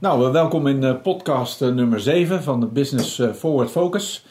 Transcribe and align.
Nou, 0.00 0.32
welkom 0.32 0.66
in 0.66 1.00
podcast 1.00 1.60
nummer 1.60 2.00
7 2.00 2.42
van 2.42 2.60
de 2.60 2.66
Business 2.66 3.22
Forward 3.34 3.70
Focus. 3.70 4.24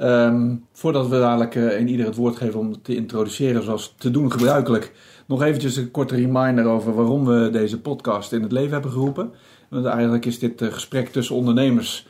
Um, 0.00 0.66
voordat 0.72 1.08
we 1.08 1.18
dadelijk 1.18 1.54
in 1.54 1.88
ieder 1.88 2.06
het 2.06 2.16
woord 2.16 2.36
geven 2.36 2.60
om 2.60 2.82
te 2.82 2.96
introduceren 2.96 3.62
zoals 3.62 3.94
te 3.98 4.10
doen 4.10 4.32
gebruikelijk, 4.32 4.92
nog 5.26 5.42
eventjes 5.42 5.76
een 5.76 5.90
korte 5.90 6.14
reminder 6.14 6.66
over 6.66 6.94
waarom 6.94 7.24
we 7.24 7.48
deze 7.52 7.80
podcast 7.80 8.32
in 8.32 8.42
het 8.42 8.52
leven 8.52 8.72
hebben 8.72 8.90
geroepen. 8.90 9.32
Want 9.68 9.84
eigenlijk 9.84 10.24
is 10.26 10.38
dit 10.38 10.62
gesprek 10.62 11.08
tussen 11.08 11.36
ondernemers, 11.36 12.06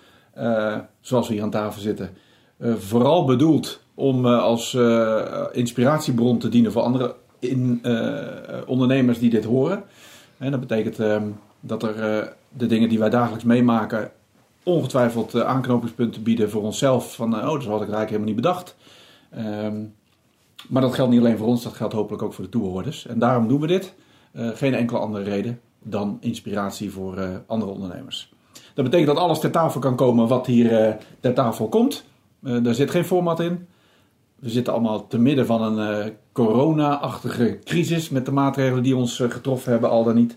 zoals 1.00 1.28
we 1.28 1.34
hier 1.34 1.42
aan 1.42 1.50
tafel 1.50 1.80
zitten, 1.80 2.10
vooral 2.60 3.24
bedoeld 3.24 3.80
om 3.94 4.26
als 4.26 4.76
inspiratiebron 5.52 6.38
te 6.38 6.48
dienen 6.48 6.72
voor 6.72 6.82
andere 6.82 7.14
in, 7.38 7.82
ondernemers 8.66 9.18
die 9.18 9.30
dit 9.30 9.44
horen. 9.44 9.84
En 10.38 10.50
dat 10.50 10.60
betekent 10.60 10.98
ehm, 10.98 11.28
dat 11.66 11.82
er 11.82 12.20
uh, 12.20 12.28
de 12.48 12.66
dingen 12.66 12.88
die 12.88 12.98
wij 12.98 13.10
dagelijks 13.10 13.44
meemaken 13.44 14.10
ongetwijfeld 14.62 15.34
uh, 15.34 15.42
aanknopingspunten 15.42 16.22
bieden 16.22 16.50
voor 16.50 16.62
onszelf. 16.62 17.14
Van, 17.14 17.34
uh, 17.34 17.38
oh, 17.38 17.52
dat 17.52 17.64
had 17.64 17.82
ik 17.82 17.92
eigenlijk 17.92 18.08
helemaal 18.08 18.26
niet 18.26 18.36
bedacht. 18.36 18.76
Um, 19.38 19.94
maar 20.68 20.82
dat 20.82 20.94
geldt 20.94 21.10
niet 21.10 21.20
alleen 21.20 21.38
voor 21.38 21.46
ons, 21.46 21.62
dat 21.62 21.72
geldt 21.72 21.94
hopelijk 21.94 22.22
ook 22.22 22.32
voor 22.32 22.44
de 22.44 22.50
toehoorders. 22.50 23.06
En 23.06 23.18
daarom 23.18 23.48
doen 23.48 23.60
we 23.60 23.66
dit. 23.66 23.94
geen 24.34 24.74
enkele 24.74 24.98
andere 24.98 25.24
reden 25.24 25.60
dan 25.82 26.16
inspiratie 26.20 26.90
voor 26.90 27.42
andere 27.46 27.70
ondernemers. 27.70 28.32
Dat 28.74 28.84
betekent 28.84 29.08
dat 29.08 29.18
alles 29.18 29.40
ter 29.40 29.50
tafel 29.50 29.80
kan 29.80 29.96
komen 29.96 30.28
wat 30.28 30.46
hier 30.46 30.96
ter 31.20 31.34
tafel 31.34 31.68
komt. 31.68 32.04
daar 32.40 32.74
zit 32.74 32.90
geen 32.90 33.04
format 33.04 33.40
in. 33.40 33.66
We 34.38 34.50
zitten 34.50 34.72
allemaal 34.72 35.06
te 35.06 35.18
midden 35.18 35.46
van 35.46 35.78
een 35.78 36.12
corona-achtige 36.32 37.58
crisis 37.64 38.08
met 38.08 38.26
de 38.26 38.32
maatregelen 38.32 38.82
die 38.82 38.96
ons 38.96 39.16
getroffen 39.28 39.72
hebben, 39.72 39.90
al 39.90 40.04
dan 40.04 40.14
niet. 40.14 40.36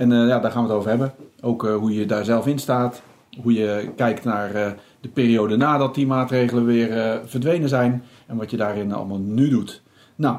En 0.00 0.10
uh, 0.10 0.28
ja, 0.28 0.38
daar 0.38 0.50
gaan 0.50 0.62
we 0.62 0.68
het 0.68 0.78
over 0.78 0.90
hebben. 0.90 1.12
Ook 1.40 1.64
uh, 1.64 1.76
hoe 1.76 1.94
je 1.94 2.06
daar 2.06 2.24
zelf 2.24 2.46
in 2.46 2.58
staat. 2.58 3.02
Hoe 3.42 3.52
je 3.52 3.92
kijkt 3.96 4.24
naar 4.24 4.54
uh, 4.54 4.70
de 5.00 5.08
periode 5.08 5.56
nadat 5.56 5.94
die 5.94 6.06
maatregelen 6.06 6.64
weer 6.64 7.20
verdwenen 7.24 7.68
zijn. 7.68 8.04
En 8.26 8.36
wat 8.36 8.50
je 8.50 8.56
daarin 8.56 8.92
allemaal 8.92 9.18
nu 9.18 9.48
doet. 9.48 9.82
Nou, 10.14 10.38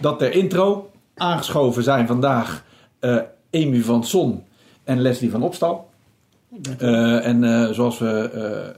dat 0.00 0.18
ter 0.18 0.32
intro. 0.32 0.90
Aangeschoven 1.14 1.82
zijn 1.82 2.06
vandaag 2.06 2.64
Amy 3.50 3.80
van 3.80 4.04
Son 4.04 4.42
en 4.84 5.00
Leslie 5.00 5.30
van 5.30 5.42
Opstal. 5.42 5.90
en 6.78 7.74
zoals 7.74 7.98
we 7.98 8.74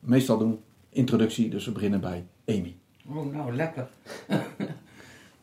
meestal 0.00 0.38
doen, 0.38 0.60
introductie. 0.90 1.48
Dus 1.50 1.64
we 1.64 1.70
beginnen 1.70 2.00
bij 2.00 2.24
Amy. 2.46 2.76
Oh, 3.08 3.32
nou, 3.32 3.54
lekker. 3.54 3.88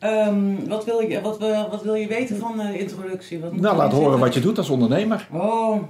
Um, 0.06 0.68
wat, 0.68 0.84
wil 0.84 1.00
je, 1.00 1.20
wat, 1.20 1.38
wat 1.70 1.82
wil 1.82 1.94
je 1.94 2.06
weten 2.06 2.36
van 2.36 2.56
de 2.56 2.78
introductie? 2.78 3.40
Wat 3.40 3.56
nou, 3.56 3.76
laat 3.76 3.92
horen 3.92 4.18
wat 4.18 4.34
je 4.34 4.40
doet 4.40 4.58
als 4.58 4.70
ondernemer. 4.70 5.28
Oh. 5.32 5.82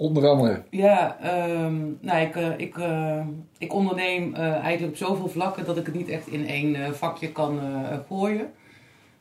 Onder 0.00 0.28
andere. 0.28 0.62
Ja, 0.70 1.16
um, 1.64 1.98
nou, 2.00 2.20
ik, 2.20 2.36
uh, 2.36 2.58
ik, 2.58 2.76
uh, 2.76 3.26
ik 3.58 3.74
onderneem 3.74 4.34
uh, 4.34 4.40
eigenlijk 4.40 4.92
op 4.92 5.08
zoveel 5.08 5.28
vlakken 5.28 5.64
dat 5.64 5.76
ik 5.76 5.86
het 5.86 5.94
niet 5.94 6.08
echt 6.08 6.26
in 6.26 6.46
één 6.46 6.96
vakje 6.96 7.32
kan 7.32 7.60
gooien. 8.08 8.52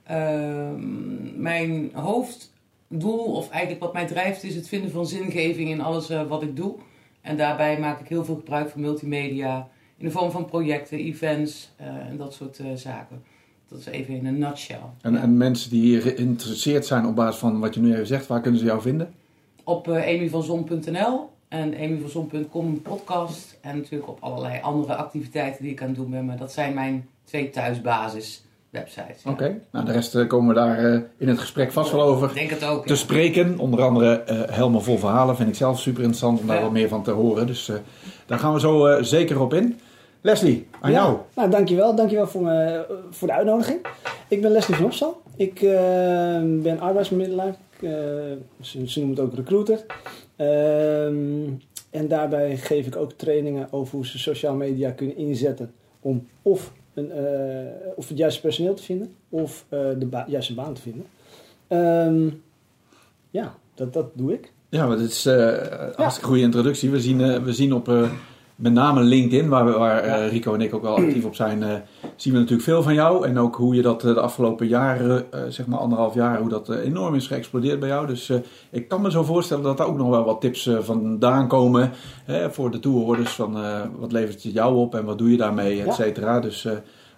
Ehm, 0.03 1.41
mijn 1.41 1.89
hoofddoel, 1.93 3.35
of 3.35 3.49
eigenlijk 3.49 3.83
wat 3.83 3.93
mij 3.93 4.07
drijft, 4.07 4.43
is 4.43 4.55
het 4.55 4.67
vinden 4.67 4.91
van 4.91 5.05
zingeving 5.05 5.69
in 5.69 5.81
alles 5.81 6.09
wat 6.27 6.41
ik 6.41 6.55
doe. 6.55 6.75
En 7.21 7.37
daarbij 7.37 7.79
maak 7.79 7.99
ik 7.99 8.07
heel 8.07 8.25
veel 8.25 8.35
gebruik 8.35 8.69
van 8.69 8.81
multimedia 8.81 9.67
in 9.97 10.05
de 10.05 10.11
vorm 10.11 10.31
van 10.31 10.45
projecten, 10.45 10.97
events 10.97 11.73
en 11.77 12.17
dat 12.17 12.33
soort 12.33 12.59
zaken. 12.75 13.23
Dat 13.69 13.79
is 13.79 13.85
even 13.85 14.13
in 14.13 14.25
een 14.25 14.37
nutshell. 14.37 14.79
En, 15.01 15.15
en 15.15 15.37
mensen 15.37 15.69
die 15.69 16.01
geïnteresseerd 16.01 16.85
zijn 16.85 17.05
op 17.05 17.15
basis 17.15 17.39
van 17.39 17.59
wat 17.59 17.73
je 17.73 17.79
nu 17.81 17.93
even 17.93 18.07
zegt, 18.07 18.27
waar 18.27 18.41
kunnen 18.41 18.59
ze 18.59 18.65
jou 18.65 18.81
vinden? 18.81 19.13
Op 19.63 19.87
uh, 19.87 19.95
amyvanzon.nl 19.95 21.29
en 21.47 21.73
amyvanzon.com 21.73 22.81
podcast. 22.81 23.57
En 23.61 23.77
natuurlijk 23.77 24.09
op 24.09 24.17
allerlei 24.19 24.61
andere 24.61 24.95
activiteiten 24.95 25.63
die 25.63 25.71
ik 25.71 25.81
aan 25.81 25.87
het 25.87 25.97
doen 25.97 26.09
ben. 26.09 26.25
Maar 26.25 26.37
dat 26.37 26.51
zijn 26.51 26.73
mijn 26.73 27.07
twee 27.23 27.49
thuisbasis 27.49 28.43
websites. 28.69 29.23
Oké, 29.25 29.59
nou 29.71 29.85
de 29.85 29.91
rest 29.91 30.15
uh, 30.15 30.27
komen 30.27 30.47
we 30.47 30.53
daar 30.53 30.83
uh, 30.83 31.01
in 31.17 31.27
het 31.27 31.39
gesprek 31.39 31.71
vast 31.71 31.91
wel 31.91 32.01
over 32.01 32.33
denk 32.33 32.49
het 32.49 32.63
ook, 32.63 32.87
te 32.87 32.95
spreken. 32.95 33.59
Onder 33.59 33.81
andere 33.81 34.23
uh, 34.29 34.55
helemaal 34.55 34.81
vol 34.81 34.97
verhalen 34.97 35.35
vind 35.35 35.49
ik 35.49 35.55
zelf 35.55 35.79
super 35.79 36.01
interessant 36.01 36.39
om 36.39 36.47
daar 36.47 36.61
wat 36.61 36.71
meer 36.71 36.87
van 36.87 37.03
te 37.03 37.11
horen. 37.11 37.47
Dus 37.47 37.71
daar 38.25 38.39
gaan 38.39 38.53
we 38.53 38.59
zo 38.59 38.97
zeker 39.01 39.41
op 39.41 39.53
in. 39.53 39.79
Leslie, 40.21 40.67
aan 40.81 40.91
jou. 40.91 41.17
Nou, 41.35 41.49
dankjewel. 41.49 41.95
Dankjewel 41.95 42.27
voor, 42.27 42.41
me, 42.41 42.85
voor 43.09 43.27
de 43.27 43.33
uitnodiging. 43.33 43.79
Ik 44.27 44.41
ben 44.41 44.51
Leslie 44.51 44.77
van. 44.91 45.13
Ik 45.35 45.61
uh, 45.61 45.71
ben 46.61 46.79
arbeidsbemiddelaar. 46.79 47.55
Uh, 47.79 47.91
ze, 48.61 48.89
ze, 48.89 48.99
noemen 48.99 49.17
het 49.17 49.25
ook 49.25 49.35
recruiter. 49.35 49.85
Uh, 50.37 51.05
en 51.89 52.07
daarbij 52.07 52.57
geef 52.57 52.85
ik 52.85 52.95
ook 52.95 53.11
trainingen 53.11 53.67
over 53.71 53.95
hoe 53.95 54.05
ze 54.05 54.19
sociale 54.19 54.57
media 54.57 54.91
kunnen 54.91 55.17
inzetten 55.17 55.71
om 55.99 56.27
of, 56.41 56.71
een, 56.93 57.11
of 57.95 58.07
het 58.07 58.17
juiste 58.17 58.41
personeel 58.41 58.73
te 58.73 58.83
vinden 58.83 59.13
of 59.29 59.65
de 59.69 60.05
ba 60.09 60.25
juiste 60.27 60.53
baan 60.53 60.73
te 60.73 60.81
vinden. 60.81 61.05
Um, 61.67 62.43
ja, 63.29 63.55
dat, 63.73 63.93
dat 63.93 64.09
doe 64.13 64.33
ik. 64.33 64.51
Ja, 64.69 64.87
maar 64.87 64.97
dit 64.97 65.09
is 65.09 65.25
een 65.25 65.37
ja. 65.37 65.91
hartstikke 65.95 66.29
goede 66.29 66.43
introductie. 66.43 66.89
We 66.89 66.99
zien, 66.99 67.43
we 67.43 67.53
zien 67.53 67.73
op 67.73 67.87
met 68.59 68.73
name 68.73 69.01
LinkedIn, 69.01 69.49
waar, 69.49 69.77
waar 69.77 70.05
uh, 70.05 70.31
Rico 70.31 70.53
en 70.53 70.61
ik 70.61 70.73
ook 70.73 70.81
wel 70.81 70.95
actief 70.95 71.25
op 71.25 71.35
zijn, 71.35 71.61
uh, 71.61 71.67
zien 72.15 72.33
we 72.33 72.39
natuurlijk 72.39 72.67
veel 72.67 72.83
van 72.83 72.93
jou. 72.93 73.27
En 73.27 73.39
ook 73.39 73.55
hoe 73.55 73.75
je 73.75 73.81
dat 73.81 74.03
uh, 74.03 74.13
de 74.13 74.19
afgelopen 74.19 74.67
jaren, 74.67 75.25
zeg 75.49 75.67
maar 75.67 75.79
anderhalf 75.79 76.13
jaar, 76.13 76.39
hoe 76.39 76.49
dat 76.49 76.69
enorm 76.69 77.15
is 77.15 77.27
geëxplodeerd 77.27 77.79
bij 77.79 77.89
jou. 77.89 78.07
Dus 78.07 78.31
ik 78.69 78.87
kan 78.87 79.01
me 79.01 79.11
zo 79.11 79.23
voorstellen 79.23 79.63
dat 79.63 79.77
daar 79.77 79.87
ook 79.87 79.97
nog 79.97 80.09
wel 80.09 80.23
wat 80.23 80.41
tips 80.41 80.69
vandaan 80.79 81.47
komen 81.47 81.91
hè, 82.25 82.51
voor 82.51 82.71
de 82.71 82.79
toehoorders. 82.79 83.31
Van 83.31 83.57
wat 83.99 84.11
levert 84.11 84.43
het 84.43 84.53
jou 84.53 84.75
op 84.75 84.95
en 84.95 85.05
wat 85.05 85.17
doe 85.17 85.31
je 85.31 85.37
daarmee, 85.37 85.83
et 85.83 85.93
cetera. 85.93 86.39
Dus 86.39 86.67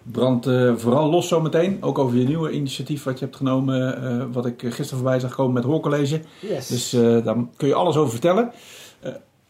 brand 0.02 0.50
vooral 0.76 1.10
los 1.10 1.28
zometeen. 1.28 1.78
Ook 1.80 1.98
over 1.98 2.18
je 2.18 2.26
nieuwe 2.26 2.50
initiatief 2.50 3.04
wat 3.04 3.18
je 3.18 3.24
hebt 3.24 3.36
genomen, 3.36 4.32
wat 4.32 4.46
ik 4.46 4.60
gisteren 4.60 5.02
voorbij 5.02 5.20
zag 5.20 5.34
komen 5.34 5.52
met 5.52 5.64
Hoorcollege. 5.64 6.20
Yes. 6.40 6.68
Dus 6.68 6.90
daar 7.24 7.36
kun 7.56 7.68
je 7.68 7.74
alles 7.74 7.96
over 7.96 8.10
vertellen. 8.10 8.50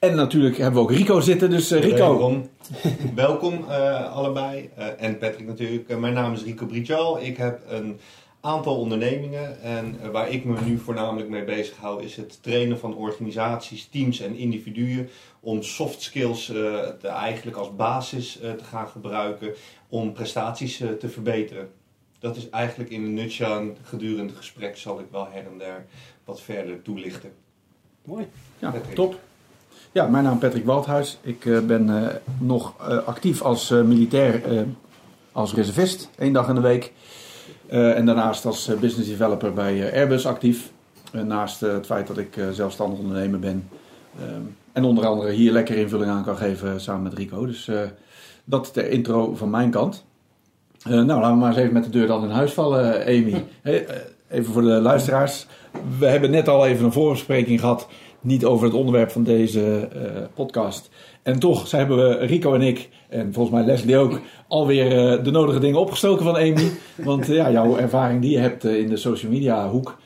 En 0.02 0.14
natuurlijk 0.14 0.56
hebben 0.56 0.74
we 0.74 0.88
ook 0.88 0.96
Rico 0.96 1.20
zitten, 1.20 1.50
dus 1.50 1.72
uh, 1.72 1.80
Rico. 1.80 1.96
Welkom, 1.96 2.48
Welkom 3.14 3.64
uh, 3.68 4.12
allebei. 4.12 4.70
Uh, 4.78 5.02
en 5.02 5.18
Patrick 5.18 5.46
natuurlijk. 5.46 5.98
mijn 5.98 6.14
naam 6.14 6.32
is 6.32 6.42
Rico 6.42 6.66
Brijal. 6.66 7.20
Ik 7.20 7.36
heb 7.36 7.62
een 7.68 7.98
aantal 8.40 8.76
ondernemingen. 8.76 9.60
En 9.60 10.12
waar 10.12 10.30
ik 10.30 10.44
me 10.44 10.60
nu 10.64 10.78
voornamelijk 10.78 11.28
mee 11.28 11.44
bezig 11.44 11.76
hou, 11.76 12.02
is 12.02 12.16
het 12.16 12.42
trainen 12.42 12.78
van 12.78 12.94
organisaties, 12.94 13.88
teams 13.88 14.20
en 14.20 14.36
individuen. 14.36 15.08
Om 15.40 15.62
soft 15.62 16.02
skills 16.02 16.44
te, 16.44 17.08
eigenlijk 17.08 17.56
als 17.56 17.76
basis 17.76 18.32
te 18.32 18.64
gaan 18.64 18.88
gebruiken 18.88 19.54
om 19.88 20.12
prestaties 20.12 20.76
te 20.76 21.08
verbeteren. 21.08 21.68
Dat 22.18 22.36
is 22.36 22.50
eigenlijk 22.50 22.90
in 22.90 23.02
een 23.02 23.14
nutshell. 23.14 23.72
Gedurende 23.82 24.22
het 24.22 24.36
gesprek 24.36 24.76
zal 24.76 25.00
ik 25.00 25.06
wel 25.10 25.28
her 25.30 25.46
en 25.46 25.58
der 25.58 25.86
wat 26.24 26.40
verder 26.40 26.82
toelichten. 26.82 27.32
Mooi. 28.04 28.26
Ja, 28.58 28.70
Patrick. 28.70 28.94
top. 28.94 29.18
Ja, 29.94 30.06
mijn 30.06 30.24
naam 30.24 30.34
is 30.34 30.38
Patrick 30.38 30.64
Waldhuis. 30.64 31.18
Ik 31.22 31.44
uh, 31.44 31.60
ben 31.60 31.88
uh, 31.88 32.06
nog 32.38 32.74
uh, 32.80 33.06
actief 33.06 33.42
als 33.42 33.70
militair, 33.70 34.42
als 35.32 35.54
reservist, 35.54 36.10
één 36.18 36.32
dag 36.32 36.48
in 36.48 36.54
de 36.54 36.60
week. 36.60 36.92
en 37.68 38.06
daarnaast 38.06 38.44
als 38.46 38.70
business 38.80 39.08
developer 39.08 39.52
bij 39.52 39.92
Airbus 39.92 40.26
actief. 40.26 40.72
naast 41.12 41.60
het 41.60 41.86
feit 41.86 42.06
dat 42.06 42.18
ik 42.18 42.40
zelfstandig 42.52 42.98
ondernemer 42.98 43.38
ben. 43.38 43.68
en 44.72 44.84
onder 44.84 45.06
andere 45.06 45.30
hier 45.30 45.52
lekker 45.52 45.76
invulling 45.76 46.10
aan 46.10 46.24
kan 46.24 46.36
geven 46.36 46.80
samen 46.80 47.02
met 47.02 47.14
Rico. 47.14 47.46
Dus 47.46 47.70
dat 48.44 48.70
de 48.74 48.88
intro 48.88 49.34
van 49.34 49.50
mijn 49.50 49.70
kant. 49.70 50.04
nou, 50.84 51.06
laten 51.06 51.30
we 51.30 51.36
maar 51.36 51.48
eens 51.48 51.58
even 51.58 51.72
met 51.72 51.84
de 51.84 51.90
deur 51.90 52.06
dan 52.06 52.24
in 52.24 52.30
huis 52.30 52.52
vallen, 52.52 53.06
Amy. 53.06 53.44
even 54.30 54.52
voor 54.52 54.62
de 54.62 54.80
luisteraars. 54.80 55.46
We 55.98 56.06
hebben 56.06 56.30
net 56.30 56.48
al 56.48 56.66
even 56.66 56.84
een 56.84 56.92
voorbespreking 56.92 57.60
gehad 57.60 57.88
niet 58.22 58.44
over 58.44 58.66
het 58.66 58.74
onderwerp 58.74 59.10
van 59.10 59.22
deze 59.22 59.88
uh, 59.94 60.00
podcast. 60.34 60.90
En 61.22 61.38
toch 61.38 61.70
hebben 61.70 61.96
we, 61.96 62.26
Rico 62.26 62.54
en 62.54 62.62
ik, 62.62 62.88
en 63.08 63.32
volgens 63.32 63.54
mij 63.56 63.64
Leslie 63.64 63.96
ook, 63.96 64.20
alweer 64.48 65.16
uh, 65.16 65.24
de 65.24 65.30
nodige 65.30 65.58
dingen 65.58 65.80
opgestoken 65.80 66.24
van 66.24 66.36
Amy. 66.36 66.70
Want 67.04 67.28
uh, 67.28 67.36
ja, 67.36 67.50
jouw 67.50 67.76
ervaring 67.76 68.20
die 68.20 68.30
je 68.30 68.38
hebt 68.38 68.64
in 68.64 68.88
de 68.88 68.96
social 68.96 69.32
media 69.32 69.68
hoek, 69.68 70.00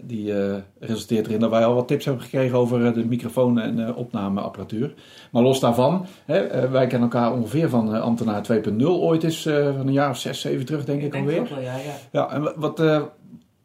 die 0.00 0.32
resulteert 0.78 1.26
erin 1.26 1.40
dat 1.40 1.50
wij 1.50 1.64
al 1.64 1.74
wat 1.74 1.88
tips 1.88 2.04
hebben 2.04 2.22
gekregen 2.22 2.58
over 2.58 2.94
de 2.94 3.06
microfoon 3.06 3.60
en 3.60 3.94
opnameapparatuur. 3.94 4.94
Maar 5.30 5.42
los 5.42 5.60
daarvan, 5.60 6.06
hè, 6.24 6.68
wij 6.68 6.86
kennen 6.86 7.10
elkaar 7.10 7.32
ongeveer 7.32 7.68
van 7.68 8.00
ambtenaar 8.00 8.46
2.0 8.52 8.84
ooit 8.84 9.24
is, 9.24 9.42
van 9.76 9.86
een 9.86 9.92
jaar 9.92 10.10
of 10.10 10.18
zes, 10.18 10.40
zeven 10.40 10.66
terug 10.66 10.84
denk 10.84 11.02
ik, 11.02 11.14
ik 11.14 11.20
alweer. 11.20 11.48
Wel, 11.48 11.60
ja, 11.60 11.76
ja. 11.76 11.94
ja, 12.10 12.32
en 12.32 12.52
wat, 12.56 12.82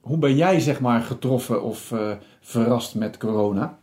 hoe 0.02 0.18
ben 0.18 0.36
jij 0.36 0.60
zeg 0.60 0.80
maar 0.80 1.02
getroffen 1.02 1.64
of 1.64 1.94
verrast 2.42 2.96
met 2.96 3.18
corona? 3.18 3.78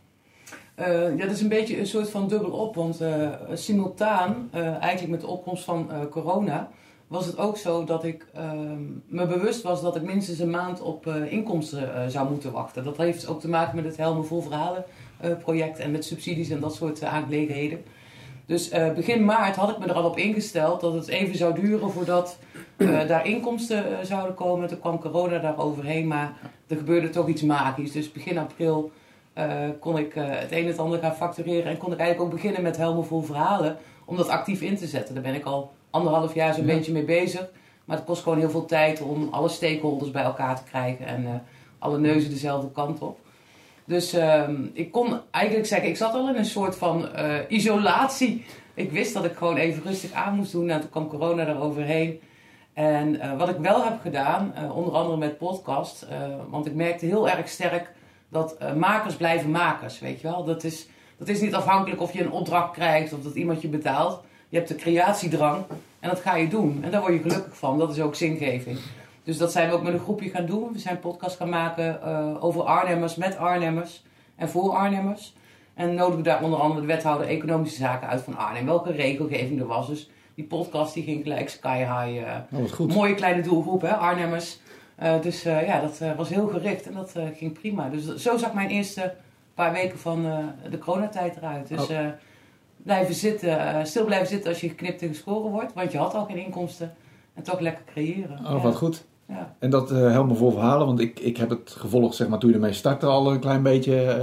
Uh, 0.79 1.17
ja, 1.17 1.25
dat 1.25 1.35
is 1.35 1.41
een 1.41 1.49
beetje 1.49 1.79
een 1.79 1.87
soort 1.87 2.09
van 2.09 2.27
dubbel 2.27 2.51
op. 2.51 2.75
Want 2.75 3.01
uh, 3.01 3.29
simultaan, 3.53 4.49
eigenlijk 4.51 5.07
met 5.07 5.21
de 5.21 5.27
opkomst 5.27 5.63
van 5.63 5.89
corona, 6.09 6.69
was 7.07 7.25
het 7.25 7.37
ook 7.37 7.57
zo 7.57 7.83
dat 7.83 8.03
ik 8.03 8.25
ehm, 8.33 8.81
me 9.05 9.27
bewust 9.27 9.61
was 9.61 9.81
dat 9.81 9.95
ik 9.95 10.01
minstens 10.01 10.39
een 10.39 10.49
maand 10.49 10.81
op 10.81 11.07
inkomsten 11.07 12.11
zou 12.11 12.29
moeten 12.29 12.51
wachten. 12.51 12.83
Dat 12.83 12.97
heeft 12.97 13.27
ook 13.27 13.39
te 13.39 13.49
maken 13.49 13.75
met 13.75 13.85
het 13.85 13.97
helmen 13.97 14.25
vol 14.25 14.41
verhalen 14.41 14.85
eh, 15.19 15.31
project 15.37 15.79
en 15.79 15.91
met 15.91 16.05
subsidies 16.05 16.49
en 16.49 16.59
dat 16.59 16.75
soort 16.75 17.03
aangelegenheden. 17.03 17.83
Dus 18.49 18.69
begin 18.95 19.25
maart 19.25 19.55
had 19.55 19.69
ik 19.69 19.77
me 19.77 19.85
er 19.85 19.93
al 19.93 20.09
op 20.09 20.17
ingesteld 20.17 20.81
dat 20.81 20.93
het 20.93 21.07
even 21.07 21.37
zou 21.37 21.61
duren 21.61 21.91
voordat 21.91 22.37
daar 23.07 23.25
inkomsten 23.25 24.05
zouden 24.05 24.35
komen. 24.35 24.67
Toen 24.67 24.79
kwam 24.79 24.99
corona 24.99 25.39
daar 25.39 25.59
overheen, 25.59 26.07
maar 26.07 26.33
er 26.67 26.77
gebeurde 26.77 27.09
toch 27.09 27.27
iets 27.27 27.41
magisch. 27.41 27.91
Dus 27.91 28.11
begin 28.11 28.37
april 28.37 28.91
kon 29.79 29.97
ik 29.97 30.13
het 30.13 30.51
een 30.51 30.57
en 30.57 30.67
het 30.67 30.77
ander 30.77 30.99
gaan 30.99 31.15
factureren 31.15 31.71
en 31.71 31.77
kon 31.77 31.91
ik 31.91 31.99
eigenlijk 31.99 32.29
ook 32.29 32.35
beginnen 32.35 32.61
met 32.61 32.77
helemaal 32.77 33.03
vol 33.03 33.21
verhalen 33.21 33.77
om 34.05 34.17
dat 34.17 34.27
actief 34.27 34.61
in 34.61 34.77
te 34.77 34.87
zetten. 34.87 35.13
Daar 35.13 35.23
ben 35.23 35.35
ik 35.35 35.45
al 35.45 35.71
anderhalf 35.89 36.33
jaar 36.33 36.53
zo'n 36.53 36.65
beetje 36.65 36.91
mee 36.91 37.05
bezig. 37.05 37.49
Maar 37.85 37.97
het 37.97 38.05
kost 38.05 38.23
gewoon 38.23 38.39
heel 38.39 38.49
veel 38.49 38.65
tijd 38.65 39.01
om 39.01 39.27
alle 39.31 39.49
stakeholders 39.49 40.11
bij 40.11 40.23
elkaar 40.23 40.55
te 40.55 40.63
krijgen 40.63 41.05
en 41.05 41.43
alle 41.79 41.99
neuzen 41.99 42.29
dezelfde 42.29 42.71
kant 42.71 43.01
op. 43.01 43.19
Dus 43.89 44.13
uh, 44.13 44.49
ik 44.73 44.91
kon 44.91 45.19
eigenlijk 45.31 45.65
zeggen, 45.65 45.89
ik 45.89 45.97
zat 45.97 46.13
al 46.13 46.29
in 46.29 46.35
een 46.35 46.45
soort 46.45 46.75
van 46.75 47.09
uh, 47.15 47.35
isolatie. 47.47 48.45
Ik 48.73 48.91
wist 48.91 49.13
dat 49.13 49.25
ik 49.25 49.35
gewoon 49.35 49.55
even 49.55 49.83
rustig 49.83 50.11
aan 50.11 50.35
moest 50.35 50.51
doen. 50.51 50.69
En 50.69 50.79
toen 50.79 50.89
kwam 50.89 51.07
corona 51.07 51.47
eroverheen. 51.47 52.19
En 52.73 53.15
uh, 53.15 53.37
wat 53.37 53.49
ik 53.49 53.57
wel 53.57 53.83
heb 53.83 54.01
gedaan, 54.01 54.53
onder 54.73 54.93
andere 54.93 55.17
met 55.17 55.37
podcast, 55.37 56.07
want 56.49 56.65
ik 56.65 56.73
merkte 56.73 57.05
heel 57.05 57.29
erg 57.29 57.49
sterk 57.49 57.91
dat 58.29 58.75
makers 58.75 59.15
blijven 59.15 59.51
makers, 59.51 59.99
weet 59.99 60.21
je 60.21 60.27
wel. 60.27 60.43
Dat 60.43 60.63
is, 60.63 60.87
dat 61.17 61.27
is 61.27 61.41
niet 61.41 61.55
afhankelijk 61.55 62.01
of 62.01 62.13
je 62.13 62.23
een 62.23 62.31
opdracht 62.31 62.73
krijgt 62.73 63.13
of 63.13 63.21
dat 63.21 63.35
iemand 63.35 63.61
je 63.61 63.67
betaalt. 63.67 64.23
Je 64.49 64.57
hebt 64.57 64.69
de 64.69 64.75
creatiedrang 64.75 65.63
en 65.99 66.09
dat 66.09 66.19
ga 66.19 66.35
je 66.35 66.47
doen. 66.47 66.79
En 66.83 66.91
daar 66.91 67.01
word 67.01 67.13
je 67.13 67.21
gelukkig 67.21 67.57
van. 67.57 67.79
Dat 67.79 67.91
is 67.91 67.99
ook 67.99 68.15
zingeving. 68.15 68.77
Dus 69.29 69.37
dat 69.37 69.51
zijn 69.51 69.69
we 69.69 69.75
ook 69.75 69.83
met 69.83 69.93
een 69.93 69.99
groepje 69.99 70.29
gaan 70.29 70.45
doen. 70.45 70.73
We 70.73 70.79
zijn 70.79 70.99
podcast 70.99 71.37
gaan 71.37 71.49
maken 71.49 71.99
uh, 72.05 72.43
over 72.43 72.61
Arnhemmers, 72.63 73.15
met 73.15 73.37
Arnhemmers 73.37 74.03
en 74.35 74.49
voor 74.49 74.71
Arnhemmers. 74.71 75.33
En 75.73 75.93
nodigen 75.93 76.23
daar 76.23 76.43
onder 76.43 76.59
andere 76.59 76.81
de 76.81 76.87
wethouder 76.87 77.27
economische 77.27 77.77
zaken 77.77 78.07
uit 78.07 78.21
van 78.21 78.37
Arnhem. 78.37 78.65
Welke 78.65 78.91
regelgeving 78.91 79.59
er 79.59 79.67
was. 79.67 79.87
Dus 79.87 80.09
die 80.35 80.45
podcast 80.45 80.93
die 80.93 81.03
ging 81.03 81.23
gelijk 81.23 81.49
sky 81.49 81.77
high. 81.77 82.27
Uh, 82.53 82.61
oh, 82.61 82.71
goed. 82.71 82.93
Mooie 82.93 83.13
kleine 83.13 83.41
doelgroep, 83.41 83.81
hè, 83.81 83.93
Arnhemmers. 83.93 84.59
Uh, 85.03 85.21
dus 85.21 85.43
ja, 85.43 85.81
dat 85.81 86.15
was 86.17 86.29
heel 86.29 86.47
gericht 86.47 86.87
en 86.87 86.93
dat 86.93 87.15
ging 87.35 87.53
prima. 87.53 87.89
Dus 87.89 88.15
zo 88.15 88.37
zag 88.37 88.53
mijn 88.53 88.69
eerste 88.69 89.13
paar 89.53 89.71
weken 89.71 89.99
van 89.99 90.21
de 90.69 90.77
coronatijd 90.77 91.37
eruit. 91.37 91.67
Dus 91.67 91.89
oh 91.89 92.07
blijven 92.83 93.15
zitten, 93.15 93.59
eh, 93.59 93.83
stil 93.83 94.05
blijven 94.05 94.27
zitten 94.27 94.49
als 94.49 94.61
je 94.61 94.69
geknipt 94.69 95.01
en 95.01 95.07
geschoren 95.07 95.51
wordt. 95.51 95.73
Want 95.73 95.91
je 95.91 95.97
had 95.97 96.13
al 96.13 96.25
geen 96.25 96.45
inkomsten. 96.45 96.93
En 97.33 97.43
toch 97.43 97.59
lekker 97.59 97.83
creëren. 97.85 98.45
Oh, 98.45 98.63
wat 98.63 98.75
goed. 98.75 99.05
Ja. 99.29 99.55
En 99.59 99.69
dat 99.69 99.91
uh, 99.91 100.29
vol 100.31 100.51
verhalen, 100.51 100.87
want 100.87 100.99
ik, 100.99 101.19
ik 101.19 101.37
heb 101.37 101.49
het 101.49 101.75
gevolgd 101.77 102.15
zeg 102.15 102.27
maar, 102.27 102.39
toen 102.39 102.49
je 102.49 102.55
ermee 102.55 102.73
startte 102.73 103.05
al 103.05 103.31
een 103.31 103.39
klein 103.39 103.63
beetje. 103.63 104.17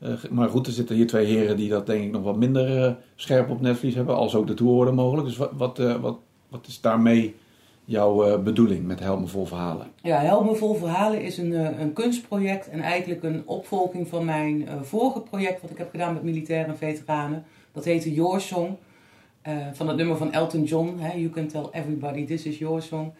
Uh, 0.00 0.10
maar 0.30 0.48
goed, 0.48 0.66
er 0.66 0.72
zitten 0.72 0.96
hier 0.96 1.06
twee 1.06 1.26
heren 1.26 1.56
die 1.56 1.68
dat 1.68 1.86
denk 1.86 2.04
ik 2.04 2.10
nog 2.10 2.22
wat 2.22 2.36
minder 2.36 2.96
scherp 3.16 3.50
op 3.50 3.60
netvlies 3.60 3.94
hebben, 3.94 4.14
als 4.16 4.34
ook 4.34 4.46
de 4.46 4.54
toehoorder 4.54 4.94
mogelijk. 4.94 5.26
Dus 5.26 5.36
wat, 5.36 5.50
wat, 5.56 5.78
wat, 6.00 6.18
wat 6.48 6.66
is 6.66 6.80
daarmee 6.80 7.34
jouw 7.84 8.42
bedoeling 8.42 8.86
met 8.86 9.00
Helmen 9.00 9.28
Vol 9.28 9.46
Verhalen? 9.46 9.86
Ja, 10.02 10.18
Helmen 10.18 10.56
Vol 10.56 10.74
Verhalen 10.74 11.22
is 11.22 11.38
een, 11.38 11.80
een 11.80 11.92
kunstproject 11.92 12.68
en 12.68 12.80
eigenlijk 12.80 13.22
een 13.22 13.42
opvolging 13.46 14.08
van 14.08 14.24
mijn 14.24 14.68
vorige 14.82 15.20
project 15.20 15.60
wat 15.62 15.70
ik 15.70 15.78
heb 15.78 15.90
gedaan 15.90 16.14
met 16.14 16.22
militairen 16.22 16.68
en 16.68 16.78
veteranen. 16.78 17.44
Dat 17.72 17.84
heette 17.84 18.14
Your 18.14 18.40
Song. 18.40 18.76
Uh, 19.48 19.54
van 19.72 19.88
het 19.88 19.96
nummer 19.96 20.16
van 20.16 20.32
Elton 20.32 20.64
John. 20.64 20.96
Hè? 20.98 21.16
You 21.16 21.30
can 21.30 21.46
tell 21.46 21.66
everybody 21.70 22.24
this 22.24 22.44
is 22.44 22.58
your 22.58 22.82
song. 22.82 23.12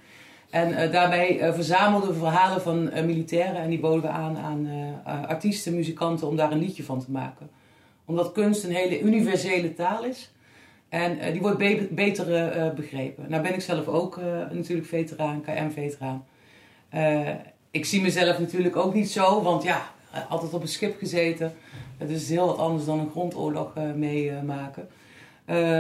En 0.50 0.70
uh, 0.70 0.92
daarbij 0.92 1.40
uh, 1.40 1.54
verzamelden 1.54 2.08
we 2.08 2.18
verhalen 2.18 2.62
van 2.62 2.90
militairen 3.06 3.56
en 3.56 3.68
die 3.68 3.80
boden 3.80 4.02
we 4.02 4.08
aan 4.08 4.36
aan 4.36 4.68
artiesten, 5.26 5.74
muzikanten 5.74 6.28
om 6.28 6.36
daar 6.36 6.52
een 6.52 6.58
liedje 6.58 6.84
van 6.84 7.04
te 7.04 7.10
maken. 7.10 7.50
Omdat 8.04 8.32
kunst 8.32 8.64
een 8.64 8.74
hele 8.74 9.00
universele 9.00 9.74
taal 9.74 10.04
is 10.04 10.32
en 10.88 11.32
die 11.32 11.40
wordt 11.40 11.58
be 11.58 11.88
beter 11.90 12.74
begrepen. 12.74 13.24
Nou 13.28 13.42
ben 13.42 13.54
ik 13.54 13.60
zelf 13.60 13.86
ook 13.86 14.20
natuurlijk 14.52 14.88
veteraan, 14.88 15.42
KM-veteraan. 15.42 16.24
ik 17.70 17.84
zie 17.84 18.00
mezelf 18.00 18.38
natuurlijk 18.38 18.76
ook 18.76 18.94
niet 18.94 19.10
zo, 19.10 19.42
want 19.42 19.62
ja, 19.62 19.90
altijd 20.28 20.54
op 20.54 20.62
een 20.62 20.68
schip 20.68 20.98
gezeten. 20.98 21.54
Het 21.98 22.10
is 22.10 22.28
heel 22.28 22.58
anders 22.58 22.84
dan 22.84 22.98
een 22.98 23.10
grondoorlog 23.10 23.72
meemaken. 23.94 24.88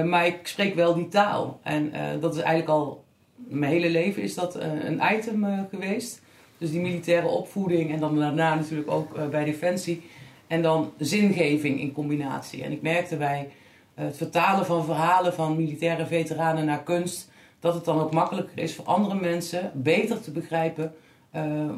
Maar 0.08 0.26
ik 0.26 0.46
spreek 0.46 0.74
wel 0.74 0.94
die 0.94 1.08
taal. 1.08 1.60
En 1.62 1.92
dat 2.20 2.34
is 2.34 2.40
eigenlijk 2.40 2.70
al 2.70 3.04
mijn 3.46 3.72
hele 3.72 3.90
leven 3.90 4.22
is 4.22 4.34
dat 4.34 4.54
een 4.54 5.00
item 5.12 5.66
geweest. 5.70 6.22
Dus 6.58 6.70
die 6.70 6.80
militaire 6.80 7.26
opvoeding 7.26 7.92
en 7.92 8.00
dan 8.00 8.18
daarna 8.18 8.54
natuurlijk 8.54 8.90
ook 8.90 9.30
bij 9.30 9.44
Defensie. 9.44 10.02
En 10.46 10.62
dan 10.62 10.92
zingeving 10.98 11.80
in 11.80 11.92
combinatie. 11.92 12.62
En 12.62 12.72
ik 12.72 12.82
merkte 12.82 13.16
bij 13.16 13.48
het 13.94 14.16
vertalen 14.16 14.66
van 14.66 14.84
verhalen 14.84 15.34
van 15.34 15.56
militaire 15.56 16.06
veteranen 16.06 16.64
naar 16.64 16.82
kunst... 16.82 17.30
dat 17.60 17.74
het 17.74 17.84
dan 17.84 18.00
ook 18.00 18.12
makkelijker 18.12 18.58
is 18.58 18.74
voor 18.74 18.84
andere 18.84 19.14
mensen 19.14 19.70
beter 19.74 20.20
te 20.20 20.30
begrijpen... 20.30 20.94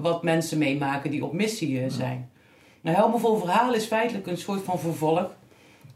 wat 0.00 0.22
mensen 0.22 0.58
meemaken 0.58 1.10
die 1.10 1.24
op 1.24 1.32
missie 1.32 1.90
zijn. 1.90 2.30
Nou, 2.80 2.96
Helmenvol 2.96 3.36
Verhaal 3.36 3.74
is 3.74 3.84
feitelijk 3.84 4.26
een 4.26 4.38
soort 4.38 4.62
van 4.62 4.78
vervolg. 4.78 5.36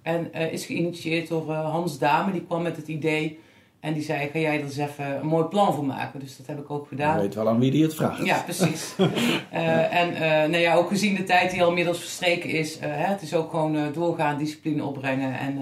En 0.03 0.33
is 0.33 0.67
geïnitieerd 0.67 1.29
door 1.29 1.53
Hans 1.53 1.99
Dame. 1.99 2.33
Die 2.33 2.45
kwam 2.45 2.63
met 2.63 2.77
het 2.77 2.89
idee. 2.89 3.39
En 3.85 3.93
die 3.93 4.03
zei, 4.03 4.29
ga 4.33 4.39
jij 4.39 4.57
er 4.57 4.63
eens 4.63 4.77
even 4.77 5.21
een 5.21 5.27
mooi 5.27 5.45
plan 5.45 5.75
voor 5.75 5.85
maken. 5.85 6.21
Dus 6.21 6.37
dat 6.37 6.47
heb 6.47 6.59
ik 6.59 6.71
ook 6.71 6.89
gedaan. 6.89 7.17
Je 7.17 7.23
weet 7.23 7.35
wel 7.35 7.49
aan 7.49 7.59
wie 7.59 7.71
die 7.71 7.83
het 7.83 7.95
vraagt. 7.95 8.25
Ja, 8.25 8.43
precies. 8.43 8.95
uh, 8.99 9.95
en 10.01 10.11
nou 10.51 10.63
ja, 10.63 10.75
ook 10.75 10.89
gezien 10.89 11.15
de 11.15 11.25
tijd 11.25 11.51
die 11.51 11.63
al 11.63 11.69
inmiddels 11.69 11.99
verstreken 11.99 12.51
is. 12.51 12.79
Hè, 12.81 12.87
het 12.87 13.23
is 13.23 13.35
ook 13.35 13.51
gewoon 13.51 13.93
doorgaan, 13.93 14.39
discipline 14.39 14.85
opbrengen. 14.85 15.39
En 15.39 15.59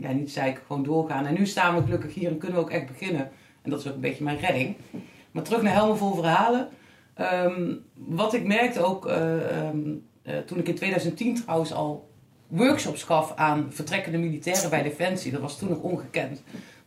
ja, 0.00 0.12
niet 0.12 0.30
zeiken, 0.30 0.62
gewoon 0.66 0.82
doorgaan. 0.82 1.26
En 1.26 1.34
nu 1.34 1.46
staan 1.46 1.76
we 1.76 1.82
gelukkig 1.82 2.14
hier 2.14 2.30
en 2.30 2.38
kunnen 2.38 2.56
we 2.56 2.64
ook 2.64 2.70
echt 2.70 2.86
beginnen. 2.86 3.30
En 3.62 3.70
dat 3.70 3.80
is 3.80 3.88
ook 3.88 3.94
een 3.94 4.00
beetje 4.00 4.24
mijn 4.24 4.38
redding. 4.38 4.76
Maar 5.30 5.42
terug 5.42 5.62
naar 5.62 5.74
Helmenvol 5.74 6.14
Verhalen. 6.14 6.68
Um, 7.20 7.84
wat 7.94 8.34
ik 8.34 8.46
merkte 8.46 8.84
ook... 8.84 9.06
Um, 9.06 10.02
uh, 10.24 10.36
toen 10.38 10.58
ik 10.58 10.68
in 10.68 10.74
2010 10.74 11.34
trouwens 11.34 11.72
al 11.72 12.08
workshops 12.48 13.02
gaf 13.02 13.32
aan 13.36 13.66
vertrekkende 13.70 14.18
militairen 14.18 14.70
bij 14.70 14.82
Defensie. 14.82 15.32
Dat 15.32 15.40
was 15.40 15.58
toen 15.58 15.68
nog 15.68 15.80
ongekend. 15.80 16.42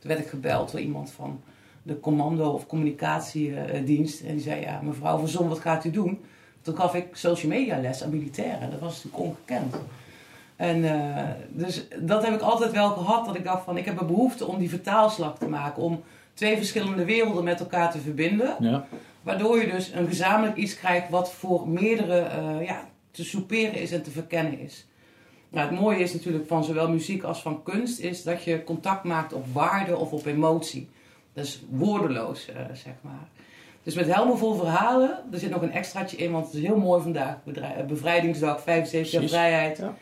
Toen 0.07 0.15
werd 0.15 0.27
ik 0.27 0.31
gebeld 0.31 0.71
door 0.71 0.79
iemand 0.79 1.11
van 1.11 1.41
de 1.83 1.99
commando- 1.99 2.51
of 2.51 2.67
communicatiedienst. 2.67 4.21
En 4.21 4.33
die 4.33 4.43
zei, 4.43 4.61
ja, 4.61 4.79
mevrouw 4.83 5.17
Van 5.17 5.27
Zon, 5.27 5.47
wat 5.49 5.59
gaat 5.59 5.85
u 5.85 5.91
doen? 5.91 6.19
Toen 6.61 6.75
gaf 6.75 6.95
ik 6.95 7.15
social 7.15 7.51
media 7.51 7.79
les 7.79 8.03
aan 8.03 8.09
militairen. 8.09 8.71
Dat 8.71 8.79
was 8.79 9.03
natuurlijk 9.03 9.23
ongekend. 9.23 9.75
En 10.55 10.77
uh, 10.77 11.17
dus 11.49 11.87
dat 11.99 12.25
heb 12.25 12.33
ik 12.33 12.41
altijd 12.41 12.71
wel 12.71 12.89
gehad. 12.89 13.25
Dat 13.25 13.35
ik 13.35 13.43
dacht 13.43 13.63
van, 13.63 13.77
ik 13.77 13.85
heb 13.85 14.01
een 14.01 14.07
behoefte 14.07 14.45
om 14.45 14.57
die 14.57 14.69
vertaalslag 14.69 15.37
te 15.37 15.47
maken. 15.47 15.83
Om 15.83 16.03
twee 16.33 16.57
verschillende 16.57 17.05
werelden 17.05 17.43
met 17.43 17.59
elkaar 17.59 17.91
te 17.91 17.99
verbinden. 17.99 18.55
Ja. 18.59 18.87
Waardoor 19.21 19.59
je 19.59 19.71
dus 19.71 19.91
een 19.93 20.07
gezamenlijk 20.07 20.57
iets 20.57 20.77
krijgt 20.77 21.09
wat 21.09 21.31
voor 21.33 21.69
meerdere 21.69 22.27
uh, 22.39 22.65
ja, 22.65 22.87
te 23.11 23.23
soeperen 23.23 23.73
is 23.81 23.91
en 23.91 24.03
te 24.03 24.11
verkennen 24.11 24.59
is. 24.59 24.85
Nou, 25.49 25.69
het 25.69 25.79
mooie 25.79 25.99
is 25.99 26.13
natuurlijk 26.13 26.47
van 26.47 26.63
zowel 26.63 26.89
muziek 26.89 27.23
als 27.23 27.41
van 27.41 27.63
kunst 27.63 27.99
is 27.99 28.23
dat 28.23 28.43
je 28.43 28.63
contact 28.63 29.03
maakt 29.03 29.33
op 29.33 29.45
waarde 29.53 29.97
of 29.97 30.11
op 30.11 30.25
emotie. 30.25 30.89
Dat 31.33 31.45
is 31.45 31.61
woordeloos, 31.69 32.49
uh, 32.49 32.55
zeg 32.73 32.93
maar. 33.01 33.27
Dus 33.83 33.95
met 33.95 34.13
helemaal 34.13 34.37
vol 34.37 34.55
verhalen, 34.55 35.23
er 35.31 35.39
zit 35.39 35.49
nog 35.49 35.61
een 35.61 35.71
extraatje 35.71 36.17
in, 36.17 36.31
want 36.31 36.45
het 36.45 36.55
is 36.55 36.61
heel 36.61 36.77
mooi 36.77 37.01
vandaag, 37.01 37.35
bevrijdingsdag, 37.87 38.61
75 38.61 39.11
jaar 39.11 39.29
vrijheid. 39.29 39.77
Ja. 39.77 39.95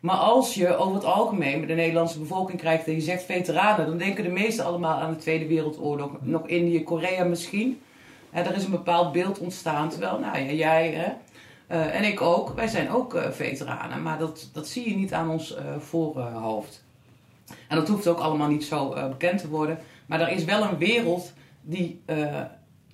Maar 0.00 0.16
als 0.16 0.54
je 0.54 0.76
over 0.76 0.94
het 0.94 1.04
algemeen 1.04 1.58
met 1.58 1.68
de 1.68 1.74
Nederlandse 1.74 2.18
bevolking 2.18 2.58
krijgt 2.58 2.86
en 2.86 2.92
je 2.92 3.00
zegt 3.00 3.22
veteranen, 3.22 3.86
dan 3.86 3.98
denken 3.98 4.24
de 4.24 4.30
meesten 4.30 4.64
allemaal 4.64 5.00
aan 5.00 5.10
de 5.10 5.16
Tweede 5.16 5.46
Wereldoorlog. 5.46 6.10
Nog 6.20 6.46
Indië, 6.46 6.82
Korea 6.82 7.24
misschien. 7.24 7.80
En 8.30 8.46
er 8.46 8.56
is 8.56 8.64
een 8.64 8.70
bepaald 8.70 9.12
beeld 9.12 9.38
ontstaan, 9.38 9.88
terwijl, 9.88 10.18
nou 10.18 10.38
ja, 10.38 10.52
jij, 10.52 10.90
hè, 10.90 11.12
uh, 11.72 11.94
en 11.94 12.04
ik 12.04 12.20
ook. 12.20 12.52
Wij 12.54 12.68
zijn 12.68 12.90
ook 12.90 13.14
uh, 13.14 13.30
veteranen, 13.30 14.02
maar 14.02 14.18
dat, 14.18 14.50
dat 14.52 14.68
zie 14.68 14.88
je 14.88 14.96
niet 14.96 15.12
aan 15.12 15.30
ons 15.30 15.56
uh, 15.56 15.58
voorhoofd. 15.78 16.84
En 17.68 17.76
dat 17.76 17.88
hoeft 17.88 18.06
ook 18.06 18.18
allemaal 18.18 18.48
niet 18.48 18.64
zo 18.64 18.88
bekend 19.08 19.40
te 19.40 19.48
worden. 19.48 19.78
Maar 20.06 20.20
er 20.20 20.28
is 20.28 20.44
wel 20.44 20.62
een 20.62 20.78
wereld 20.78 21.32
die 21.62 22.02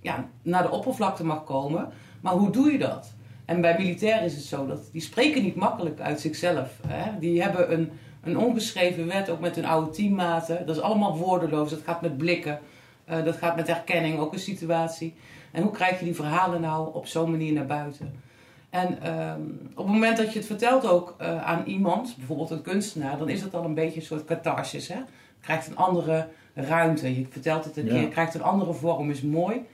ja, 0.01 0.29
naar 0.43 0.63
de 0.63 0.71
oppervlakte 0.71 1.25
mag 1.25 1.45
komen. 1.45 1.89
Maar 2.21 2.33
hoe 2.33 2.51
doe 2.51 2.73
je 2.73 2.79
dat? 2.79 3.13
En 3.45 3.61
bij 3.61 3.77
militairen 3.79 4.25
is 4.25 4.35
het 4.35 4.45
zo 4.45 4.67
dat 4.67 4.89
die 4.93 5.01
spreken 5.01 5.43
niet 5.43 5.55
makkelijk 5.55 6.01
uit 6.01 6.21
zichzelf. 6.21 6.71
Hè? 6.87 7.19
Die 7.19 7.43
hebben 7.43 7.73
een, 7.73 7.91
een 8.23 8.39
ongeschreven 8.39 9.07
wet, 9.07 9.31
ook 9.31 9.41
met 9.41 9.55
hun 9.55 9.67
oude 9.67 9.91
teammaten. 9.91 10.67
Dat 10.67 10.77
is 10.77 10.83
allemaal 10.83 11.17
woordeloos. 11.17 11.71
Dat 11.71 11.83
gaat 11.85 12.03
met 12.03 12.17
blikken. 12.17 12.61
dat 13.05 13.37
gaat 13.37 13.57
met 13.57 13.67
herkenning, 13.67 14.19
ook 14.19 14.33
een 14.33 14.39
situatie. 14.39 15.15
En 15.51 15.63
hoe 15.63 15.73
krijg 15.73 15.99
je 15.99 16.05
die 16.05 16.15
verhalen 16.15 16.61
nou 16.61 16.95
op 16.95 17.07
zo'n 17.07 17.31
manier 17.31 17.53
naar 17.53 17.67
buiten? 17.67 18.28
En 18.71 19.19
um, 19.19 19.71
op 19.71 19.85
het 19.85 19.95
moment 19.95 20.17
dat 20.17 20.33
je 20.33 20.39
het 20.39 20.47
vertelt 20.47 20.87
ook 20.87 21.17
uh, 21.21 21.45
aan 21.45 21.65
iemand, 21.67 22.15
bijvoorbeeld 22.17 22.51
een 22.51 22.63
kunstenaar, 22.63 23.19
dan 23.19 23.29
is 23.29 23.43
het 23.43 23.55
al 23.55 23.65
een 23.65 23.75
beetje 23.75 24.01
een 24.01 24.07
soort 24.07 24.25
catharsis. 24.25 24.89
Hè? 24.89 24.97
Je 24.97 25.05
krijgt 25.41 25.67
een 25.67 25.77
andere 25.77 26.29
ruimte. 26.55 27.19
Je 27.19 27.27
vertelt 27.31 27.65
het 27.65 27.77
een 27.77 27.85
ja. 27.85 27.93
keer, 27.93 28.09
krijgt 28.09 28.35
een 28.35 28.43
andere 28.43 28.73
vorm, 28.73 29.11
is 29.11 29.23
mooi. 29.23 29.67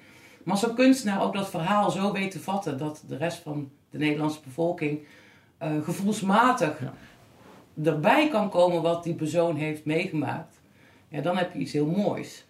Maar 0.43 0.55
als 0.55 0.61
zo'n 0.61 0.75
kunstenaar 0.75 1.23
ook 1.23 1.33
dat 1.33 1.51
verhaal 1.51 1.91
zo 1.91 2.13
weet 2.13 2.31
te 2.31 2.41
vatten 2.41 2.79
dat 2.79 3.05
de 3.09 3.17
rest 3.17 3.39
van 3.39 3.71
de 3.91 3.99
Nederlandse 3.99 4.41
bevolking 4.45 5.01
uh, 5.63 5.83
gevoelsmatig 5.83 6.81
erbij 7.85 8.29
kan 8.29 8.51
komen 8.51 8.83
wat 8.83 9.05
die 9.05 9.15
persoon 9.15 9.57
heeft 9.57 9.85
meegemaakt, 9.85 10.61
ja, 11.09 11.21
dan 11.21 11.37
heb 11.37 11.53
je 11.53 11.59
iets 11.59 11.73
heel 11.73 11.87
moois. 11.87 12.45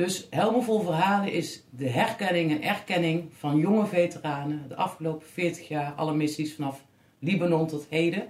Dus 0.00 0.26
Helmen 0.30 0.62
vol 0.62 0.80
verhalen 0.80 1.32
is 1.32 1.62
de 1.70 1.88
herkenning 1.88 2.50
en 2.50 2.62
erkenning 2.62 3.24
van 3.38 3.58
jonge 3.58 3.86
veteranen 3.86 4.64
de 4.68 4.76
afgelopen 4.76 5.26
40 5.26 5.68
jaar, 5.68 5.92
alle 5.96 6.14
missies 6.14 6.54
vanaf 6.54 6.84
Libanon 7.18 7.66
tot 7.66 7.86
heden. 7.88 8.22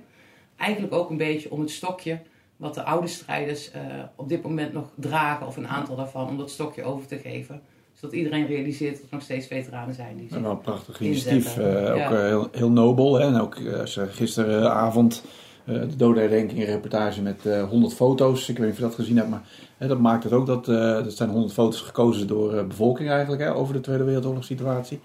Eigenlijk 0.56 0.94
ook 0.94 1.10
een 1.10 1.16
beetje 1.16 1.50
om 1.50 1.60
het 1.60 1.70
stokje 1.70 2.18
wat 2.56 2.74
de 2.74 2.82
oude 2.82 3.06
strijders 3.06 3.70
uh, 3.74 3.80
op 4.16 4.28
dit 4.28 4.42
moment 4.42 4.72
nog 4.72 4.90
dragen, 4.94 5.46
of 5.46 5.56
een 5.56 5.68
aantal 5.68 5.96
daarvan, 5.96 6.28
om 6.28 6.38
dat 6.38 6.50
stokje 6.50 6.82
over 6.82 7.06
te 7.06 7.18
geven. 7.18 7.60
Zodat 7.92 8.14
iedereen 8.14 8.46
realiseert 8.46 8.94
dat 8.94 9.02
er 9.02 9.08
nog 9.10 9.22
steeds 9.22 9.46
veteranen 9.46 9.94
zijn. 9.94 10.16
Die 10.16 10.28
en 10.30 10.42
wel 10.42 10.50
een 10.50 10.60
prachtig 10.60 11.00
initiatief, 11.00 11.58
uh, 11.58 11.64
ook 11.66 11.96
ja. 11.96 12.24
heel, 12.26 12.48
heel 12.52 12.70
nobel. 12.70 13.14
Hè? 13.14 13.26
En 13.26 13.40
ook 13.40 13.56
als 13.80 13.94
je 13.94 14.06
gisteravond 14.06 15.24
de 15.64 15.96
dodenherdenking 15.96 16.64
reportage 16.64 17.22
met 17.22 17.42
100 17.68 17.94
foto's, 17.94 18.48
ik 18.48 18.58
weet 18.58 18.66
niet 18.66 18.74
of 18.74 18.80
je 18.80 18.84
dat 18.84 18.94
gezien 18.94 19.16
hebt, 19.16 19.28
maar 19.28 19.42
dat 19.88 19.98
maakt 19.98 20.24
het 20.24 20.32
ook 20.32 20.46
dat, 20.46 20.64
dat 20.64 21.12
zijn 21.12 21.30
100 21.30 21.52
foto's 21.52 21.80
gekozen 21.80 22.26
door 22.26 22.50
de 22.50 22.64
bevolking 22.64 23.10
eigenlijk, 23.10 23.42
hè, 23.42 23.54
over 23.54 23.74
de 23.74 23.80
Tweede 23.80 24.04
Wereldoorlog 24.04 24.44
situatie. 24.44 25.00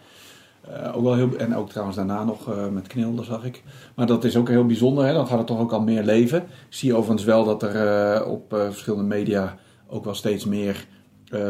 Uh, 0.70 0.96
ook 0.96 1.03
wel 1.03 1.15
heel, 1.15 1.36
en 1.36 1.55
ook 1.55 1.70
trouwens 1.70 1.98
daarna 1.98 2.24
nog 2.24 2.72
met 2.72 2.88
Knil, 2.88 3.15
dat 3.15 3.25
zag 3.25 3.46
ik. 3.46 3.63
Maar 3.96 4.05
dat 4.05 4.24
is 4.24 4.38
ook 4.38 4.50
heel 4.50 4.65
bijzonder, 4.65 5.05
hè? 5.05 5.13
dan 5.13 5.27
gaat 5.27 5.38
het 5.38 5.48
toch 5.48 5.60
ook 5.60 5.72
al 5.72 5.82
meer 5.82 6.03
leven. 6.03 6.41
Ik 6.41 6.48
zie 6.70 6.94
overigens 6.94 7.24
wel 7.24 7.44
dat 7.44 7.63
er 7.63 8.25
op 8.25 8.46
verschillende 8.50 9.03
media 9.03 9.58
ook 9.88 10.03
wel 10.03 10.13
steeds 10.13 10.46
meer 10.46 10.88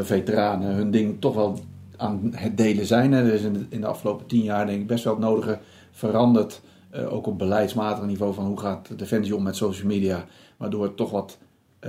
veteranen 0.02 0.76
hun 0.76 0.92
ding 0.92 1.22
toch 1.22 1.36
wel 1.36 1.60
aan 1.98 2.32
het 2.32 2.58
delen 2.58 2.86
zijn. 2.86 3.14
Er 3.14 3.34
is 3.34 3.42
in 3.42 3.54
de, 3.54 3.66
in 3.70 3.82
de, 3.82 3.88
afgelopen 3.88 4.26
tien 4.26 4.44
jaar 4.44 4.66
denk 4.66 4.82
ik 4.82 4.88
best 4.88 5.04
wel 5.04 5.14
het 5.14 5.24
nodige 5.24 5.60
veranderd. 5.92 6.62
ook 7.10 7.28
op 7.28 7.38
beleidsmatig 7.38 8.06
niveau 8.06 8.34
van 8.34 8.46
hoe 8.46 8.60
gaat 8.60 8.98
Defensie 8.98 9.36
om 9.36 9.44
met 9.44 9.56
social 9.56 9.88
media. 9.88 10.26
Waardoor 10.58 10.84
het 10.84 10.98
toch 10.98 11.12
wat 11.12 11.38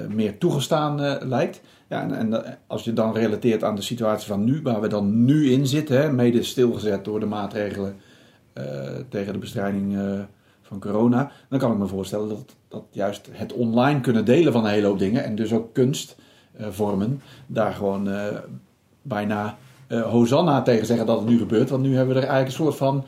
meer 0.08 0.38
toegestaan 0.38 1.18
lijkt. 1.28 1.60
Ja, 1.88 2.02
en, 2.02 2.14
en, 2.14 2.58
als 2.66 2.84
je 2.84 2.92
dan 2.92 3.14
relateert 3.14 3.64
aan 3.64 3.74
de 3.74 3.82
situatie 3.82 4.26
van 4.26 4.44
nu, 4.44 4.60
waar 4.62 4.80
we 4.80 4.88
dan 4.88 5.24
nu 5.24 5.50
in 5.50 5.66
zitten, 5.66 6.00
hè, 6.00 6.12
mede 6.12 6.42
stilgezet 6.42 7.04
door 7.04 7.20
de 7.20 7.26
maatregelen 7.26 7.96
tegen 9.08 9.32
de 9.32 9.38
bestrijding 9.38 9.98
van 10.62 10.80
corona, 10.80 11.30
dan 11.48 11.58
kan 11.58 11.72
ik 11.72 11.78
me 11.78 11.86
voorstellen 11.86 12.28
dat, 12.28 12.56
dat 12.68 12.84
juist 12.90 13.28
het 13.32 13.52
online 13.52 14.00
kunnen 14.00 14.24
delen 14.24 14.52
van 14.52 14.64
een 14.64 14.70
hele 14.70 14.86
hoop 14.86 14.98
dingen 14.98 15.24
en 15.24 15.34
dus 15.34 15.52
ook 15.52 15.74
kunstvormen, 15.74 17.22
daar 17.46 17.72
gewoon 17.72 18.08
bijna 19.02 19.56
Hosanna 19.88 20.62
tegen 20.62 20.86
zeggen 20.86 21.06
dat 21.06 21.18
het 21.18 21.28
nu 21.28 21.38
gebeurt. 21.38 21.70
Want 21.70 21.82
nu 21.82 21.96
hebben 21.96 22.14
we 22.14 22.20
er 22.20 22.28
eigenlijk 22.28 22.58
een 22.58 22.64
soort 22.64 22.76
van 22.76 23.04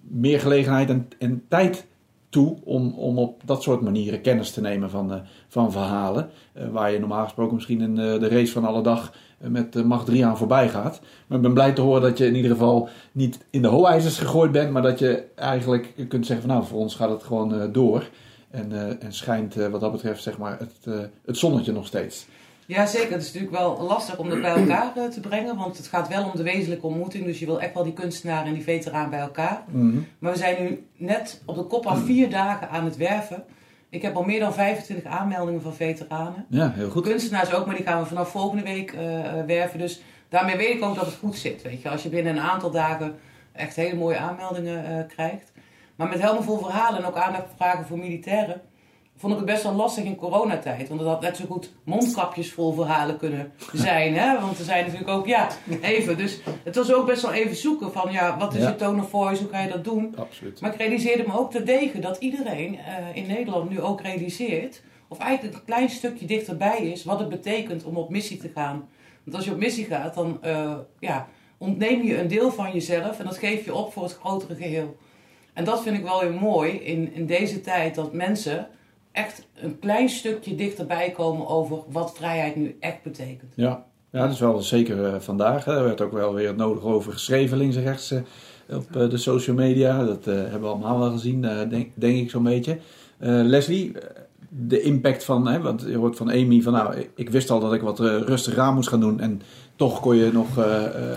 meer 0.00 0.40
gelegenheid 0.40 0.88
en, 0.88 1.08
en 1.18 1.42
tijd 1.48 1.86
toe 2.34 2.56
om, 2.64 2.94
om 2.96 3.18
op 3.18 3.42
dat 3.44 3.62
soort 3.62 3.80
manieren 3.80 4.20
kennis 4.20 4.50
te 4.50 4.60
nemen 4.60 4.90
van, 4.90 5.12
uh, 5.12 5.18
van 5.48 5.72
verhalen. 5.72 6.30
Uh, 6.56 6.68
waar 6.68 6.92
je 6.92 6.98
normaal 6.98 7.24
gesproken 7.24 7.54
misschien 7.54 7.80
in 7.80 7.90
uh, 7.90 7.96
de 7.96 8.28
race 8.28 8.52
van 8.52 8.64
alle 8.64 8.82
dag 8.82 9.12
met 9.38 9.84
macht 9.84 10.06
3 10.06 10.26
aan 10.26 10.36
voorbij 10.36 10.68
gaat. 10.68 11.00
Maar 11.26 11.36
ik 11.36 11.44
ben 11.44 11.54
blij 11.54 11.72
te 11.72 11.80
horen 11.80 12.02
dat 12.02 12.18
je 12.18 12.26
in 12.26 12.34
ieder 12.34 12.50
geval 12.50 12.88
niet 13.12 13.38
in 13.50 13.62
de 13.62 13.68
hooijzers 13.68 14.18
gegooid 14.18 14.52
bent, 14.52 14.70
maar 14.70 14.82
dat 14.82 14.98
je 14.98 15.24
eigenlijk 15.34 15.94
kunt 16.08 16.26
zeggen 16.26 16.46
van 16.46 16.56
nou, 16.56 16.68
voor 16.68 16.78
ons 16.78 16.94
gaat 16.94 17.10
het 17.10 17.22
gewoon 17.22 17.72
door. 17.72 18.08
En, 18.50 19.00
en 19.00 19.12
schijnt 19.12 19.54
wat 19.54 19.80
dat 19.80 19.92
betreft 19.92 20.22
zeg 20.22 20.38
maar 20.38 20.58
het, 20.58 21.08
het 21.24 21.36
zonnetje 21.36 21.72
nog 21.72 21.86
steeds. 21.86 22.26
Ja, 22.66 22.86
zeker. 22.86 23.12
Het 23.12 23.22
is 23.22 23.32
natuurlijk 23.32 23.58
wel 23.58 23.82
lastig 23.82 24.18
om 24.18 24.28
dat 24.28 24.40
bij 24.40 24.54
elkaar 24.54 24.92
uh, 24.96 25.04
te 25.04 25.20
brengen, 25.20 25.56
want 25.56 25.76
het 25.76 25.86
gaat 25.86 26.08
wel 26.08 26.24
om 26.24 26.30
de 26.34 26.42
wezenlijke 26.42 26.86
ontmoeting. 26.86 27.24
Dus 27.24 27.38
je 27.38 27.46
wil 27.46 27.60
echt 27.60 27.74
wel 27.74 27.84
die 27.84 27.92
kunstenaar 27.92 28.46
en 28.46 28.54
die 28.54 28.62
veteraan 28.62 29.10
bij 29.10 29.18
elkaar. 29.20 29.62
Mm 29.68 29.80
-hmm. 29.80 30.06
Maar 30.18 30.32
we 30.32 30.38
zijn 30.38 30.62
nu 30.62 30.86
net 30.96 31.42
op 31.44 31.54
de 31.54 31.64
kop 31.64 31.86
af 31.86 32.04
vier 32.04 32.30
dagen 32.30 32.70
aan 32.70 32.84
het 32.84 32.96
werven. 32.96 33.44
Ik 33.88 34.02
heb 34.02 34.16
al 34.16 34.22
meer 34.22 34.40
dan 34.40 34.54
25 34.54 35.12
aanmeldingen 35.12 35.62
van 35.62 35.74
veteranen. 35.74 36.46
Ja, 36.48 36.72
heel 36.74 36.90
goed. 36.90 37.02
Kunstenaars 37.02 37.52
ook, 37.52 37.66
maar 37.66 37.74
die 37.74 37.84
gaan 37.84 38.00
we 38.00 38.06
vanaf 38.06 38.30
volgende 38.30 38.62
week 38.62 38.92
uh, 38.92 39.00
werven. 39.46 39.78
Dus 39.78 40.02
daarmee 40.28 40.56
weet 40.56 40.74
ik 40.76 40.84
ook 40.84 40.94
dat 40.94 41.06
het 41.06 41.14
goed 41.14 41.36
zit. 41.36 41.62
Weet 41.62 41.82
je. 41.82 41.88
Als 41.88 42.02
je 42.02 42.08
binnen 42.08 42.36
een 42.36 42.42
aantal 42.42 42.70
dagen 42.70 43.14
echt 43.52 43.76
hele 43.76 43.96
mooie 43.96 44.18
aanmeldingen 44.18 44.90
uh, 44.90 44.98
krijgt. 45.08 45.52
Maar 45.94 46.08
met 46.08 46.20
helemaal 46.20 46.42
vol 46.42 46.58
verhalen 46.58 47.00
en 47.00 47.06
ook 47.06 47.16
aandacht 47.16 47.46
vragen 47.56 47.86
voor 47.86 47.98
militairen 47.98 48.60
vond 49.16 49.32
ik 49.32 49.38
het 49.38 49.48
best 49.48 49.62
wel 49.62 49.72
lastig 49.72 50.04
in 50.04 50.16
coronatijd. 50.16 50.88
Want 50.88 51.00
het 51.00 51.08
had 51.08 51.20
net 51.20 51.36
zo 51.36 51.44
goed 51.48 51.72
mondkapjes 51.84 52.52
vol 52.52 52.72
verhalen 52.72 53.16
kunnen 53.16 53.52
zijn. 53.72 54.14
Hè? 54.16 54.40
Want 54.40 54.58
er 54.58 54.64
zijn 54.64 54.84
natuurlijk 54.84 55.10
ook, 55.10 55.26
ja, 55.26 55.48
even. 55.80 56.16
Dus 56.16 56.40
het 56.64 56.76
was 56.76 56.92
ook 56.92 57.06
best 57.06 57.22
wel 57.22 57.32
even 57.32 57.56
zoeken 57.56 57.92
van, 57.92 58.12
ja, 58.12 58.38
wat 58.38 58.54
is 58.54 58.62
Ja. 58.62 58.68
je 58.68 58.76
tone 58.76 59.02
of 59.02 59.10
voice? 59.10 59.42
Hoe 59.42 59.50
kan 59.50 59.62
je 59.62 59.68
dat 59.68 59.84
doen? 59.84 60.16
Absoluut. 60.16 60.60
Maar 60.60 60.72
ik 60.72 60.78
realiseerde 60.78 61.24
me 61.26 61.38
ook 61.38 61.50
te 61.50 61.62
degen 61.62 62.00
dat 62.00 62.16
iedereen 62.18 62.78
eh, 62.78 63.16
in 63.16 63.26
Nederland 63.26 63.70
nu 63.70 63.80
ook 63.80 64.00
realiseert... 64.00 64.82
of 65.08 65.18
eigenlijk 65.18 65.54
een 65.56 65.64
klein 65.64 65.88
stukje 65.90 66.26
dichterbij 66.26 66.78
is 66.78 67.04
wat 67.04 67.18
het 67.18 67.28
betekent 67.28 67.84
om 67.84 67.96
op 67.96 68.10
missie 68.10 68.36
te 68.36 68.50
gaan. 68.54 68.88
Want 69.24 69.36
als 69.36 69.44
je 69.44 69.50
op 69.52 69.58
missie 69.58 69.84
gaat, 69.84 70.14
dan 70.14 70.38
eh, 70.42 70.74
ja, 71.00 71.28
ontneem 71.58 72.02
je 72.02 72.18
een 72.18 72.28
deel 72.28 72.50
van 72.52 72.72
jezelf... 72.72 73.18
en 73.18 73.24
dat 73.24 73.38
geef 73.38 73.64
je 73.64 73.74
op 73.74 73.92
voor 73.92 74.02
het 74.02 74.12
grotere 74.14 74.54
geheel. 74.54 74.96
En 75.52 75.64
dat 75.64 75.82
vind 75.82 75.96
ik 75.96 76.02
wel 76.02 76.20
weer 76.20 76.32
mooi 76.32 76.72
in, 76.72 77.12
in 77.12 77.26
deze 77.26 77.60
tijd, 77.60 77.94
dat 77.94 78.12
mensen 78.12 78.68
echt 79.14 79.46
een 79.54 79.78
klein 79.78 80.08
stukje 80.08 80.54
dichterbij 80.54 81.10
komen 81.10 81.46
over 81.46 81.78
wat 81.88 82.12
vrijheid 82.16 82.56
nu 82.56 82.76
echt 82.80 83.02
betekent. 83.02 83.52
Ja, 83.54 83.84
ja 84.10 84.20
dat 84.20 84.32
is 84.32 84.40
wel 84.40 84.60
zeker 84.60 84.96
uh, 84.96 85.14
vandaag. 85.18 85.66
Er 85.66 85.84
werd 85.84 86.00
ook 86.00 86.12
wel 86.12 86.34
weer 86.34 86.54
nodig 86.54 86.82
over 86.82 87.12
geschreven 87.12 87.58
links 87.58 87.76
en 87.76 87.82
rechts 87.82 88.12
uh, 88.12 88.20
op 88.70 88.96
uh, 88.96 89.10
de 89.10 89.16
social 89.16 89.56
media. 89.56 90.04
Dat 90.04 90.24
hebben 90.24 90.60
we 90.60 90.66
allemaal 90.66 90.98
wel 90.98 91.10
gezien, 91.10 91.40
denk, 91.68 91.90
denk, 91.94 92.16
ik 92.16 92.30
zo'n 92.30 92.42
beetje. 92.42 92.78
Leslie, 93.18 93.92
de 94.48 94.80
impact 94.80 95.24
van, 95.24 95.46
hè, 95.46 95.60
want 95.60 95.84
je 95.88 95.96
hoort 95.96 96.16
van 96.16 96.30
Amy 96.30 96.62
van 96.62 96.72
nou, 96.72 97.08
ik 97.14 97.30
wist 97.30 97.50
al 97.50 97.60
dat 97.60 97.72
ik 97.72 97.80
wat 97.80 97.98
rustig 98.00 98.58
aan 98.58 98.74
moest 98.74 98.88
gaan 98.88 99.00
doen. 99.00 99.20
En 99.20 99.42
toch 99.76 100.00
kon 100.00 100.16
je 100.16 100.32
nog 100.32 100.58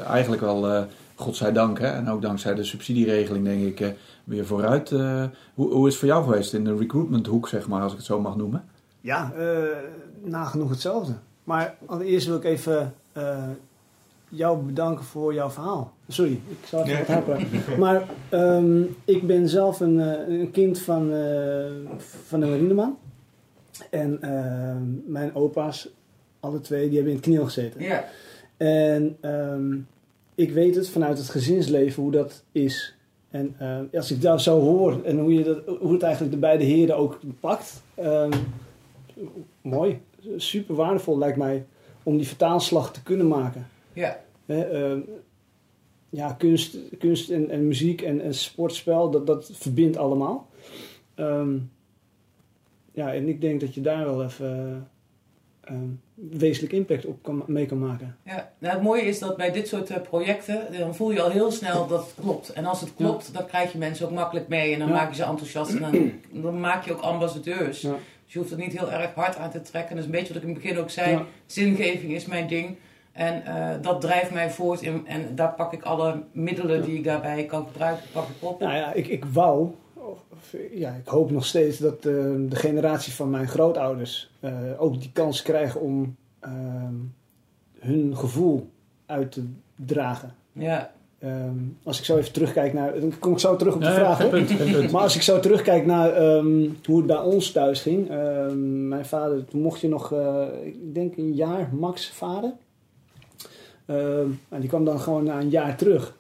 eigenlijk 0.08 0.42
wel, 0.42 0.86
godzijdank, 1.16 1.80
hè, 1.80 1.88
en 1.88 2.10
ook 2.10 2.22
dankzij 2.22 2.56
de 2.56 2.64
subsidieregeling 2.64 3.46
denk 3.46 3.80
ik 3.80 3.96
weer 4.28 4.46
vooruit. 4.46 4.92
Uh, 4.92 5.24
hoe, 5.54 5.74
hoe 5.74 5.88
is 5.88 5.94
het 5.94 6.00
voor 6.00 6.10
jou 6.10 6.24
geweest 6.24 6.54
in 6.54 6.64
de 6.64 6.76
recruitmenthoek, 6.76 7.48
zeg 7.48 7.68
maar, 7.68 7.82
als 7.82 7.92
ik 7.92 7.98
het 7.98 8.08
zo 8.08 8.22
mag 8.22 8.36
noemen? 8.36 8.64
Ja, 9.02 9.32
uh, 9.38 9.68
nagenoeg 10.24 10.70
hetzelfde. 10.70 11.14
Maar 11.44 11.76
allereerst 11.86 12.28
wil 12.28 12.38
ik 12.38 12.44
even 12.44 12.94
uh, 13.18 13.44
jou 14.30 14.58
bedanken 14.58 15.06
voor 15.06 15.34
jouw 15.34 15.50
verhaal. 15.50 15.94
Sorry, 16.08 16.32
ik 16.32 16.58
zal 16.66 16.84
even 16.84 16.98
wat 16.98 17.08
helpen. 17.08 17.48
Maar 17.80 18.04
um, 18.32 18.96
ik 19.06 19.28
ben 19.28 19.50
zelf 19.50 19.80
een, 19.80 19.98
een 20.32 20.52
kind 20.52 20.80
van, 20.80 21.12
van 22.26 22.40
de 22.40 22.46
marineman. 22.46 22.98
En 23.90 24.22
ehm, 24.22 25.12
mijn 25.12 25.36
opa's, 25.36 25.90
alle 26.40 26.60
twee, 26.60 26.86
die 26.86 26.96
hebben 26.96 27.14
in 27.14 27.18
het 27.18 27.28
kniel 27.28 27.44
gezeten. 27.44 27.82
Ja. 27.82 28.06
En 28.58 29.18
um, 29.22 29.88
ik 30.36 30.52
weet 30.52 30.76
het 30.76 30.90
vanuit 30.90 31.18
het 31.18 31.30
gezinsleven 31.30 32.04
hoe 32.04 32.12
dat 32.12 32.44
is. 32.52 32.97
En 33.30 33.56
uh, 33.62 33.80
als 33.94 34.12
ik 34.12 34.22
dat 34.22 34.42
zo 34.42 34.60
hoor 34.60 35.04
en 35.04 35.20
hoe, 35.20 35.34
je 35.34 35.44
dat, 35.44 35.66
hoe 35.80 35.94
het 35.94 36.02
eigenlijk 36.02 36.34
de 36.34 36.40
beide 36.40 36.64
heren 36.64 36.98
ook 36.98 37.20
pakt, 37.40 37.84
um, 38.00 38.32
mooi, 39.62 40.02
super 40.38 40.76
waardevol 40.76 41.18
lijkt 41.18 41.38
mij 41.38 41.66
om 42.04 42.18
die 42.18 42.28
vertaalslag 42.28 42.94
te 42.94 43.04
kunnen 43.04 43.28
maken. 43.28 43.68
Ja. 43.94 44.20
Uh, 44.46 44.98
ja, 46.10 46.34
kunst, 46.34 46.78
kunst 47.00 47.30
en, 47.30 47.50
en 47.50 47.68
muziek 47.68 48.02
en, 48.02 48.22
en 48.22 48.34
sportspel, 48.34 49.10
dat, 49.10 49.28
dat 49.28 49.50
verbindt 49.54 49.98
allemaal. 49.98 50.48
Um, 51.16 51.72
ja, 52.92 53.14
en 53.14 53.28
ik 53.28 53.42
denk 53.42 53.62
dat 53.62 53.74
je 53.74 53.82
daar 53.82 54.06
wel 54.06 54.24
even 54.24 54.88
uh, 55.72 55.78
wezenlijk 56.16 56.74
impact 56.74 57.06
op 57.06 57.24
kan, 57.24 57.44
mee 57.48 57.66
kan 57.66 57.80
maken. 57.80 58.18
Ja, 58.24 58.52
nou 58.58 58.74
het 58.74 58.84
mooie 58.84 59.02
is 59.02 59.20
dat 59.20 59.38
bij 59.38 59.52
dit 59.52 59.68
soort 59.68 59.90
uh, 59.90 59.98
projecten, 60.02 60.68
dan 60.80 60.96
voel 60.96 61.12
je 61.12 61.22
al 61.22 61.30
heel 61.30 61.52
snel 61.52 61.88
dat 61.88 62.06
het 62.06 62.14
klopt. 62.26 62.54
En 62.54 62.66
als 62.66 62.82
het 62.82 62.94
klopt, 62.96 63.34
dan 63.34 63.46
krijg 63.46 63.72
je 63.72 63.78
mensen 63.78 64.06
ook 64.06 64.14
makkelijk 64.14 64.48
mee 64.48 64.74
en 64.74 64.80
dan 64.80 64.90
maak 64.90 65.10
je 65.10 65.16
ze 65.16 65.24
enthousiast 65.24 65.72
en 65.72 65.82
dan, 65.82 66.12
dan 66.44 66.60
maak 66.60 66.86
je 66.86 66.92
ook 66.92 67.02
ambassadeurs. 67.02 67.82
Dus 67.82 68.34
je 68.34 68.40
hoeft 68.40 68.52
het 68.52 68.60
niet 68.60 68.80
heel 68.80 68.92
erg 68.92 69.14
hard 69.14 69.38
aan 69.38 69.52
te 69.52 69.62
trekken. 69.62 69.96
Dat 69.96 70.06
is 70.06 70.06
een 70.06 70.18
beetje 70.18 70.34
wat 70.34 70.42
ik 70.42 70.48
in 70.48 70.54
het 70.54 70.64
begin 70.64 70.80
ook 70.80 70.90
zei, 70.90 71.20
zingeving 71.46 72.12
is 72.12 72.26
mijn 72.26 72.48
ding. 72.48 72.78
En 73.18 73.44
uh, 73.48 73.70
dat 73.82 74.02
drijft 74.02 74.32
mij 74.32 74.50
voort 74.52 74.82
in, 74.82 75.08
en 75.08 75.36
daar 75.36 75.54
pak 75.54 75.74
ik 75.74 75.84
alle 75.84 76.24
middelen 76.32 76.84
die 76.84 76.98
ik 76.98 77.04
daarbij 77.04 77.46
kan 77.46 77.68
gebruiken, 77.68 78.04
pak 78.12 78.28
ik 78.28 78.36
op. 78.40 78.60
Nou 78.60 78.76
ja, 78.76 78.94
ik, 78.94 79.08
ik 79.08 79.26
wou, 79.26 79.72
of, 80.08 80.56
ja, 80.72 80.94
ik 80.94 81.08
hoop 81.08 81.32
nog 81.32 81.46
steeds 81.46 81.78
dat 81.78 82.06
uh, 82.06 82.14
de 82.50 82.56
generatie 82.56 83.14
van 83.14 83.30
mijn 83.30 83.48
grootouders 83.48 84.32
uh, 84.42 84.52
ook 84.78 85.00
die 85.00 85.12
kans 85.14 85.42
krijgen 85.42 85.82
om 85.82 86.16
uh, 86.46 86.52
hun 87.80 88.18
gevoel 88.18 88.70
uit 89.06 89.32
te 89.32 89.44
dragen. 89.76 90.36
Ja. 90.52 90.92
Um, 91.24 91.78
als 91.84 92.00
ik 92.00 92.06
zo 92.06 92.18
even 92.18 92.34
terugkijk 92.34 92.74
naar. 92.74 93.00
Dan 93.00 93.20
kom 93.20 93.32
ik 93.32 93.40
zo 93.40 93.56
terug 93.56 93.76
op 93.76 93.82
de 93.82 93.94
vraag. 93.94 94.30
punt, 94.30 94.58
punt. 94.58 94.92
Maar 94.92 95.02
als 95.02 95.16
ik 95.16 95.22
zo 95.22 95.40
terugkijk 95.40 95.86
naar 95.86 96.22
um, 96.22 96.78
hoe 96.86 96.98
het 96.98 97.08
bij 97.08 97.18
ons 97.18 97.52
thuis 97.52 97.82
ging. 97.82 98.12
Um, 98.12 98.88
mijn 98.88 99.06
vader, 99.06 99.46
toen 99.46 99.62
mocht 99.62 99.82
je 99.82 99.88
nog, 99.88 100.14
uh, 100.14 100.46
ik 100.64 100.94
denk 100.94 101.18
een 101.18 101.34
jaar 101.34 101.70
max 101.74 102.10
varen. 102.10 102.54
en 103.86 104.60
die 104.60 104.70
kwam 104.70 104.86
dan 104.86 105.00
gewoon 105.00 105.24
na 105.24 105.40
een 105.40 105.50
jaar 105.50 105.78
terug. 105.78 106.16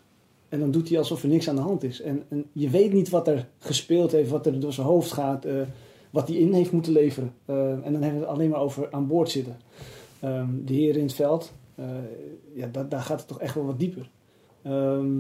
En 0.50 0.60
dan 0.60 0.72
doet 0.72 0.89
hij 0.89 0.98
alsof 0.98 1.24
er 1.24 1.30
niks 1.30 1.50
aan 1.50 1.56
de 1.56 1.62
hand 1.62 1.84
is. 1.84 2.01
En, 2.01 2.24
en 2.30 2.46
je 2.51 2.70
weet 2.70 2.94
niet 2.94 3.10
wat 3.10 3.27
er 3.27 3.48
gespeeld 3.60 4.12
heeft, 4.12 4.30
wat 4.30 4.46
er 4.46 4.60
door 4.60 4.74
zijn 4.74 4.88
hoofd 4.88 5.12
gaat. 5.12 5.46
Uh, 5.46 5.62
wat 6.10 6.27
hij 6.27 6.38
in 6.38 6.54
heeft 6.54 6.72
moeten 6.72 6.92
leveren. 6.92 7.34
Eh, 7.46 7.72
en 7.72 7.92
dan 7.94 8.01
hebben 8.01 8.13
we 8.20 8.25
het 8.25 8.27
alleen 8.36 8.50
maar 8.50 8.60
over 8.60 8.88
aan 8.92 9.08
boord 9.08 9.30
zitten. 9.30 9.58
Ehm, 10.20 10.50
de 10.66 10.74
heren 10.74 11.00
in 11.00 11.06
het 11.06 11.13
veld, 11.16 11.54
eh, 11.75 11.86
ja, 12.54 12.68
da- 12.72 12.84
daar 12.84 13.01
gaat 13.01 13.20
het 13.20 13.27
toch 13.27 13.39
echt 13.39 13.56
wel 13.56 13.66
wat 13.66 13.80
dieper. 13.80 14.10
Ehm, 14.62 15.18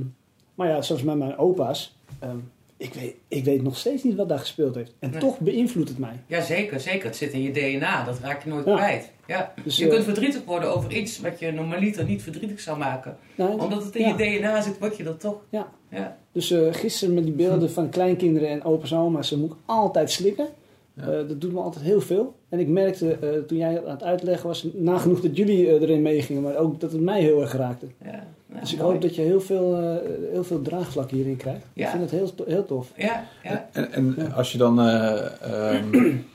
maar 0.55 0.67
ja, 0.67 0.81
zoals 0.81 1.03
met 1.03 1.17
mijn 1.17 1.37
opa's, 1.37 1.97
ehm, 2.19 2.37
ik, 2.77 2.93
weet, 2.93 3.15
ik 3.27 3.43
weet 3.43 3.61
nog 3.63 3.77
steeds 3.77 4.03
niet 4.03 4.15
wat 4.15 4.29
daar 4.29 4.39
gespeeld 4.39 4.75
heeft. 4.75 4.93
En 4.99 5.09
Nee. 5.09 5.19
toch 5.19 5.39
beïnvloedt 5.39 5.89
het 5.89 5.97
mij. 5.97 6.19
Ja, 6.27 6.41
zeker, 6.41 6.79
zeker. 6.79 7.05
Het 7.05 7.15
zit 7.15 7.31
in 7.33 7.41
je 7.41 7.51
DNA, 7.51 8.03
dat 8.03 8.19
raak 8.19 8.43
je 8.43 8.49
nooit 8.49 8.65
Ja. 8.65 8.75
kwijt. 8.75 9.11
Ja. 9.27 9.53
Dus, 9.63 9.77
je 9.77 9.83
eh, 9.85 9.91
kunt 9.91 10.03
verdrietig 10.03 10.43
worden 10.45 10.75
over 10.75 10.93
iets 10.93 11.19
wat 11.19 11.39
je 11.39 11.51
normaliter 11.51 12.05
niet 12.05 12.21
verdrietig 12.23 12.59
zou 12.59 12.77
maken. 12.77 13.17
nou, 13.35 13.59
Omdat 13.61 13.83
het 13.83 13.95
in 13.95 14.07
ja. 14.07 14.15
je 14.17 14.39
DNA 14.39 14.61
zit, 14.61 14.79
word 14.79 14.97
je 14.97 15.03
dat 15.03 15.19
toch. 15.19 15.41
Ja. 15.49 15.71
ja. 15.91 16.17
Dus 16.31 16.51
eh, 16.51 16.73
gisteren 16.73 17.13
met 17.13 17.23
die 17.23 17.33
beelden 17.33 17.71
van 17.71 17.89
kleinkinderen 17.89 18.49
en 18.49 18.63
opa's 18.63 18.91
en 18.91 18.97
oma's, 18.97 19.27
ze 19.27 19.37
moet 19.37 19.51
ik 19.51 19.57
altijd 19.65 20.11
slikken. 20.11 20.47
Ja. 20.93 21.03
Eh, 21.03 21.07
dat 21.27 21.41
doet 21.41 21.53
me 21.53 21.59
altijd 21.59 21.85
heel 21.85 22.01
veel. 22.01 22.35
En 22.49 22.59
ik 22.59 22.67
merkte 22.67 23.11
eh, 23.13 23.29
toen 23.47 23.57
jij 23.57 23.83
aan 23.85 23.91
het 23.91 24.03
uitleggen 24.03 24.47
was, 24.47 24.67
nagenoeg 24.73 25.21
dat 25.21 25.37
jullie 25.37 25.67
eh, 25.67 25.81
erin 25.81 26.01
meegingen, 26.01 26.41
maar 26.41 26.55
ook 26.57 26.79
dat 26.79 26.91
het 26.91 27.01
mij 27.01 27.21
heel 27.21 27.41
erg 27.41 27.53
raakte. 27.53 27.85
ja. 28.03 28.27
Nou, 28.47 28.59
dus 28.61 28.73
ik 28.73 28.79
mooi. 28.79 28.91
hoop 28.91 29.01
dat 29.01 29.15
je 29.15 29.21
heel 29.21 29.41
veel, 29.41 29.75
eh, 29.75 30.31
heel 30.31 30.43
veel 30.43 30.61
draagvlak 30.61 31.11
hierin 31.11 31.37
krijgt. 31.37 31.65
Ik 31.73 31.87
vind 31.87 32.01
het 32.01 32.11
heel, 32.11 32.31
heel 32.45 32.65
tof. 32.65 32.91
Ja, 32.95 33.23
ja. 33.43 33.69
En, 33.71 33.91
en 33.91 34.33
als 34.33 34.51
je 34.51 34.57
dan... 34.57 34.81
eh, 34.81 35.73
ehm, 35.75 35.89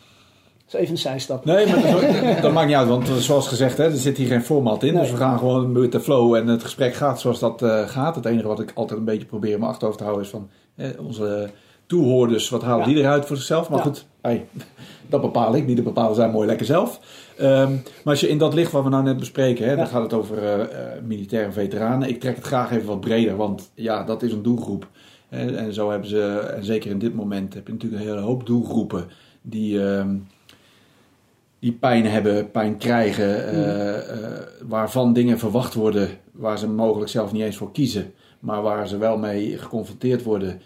Dus 0.65 0.81
even 0.81 0.93
een 0.95 1.01
zijstap. 1.01 1.45
Nee, 1.45 1.67
maar 1.67 1.83
dat, 2.33 2.43
dat 2.43 2.53
maakt 2.53 2.67
niet 2.67 2.77
uit, 2.77 2.89
want 2.89 3.09
eh, 3.09 3.15
zoals 3.15 3.49
gezegd, 3.49 3.77
hè, 3.77 3.85
er 3.85 3.97
zit 3.97 4.17
hier 4.17 4.27
geen 4.27 4.43
format 4.43 4.83
in. 4.83 4.93
Nee. 4.93 5.03
Dus 5.03 5.11
we 5.11 5.17
gaan 5.17 5.39
gewoon 5.39 5.73
met 5.73 5.93
de 5.93 6.01
flow 6.01 6.35
en 6.35 6.47
het 6.47 6.63
gesprek 6.63 6.95
gaat 6.95 7.21
zoals 7.21 7.39
dat 7.39 7.63
eh, 7.63 7.89
gaat. 7.89 8.15
Het 8.15 8.25
enige 8.25 8.47
wat 8.47 8.61
ik 8.61 8.71
altijd 8.75 8.99
een 8.99 9.05
beetje 9.05 9.27
probeer 9.27 9.53
in 9.53 9.59
mijn 9.59 9.71
achterhoofd 9.71 9.99
te 9.99 10.05
houden 10.05 10.25
is 10.25 10.31
van 10.31 10.49
eh, 10.77 10.89
onze 11.07 11.51
toehoorders, 11.87 12.49
wat 12.49 12.63
halen 12.63 12.89
Ja. 12.89 12.95
die 12.95 13.03
eruit 13.03 13.27
voor 13.27 13.37
zichzelf? 13.37 13.69
Maar 13.69 13.79
Ja. 13.79 13.85
goed, 13.85 14.07
hey, 14.21 14.47
dat 15.11 15.21
bepaal 15.21 15.55
ik, 15.57 15.67
niet 15.67 15.77
dat 15.77 15.85
bepalen 15.85 16.15
zij 16.15 16.31
mooi 16.31 16.47
lekker 16.47 16.67
zelf. 16.67 17.01
Ehm, 17.43 17.71
maar 17.73 18.13
als 18.13 18.21
je 18.21 18.29
in 18.29 18.39
dat 18.39 18.55
licht 18.55 18.73
wat 18.73 18.83
we 18.83 18.89
nou 18.89 19.03
net 19.03 19.17
bespreken, 19.17 19.69
hè, 19.69 19.77
dan 19.77 19.87
gaat 19.87 20.03
het 20.03 20.13
over 20.13 20.39
eh, 20.39 21.03
militaire 21.03 21.53
veteranen. 21.53 22.09
Ik 22.09 22.21
trek 22.21 22.37
het 22.37 22.45
graag 22.45 22.71
even 22.71 22.87
wat 22.87 23.01
breder, 23.01 23.37
want 23.37 23.71
ja, 23.75 24.05
dat 24.05 24.23
is 24.23 24.33
een 24.33 24.43
doelgroep. 24.43 24.89
Hè, 25.29 25.57
en 25.57 25.75
zo 25.75 25.91
hebben 25.91 26.09
ze, 26.09 26.23
en 26.57 26.65
zeker 26.65 26.91
in 26.91 26.99
dit 26.99 27.15
moment, 27.15 27.55
heb 27.55 27.67
je 27.67 27.73
natuurlijk 27.73 28.03
een 28.03 28.09
hele 28.09 28.21
hoop 28.21 28.47
doelgroepen 28.47 29.09
die... 29.43 29.87
ehm, 29.87 30.17
die 31.59 31.73
pijn 31.73 32.07
hebben, 32.07 32.51
pijn 32.51 32.77
krijgen, 32.77 33.49
eh, 33.49 33.97
eh, 33.97 34.41
waarvan 34.69 35.13
dingen 35.13 35.39
verwacht 35.39 35.75
worden 35.75 36.09
waar 36.33 36.59
ze 36.59 36.69
mogelijk 36.69 37.11
zelf 37.11 37.33
niet 37.33 37.43
eens 37.43 37.57
voor 37.57 37.73
kiezen, 37.73 38.13
maar 38.41 38.63
waar 38.63 38.89
ze 38.89 38.99
wel 38.99 39.19
mee 39.19 39.59
geconfronteerd 39.59 40.23
worden 40.23 40.61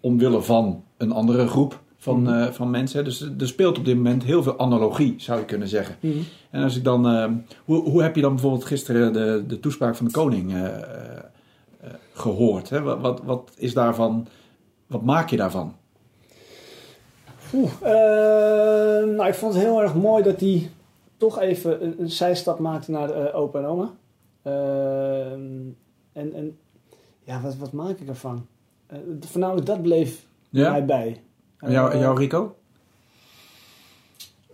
omwille 0.00 0.42
van 0.42 0.84
een 0.96 1.12
andere 1.12 1.46
groep 1.46 1.80
van, 2.06 2.22
Mhm. 2.22 2.32
eh, 2.32 2.50
van 2.52 2.70
mensen. 2.70 3.04
Dus 3.04 3.20
er 3.38 3.46
speelt 3.46 3.78
op 3.78 3.84
dit 3.84 3.96
moment 3.96 4.22
heel 4.24 4.42
veel 4.42 4.58
analogie, 4.58 5.14
zou 5.18 5.38
je 5.38 5.44
kunnen 5.44 5.68
zeggen. 5.68 5.96
Mhm. 6.00 6.18
En 6.50 6.62
als 6.62 6.76
ik 6.76 6.84
dan, 6.84 7.06
eh, 7.08 7.30
hoe, 7.64 7.82
hoe 7.90 8.02
heb 8.02 8.14
je 8.14 8.20
dan 8.20 8.32
bijvoorbeeld 8.32 8.64
gisteren 8.64 9.12
de, 9.12 9.44
de 9.46 9.60
toespraak 9.60 9.96
van 9.96 10.06
de 10.06 10.12
koning 10.12 10.52
eh, 10.52 10.64
eh, 10.64 10.72
eh, 11.80 11.90
gehoord? 12.12 12.70
Hè? 12.70 12.82
Wat, 12.82 13.00
wat, 13.00 13.22
wat 13.24 13.50
is 13.56 13.74
daarvan, 13.74 14.26
wat 14.86 15.02
maak 15.02 15.30
je 15.30 15.36
daarvan? 15.36 15.74
Oeh, 17.54 17.70
eh, 17.82 19.06
nou, 19.08 19.26
ik 19.26 19.34
vond 19.34 19.54
het 19.54 19.62
heel 19.62 19.82
erg 19.82 19.94
mooi 19.94 20.22
dat 20.22 20.40
hij 20.40 20.70
toch 21.16 21.40
even 21.40 21.84
een, 21.84 21.94
een 21.98 22.10
zijstap 22.10 22.58
maakte 22.58 22.90
naar 22.90 23.32
opa 23.34 23.58
en 23.58 23.64
oma. 23.64 23.90
En, 26.12 26.34
en 26.34 26.58
ja, 27.24 27.40
wat, 27.40 27.56
wat 27.56 27.72
maak 27.72 27.98
ik 27.98 28.08
ervan? 28.08 28.46
Voornamelijk 29.20 29.66
dat 29.66 29.82
bleef 29.82 30.26
Ja? 30.50 30.70
mij 30.70 30.84
bij. 30.84 31.20
En 31.58 31.70
jou, 31.70 31.92
Eh, 31.92 32.00
jou 32.00 32.18
Rico? 32.18 32.56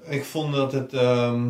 Ik 0.05 0.25
vond 0.25 0.55
dat 0.55 0.73
het. 0.73 0.93
ehm, 0.93 1.49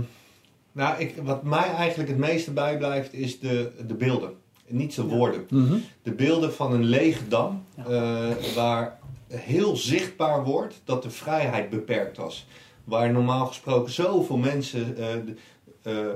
nou, 0.73 0.99
ik, 1.01 1.15
wat 1.23 1.43
mij 1.43 1.71
eigenlijk 1.75 2.09
het 2.09 2.19
meeste 2.19 2.51
bijblijft 2.51 3.12
is 3.12 3.41
de, 3.41 3.71
de 3.87 3.95
beelden. 3.95 4.35
Niet 4.67 4.95
de 4.95 5.03
Ja. 5.03 5.09
woorden. 5.09 5.47
Mhm. 5.51 5.77
De 6.03 6.12
beelden 6.12 6.53
van 6.55 6.73
een 6.73 6.85
lege 6.85 7.29
dam. 7.29 7.65
Ja. 7.77 7.85
eh, 7.85 8.55
waar 8.55 8.99
heel 9.29 9.77
zichtbaar 9.77 10.45
wordt 10.45 10.81
dat 10.85 11.03
de 11.03 11.11
vrijheid 11.11 11.71
beperkt 11.71 12.17
was. 12.17 12.47
Waar 12.85 13.12
normaal 13.12 13.47
gesproken 13.47 13.93
zoveel 13.93 14.37
mensen 14.37 14.97
eh, 14.97 15.15
eh, 15.83 16.12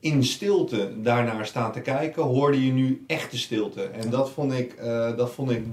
in 0.00 0.24
stilte 0.24 0.92
daarnaar 1.02 1.46
staan 1.46 1.72
te 1.72 1.80
kijken, 1.80 2.22
hoorde 2.22 2.66
je 2.66 2.72
nu 2.72 3.04
echte 3.06 3.38
stilte. 3.38 3.82
En 3.82 4.10
dat 4.10 4.30
vond 4.30 4.52
ik, 4.52 4.72
eh, 4.72 5.16
dat 5.16 5.30
vond 5.30 5.50
ik 5.50 5.64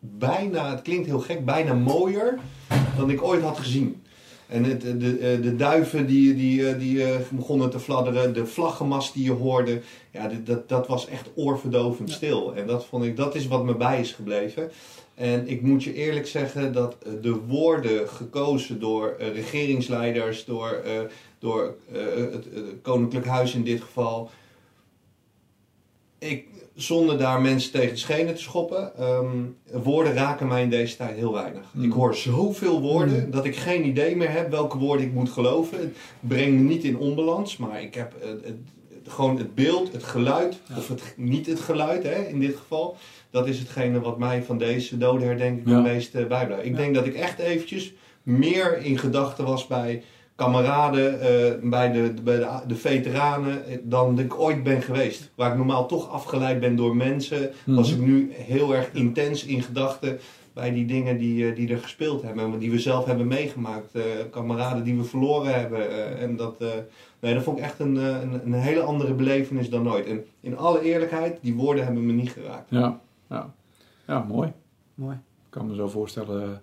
bijna, 0.00 0.70
het 0.70 0.82
klinkt 0.82 1.06
heel 1.06 1.18
gek, 1.20 1.44
bijna 1.44 1.74
mooier 1.74 2.38
dan 2.96 3.10
ik 3.10 3.22
ooit 3.22 3.42
had 3.42 3.58
gezien. 3.58 4.02
En 4.48 4.64
het, 4.64 4.80
de, 4.80 4.96
de, 4.96 5.38
de 5.42 5.56
duiven 5.56 6.06
die, 6.06 6.34
die, 6.34 6.68
eh, 6.68 6.78
die 6.78 7.04
eh, 7.04 7.20
begonnen 7.30 7.70
te 7.70 7.80
fladderen, 7.80 8.34
de 8.34 8.46
vlaggenmast 8.46 9.14
die 9.14 9.24
je 9.24 9.30
hoorde, 9.30 9.80
ja, 10.10 10.30
dat, 10.44 10.68
dat 10.68 10.86
was 10.86 11.06
echt 11.06 11.30
oorverdovend 11.34 12.08
Ja. 12.08 12.14
stil. 12.14 12.54
En 12.54 12.66
dat, 12.66 12.84
vond 12.86 13.04
ik, 13.04 13.16
dat 13.16 13.34
is 13.34 13.46
wat 13.46 13.64
me 13.64 13.74
bij 13.74 14.00
is 14.00 14.12
gebleven. 14.12 14.70
En 15.14 15.48
ik 15.48 15.62
moet 15.62 15.84
je 15.84 15.94
eerlijk 15.94 16.26
zeggen 16.26 16.72
dat 16.72 16.96
eh, 17.06 17.12
de 17.22 17.34
woorden 17.34 18.08
gekozen 18.08 18.80
door 18.80 19.16
eh, 19.18 19.32
regeringsleiders, 19.34 20.44
door, 20.44 20.68
eh, 20.84 20.92
door 21.38 21.74
eh, 21.92 22.00
het 22.32 22.46
Koninklijk 22.82 23.26
Huis 23.26 23.54
in 23.54 23.64
dit 23.64 23.80
geval, 23.80 24.30
ik, 26.18 26.46
zonder 26.74 27.18
daar 27.18 27.40
mensen 27.40 27.70
tegen 27.72 27.90
de 27.90 27.96
schenen 27.96 28.34
te 28.34 28.42
schoppen, 28.42 28.96
ehm, 28.98 29.36
woorden 29.82 30.12
raken 30.12 30.46
mij 30.48 30.62
in 30.62 30.70
deze 30.70 30.96
tijd 30.96 31.16
heel 31.16 31.32
weinig. 31.32 31.62
Mm. 31.72 31.84
Ik 31.84 31.92
hoor 31.92 32.14
zoveel 32.14 32.80
woorden 32.80 33.24
Mm. 33.24 33.30
dat 33.30 33.44
ik 33.44 33.56
geen 33.56 33.86
idee 33.86 34.16
meer 34.16 34.30
heb 34.30 34.50
welke 34.50 34.78
woorden 34.78 35.06
ik 35.06 35.12
moet 35.12 35.30
geloven. 35.30 35.78
Het 35.78 35.94
brengt 36.20 36.52
me 36.60 36.68
niet 36.68 36.84
in 36.84 36.98
onbalans, 36.98 37.56
maar 37.56 37.82
ik 37.82 37.94
heb 37.94 38.12
het, 38.20 38.44
het- 38.44 38.56
gewoon 39.12 39.36
het 39.38 39.54
beeld, 39.54 39.92
het 39.92 40.02
geluid, 40.04 40.58
Ja. 40.68 40.76
of 40.76 40.88
het, 40.88 41.14
niet 41.16 41.46
het 41.46 41.60
geluid 41.60 42.02
hè, 42.02 42.22
in 42.26 42.40
dit 42.40 42.56
geval. 42.56 42.96
Dat 43.30 43.48
is 43.48 43.58
hetgene 43.58 44.00
wat 44.00 44.18
mij 44.18 44.42
van 44.42 44.58
deze 44.58 44.98
dodenherdenking 44.98 45.68
Ja. 45.68 45.74
het 45.74 45.82
meest 45.92 46.12
bijblijft. 46.12 46.64
Ik 46.64 46.70
Ja. 46.70 46.76
denk 46.76 46.94
dat 46.94 47.06
ik 47.06 47.14
echt 47.14 47.38
eventjes 47.38 47.92
meer 48.22 48.78
in 48.82 48.98
gedachten 48.98 49.44
was 49.44 49.66
bij 49.66 50.02
kameraden, 50.44 51.20
eh, 51.20 51.68
bij, 51.70 51.92
de, 51.92 52.14
bij 52.24 52.36
de, 52.38 52.46
de 52.66 52.74
veteranen, 52.74 53.66
eh, 53.66 53.78
dan 53.82 54.16
dat 54.16 54.24
ik 54.24 54.38
ooit 54.40 54.62
ben 54.62 54.82
geweest. 54.82 55.30
Waar 55.34 55.50
ik 55.50 55.56
normaal 55.56 55.86
toch 55.86 56.10
afgeleid 56.10 56.60
ben 56.60 56.76
door 56.76 56.96
mensen, 56.96 57.50
was 57.66 57.90
ik 57.92 57.96
Mhm. 57.98 58.06
nu 58.06 58.32
heel 58.32 58.74
erg 58.74 58.92
intens 58.92 59.44
in 59.44 59.62
gedachten 59.62 60.18
bij 60.52 60.70
die 60.72 60.86
dingen 60.86 61.18
die, 61.18 61.48
eh, 61.50 61.56
die 61.56 61.70
er 61.72 61.78
gespeeld 61.78 62.22
hebben. 62.22 62.44
En 62.52 62.58
die 62.58 62.70
we 62.70 62.78
zelf 62.78 63.04
hebben 63.04 63.26
meegemaakt. 63.26 63.94
eh, 63.94 64.02
kameraden 64.30 64.84
die 64.84 64.96
we 64.96 65.04
verloren 65.04 65.54
hebben. 65.60 65.90
eh, 65.90 66.22
en 66.22 66.36
dat, 66.36 66.54
eh, 66.60 66.68
nee, 67.20 67.34
dat 67.34 67.42
vond 67.42 67.58
ik 67.58 67.64
echt 67.64 67.78
een, 67.78 67.96
een, 67.96 68.40
een 68.44 68.52
hele 68.52 68.80
andere 68.82 69.12
belevenis 69.14 69.70
dan 69.70 69.82
nooit. 69.82 70.06
En 70.06 70.24
in 70.40 70.56
alle 70.58 70.80
eerlijkheid, 70.82 71.38
die 71.42 71.54
woorden 71.54 71.84
hebben 71.84 72.06
me 72.06 72.12
niet 72.12 72.30
geraakt. 72.30 72.70
Ja, 72.70 73.00
ja. 73.28 73.50
ja 74.06 74.24
mooi. 74.28 74.52
Mooi. 74.94 75.14
Ik 75.16 75.50
kan 75.50 75.66
me 75.66 75.74
zo 75.74 75.88
voorstellen 75.88 76.62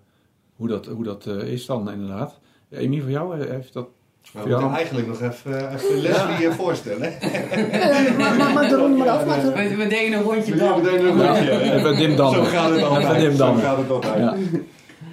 hoe 0.56 0.68
dat, 0.68 0.86
hoe 0.86 1.04
dat 1.04 1.26
eh, 1.26 1.38
is 1.52 1.66
dan 1.66 1.92
inderdaad. 1.92 2.40
Amy, 2.75 3.01
voor 3.01 3.10
jou 3.12 3.39
eh, 3.41 3.49
heeft 3.49 3.73
dat... 3.73 3.88
Maar 4.34 4.43
we 4.43 4.49
moeten 4.49 4.71
eigenlijk 4.71 5.08
nog 5.08 5.21
even, 5.21 5.73
even 5.73 5.97
Leslie 6.01 6.47
eh, 6.47 6.53
voorstellen. 6.53 7.21
Eh, 7.21 8.17
maar, 8.17 8.36
maar, 8.36 8.53
maar 8.53 9.10
af. 9.10 9.23
We, 9.23 9.75
we 9.75 9.88
deden 9.88 10.17
een 10.17 10.23
rondje 10.23 10.51
We 10.51 10.58
dan. 10.58 10.84
deden 10.84 11.06
een 11.06 11.25
rondje, 11.27 11.51
hè? 11.51 11.75
even 11.75 11.95
dim 11.95 12.15
dan. 12.15 12.34
Zo 12.34 12.43
gaat 12.43 12.69
het 12.69 12.84
altijd. 12.84 13.08
Even 13.08 13.30
dim 13.30 13.38
dan. 13.38 13.56
Zo 13.58 13.63
gaat 13.63 13.77
het 13.77 13.89
altijd. 13.89 14.17
Ja. 14.17 14.36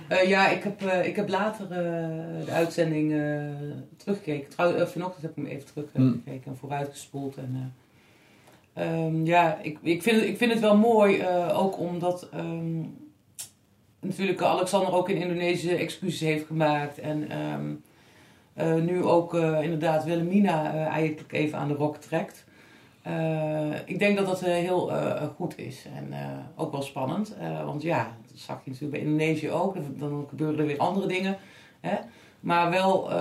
Eh, 0.08 0.28
ja, 0.28 0.48
ik 0.48 0.62
heb, 0.62 0.82
eh, 0.82 1.06
ik 1.06 1.16
heb 1.16 1.28
later 1.28 1.64
eh, 1.70 2.44
de 2.44 2.50
uitzending 2.52 3.12
eh, 3.12 3.18
teruggekeken. 3.96 4.50
Trouwens, 4.50 4.82
eh, 4.82 4.88
vanochtend 4.88 5.22
heb 5.22 5.30
ik 5.30 5.36
hem 5.36 5.46
even 5.46 5.66
teruggekeken 5.72 6.42
en 6.50 6.56
vooruitgespoeld. 6.56 7.36
En, 7.36 7.72
eh, 8.74 8.84
ehm, 8.86 9.26
ja, 9.26 9.58
ik, 9.62 9.78
ik, 9.82 10.02
vind 10.02 10.16
het, 10.20 10.24
ik 10.28 10.36
vind 10.36 10.52
het 10.52 10.60
wel 10.60 10.76
mooi, 10.76 11.18
eh, 11.18 11.62
ook 11.62 11.78
omdat 11.78 12.28
ehm, 12.32 12.80
natuurlijk 14.04 14.42
Alexander 14.42 14.92
ook 14.92 15.08
in 15.08 15.16
Indonesië 15.16 15.70
excuses 15.70 16.20
heeft 16.20 16.46
gemaakt. 16.46 16.98
En 16.98 17.30
ehm, 17.30 17.72
eh, 18.54 18.74
nu 18.74 19.04
ook 19.04 19.34
eh, 19.34 19.62
inderdaad 19.62 20.04
Wilhelmina 20.04 20.74
eh, 20.74 20.86
eigenlijk 20.86 21.32
even 21.32 21.58
aan 21.58 21.68
de 21.68 21.74
rok 21.74 21.96
trekt. 21.96 22.44
Ik 23.84 23.98
denk 23.98 24.16
dat 24.16 24.26
dat 24.26 24.40
heel 24.40 24.92
goed 25.36 25.58
is 25.58 25.86
en 25.96 26.14
ook 26.56 26.72
wel 26.72 26.82
spannend. 26.82 27.36
Want 27.64 27.82
ja, 27.82 28.16
dat 28.30 28.38
zag 28.38 28.60
je 28.64 28.70
natuurlijk 28.70 29.00
bij 29.02 29.10
Indonesië 29.10 29.50
ook. 29.50 29.76
Dan- 29.98 30.26
gebeuren 30.28 30.58
er 30.58 30.66
weer 30.66 30.78
andere 30.78 31.06
dingen. 31.06 31.36
Hè? 31.80 31.96
Maar 32.40 32.70
wel, 32.70 33.12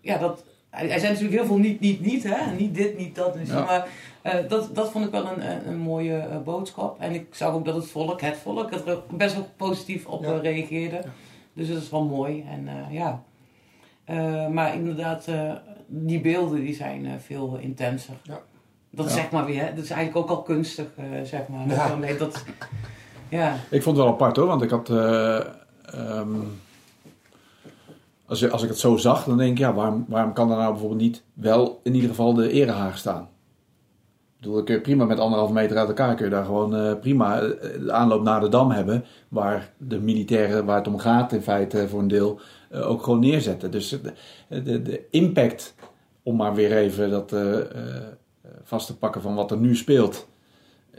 ja, 0.00 0.18
dat, 0.18 0.44
er 0.76 1.00
zijn 1.00 1.12
natuurlijk 1.12 1.38
heel 1.38 1.46
veel 1.46 1.58
niet, 1.58 1.80
niet, 1.80 2.00
niet. 2.00 2.22
Hè? 2.24 2.54
Niet 2.56 2.74
dit, 2.74 2.98
niet 2.98 3.14
dat. 3.14 3.34
Dus, 3.34 3.48
Ja. 3.48 3.64
Maar 3.64 3.88
eh, 4.22 4.34
dat, 4.48 4.74
dat 4.74 4.90
vond 4.90 5.04
ik 5.04 5.10
wel 5.10 5.26
een, 5.26 5.50
een, 5.50 5.68
een 5.68 5.78
mooie 5.78 6.16
eh, 6.16 6.38
boodschap. 6.44 7.00
En 7.00 7.12
ik 7.14 7.26
zag 7.34 7.52
ook 7.54 7.64
dat 7.64 7.74
het 7.74 7.86
volk, 7.86 8.20
het 8.20 8.36
volk, 8.36 8.70
er 8.72 9.02
best 9.10 9.34
wel 9.34 9.46
positief 9.56 10.06
op 10.06 10.22
Ja. 10.24 10.32
eh, 10.32 10.40
reageerde. 10.40 11.00
Dus 11.52 11.68
dat 11.68 11.82
is 11.82 11.90
wel 11.90 12.04
mooi. 12.04 12.44
En 12.50 12.68
eh, 12.68 12.92
ja. 12.94 13.22
Eh, 14.04 14.48
maar 14.48 14.74
inderdaad, 14.74 15.26
eh, 15.28 15.52
die 15.86 16.20
beelden 16.20 16.60
die 16.60 16.74
zijn 16.74 17.06
eh, 17.06 17.12
veel 17.24 17.56
intenser. 17.60 18.14
Ja. 18.22 18.40
Dat 18.90 19.06
is 19.06 19.14
zeg 19.14 19.30
maar 19.30 19.44
weer, 19.44 19.60
hè, 19.64 19.74
dat 19.74 19.84
is 19.84 19.90
eigenlijk 19.90 20.30
ook 20.30 20.36
al 20.36 20.42
kunstig, 20.42 20.86
eh, 20.96 21.04
zeg 21.24 21.40
maar. 21.48 21.68
Ja. 21.68 21.88
Zo, 21.88 21.96
nee, 21.96 22.16
dat, 22.16 22.44
ja. 23.28 23.56
Ik 23.70 23.82
vond 23.82 23.96
het 23.96 24.04
wel 24.04 24.14
apart 24.14 24.36
hoor, 24.36 24.46
want 24.46 24.62
ik 24.62 24.70
had... 24.70 24.90
eh, 24.90 25.36
ehm, 25.84 26.28
als, 28.26 28.50
als 28.50 28.62
ik 28.62 28.68
het 28.68 28.78
zo 28.78 28.96
zag, 28.96 29.24
dan 29.24 29.36
denk 29.36 29.50
ik, 29.50 29.58
ja, 29.58 29.74
waarom, 29.74 30.04
waarom 30.08 30.32
kan 30.32 30.50
er 30.50 30.56
nou 30.56 30.70
bijvoorbeeld 30.70 31.00
niet 31.00 31.22
wel 31.32 31.80
in 31.82 31.94
ieder 31.94 32.08
geval 32.08 32.34
de 32.34 32.50
erehaag 32.50 32.98
staan? 32.98 33.28
Ik 34.36 34.50
bedoel, 34.50 34.64
kun 34.64 34.74
je 34.74 34.80
prima 34.80 35.04
met 35.04 35.18
anderhalf 35.18 35.50
meter 35.50 35.76
uit 35.76 35.88
elkaar, 35.88 36.14
kun 36.14 36.24
je 36.24 36.30
daar 36.30 36.44
gewoon 36.44 36.76
eh, 36.76 36.98
prima 37.00 37.40
eh, 37.40 37.80
de 37.80 37.92
aanloop 37.92 38.22
naar 38.22 38.40
de 38.40 38.48
dam 38.48 38.70
hebben, 38.70 39.04
waar 39.28 39.72
de 39.76 40.00
militairen, 40.00 40.64
waar 40.64 40.76
het 40.76 40.86
om 40.86 40.98
gaat 40.98 41.32
in 41.32 41.42
feite 41.42 41.88
voor 41.88 42.00
een 42.00 42.08
deel, 42.08 42.40
eh, 42.70 42.90
ook 42.90 43.02
gewoon 43.02 43.20
neerzetten. 43.20 43.70
Dus 43.70 43.88
de, 43.88 44.12
de, 44.62 44.82
de 44.82 45.06
impact, 45.10 45.74
om 46.22 46.36
maar 46.36 46.54
weer 46.54 46.76
even 46.76 47.10
dat 47.10 47.34
vast 48.62 48.86
te 48.86 48.96
pakken 48.96 49.22
van 49.22 49.34
wat 49.34 49.50
er 49.50 49.56
nu 49.56 49.76
speelt, 49.76 50.26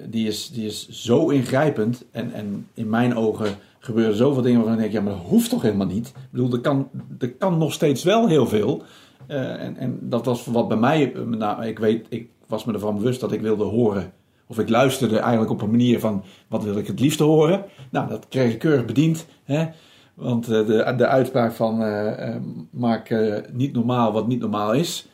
die 0.09 0.27
is, 0.27 0.49
die 0.51 0.65
is 0.65 0.89
zo 0.89 1.29
ingrijpend. 1.29 2.05
En, 2.11 2.33
en 2.33 2.67
in 2.73 2.89
mijn 2.89 3.15
ogen 3.15 3.55
gebeuren 3.85 4.15
zoveel 4.15 4.41
dingen 4.41 4.59
waarvan 4.59 4.75
ik 4.75 4.81
denk, 4.81 4.93
ja, 4.93 5.01
maar 5.01 5.13
dat 5.13 5.29
hoeft 5.29 5.49
toch 5.49 5.61
helemaal 5.61 5.87
niet. 5.87 6.07
Ik 6.07 6.31
bedoel, 6.31 6.53
er 6.53 6.59
kan, 6.59 6.89
er 7.19 7.31
kan 7.31 7.57
nog 7.57 7.73
steeds 7.73 8.03
wel 8.03 8.27
heel 8.27 8.47
veel. 8.47 8.83
Eh, 9.27 9.63
en, 9.63 9.77
en 9.77 9.99
dat 10.01 10.25
was 10.25 10.45
wat 10.45 10.67
bij 10.67 10.77
mij, 10.77 11.13
nou, 11.27 11.65
ik 11.65 11.79
weet, 11.79 12.05
ik 12.09 12.29
was 12.47 12.65
me 12.65 12.73
ervan 12.73 12.95
bewust 12.95 13.19
dat 13.19 13.31
ik 13.31 13.41
wilde 13.41 13.63
horen. 13.63 14.11
Of 14.47 14.59
ik 14.59 14.69
luisterde 14.69 15.17
eigenlijk 15.17 15.51
op 15.51 15.61
een 15.61 15.71
manier 15.71 15.99
van, 15.99 16.23
wat 16.47 16.63
wil 16.63 16.77
ik 16.77 16.87
het 16.87 16.99
liefst 16.99 17.19
horen? 17.19 17.65
Nou, 17.91 18.09
dat 18.09 18.25
kreeg 18.29 18.53
ik 18.53 18.59
keurig 18.59 18.85
bediend. 18.85 19.25
Hè? 19.43 19.65
Want 20.13 20.47
eh, 20.47 20.65
de, 20.65 20.93
de 20.97 21.07
uitspraak 21.07 21.51
van, 21.51 21.83
eh, 21.83 22.35
maak 22.69 23.15
niet 23.53 23.73
normaal 23.73 24.11
wat 24.11 24.27
niet 24.27 24.39
normaal 24.39 24.73
is. 24.73 25.07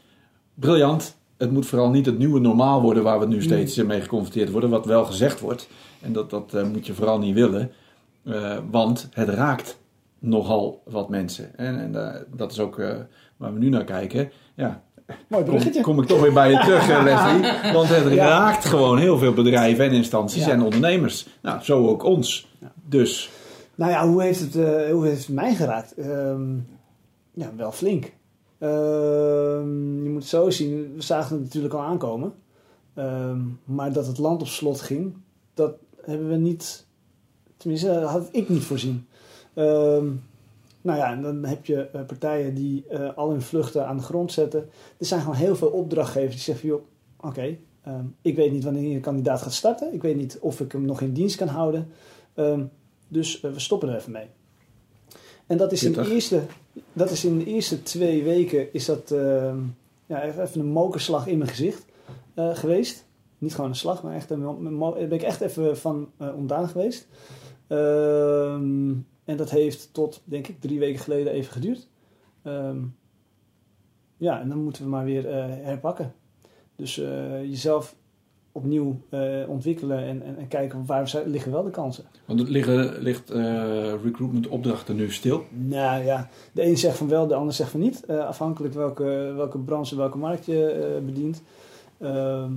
Briljant. 0.54 1.20
Het 1.42 1.52
moet 1.52 1.66
vooral 1.66 1.90
niet 1.90 2.06
het 2.06 2.18
nieuwe 2.18 2.40
normaal 2.40 2.82
worden 2.82 3.04
waar 3.04 3.20
we 3.20 3.26
nu 3.26 3.42
steeds 3.42 3.78
eh, 3.78 3.86
mee 3.86 4.02
geconfronteerd 4.02 4.52
worden, 4.52 4.70
wat 4.70 4.86
wel 4.86 5.06
gezegd 5.06 5.40
wordt. 5.40 5.68
En 6.02 6.14
dat, 6.14 6.30
dat 6.30 6.54
moet 6.72 6.86
je 6.86 6.94
vooral 6.94 7.20
niet 7.20 7.34
willen, 7.34 7.72
Eh, 8.24 8.58
want 8.72 9.08
het 9.12 9.30
raakt 9.30 9.80
nogal 10.20 10.82
wat 10.86 11.10
mensen. 11.10 11.58
En, 11.58 11.80
en 11.80 12.14
eh, 12.16 12.22
dat 12.36 12.52
is 12.52 12.60
ook 12.60 12.80
eh, 12.80 12.96
waar 13.38 13.54
we 13.54 13.60
nu 13.60 13.70
naar 13.70 13.84
kijken. 13.84 14.32
Ja, 14.56 14.84
Mooi 15.28 15.44
kom, 15.44 15.54
bruggetje. 15.54 15.82
kom 15.82 16.02
ik 16.02 16.08
toch 16.08 16.22
weer 16.22 16.34
bij 16.34 16.52
je 16.52 16.58
terug, 16.60 16.88
Leslie. 17.04 17.74
Want 17.78 17.90
het 17.90 18.14
Ja. 18.14 18.28
raakt 18.28 18.66
gewoon 18.66 18.98
heel 18.98 19.18
veel 19.18 19.34
bedrijven 19.34 19.86
en 19.86 19.92
instanties 19.92 20.46
Ja. 20.46 20.52
en 20.52 20.62
ondernemers. 20.62 21.28
Nou, 21.42 21.62
zo 21.64 21.88
ook 21.88 22.04
ons. 22.04 22.48
Dus, 22.86 23.30
Nou 23.76 23.92
ja, 23.92 24.08
hoe 24.08 24.22
heeft 24.22 24.40
het, 24.40 24.54
hoe 24.92 25.06
heeft 25.08 25.26
het 25.26 25.36
mij 25.36 25.56
geraakt? 25.56 25.94
Ehm, 25.94 26.54
ja, 27.34 27.52
wel 27.58 27.72
flink. 27.72 28.12
Ehm, 28.60 30.04
je 30.04 30.10
moet 30.10 30.22
het 30.22 30.30
zo 30.30 30.50
zien, 30.50 30.94
we 30.96 31.02
zagen 31.02 31.36
het 31.36 31.44
natuurlijk 31.44 31.74
al 31.74 31.82
aankomen. 31.82 32.34
Ehm, 32.94 33.40
maar 33.64 33.94
dat 33.94 34.08
het 34.08 34.18
land 34.18 34.42
op 34.42 34.48
slot 34.48 34.82
ging, 34.82 35.14
dat 35.54 35.74
hebben 36.02 36.30
we 36.30 36.36
niet, 36.36 36.86
tenminste, 37.62 37.88
dat 37.88 38.10
had 38.10 38.30
ik 38.32 38.50
niet 38.50 38.64
voorzien. 38.64 39.08
Ehm, 39.54 40.08
nou 40.82 40.98
ja, 40.98 41.12
en 41.12 41.22
dan 41.22 41.46
heb 41.46 41.66
je 41.66 41.82
eh, 41.82 42.02
partijen 42.06 42.54
die 42.54 42.88
eh, 42.88 43.18
al 43.18 43.30
hun 43.30 43.42
vluchten 43.42 43.88
aan 43.88 43.98
de 43.98 44.04
grond 44.04 44.32
zetten. 44.32 44.70
Er 44.98 45.06
zijn 45.06 45.22
gewoon 45.22 45.36
heel 45.36 45.56
veel 45.56 45.70
opdrachtgevers 45.70 46.36
die 46.36 46.44
zeggen: 46.44 46.68
joh, 46.68 46.82
oké, 47.20 47.58
ehm, 47.84 48.06
ik 48.22 48.36
weet 48.36 48.52
niet 48.52 48.64
wanneer 48.64 48.96
een 48.96 49.02
kandidaat 49.02 49.42
gaat 49.42 49.54
starten. 49.54 49.94
Ik 49.94 50.02
weet 50.02 50.16
niet 50.16 50.38
of 50.40 50.60
ik 50.60 50.72
hem 50.72 50.86
nog 50.86 51.02
in 51.02 51.14
dienst 51.14 51.36
kan 51.36 51.48
houden. 51.48 51.88
Ehm, 52.34 52.64
dus 53.08 53.42
eh, 53.42 53.52
we 53.52 53.60
stoppen 53.60 53.90
er 53.90 53.96
even 53.96 54.12
mee. 54.12 54.28
En 55.48 55.58
dat 55.58 55.72
is, 55.72 55.84
in 55.84 55.92
de 55.92 56.14
eerste, 56.14 56.42
dat 56.94 57.12
is 57.12 57.26
in 57.26 57.38
de 57.38 57.46
eerste 57.46 57.84
twee 57.84 58.24
weken 58.24 58.74
is 58.74 58.86
dat 58.86 59.14
ja, 60.06 60.24
even 60.24 60.44
even 60.44 60.60
een 60.60 60.72
mokerslag 60.72 61.28
in 61.28 61.38
mijn 61.38 61.50
gezicht 61.50 61.86
geweest. 62.36 63.06
Niet 63.38 63.56
gewoon 63.56 63.70
een 63.70 63.76
slag, 63.76 64.04
maar 64.04 64.16
echt 64.16 64.30
een, 64.30 64.78
ben 64.94 65.12
ik 65.12 65.22
echt 65.22 65.42
even 65.42 65.78
van 65.78 66.10
ontdaan 66.36 66.68
geweest. 66.68 67.08
Ehm, 67.72 68.94
en 69.24 69.38
dat 69.38 69.50
heeft 69.50 69.94
tot, 69.94 70.22
denk 70.24 70.48
ik, 70.48 70.62
drie 70.62 70.80
weken 70.80 71.00
geleden 71.00 71.34
even 71.34 71.52
geduurd. 71.52 71.88
Ehm, 72.44 72.78
ja, 74.18 74.42
en 74.42 74.50
dan 74.50 74.64
moeten 74.64 74.84
we 74.84 74.90
maar 74.90 75.06
weer 75.06 75.28
eh, 75.30 75.46
herpakken. 75.48 76.14
Dus 76.76 76.98
eh, 76.98 77.42
jezelf 77.44 77.96
opnieuw 78.52 79.02
eh, 79.10 79.50
ontwikkelen 79.50 79.98
en, 79.98 80.22
en, 80.22 80.38
en 80.38 80.48
kijken 80.48 80.86
waar 80.86 81.08
zijn- 81.08 81.30
liggen 81.30 81.52
wel 81.52 81.64
de 81.64 81.70
kansen. 81.70 82.04
want 82.26 82.40
het 82.40 82.50
liggen, 82.50 83.02
ligt 83.02 83.30
recruitment 84.04 84.48
opdrachten 84.48 84.96
nu 84.96 85.12
stil. 85.12 85.44
Nou 85.50 86.04
ja, 86.04 86.30
de 86.52 86.66
een 86.66 86.78
zegt 86.78 86.98
van 86.98 87.08
wel, 87.08 87.28
de 87.28 87.36
ander 87.36 87.54
zegt 87.54 87.72
van 87.72 87.80
niet. 87.80 88.08
Afhankelijk 88.08 88.74
welke, 88.74 89.34
welke 89.36 89.58
branche, 89.58 89.96
welke 89.96 90.18
markt 90.18 90.46
je 90.46 91.02
bedient. 91.06 91.42
Ehm, 91.98 92.54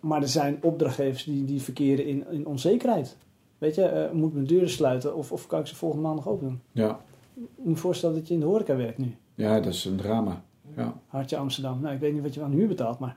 maar 0.00 0.22
er 0.22 0.28
zijn 0.28 0.58
opdrachtgevers 0.62 1.24
die, 1.24 1.44
die 1.44 1.62
verkeren 1.62 2.06
in, 2.06 2.24
in 2.30 2.46
onzekerheid. 2.46 3.16
Weet 3.60 3.74
je, 3.74 3.82
eh, 3.82 4.10
moet 4.12 4.32
mijn 4.32 4.46
deuren 4.46 4.70
sluiten 4.70 5.14
of, 5.16 5.32
of 5.32 5.46
kan 5.46 5.60
ik 5.60 5.66
ze 5.66 5.74
volgende 5.76 6.04
maand 6.04 6.16
nog 6.16 6.28
open 6.28 6.46
doen? 6.46 6.60
Ja. 6.72 7.00
Moet 7.34 7.74
je 7.74 7.80
voorstellen 7.80 8.14
dat 8.16 8.28
je 8.28 8.34
in 8.34 8.40
de 8.40 8.46
horeca 8.46 8.76
werkt 8.76 8.98
nu. 8.98 9.14
ja, 9.34 9.60
dat 9.60 9.72
is 9.72 9.84
een 9.84 9.96
drama. 9.96 10.42
Ja. 10.76 10.94
Hartje 11.06 11.36
Amsterdam. 11.36 11.80
Nou, 11.80 11.94
ik 11.94 12.00
weet 12.00 12.12
niet 12.12 12.22
wat 12.22 12.34
je 12.34 12.42
aan 12.42 12.50
huur 12.50 12.68
betaalt, 12.68 12.98
maar... 12.98 13.16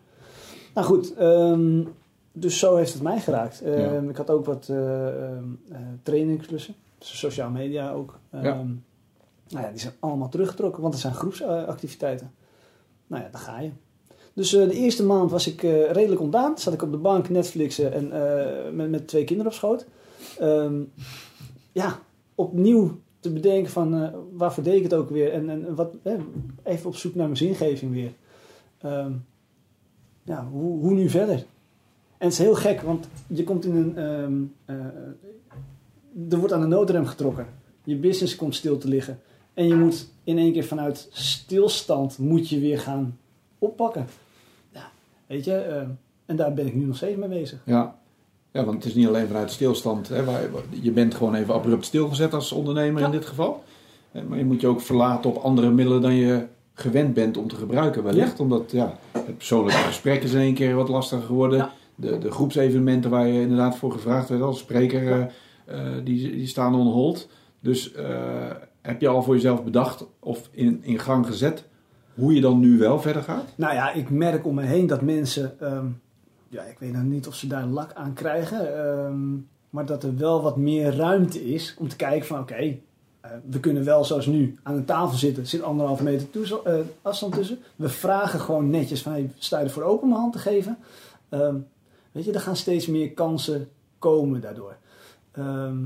Nou 0.74 0.88
goed, 0.88 1.14
ehm, 1.14 1.84
dus 2.32 2.60
zo 2.60 2.76
heeft 2.76 2.94
het 2.94 3.02
mij 3.02 3.20
geraakt. 3.20 3.62
Ehm, 3.62 3.80
Ja. 4.06 4.10
Ik 4.10 4.18
had 4.18 4.30
ook 4.30 4.46
wat 4.46 4.68
eh 4.70 5.08
ehm, 5.08 5.44
eh, 5.72 5.78
trainingsklussen. 6.04 6.76
Dus 6.98 7.20
sociaal 7.20 7.50
media 7.50 7.92
ook. 7.92 8.20
Ja. 8.32 8.40
Nou 9.50 9.66
ja, 9.66 9.70
die 9.72 9.80
zijn 9.80 9.94
allemaal 10.00 10.30
teruggetrokken, 10.30 10.82
want 10.82 10.94
er 10.94 11.00
zijn 11.00 11.14
groepsactiviteiten. 11.14 12.32
nou 13.08 13.24
ja, 13.24 13.30
daar 13.32 13.42
ga 13.42 13.60
je. 13.60 13.70
Dus 14.34 14.50
de 14.50 14.74
eerste 14.74 15.06
maand 15.06 15.32
was 15.32 15.48
ik 15.48 15.62
redelijk 15.92 16.22
ontdaan. 16.22 16.58
Zat 16.58 16.74
ik 16.74 16.82
op 16.82 16.92
de 16.92 16.98
bank 16.98 17.30
Netflixen 17.30 17.94
en 17.94 18.76
met, 18.76 18.90
met 18.90 19.08
twee 19.08 19.24
kinderen 19.24 19.52
op 19.52 19.58
schoot. 19.58 19.86
Ehm, 20.40 20.82
ja, 21.72 22.00
opnieuw 22.36 23.00
te 23.20 23.34
bedenken 23.34 23.72
van 23.72 23.96
eh, 23.96 24.14
waarvoor 24.32 24.64
deed 24.64 24.76
ik 24.76 24.84
het 24.84 24.94
ook 24.94 25.10
weer. 25.10 25.32
En, 25.32 25.50
en 25.50 25.76
wat, 25.76 25.94
even 26.64 26.90
op 26.90 26.96
zoek 26.96 27.16
naar 27.16 27.26
mijn 27.26 27.38
zingeving 27.38 27.92
weer. 27.92 28.12
Ehm, 28.82 29.12
ja, 30.24 30.48
hoe, 30.52 30.80
hoe 30.80 30.94
nu 30.94 31.10
verder? 31.10 31.36
En 32.18 32.30
het 32.30 32.32
is 32.32 32.38
heel 32.38 32.56
gek, 32.56 32.82
want 32.82 33.08
je 33.28 33.44
komt 33.44 33.66
in 33.66 33.76
een... 33.76 33.98
ehm, 33.98 34.34
eh, 34.66 36.32
er 36.32 36.38
wordt 36.38 36.54
aan 36.54 36.62
de 36.62 36.68
noodrem 36.68 37.06
getrokken. 37.06 37.48
Je 37.84 37.96
business 37.96 38.36
komt 38.36 38.56
stil 38.56 38.78
te 38.78 38.88
liggen. 38.88 39.20
En 39.54 39.68
je 39.68 39.76
moet 39.76 40.10
in 40.24 40.38
één 40.38 40.54
keer 40.54 40.64
vanuit 40.64 41.08
stilstand 41.12 42.18
moet 42.18 42.50
je 42.50 42.60
weer 42.60 42.80
gaan 42.80 43.18
oppakken. 43.60 44.08
Ja, 44.72 44.92
weet 45.28 45.46
je, 45.46 45.86
en 46.26 46.36
daar 46.36 46.54
ben 46.54 46.68
ik 46.68 46.76
nu 46.76 46.86
nog 46.86 46.96
steeds 46.96 47.18
mee 47.18 47.30
bezig. 47.30 47.62
Ja. 47.66 48.00
Ja, 48.54 48.64
want 48.64 48.76
het 48.78 48.86
is 48.86 48.94
niet 48.96 49.08
alleen 49.08 49.28
vanuit 49.28 49.52
stilstand. 49.52 50.10
Hè, 50.10 50.24
waar, 50.24 50.42
je 50.70 50.92
bent 50.92 51.16
gewoon 51.16 51.36
even 51.36 51.54
abrupt 51.54 51.86
stilgezet 51.86 52.34
als 52.34 52.52
ondernemer 52.52 53.00
Ja. 53.00 53.06
in 53.06 53.12
dit 53.12 53.26
geval. 53.26 53.64
Eh, 54.12 54.22
Maar 54.28 54.38
je 54.38 54.46
moet 54.46 54.62
je 54.62 54.68
ook 54.68 54.82
verlaten 54.82 55.30
op 55.30 55.44
andere 55.44 55.70
middelen 55.72 56.02
dan 56.02 56.14
je 56.14 56.46
gewend 56.74 57.14
bent 57.14 57.38
om 57.38 57.48
te 57.48 57.56
gebruiken 57.56 58.04
wellicht. 58.04 58.40
Omdat 58.40 58.72
ja, 58.72 58.98
het 59.12 59.38
persoonlijke 59.38 59.82
gesprek 59.82 60.24
is 60.24 60.34
in 60.34 60.40
één 60.40 60.54
keer 60.54 60.76
wat 60.76 60.90
lastiger 60.90 61.24
geworden. 61.26 61.58
Ja. 61.58 61.72
De, 61.96 62.18
de 62.18 62.32
groepsevenementen 62.32 63.10
waar 63.10 63.28
je 63.28 63.42
inderdaad 63.42 63.78
voor 63.78 63.92
gevraagd 63.92 64.30
werd 64.30 64.42
als 64.42 64.60
spreker, 64.60 65.32
eh, 65.66 65.78
die, 66.04 66.32
die 66.32 66.48
staan 66.48 66.76
on 66.76 66.88
hold. 66.88 67.28
Dus 67.60 67.94
heb 68.82 69.02
je 69.02 69.08
al 69.08 69.24
voor 69.24 69.34
jezelf 69.36 69.64
bedacht 69.64 70.06
of 70.20 70.50
in, 70.52 70.80
in 70.84 71.00
gang 71.00 71.26
gezet 71.26 71.64
hoe 72.14 72.34
je 72.34 72.42
dan 72.42 72.60
nu 72.60 72.78
wel 72.78 73.00
verder 73.02 73.24
gaat? 73.24 73.46
Nou 73.56 73.74
ja, 73.74 73.92
ik 73.92 74.10
merk 74.10 74.46
om 74.46 74.56
me 74.56 74.62
heen 74.62 74.88
dat 74.88 75.02
mensen, 75.02 75.60
ehm, 75.60 75.86
ja, 76.54 76.64
ik 76.64 76.80
weet 76.80 76.92
nou 76.92 77.06
niet 77.06 77.28
of 77.28 77.36
ze 77.36 77.48
daar 77.48 77.66
lak 77.66 77.94
aan 77.94 78.14
krijgen, 78.14 78.78
ehm, 78.78 79.36
maar 79.70 79.86
dat 79.86 80.04
er 80.04 80.18
wel 80.18 80.42
wat 80.42 80.58
meer 80.58 80.96
ruimte 80.96 81.54
is 81.54 81.76
om 81.80 81.88
te 81.88 81.96
kijken 81.96 82.28
van 82.28 82.40
oké, 82.40 82.78
eh, 83.22 83.32
we 83.50 83.60
kunnen 83.60 83.84
wel 83.84 84.06
zoals 84.06 84.26
nu 84.26 84.60
aan 84.64 84.76
een 84.76 84.86
tafel 84.86 85.18
zitten, 85.18 85.44
er 85.44 85.50
zit 85.50 85.62
anderhalf 85.62 86.02
meter 86.02 86.62
eh, 86.64 86.80
afstand 87.02 87.34
tussen. 87.34 87.60
We 87.76 87.90
vragen 87.90 88.40
gewoon 88.40 88.70
netjes 88.70 89.02
van 89.02 89.12
hey, 89.12 89.32
sta 89.38 89.60
je 89.60 89.66
ervoor 89.66 89.84
open 89.84 90.10
een 90.10 90.16
hand 90.16 90.34
te 90.34 90.40
geven? 90.40 90.78
Ehm, 91.30 91.58
weet 92.12 92.26
je, 92.26 92.32
er 92.32 92.40
gaan 92.40 92.56
steeds 92.56 92.88
meer 92.88 93.12
kansen 93.12 93.70
komen 94.00 94.42
daardoor. 94.42 94.76
Ehm, 95.32 95.84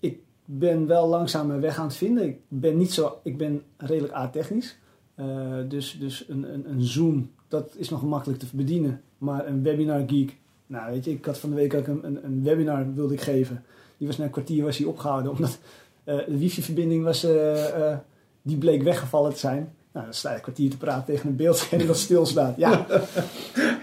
ik 0.00 0.18
ben 0.44 0.86
wel 0.86 1.08
langzaam 1.08 1.46
mijn 1.46 1.60
weg 1.60 1.78
aan 1.78 1.86
het 1.86 1.96
vinden. 1.96 2.26
Ik 2.26 2.40
ben 2.48 2.76
niet 2.76 2.92
zo, 2.92 3.18
ik 3.22 3.38
ben 3.38 3.62
redelijk 3.76 4.14
a-technisch. 4.14 4.78
Eh, 5.14 5.58
dus 5.68 5.96
dus 5.98 6.28
een, 6.28 6.52
een, 6.52 6.70
een 6.70 6.82
Zoom, 6.82 7.30
dat 7.48 7.74
is 7.76 7.88
nog 7.88 8.02
makkelijk 8.02 8.38
te 8.38 8.46
bedienen. 8.52 9.02
Maar 9.18 9.46
een 9.46 9.62
webinar 9.62 10.02
geek, 10.06 10.36
nou 10.66 10.90
weet 10.92 11.04
je, 11.04 11.10
ik 11.10 11.24
had 11.24 11.38
van 11.38 11.50
de 11.50 11.56
week 11.56 11.74
ook 11.74 11.86
een, 11.86 12.04
een, 12.06 12.24
een 12.24 12.42
webinar 12.42 12.94
wilde 12.94 13.14
ik 13.14 13.20
geven. 13.20 13.64
Die 13.98 14.06
was 14.06 14.16
na 14.16 14.24
een 14.24 14.30
kwartier 14.30 14.64
was 14.64 14.76
die 14.76 14.88
opgehouden, 14.88 15.32
omdat 15.34 15.58
eh, 16.04 16.16
de 16.26 16.38
wifi-verbinding 16.38 17.04
was, 17.04 17.24
eh, 17.24 17.90
eh, 17.90 17.98
die 18.42 18.56
bleek 18.56 18.82
weggevallen 18.82 19.32
te 19.32 19.38
zijn. 19.38 19.72
Nou, 19.92 20.04
dan 20.04 20.14
sta 20.14 20.30
je 20.30 20.36
een 20.36 20.42
kwartier 20.42 20.70
te 20.70 20.76
praten 20.76 21.04
tegen 21.04 21.28
een 21.28 21.36
beeldscherm 21.36 21.86
dat 21.86 21.96
stilstaat. 21.96 22.56
Ja, 22.66 22.86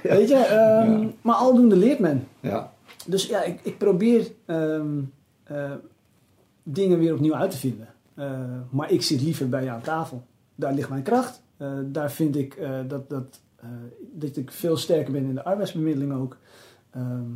weet 0.03 0.29
je, 0.29 0.35
ehm, 0.35 1.01
Ja. 1.01 1.09
maar 1.21 1.35
aldoende 1.35 1.75
leert 1.75 1.99
men. 1.99 2.27
Ja, 2.39 2.71
Dus 3.05 3.27
ja, 3.27 3.43
ik, 3.43 3.59
ik 3.63 3.77
probeer 3.77 4.27
ehm, 4.45 4.99
eh, 5.43 5.71
dingen 6.63 6.99
weer 6.99 7.13
opnieuw 7.13 7.35
uit 7.35 7.51
te 7.51 7.57
vinden. 7.57 7.87
Maar 8.69 8.91
ik 8.91 9.01
zit 9.01 9.21
liever 9.21 9.49
bij 9.49 9.63
je 9.63 9.69
aan 9.69 9.81
tafel. 9.81 10.23
Daar 10.55 10.73
ligt 10.73 10.89
mijn 10.89 11.03
kracht. 11.03 11.41
Daar 11.85 12.11
vind 12.11 12.35
ik 12.35 12.57
dat, 12.87 13.09
dat, 13.09 13.39
eh, 13.63 13.69
dat 14.11 14.35
ik 14.35 14.51
veel 14.51 14.77
sterker 14.77 15.11
ben 15.13 15.23
in 15.23 15.33
de 15.35 15.43
arbeidsbemiddeling 15.43 16.13
ook. 16.13 16.37
Ehm, 16.91 17.31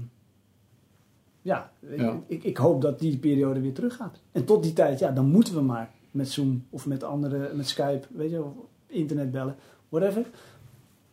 ja, 1.42 1.72
Ja. 1.96 2.20
Ik, 2.28 2.44
ik 2.44 2.58
hoop 2.58 2.82
dat 2.82 3.00
die 3.00 3.18
periode 3.18 3.62
weer 3.62 3.74
teruggaat. 3.74 4.20
En 4.32 4.46
tot 4.46 4.64
die 4.64 4.74
tijd, 4.74 5.00
ja, 5.00 5.12
dan 5.12 5.26
moeten 5.26 5.54
we 5.54 5.62
maar 5.62 5.90
met 6.12 6.30
Zoom 6.30 6.64
of 6.70 6.86
met 6.86 7.04
andere, 7.04 7.52
met 7.54 7.68
Skype, 7.68 8.08
weet 8.10 8.30
je, 8.32 8.44
of 8.44 8.52
internet 8.88 9.32
bellen, 9.32 9.56
whatever. 9.90 10.26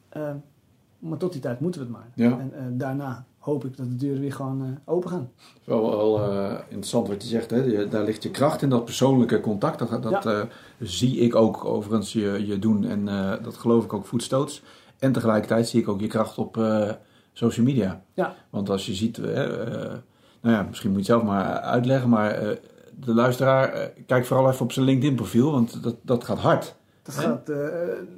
Eh, 0.09 0.31
maar 0.99 1.19
tot 1.19 1.33
die 1.33 1.41
tijd 1.41 1.61
moeten 1.61 1.81
we 1.81 1.87
het 1.87 1.97
maar. 1.97 2.09
Ja. 2.15 2.39
En 2.39 2.53
eh, 2.55 2.63
daarna 2.71 3.25
hoop 3.39 3.65
ik 3.65 3.77
dat 3.77 3.89
de 3.91 3.97
deuren 3.97 4.21
weer 4.21 4.33
gewoon 4.33 4.63
eh, 4.65 4.71
open 4.95 5.11
gaan. 5.11 5.31
Wel, 5.65 5.91
wel 5.97 6.21
interessant 6.69 7.09
wat 7.09 7.23
je 7.23 7.29
zegt, 7.29 7.51
hè? 7.51 7.57
Je- 7.65 7.89
daar 7.89 8.05
ligt 8.05 8.23
je 8.23 8.31
kracht 8.31 8.63
in, 8.63 8.69
dat 8.69 8.85
persoonlijke 8.85 9.41
contact. 9.41 9.79
Dat, 9.79 10.03
dat 10.23 10.49
zie 10.81 11.17
ik 11.19 11.35
ook 11.35 11.65
overigens 11.65 12.13
je, 12.13 12.47
je 12.47 12.59
doen 12.59 12.85
en 12.85 13.05
dat 13.43 13.57
geloof 13.57 13.85
ik 13.85 13.93
ook 13.93 14.07
voetstoots. 14.07 14.63
En 14.99 15.13
tegelijkertijd 15.13 15.69
zie 15.69 15.81
ik 15.81 15.89
ook 15.89 16.01
je 16.01 16.07
kracht 16.07 16.39
op 16.39 16.57
eh, 16.57 16.91
social 17.33 17.67
media. 17.67 18.03
Ja. 18.15 18.35
Want 18.51 18.71
als 18.71 18.87
je 18.87 18.95
ziet, 18.95 19.19
eh, 19.19 19.45
eh, 19.45 19.93
nou 20.41 20.55
ja, 20.57 20.63
misschien 20.63 20.91
moet 20.93 21.07
je 21.07 21.13
het 21.13 21.21
zelf 21.23 21.35
maar 21.35 21.59
uitleggen, 21.61 22.09
maar 22.09 22.39
de 23.01 23.15
luisteraar, 23.15 23.91
kijk 24.07 24.27
vooral 24.27 24.51
even 24.51 24.65
op 24.65 24.73
zijn 24.73 24.85
LinkedIn 24.87 25.15
profiel, 25.17 25.51
want 25.53 25.83
dat, 25.83 25.97
dat 26.03 26.25
gaat 26.25 26.39
hard. 26.39 26.75
Dat 27.03 27.15
gaat 27.15 27.51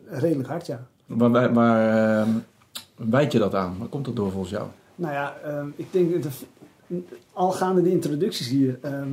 redelijk 0.09 0.49
hard, 0.49 0.67
ja. 0.67 0.87
Waar, 1.07 1.31
waar, 1.31 1.53
waar 1.53 2.21
eh, 2.23 2.29
wijd 2.97 3.33
je 3.33 3.39
dat 3.39 3.55
aan? 3.55 3.79
Waar 3.79 3.89
komt 3.89 4.05
dat 4.05 4.17
door 4.17 4.31
volgens 4.31 4.53
jou? 4.53 4.67
Nou 4.95 5.12
ja, 5.12 5.35
ehm, 5.45 5.69
ik 5.77 5.93
denk 5.93 6.23
dat 6.23 6.33
de- 6.87 7.03
al 7.33 7.51
gaande 7.51 7.83
de 7.83 7.91
introducties 7.91 8.49
hier 8.49 8.79
ehm, 8.83 9.11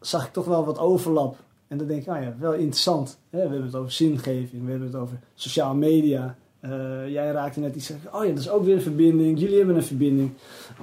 zag 0.00 0.26
ik 0.26 0.32
toch 0.32 0.44
wel 0.44 0.64
wat 0.64 0.78
overlap. 0.78 1.36
En 1.70 1.78
dan 1.78 1.86
denk 1.86 2.02
ik, 2.02 2.08
ah 2.08 2.22
ja, 2.22 2.34
wel 2.38 2.52
interessant. 2.52 3.18
Hè? 3.30 3.36
We 3.38 3.42
hebben 3.48 3.62
het 3.64 3.74
over 3.74 3.92
zingeving, 3.92 4.64
we 4.64 4.70
hebben 4.70 4.88
het 4.88 4.96
over 4.96 5.18
sociale 5.34 5.74
media. 5.74 6.36
Eh, 6.60 7.08
jij 7.08 7.30
raakte 7.30 7.60
net 7.60 7.74
iets, 7.76 7.92
oh 8.12 8.24
ja, 8.24 8.30
dat 8.30 8.38
is 8.38 8.50
ook 8.50 8.64
weer 8.64 8.74
een 8.74 8.82
verbinding. 8.82 9.40
Jullie 9.40 9.56
hebben 9.56 9.76
een 9.76 9.82
verbinding. 9.82 10.30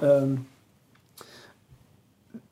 Ehm, 0.00 0.34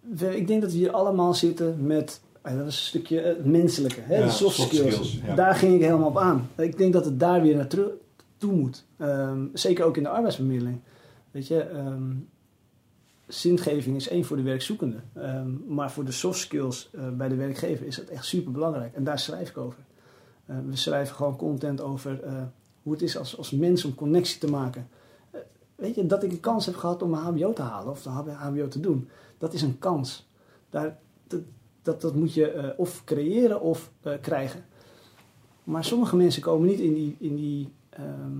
we- 0.00 0.36
ik 0.36 0.46
denk 0.46 0.60
dat 0.62 0.70
we 0.72 0.76
hier 0.78 0.90
allemaal 0.90 1.34
zitten 1.34 1.86
met, 1.86 2.20
ah 2.42 2.52
dat 2.56 2.66
is 2.66 2.76
een 2.76 2.82
stukje 2.86 3.20
eh, 3.20 3.36
het 3.36 3.44
menselijke, 3.44 4.00
hè? 4.00 4.18
Ja, 4.18 4.24
de 4.24 4.30
soft, 4.30 4.56
soft 4.56 4.68
skills. 4.74 4.94
skills, 4.94 5.20
ja. 5.26 5.34
Daar 5.34 5.54
ging 5.54 5.74
ik 5.74 5.80
helemaal 5.80 6.08
op 6.08 6.18
aan. 6.18 6.48
Ik 6.56 6.78
denk 6.78 6.92
dat 6.92 7.04
het 7.04 7.20
daar 7.20 7.42
weer 7.42 7.56
naartoe 7.56 7.90
toe 8.36 8.52
moet. 8.52 8.84
Ehm, 8.96 9.40
zeker 9.52 9.84
ook 9.84 9.96
in 9.96 10.02
de 10.02 10.08
arbeidsbemiddeling. 10.08 10.78
Weet 11.30 11.46
je, 11.46 11.60
ehm, 11.60 12.02
zingeving 13.26 13.96
is 13.96 14.08
één 14.08 14.24
voor 14.24 14.36
de 14.36 14.42
werkzoekende. 14.42 14.96
Ehm, 15.12 15.50
maar 15.66 15.92
voor 15.92 16.04
de 16.04 16.12
soft 16.12 16.38
skills 16.38 16.90
eh, 16.92 17.10
bij 17.10 17.28
de 17.28 17.34
werkgever 17.34 17.86
is 17.86 17.96
dat 17.96 18.08
echt 18.08 18.24
super 18.24 18.52
belangrijk. 18.52 18.94
En 18.94 19.04
daar 19.04 19.18
schrijf 19.18 19.48
ik 19.48 19.56
over. 19.56 19.78
Eh, 20.46 20.56
we 20.66 20.76
schrijven 20.76 21.16
gewoon 21.16 21.36
content 21.36 21.80
over 21.80 22.22
eh, 22.22 22.42
hoe 22.82 22.92
het 22.92 23.02
is 23.02 23.16
als, 23.16 23.38
als 23.38 23.50
mens 23.50 23.84
om 23.84 23.94
connectie 23.94 24.40
te 24.40 24.50
maken. 24.50 24.88
Weet 25.74 25.94
je, 25.94 26.06
dat 26.06 26.22
ik 26.22 26.30
de 26.30 26.40
kans 26.40 26.66
heb 26.66 26.74
gehad 26.74 27.02
om 27.02 27.12
een 27.12 27.18
HBO 27.18 27.52
te 27.52 27.62
halen 27.62 27.90
of 27.90 28.02
de 28.02 28.10
HBO 28.30 28.68
te 28.68 28.80
doen, 28.80 29.08
dat 29.38 29.52
is 29.52 29.62
een 29.62 29.78
kans. 29.78 30.28
Daar, 30.70 30.98
dat, 31.82 32.00
dat, 32.00 32.14
moet 32.14 32.34
je 32.34 32.74
of 32.76 33.04
creëren 33.04 33.60
of 33.60 33.92
krijgen. 34.20 34.64
Maar 35.64 35.84
sommige 35.84 36.16
mensen 36.16 36.42
komen 36.42 36.68
niet 36.68 36.78
in 36.78 36.94
die, 36.94 37.16
in 37.18 37.36
die 37.36 37.72
ehm, 37.90 38.38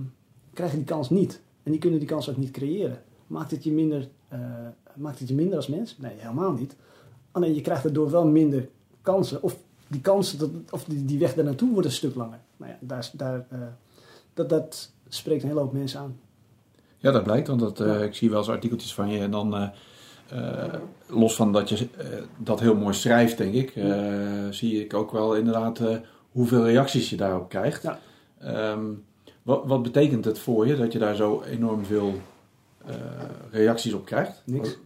krijgen 0.53 0.77
die 0.77 0.87
kans 0.87 1.09
niet. 1.09 1.41
En 1.63 1.71
die 1.71 1.81
kunnen 1.81 1.99
die 1.99 2.07
kans 2.07 2.29
ook 2.29 2.37
niet 2.37 2.51
creëren. 2.51 3.03
Maakt 3.27 3.51
het 3.51 3.63
je 3.63 3.71
minder, 3.71 4.09
eh, 4.27 4.39
maakt 4.95 5.19
het 5.19 5.27
je 5.27 5.35
minder 5.35 5.55
als 5.55 5.67
mens? 5.67 5.97
Nee, 5.97 6.13
helemaal 6.17 6.51
niet. 6.51 6.75
Alleen 7.31 7.55
je 7.55 7.61
krijgt 7.61 7.83
daardoor 7.83 8.11
wel 8.11 8.27
minder 8.27 8.67
kansen. 9.01 9.43
Of 9.43 9.57
die 9.87 10.01
kansen, 10.01 10.39
dat, 10.39 10.49
of 10.69 10.83
die, 10.83 11.05
die 11.05 11.19
weg 11.19 11.33
daar 11.33 11.45
naartoe 11.45 11.71
wordt 11.71 11.87
een 11.87 11.93
stuk 11.93 12.15
langer. 12.15 12.39
Nou 12.57 12.71
ja, 12.71 12.77
daar, 12.81 13.09
daar, 13.13 13.45
eh, 13.49 13.59
dat, 14.33 14.49
dat 14.49 14.91
spreekt 15.07 15.41
een 15.41 15.49
hele 15.49 15.61
hoop 15.61 15.73
mensen 15.73 15.99
aan. 15.99 16.19
Ja, 16.97 17.11
dat 17.11 17.23
blijkt, 17.23 17.47
want 17.47 17.59
dat, 17.59 17.79
eh, 17.79 18.03
ik 18.03 18.15
zie 18.15 18.29
wel 18.29 18.39
eens 18.39 18.49
artikeltjes 18.49 18.93
van 18.93 19.09
je 19.09 19.19
en 19.19 19.31
dan, 19.31 19.71
los 21.07 21.35
van 21.35 21.51
dat 21.51 21.69
je 21.69 21.87
dat 22.37 22.59
heel 22.59 22.75
mooi 22.75 22.93
schrijft, 22.93 23.37
denk 23.37 23.53
ik, 23.53 23.73
zie 24.49 24.83
ik 24.83 24.93
ook 24.93 25.11
wel 25.11 25.35
inderdaad 25.35 25.79
hoeveel 26.31 26.65
reacties 26.65 27.09
je 27.09 27.15
daarop 27.15 27.49
krijgt. 27.49 27.83
Ja. 27.83 27.99
Ehm, 28.39 28.85
wat, 29.43 29.63
wat 29.65 29.83
betekent 29.83 30.25
het 30.25 30.39
voor 30.39 30.67
je 30.67 30.75
dat 30.75 30.91
je 30.91 30.99
daar 30.99 31.15
zo 31.15 31.41
enorm 31.41 31.85
veel 31.85 32.13
reacties 33.51 33.93
op 33.93 34.05
krijgt? 34.05 34.41
Niks. 34.45 34.77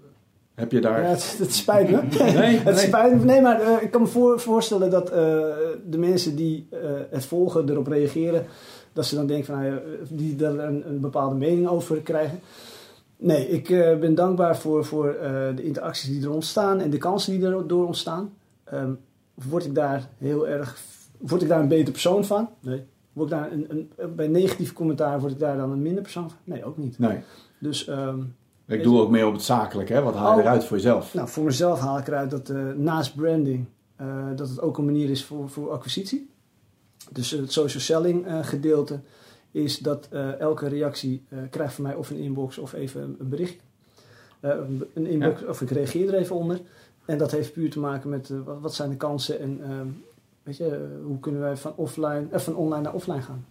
Heb 0.53 0.71
je 0.71 0.81
daar... 0.81 1.01
Ja, 1.01 1.09
het, 1.09 1.35
het 1.37 1.53
spijt 1.53 1.89
me. 1.89 2.01
Nee, 2.39 2.57
het 2.69 2.75
nee. 2.75 2.85
spijt 2.85 3.19
me. 3.19 3.25
Nee, 3.25 3.41
maar 3.41 3.61
eh, 3.61 3.83
ik 3.83 3.91
kan 3.91 4.01
me 4.01 4.07
voor, 4.07 4.39
voorstellen 4.39 4.89
dat 4.89 5.09
eh, 5.09 5.17
de 5.85 5.97
mensen 5.97 6.35
die 6.35 6.67
eh, 6.69 6.79
het 7.09 7.25
volgen, 7.25 7.69
erop 7.69 7.87
reageren, 7.87 8.45
dat 8.93 9.05
ze 9.05 9.15
dan 9.15 9.27
denken 9.27 9.45
van, 9.45 9.61
nou 9.61 9.79
die 10.09 10.35
daar 10.35 10.59
een, 10.59 10.87
een 10.87 10.99
bepaalde 10.99 11.35
mening 11.35 11.67
over 11.67 12.01
krijgen. 12.01 12.39
Nee, 13.21 13.49
ik 13.49 13.69
eh, 13.69 13.97
ben 13.99 14.15
dankbaar 14.15 14.57
voor, 14.57 14.85
voor 14.85 15.13
eh, 15.13 15.55
de 15.55 15.63
interacties 15.63 16.09
die 16.09 16.23
er 16.23 16.31
ontstaan 16.31 16.79
en 16.79 16.89
de 16.89 16.97
kansen 16.97 17.33
die 17.33 17.47
er 17.47 17.67
door 17.67 17.85
ontstaan. 17.85 18.33
Ehm, 18.63 18.93
word 19.33 19.65
ik 19.65 19.75
daar 19.75 20.09
heel 20.17 20.47
erg, 20.47 20.77
word 21.17 21.41
ik 21.41 21.47
daar 21.47 21.59
een 21.59 21.67
beter 21.67 21.91
persoon 21.91 22.25
van? 22.25 22.49
Nee. 22.59 22.83
Word 23.13 23.31
ik 23.31 23.37
daar 23.37 23.51
een, 23.51 23.89
een, 23.97 24.15
bij 24.15 24.27
negatief 24.27 24.73
commentaar 24.73 25.19
word 25.19 25.31
ik 25.31 25.39
daar 25.39 25.57
dan 25.57 25.71
een 25.71 25.81
minder 25.81 26.01
persoon 26.01 26.29
van? 26.29 26.39
Nee, 26.43 26.65
ook 26.65 26.77
niet. 26.77 26.99
Nee, 26.99 27.19
Dus 27.61 27.87
ehm, 27.87 28.19
ik 28.65 28.83
doe 28.83 28.99
ook 29.01 29.09
meer 29.09 29.27
op 29.27 29.33
het 29.33 29.41
zakelijke, 29.43 29.93
hè? 29.93 30.01
wat 30.01 30.15
haal 30.15 30.31
je 30.31 30.37
Oh. 30.39 30.41
eruit 30.45 30.65
voor 30.65 30.77
jezelf? 30.77 31.13
nou, 31.13 31.27
voor 31.27 31.43
mezelf 31.43 31.79
haal 31.79 31.97
ik 31.97 32.07
eruit 32.07 32.31
dat 32.31 32.49
eh, 32.49 32.71
naast 32.75 33.15
branding, 33.15 33.65
eh, 33.95 34.27
dat 34.35 34.49
het 34.49 34.61
ook 34.61 34.77
een 34.77 34.85
manier 34.85 35.09
is 35.09 35.25
voor, 35.25 35.49
voor 35.49 35.71
acquisitie. 35.71 36.29
Dus 37.11 37.31
het 37.31 37.51
social 37.51 37.81
selling 37.81 38.25
eh, 38.25 38.43
gedeelte 38.43 38.99
is 39.51 39.77
dat 39.79 40.07
eh, 40.11 40.39
elke 40.39 40.67
reactie 40.67 41.23
eh, 41.29 41.39
krijgt 41.49 41.73
van 41.73 41.83
mij 41.83 41.95
of 41.95 42.09
een 42.09 42.17
inbox 42.17 42.57
of 42.57 42.73
even 42.73 43.01
een, 43.01 43.15
een 43.19 43.29
bericht. 43.29 43.59
Eh, 44.39 44.51
een, 44.93 45.05
inbox, 45.07 45.45
of 45.45 45.61
ik 45.61 45.69
reageer 45.69 46.07
er 46.13 46.19
even 46.19 46.35
onder. 46.35 46.61
En 47.05 47.17
dat 47.17 47.31
heeft 47.31 47.53
puur 47.53 47.69
te 47.71 47.79
maken 47.79 48.09
met 48.09 48.29
wat, 48.45 48.57
wat 48.61 48.73
zijn 48.73 48.89
de 48.89 48.95
kansen 48.97 49.39
en 49.39 49.59
ehm, 49.63 49.87
weet 50.43 50.57
je, 50.57 50.99
hoe 51.05 51.19
kunnen 51.19 51.41
wij 51.41 51.57
van, 51.57 51.73
offline, 51.75 52.25
eh, 52.31 52.39
van 52.39 52.55
online 52.55 52.81
naar 52.83 52.93
offline 52.93 53.21
gaan. 53.21 53.45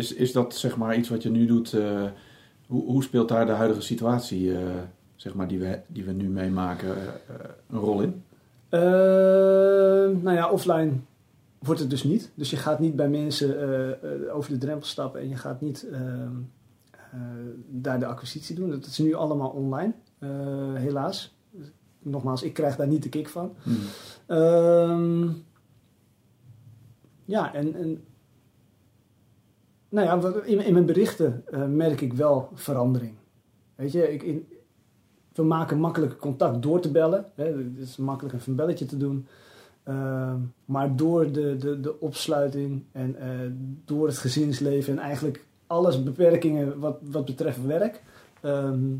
Is, 0.00 0.14
is 0.14 0.32
dat 0.32 0.54
zeg 0.54 0.76
maar 0.76 0.96
iets 0.96 1.08
wat 1.08 1.22
je 1.22 1.30
nu 1.30 1.46
doet? 1.46 1.72
eh, 1.72 2.04
hoe, 2.66 2.84
hoe 2.84 3.02
speelt 3.02 3.28
daar 3.28 3.46
de 3.46 3.52
huidige 3.52 3.80
situatie, 3.80 4.56
eh, 4.56 4.62
zeg 5.16 5.34
maar, 5.34 5.48
die 5.48 5.58
we, 5.58 5.80
die 5.86 6.04
we 6.04 6.12
nu 6.12 6.28
meemaken, 6.28 6.96
eh, 6.96 7.34
een 7.70 7.78
rol 7.78 8.02
in? 8.02 8.22
Nou 10.22 10.32
ja, 10.32 10.50
offline 10.50 10.92
wordt 11.58 11.80
het 11.80 11.90
dus 11.90 12.02
niet. 12.02 12.30
Dus 12.34 12.50
je 12.50 12.56
gaat 12.56 12.78
niet 12.78 12.96
bij 12.96 13.08
mensen 13.08 14.32
over 14.32 14.52
de 14.52 14.58
drempel 14.58 14.86
stappen 14.86 15.20
en 15.20 15.28
je 15.28 15.36
gaat 15.36 15.60
niet 15.60 15.86
daar 17.68 17.98
de 17.98 18.06
acquisitie 18.06 18.56
doen. 18.56 18.70
Dat 18.70 18.86
is 18.86 18.98
nu 18.98 19.14
allemaal 19.14 19.48
online, 19.48 19.92
helaas. 20.74 21.36
Nogmaals, 21.98 22.42
ik 22.42 22.54
krijg 22.54 22.76
daar 22.76 22.86
niet 22.86 23.02
de 23.02 23.08
kick 23.08 23.28
van. 23.28 23.54
Hmm. 23.62 23.76
Ehm, 24.26 25.28
ja, 27.24 27.54
en, 27.54 27.74
en 27.74 28.04
nou 29.90 30.06
ja, 30.06 30.40
in, 30.44 30.64
in 30.64 30.72
mijn 30.72 30.86
berichten 30.86 31.42
eh, 31.46 31.66
merk 31.66 32.00
ik 32.00 32.12
wel 32.12 32.48
verandering. 32.54 33.14
Weet 33.74 33.92
je, 33.92 34.12
ik, 34.12 34.22
in, 34.22 34.48
we 35.32 35.42
maken 35.42 35.78
makkelijk 35.78 36.18
contact 36.18 36.62
door 36.62 36.80
te 36.80 36.90
bellen. 36.90 37.24
Hè, 37.34 37.44
het 37.44 37.78
is 37.78 37.96
makkelijk 37.96 38.34
even 38.34 38.50
een 38.50 38.56
belletje 38.56 38.86
te 38.86 38.96
doen. 38.96 39.26
Ehm, 39.82 40.38
maar 40.64 40.96
door 40.96 41.32
de, 41.32 41.56
de, 41.56 41.80
de 41.80 42.00
opsluiting 42.00 42.84
en 42.92 43.16
eh, 43.16 43.50
door 43.84 44.06
het 44.06 44.18
gezinsleven 44.18 44.92
en 44.92 44.98
eigenlijk 44.98 45.44
alles 45.66 46.02
beperkingen 46.02 46.78
wat, 46.78 46.98
wat 47.02 47.24
betreft 47.24 47.64
werk, 47.64 48.02
ehm, 48.40 48.96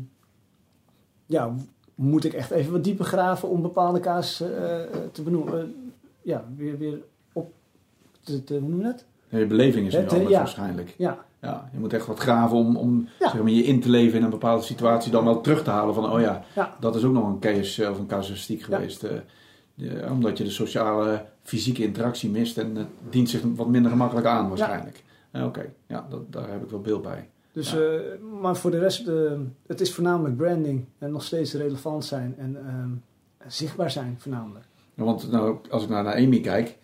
ja, 1.25 1.55
moet 1.95 2.23
ik 2.23 2.33
echt 2.33 2.51
even 2.51 2.71
wat 2.71 2.83
dieper 2.83 3.05
graven 3.05 3.49
om 3.49 3.61
bepaalde 3.61 3.99
casussen 3.99 4.69
eh, 4.69 4.99
te 5.11 5.21
benoemen. 5.21 5.91
ja, 6.21 6.45
weer, 6.55 6.77
weer 6.77 7.03
op 7.33 7.51
te, 8.21 8.43
te, 8.43 8.57
hoe 8.57 8.69
noem 8.69 8.79
je 8.79 8.85
dat? 8.85 9.05
Je 9.39 9.45
beleving 9.45 9.87
is 9.87 9.93
nu 9.93 9.99
Het, 9.99 10.07
eh, 10.07 10.13
anders 10.13 10.31
ja. 10.33 10.37
waarschijnlijk. 10.39 10.93
Ja, 10.97 11.25
Ja, 11.41 11.69
je 11.73 11.79
moet 11.79 11.93
echt 11.93 12.05
wat 12.05 12.19
graven 12.19 12.57
om, 12.57 12.75
om 12.75 13.07
Ja. 13.19 13.29
zeg 13.29 13.41
maar, 13.41 13.51
je 13.51 13.63
in 13.63 13.79
te 13.79 13.89
leven 13.89 14.17
in 14.17 14.23
een 14.23 14.29
bepaalde 14.29 14.63
situatie, 14.63 15.11
dan 15.11 15.25
wel 15.25 15.41
terug 15.41 15.63
te 15.63 15.69
halen 15.69 15.93
van, 15.93 16.11
oh 16.11 16.19
ja, 16.19 16.43
dat 16.79 16.95
is 16.95 17.03
ook 17.03 17.13
nog 17.13 17.27
een 17.27 17.39
case 17.39 17.83
eh, 17.85 17.91
of 17.91 17.99
een 17.99 18.07
casuïstiek 18.07 18.61
geweest. 18.61 19.03
eh, 19.03 19.11
de- 19.75 20.05
omdat 20.11 20.37
je 20.37 20.43
de 20.43 20.49
sociale, 20.49 21.25
fysieke 21.43 21.83
interactie 21.83 22.29
mist 22.29 22.57
en 22.57 22.75
het 22.75 22.87
dient 23.09 23.29
zich 23.29 23.41
wat 23.55 23.67
minder 23.67 23.91
gemakkelijk 23.91 24.27
aan 24.27 24.47
waarschijnlijk. 24.49 25.03
Oké, 25.33 25.65
ja, 25.87 26.05
dat, 26.09 26.31
daar 26.31 26.49
heb 26.49 26.63
ik 26.63 26.69
wel 26.69 26.81
beeld 26.81 27.01
bij. 27.01 27.29
Dus, 27.53 27.75
maar 28.41 28.55
voor 28.55 28.71
de 28.71 28.79
rest, 28.79 29.09
het 29.67 29.81
is 29.81 29.93
voornamelijk 29.93 30.37
branding 30.37 30.85
en 30.99 31.11
nog 31.11 31.23
steeds 31.23 31.53
relevant 31.53 32.05
zijn 32.05 32.35
en 32.37 32.57
ehm, 32.67 32.89
zichtbaar 33.51 33.91
zijn 33.91 34.15
voornamelijk. 34.19 34.65
Want 34.93 35.31
nou, 35.31 35.57
als 35.69 35.83
ik 35.83 35.89
nou 35.89 36.03
naar 36.03 36.15
Amy 36.15 36.39
kijk, 36.41 36.77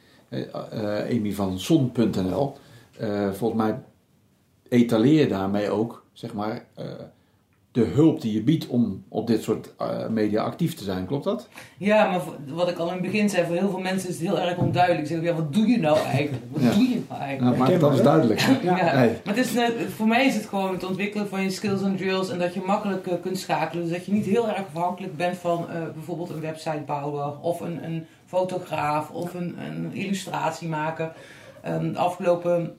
Amy 1.11 1.31
van 1.33 1.59
Son.nl, 1.59 2.55
eh, 2.99 3.31
volgens 3.31 3.61
mij 3.61 3.79
etaleer 4.69 5.19
je 5.19 5.27
daarmee 5.27 5.69
ook, 5.69 6.03
zeg 6.13 6.33
maar, 6.33 6.65
eh, 6.75 6.85
de 7.71 7.83
hulp 7.83 8.21
die 8.21 8.33
je 8.33 8.41
biedt 8.41 8.67
om 8.67 9.03
op 9.07 9.27
dit 9.27 9.43
soort 9.43 9.73
eh, 9.77 10.07
media 10.07 10.43
actief 10.43 10.73
te 10.75 10.83
zijn. 10.83 11.05
Klopt 11.05 11.23
dat? 11.23 11.47
Ja, 11.77 12.09
maar 12.09 12.21
wat 12.47 12.69
ik 12.69 12.77
al 12.77 12.87
in 12.87 12.93
het 12.93 13.01
begin 13.01 13.29
zei, 13.29 13.45
voor 13.45 13.55
heel 13.55 13.69
veel 13.69 13.79
mensen 13.79 14.09
is 14.09 14.19
het 14.19 14.27
heel 14.27 14.39
erg 14.39 14.57
onduidelijk. 14.57 15.07
Ze 15.07 15.13
zeggen, 15.13 15.31
ja, 15.31 15.41
wat 15.41 15.53
doe 15.53 15.67
je 15.67 15.77
nou 15.79 15.97
eigenlijk? 15.99 16.43
Wat 16.51 16.61
Ja. 16.61 16.71
doe 16.71 16.83
je 16.89 17.01
nou 17.09 17.21
eigenlijk? 17.21 17.57
Nou, 17.57 17.69
maak 17.71 17.79
dan 17.79 17.89
eens 17.89 17.99
hè? 17.99 18.05
duidelijk. 18.05 18.39
Ja. 18.39 18.77
Ja, 18.77 18.99
Nee. 18.99 19.09
maar 19.25 19.35
het 19.35 19.45
is 19.45 19.53
net, 19.53 19.73
voor 19.95 20.07
mij 20.07 20.25
is 20.25 20.35
het 20.35 20.45
gewoon 20.45 20.71
het 20.73 20.83
ontwikkelen 20.83 21.27
van 21.27 21.41
je 21.41 21.49
skills 21.49 21.81
en 21.81 21.95
drills 21.95 22.29
en 22.29 22.39
dat 22.39 22.53
je 22.53 22.61
makkelijk 22.65 23.07
eh, 23.07 23.13
kunt 23.21 23.37
schakelen. 23.39 23.83
Dus 23.83 23.93
dat 23.93 24.05
je 24.05 24.11
niet 24.13 24.25
heel 24.25 24.47
erg 24.47 24.57
afhankelijk 24.75 25.17
bent 25.17 25.37
van 25.37 25.69
eh, 25.69 25.81
bijvoorbeeld 25.93 26.29
een 26.29 26.41
website 26.41 26.83
bouwen 26.85 27.41
of 27.43 27.59
een, 27.59 27.83
een 27.83 28.05
fotograaf 28.27 29.09
of 29.09 29.33
een, 29.33 29.55
een 29.59 29.93
illustratie 29.93 30.67
maken. 30.67 31.11
Um, 31.67 31.93
de 31.93 31.99
afgelopen 31.99 32.77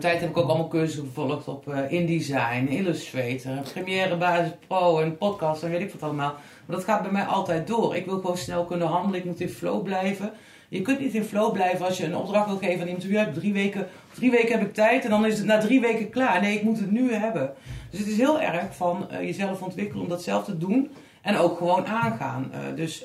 tijd 0.00 0.20
heb 0.20 0.30
ik 0.30 0.36
ook 0.36 0.48
allemaal 0.48 0.68
cursussen 0.68 1.06
gevolgd 1.06 1.48
op 1.48 1.68
uh, 1.68 1.92
InDesign, 1.92 2.66
Illustrator, 2.68 3.52
Premiere 3.72 4.16
Basis 4.16 4.50
Pro 4.66 5.00
en 5.00 5.16
podcast 5.16 5.62
en 5.62 5.70
weet 5.70 5.80
ik 5.80 5.92
wat 5.92 6.02
allemaal. 6.02 6.34
Maar 6.66 6.76
dat 6.76 6.84
gaat 6.84 7.02
bij 7.02 7.10
mij 7.10 7.24
altijd 7.24 7.66
door. 7.66 7.96
Ik 7.96 8.04
wil 8.04 8.20
gewoon 8.20 8.36
snel 8.36 8.64
kunnen 8.64 8.86
handelen, 8.86 9.20
ik 9.20 9.24
moet 9.26 9.40
in 9.40 9.48
flow 9.48 9.82
blijven. 9.82 10.32
Je 10.68 10.82
kunt 10.82 11.00
niet 11.00 11.14
in 11.14 11.24
flow 11.24 11.52
blijven 11.52 11.86
als 11.86 11.98
je 11.98 12.04
een 12.04 12.16
opdracht 12.16 12.46
wil 12.46 12.56
geven 12.56 12.80
aan 12.80 12.86
iemand. 12.86 13.02
Je 13.02 13.18
hebt 13.18 13.34
drie 13.34 13.52
weken, 13.52 13.88
drie 14.14 14.30
weken 14.30 14.58
heb 14.58 14.66
ik 14.68 14.74
tijd 14.74 15.04
en 15.04 15.10
dan 15.10 15.26
is 15.26 15.38
het 15.38 15.46
na 15.46 15.58
drie 15.58 15.80
weken 15.80 16.10
klaar. 16.10 16.40
Nee, 16.40 16.56
ik 16.56 16.62
moet 16.62 16.78
het 16.78 16.90
nu 16.90 17.12
hebben. 17.12 17.52
Dus 17.90 17.98
het 17.98 18.08
is 18.08 18.16
heel 18.16 18.40
erg 18.40 18.76
van 18.76 19.08
uh, 19.12 19.20
jezelf 19.20 19.62
ontwikkelen 19.62 20.02
om 20.02 20.08
dat 20.08 20.22
zelf 20.22 20.44
te 20.44 20.58
doen. 20.58 20.90
En 21.22 21.36
ook 21.36 21.58
gewoon 21.58 21.86
aangaan. 21.86 22.50
Uh, 22.52 22.76
dus 22.76 23.04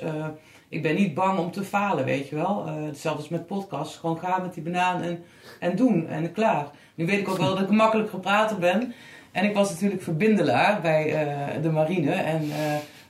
ik 0.70 0.82
ben 0.82 0.94
niet 0.94 1.14
bang 1.14 1.38
om 1.38 1.50
te 1.50 1.64
falen, 1.64 2.04
weet 2.04 2.28
je 2.28 2.34
wel. 2.34 2.66
hetzelfde 2.66 3.20
als 3.20 3.28
met 3.28 3.46
podcasts. 3.46 3.96
Gewoon 3.96 4.18
gaan 4.18 4.42
met 4.42 4.54
die 4.54 4.62
banaan 4.62 5.02
en, 5.02 5.22
en 5.58 5.76
doen 5.76 6.06
en 6.06 6.32
klaar. 6.32 6.70
Nu 6.94 7.06
weet 7.06 7.18
ik 7.18 7.28
ook 7.28 7.38
wel 7.38 7.54
dat 7.54 7.64
ik 7.64 7.70
makkelijk 7.70 8.10
geprater 8.10 8.58
ben. 8.58 8.94
En 9.32 9.44
ik 9.44 9.54
was 9.54 9.70
natuurlijk 9.70 10.02
verbindelaar 10.02 10.80
bij 10.80 11.14
de 11.62 11.70
marine. 11.70 12.12
En 12.12 12.42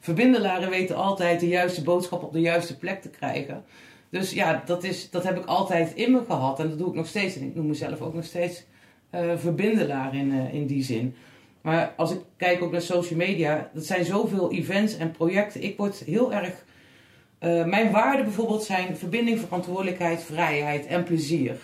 verbindelaren 0.00 0.70
weten 0.70 0.96
altijd 0.96 1.40
de 1.40 1.48
juiste 1.48 1.82
boodschap 1.82 2.22
op 2.22 2.32
de 2.32 2.40
juiste 2.40 2.78
plek 2.78 3.02
te 3.02 3.08
krijgen. 3.08 3.64
Dus 4.10 4.32
ja, 4.32 4.62
dat, 4.66 4.84
is, 4.84 5.10
dat 5.10 5.24
heb 5.24 5.38
ik 5.38 5.44
altijd 5.44 5.94
in 5.94 6.12
me 6.12 6.22
gehad 6.26 6.60
en 6.60 6.68
dat 6.68 6.78
doe 6.78 6.88
ik 6.88 6.94
nog 6.94 7.06
steeds. 7.06 7.36
En 7.36 7.42
ik 7.42 7.54
noem 7.54 7.66
mezelf 7.66 8.00
ook 8.00 8.14
nog 8.14 8.24
steeds 8.24 8.64
uh, 9.14 9.20
verbindelaar 9.36 10.14
in, 10.14 10.32
uh, 10.32 10.54
in 10.54 10.66
die 10.66 10.82
zin. 10.82 11.14
Maar 11.60 11.92
als 11.96 12.12
ik 12.12 12.20
kijk 12.36 12.62
ook 12.62 12.72
naar 12.72 12.80
social 12.80 13.18
media, 13.18 13.70
dat 13.74 13.84
zijn 13.84 14.04
zoveel 14.04 14.52
events 14.52 14.96
en 14.96 15.10
projecten. 15.10 15.62
Ik 15.62 15.76
word 15.76 15.98
heel 15.98 16.32
erg. 16.32 16.64
Uh, 17.40 17.64
mijn 17.64 17.90
waarden 17.90 18.24
bijvoorbeeld 18.24 18.64
zijn 18.64 18.96
verbinding, 18.96 19.40
verantwoordelijkheid, 19.40 20.22
vrijheid 20.22 20.86
en 20.86 21.04
plezier. 21.04 21.56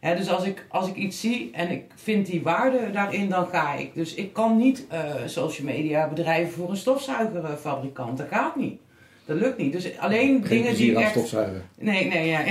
Dus 0.00 0.30
als 0.30 0.44
ik, 0.44 0.66
als 0.68 0.88
ik 0.88 0.94
iets 0.94 1.20
zie 1.20 1.50
en 1.52 1.70
ik 1.70 1.84
vind 1.94 2.26
die 2.26 2.42
waarde 2.42 2.90
daarin, 2.92 3.28
dan 3.28 3.46
ga 3.46 3.74
ik. 3.74 3.94
Dus 3.94 4.14
ik 4.14 4.32
kan 4.32 4.56
niet 4.56 4.86
social 5.26 5.66
media 5.66 6.08
bedrijven 6.08 6.52
voor 6.52 6.70
een 6.70 6.76
stofzuigerfabrikant. 6.76 8.18
Dat 8.18 8.28
gaat 8.30 8.56
niet. 8.56 8.80
Dat 9.24 9.36
lukt 9.36 9.58
niet. 9.58 9.72
Dus 9.72 9.98
alleen 9.98 10.44
Geen 10.44 10.62
dingen 10.62 10.74
die 10.74 10.96
echt... 10.96 11.10
stofzuigen. 11.10 11.62
Nee, 11.78 12.06
nee, 12.08 12.28
ja. 12.28 12.40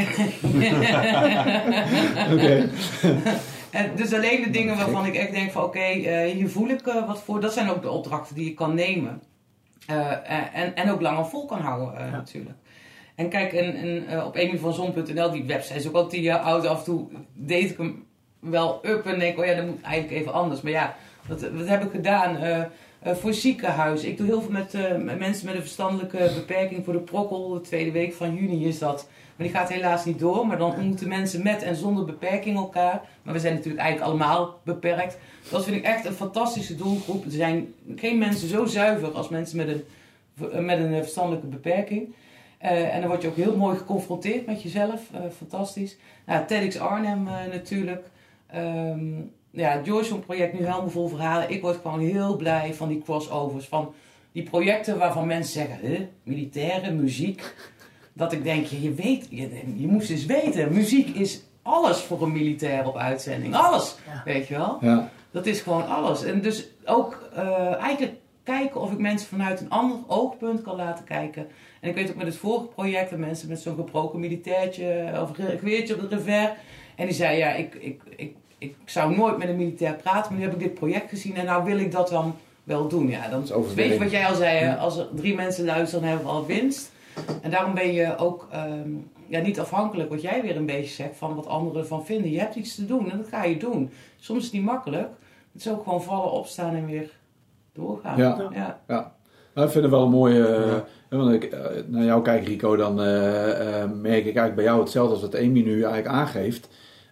Oké. 2.34 2.70
En 3.70 3.92
dus 3.96 4.14
alleen 4.14 4.44
de 4.44 4.50
dingen 4.50 4.76
waarvan 4.76 5.06
ik 5.06 5.16
echt 5.16 5.32
denk 5.32 5.52
van 5.52 5.64
oké, 5.64 5.78
okay, 5.78 6.30
hier 6.30 6.50
voel 6.50 6.70
ik 6.70 6.82
wat 7.08 7.22
voor. 7.22 7.42
Dat 7.42 7.54
zijn 7.54 7.70
ook 7.70 7.82
de 7.82 7.90
opdrachten 7.90 8.36
die 8.36 8.50
ik 8.50 8.56
kan 8.56 8.76
nemen. 8.76 9.22
Uh, 9.90 10.12
en, 10.54 10.76
en 10.76 10.92
ook 10.92 11.02
langer 11.02 11.26
vol 11.26 11.46
kan 11.46 11.60
houden 11.60 12.06
ja. 12.06 12.10
natuurlijk. 12.10 12.56
En 13.16 13.30
kijk, 13.30 13.54
en, 13.54 13.76
en, 14.08 14.26
op 14.26 14.36
emilvanzon.nl, 14.36 15.32
die 15.32 15.44
website 15.44 15.80
is 15.80 15.88
ook 15.88 15.96
al 15.96 16.08
tien 16.08 16.22
jaar 16.22 16.40
oud. 16.40 16.66
Af 16.66 16.78
en 16.78 16.84
toe 16.84 17.08
deed 17.34 17.70
ik 17.70 17.78
hem 17.78 18.06
wel 18.40 18.80
up 18.86 19.06
en 19.06 19.20
denk, 19.20 19.40
oh 19.40 19.46
ja, 19.46 19.56
dat 19.56 19.66
moet 19.66 19.82
eigenlijk 19.82 20.22
even 20.22 20.34
anders. 20.34 20.62
Maar 20.62 20.72
ja, 20.72 20.96
wat, 21.28 21.50
wat 21.50 21.68
heb 21.68 21.84
ik 21.84 21.92
gedaan? 21.92 22.68
Voor 23.04 23.34
ziekenhuizen. 23.34 24.10
Ik 24.10 24.18
doe 24.18 24.26
heel 24.26 24.42
veel 24.42 24.52
met, 24.52 24.74
met, 25.04 25.20
mensen 25.20 25.46
met 25.46 25.56
een 25.56 25.62
verstandelijke 25.62 26.32
beperking 26.36 26.86
voor 26.86 26.94
de 26.94 27.00
prokkel. 27.00 27.50
De 27.50 27.62
tweede 27.62 27.92
week 27.92 28.14
van 28.14 28.36
juni 28.36 28.68
is 28.68 28.80
dat. 28.80 29.10
Maar 29.36 29.48
die 29.48 29.56
gaat 29.56 29.70
helaas 29.70 30.06
niet 30.06 30.20
door. 30.20 30.48
Maar 30.48 30.58
dan 30.58 30.76
ontmoeten 30.76 31.08
mensen 31.08 31.44
met 31.44 31.64
en 31.64 31.76
zonder 31.76 32.06
beperking 32.06 32.58
elkaar. 32.58 33.02
Maar 33.24 33.34
we 33.34 33.40
zijn 33.40 33.54
natuurlijk 33.54 33.84
eigenlijk 33.84 34.12
allemaal 34.12 34.60
beperkt. 34.64 35.18
Dat 35.50 35.64
vind 35.64 35.76
ik 35.76 35.84
echt 35.84 36.06
een 36.06 36.14
fantastische 36.14 36.76
doelgroep. 36.76 37.26
Er 37.26 37.32
zijn 37.32 37.74
geen 37.96 38.18
mensen 38.18 38.48
zo 38.48 38.66
zuiver 38.66 39.12
als 39.12 39.30
mensen 39.30 39.58
met 39.58 39.68
een, 39.68 40.66
met 40.66 40.80
een 40.80 40.94
verstandelijke 40.94 41.48
beperking. 41.48 42.16
Uh, 42.64 42.96
en 42.96 43.00
dan 43.00 43.10
word 43.10 43.22
je 43.22 43.28
ook 43.28 43.36
heel 43.36 43.58
mooi 43.58 43.78
geconfronteerd 43.78 44.46
met 44.46 44.62
jezelf. 44.62 45.02
fantastisch. 45.38 45.98
Nou, 46.26 46.46
TEDx 46.46 46.80
Arnhem 46.80 47.24
natuurlijk. 47.52 48.06
Um, 48.56 49.32
ja, 49.56 49.70
het 49.70 49.86
Joyson 49.86 50.20
project 50.20 50.54
nu 50.54 50.60
helemaal 50.60 50.90
vol 50.90 51.08
verhalen. 51.08 51.50
Ik 51.50 51.62
word 51.62 51.80
gewoon 51.82 52.00
heel 52.00 52.36
blij 52.36 52.74
van 52.74 52.88
die 52.88 53.02
crossovers. 53.02 53.66
Van 53.66 53.94
die 54.32 54.44
projecten 54.44 54.98
waarvan 54.98 55.28
mensen 55.28 55.54
zeggen, 55.54 55.88
huh, 55.88 56.00
militaire 56.24 56.92
muziek. 56.92 57.56
Dat 58.18 58.32
ik 58.32 58.44
denk, 58.44 58.66
je, 58.66 58.94
weet, 58.94 59.28
je, 59.30 59.50
je 59.76 59.88
moest 59.88 60.10
eens 60.10 60.26
weten. 60.26 60.74
Muziek 60.74 61.16
is 61.16 61.42
alles 61.62 61.98
voor 61.98 62.22
een 62.22 62.32
militair 62.32 62.88
op 62.88 62.98
uitzending. 62.98 63.56
Alles, 63.56 63.96
ja. 64.08 64.22
weet 64.26 64.48
je 64.48 64.58
wel. 64.58 64.78
Ja. 64.82 65.10
Dat 65.32 65.46
is 65.46 65.62
gewoon 65.62 65.88
alles. 65.88 66.24
En 66.24 66.42
dus 66.42 66.68
ook 66.86 67.30
uh, 67.38 67.82
eigenlijk 67.82 68.14
kijken 68.44 68.82
of 68.82 68.92
ik 68.92 68.98
mensen 68.98 69.28
vanuit 69.28 69.62
een 69.62 69.70
ander 69.70 69.98
oogpunt 70.08 70.62
kan 70.62 70.76
laten 70.76 71.06
kijken. 71.06 71.48
En 71.82 71.90
ik 71.90 71.96
weet 71.96 72.10
ook 72.10 72.16
met 72.16 72.28
het 72.28 72.38
vorige 72.38 72.66
project, 72.66 73.10
dat 73.10 73.20
mensen 73.20 73.50
met 73.50 73.60
zo'n 73.60 73.76
gebroken 73.76 74.20
militairtje 74.20 75.12
of 75.22 75.32
geweertje 75.60 75.94
op 75.94 76.10
de 76.10 76.16
revers. 76.16 76.52
En 76.96 77.06
die 77.06 77.16
zei, 77.16 77.38
ja, 77.38 77.54
ik, 77.54 77.76
ik, 77.76 78.02
ik 78.16 78.36
ik 78.58 78.76
zou 78.86 79.16
nooit 79.16 79.38
met 79.38 79.50
een 79.50 79.56
militair 79.56 79.94
praten, 79.94 80.32
maar 80.32 80.40
nu 80.40 80.46
heb 80.46 80.54
ik 80.54 80.60
dit 80.60 80.74
project 80.74 81.10
gezien 81.10 81.36
en 81.36 81.46
nou 81.46 81.64
wil 81.64 81.78
ik 81.78 81.92
dat 81.92 82.10
dan 82.10 82.36
wel 82.64 82.88
doen. 82.88 83.10
Ja, 83.10 83.28
dan 83.28 83.48
weet 83.76 83.94
je 83.94 84.00
wat 84.00 84.12
jij 84.12 84.26
al 84.26 84.36
zei, 84.36 84.76
als 84.78 84.98
er 84.98 85.08
drie 85.16 85.36
mensen 85.36 85.66
luisteren, 85.66 86.02
dan 86.02 86.10
hebben 86.10 86.28
we 86.28 86.34
al 86.34 86.46
winst. 86.46 86.92
En 87.42 87.52
daarom 87.52 87.74
ben 87.74 87.94
je 87.94 88.18
ook 88.18 88.48
um, 88.56 89.12
ja, 89.28 89.42
niet 89.42 89.60
afhankelijk, 89.60 90.10
wat 90.10 90.22
jij 90.22 90.42
weer 90.42 90.56
een 90.56 90.66
beetje 90.66 90.94
zegt, 90.94 91.18
van 91.18 91.36
wat 91.36 91.48
anderen 91.48 91.82
ervan 91.82 92.06
vinden. 92.06 92.32
Je 92.32 92.40
hebt 92.40 92.56
iets 92.56 92.76
te 92.76 92.86
doen 92.86 93.12
en 93.12 93.18
dat 93.18 93.28
ga 93.28 93.44
je 93.44 93.58
doen. 93.58 93.90
Soms 94.18 94.40
is 94.40 94.46
het 94.46 94.54
niet 94.54 94.64
makkelijk. 94.64 95.10
Het 95.52 95.66
is 95.66 95.70
ook 95.72 95.84
gewoon 95.84 96.04
vallen, 96.04 96.32
opstaan 96.32 96.76
en 96.76 96.86
weer 96.86 97.12
doorgaan. 97.74 98.18
Ja, 98.18 98.50
ja. 98.54 98.80
ja. 98.88 99.16
Nou, 99.54 99.68
ik 99.68 99.74
vind 99.74 99.84
het 99.84 99.94
wel 99.94 100.04
een 100.04 100.10
mooie. 100.10 100.84
Uh, 101.10 101.20
want 101.20 101.44
ik 101.44 101.54
uh, 101.54 101.60
naar 101.88 102.04
jou 102.04 102.22
kijk, 102.22 102.48
Rico, 102.48 102.76
dan 102.76 103.00
uh, 103.00 103.86
merk 104.02 104.26
ik 104.26 104.36
eigenlijk 104.36 104.56
bij 104.56 104.64
jou 104.64 104.80
hetzelfde 104.80 105.14
als 105.14 105.22
wat 105.22 105.36
Amy 105.36 105.62
nu 105.62 105.74
eigenlijk 105.74 106.08
aangeeft. 106.08 106.70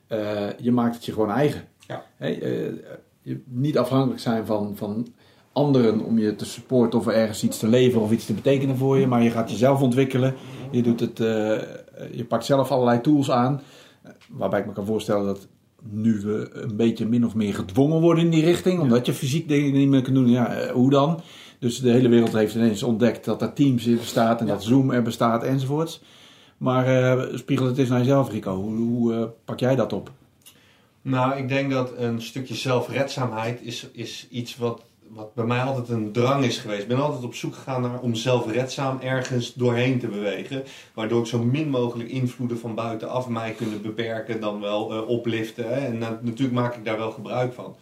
Uh, 0.10 0.20
je 0.58 0.72
maakt 0.72 0.96
het 0.96 1.06
je 1.06 1.12
gewoon 1.12 1.32
eigen. 1.32 1.68
Ja. 1.88 2.04
Hey, 2.18 2.42
uh, 2.42 2.74
je 3.22 3.42
niet 3.46 3.78
afhankelijk 3.78 4.20
zijn 4.20 4.46
van, 4.46 4.76
van 4.76 5.08
anderen 5.54 6.00
om 6.00 6.20
je 6.20 6.36
te 6.36 6.46
supporten 6.46 7.00
of 7.00 7.08
ergens 7.08 7.44
iets 7.44 7.60
te 7.60 7.68
leveren 7.68 8.02
of 8.02 8.12
iets 8.12 8.26
te 8.26 8.34
betekenen 8.34 8.78
voor 8.78 8.98
je, 8.98 9.08
maar 9.08 9.24
je 9.24 9.32
gaat 9.32 9.52
jezelf 9.52 9.82
ontwikkelen. 9.82 10.36
Je, 10.72 10.82
doet 10.82 11.00
het, 11.00 11.20
uh, 11.20 11.28
je 12.12 12.26
pakt 12.28 12.46
zelf 12.46 12.72
allerlei 12.72 13.02
tools 13.02 13.32
aan, 13.32 13.62
waarbij 14.30 14.60
ik 14.60 14.66
me 14.66 14.74
kan 14.74 14.86
voorstellen 14.86 15.26
dat 15.26 15.48
nu 15.89 16.20
we 16.20 16.50
een 16.54 16.76
beetje 16.76 17.06
min 17.06 17.26
of 17.26 17.36
meer 17.36 17.54
gedwongen 17.54 18.02
worden 18.02 18.24
in 18.24 18.30
die 18.30 18.44
richting, 18.44 18.80
omdat 18.80 19.06
je 19.06 19.13
fysiek 19.13 19.48
dingen 19.48 19.74
niet 19.74 19.89
meer 19.89 20.02
kunt 20.02 20.16
doen. 20.16 20.30
Ja, 20.30 20.72
hoe 20.74 20.89
dan? 20.89 21.22
Dus 21.60 21.80
de 21.80 21.92
hele 21.92 22.10
wereld 22.10 22.34
heeft 22.34 22.56
ineens 22.56 22.84
ontdekt 22.84 23.26
dat 23.26 23.42
er 23.42 23.54
Teams 23.54 23.86
in 23.86 23.98
bestaat 23.98 24.39
en 24.39 24.46
ja. 24.46 24.54
dat 24.54 24.63
Zoom 24.63 24.92
er 24.92 25.02
bestaat 25.02 25.44
enzovoorts. 25.44 26.02
Maar 26.58 27.18
uh, 27.18 27.38
spiegel 27.38 27.66
het 27.66 27.78
eens 27.78 27.89
naar 27.89 28.00
jezelf, 28.00 28.32
Rico. 28.32 28.56
Hoe, 28.56 28.76
hoe 28.76 29.13
uh, 29.13 29.24
pak 29.46 29.60
jij 29.60 29.76
dat 29.76 29.94
op? 29.94 30.12
Nou, 31.02 31.38
ik 31.38 31.48
denk 31.48 31.72
dat 31.72 31.94
een 31.98 32.22
stukje 32.22 32.56
zelfredzaamheid 32.56 33.62
is, 33.62 33.88
is 33.92 34.28
iets 34.30 34.58
wat, 34.58 34.84
wat 35.10 35.34
bij 35.34 35.46
mij 35.46 35.62
altijd 35.62 35.89
een 35.89 36.12
drang 36.12 36.46
is 36.46 36.58
geweest. 36.58 36.82
Ik 36.82 36.88
ben 36.88 37.02
altijd 37.02 37.24
op 37.24 37.36
zoek 37.36 37.56
gegaan 37.56 37.82
naar 37.82 38.00
om 38.00 38.16
zelfredzaam 38.16 39.00
ergens 39.00 39.54
doorheen 39.54 40.00
te 40.00 40.08
bewegen. 40.08 40.63
Waardoor 40.94 41.20
ik 41.20 41.28
zo 41.28 41.44
min 41.44 41.70
mogelijk 41.70 42.10
invloeden 42.10 42.60
van 42.60 42.76
buitenaf 42.76 43.28
mij 43.28 43.52
kunnen 43.52 43.82
beperken 43.82 44.42
dan 44.42 44.60
wel 44.60 44.94
uh, 44.94 45.08
opliften. 45.08 45.68
Hè. 45.68 45.86
En 45.86 45.98
natuurlijk 45.98 46.52
maak 46.52 46.76
ik 46.76 46.86
daar 46.86 46.98
wel 46.98 47.12
gebruik 47.12 47.54
van. 47.54 47.76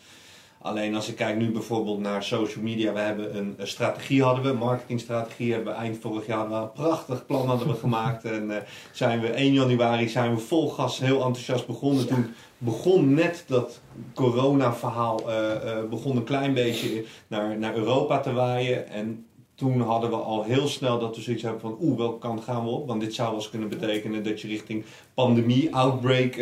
Alleen 0.62 0.96
als 0.96 1.10
ik 1.10 1.16
kijk 1.16 1.38
nu 1.38 1.52
bijvoorbeeld 1.52 2.00
naar 2.00 2.24
social 2.24 2.64
media, 2.64 2.94
we 2.94 3.00
hebben 3.00 3.38
een, 3.38 3.54
een 3.58 3.68
strategie 3.68 4.24
hadden 4.24 4.44
we, 4.44 4.54
marketingstrategie 4.54 5.54
hebben 5.54 5.74
we 5.74 5.80
eind 5.80 5.98
vorig 6.02 6.26
jaar 6.26 6.50
we 6.50 6.56
een 6.56 6.72
prachtig 6.72 7.26
plan 7.26 7.48
hadden 7.48 7.68
we 7.68 7.74
gemaakt 7.74 8.26
en 8.36 8.50
uh, 8.50 8.56
zijn 8.92 9.20
we 9.20 9.28
1 9.28 9.54
januari 9.54 10.10
zijn 10.10 10.36
we 10.36 10.40
vol 10.42 10.70
gas 10.70 11.00
heel 11.00 11.24
enthousiast 11.24 11.68
begonnen. 11.68 12.04
Ja. 12.04 12.08
Toen 12.08 12.34
begon 12.64 13.14
net 13.14 13.44
dat 13.48 13.82
corona 14.14 14.74
verhaal 14.74 15.30
uh, 15.30 15.36
uh, 15.66 15.90
begon 15.90 16.16
een 16.18 16.24
klein 16.24 16.54
beetje 16.54 17.06
naar, 17.28 17.58
naar 17.58 17.76
Europa 17.76 18.20
te 18.20 18.34
waaien 18.34 18.88
en 18.88 19.26
toen 19.56 19.82
hadden 19.82 20.10
we 20.10 20.16
al 20.16 20.44
heel 20.44 20.68
snel 20.68 21.00
dat 21.00 21.16
we 21.16 21.22
zoiets 21.22 21.44
hebben 21.44 21.62
van 21.62 21.78
oeh, 21.82 21.98
welke 21.98 22.20
kant 22.20 22.44
gaan 22.44 22.64
we 22.64 22.70
op? 22.70 22.88
Want 22.88 23.02
dit 23.02 23.14
zou 23.14 23.30
wel 23.30 23.38
eens 23.38 23.50
kunnen 23.50 23.70
betekenen 23.70 24.24
dat 24.24 24.42
je 24.42 24.48
richting 24.48 24.86
pandemie, 25.14 25.76
outbreak 25.76 26.34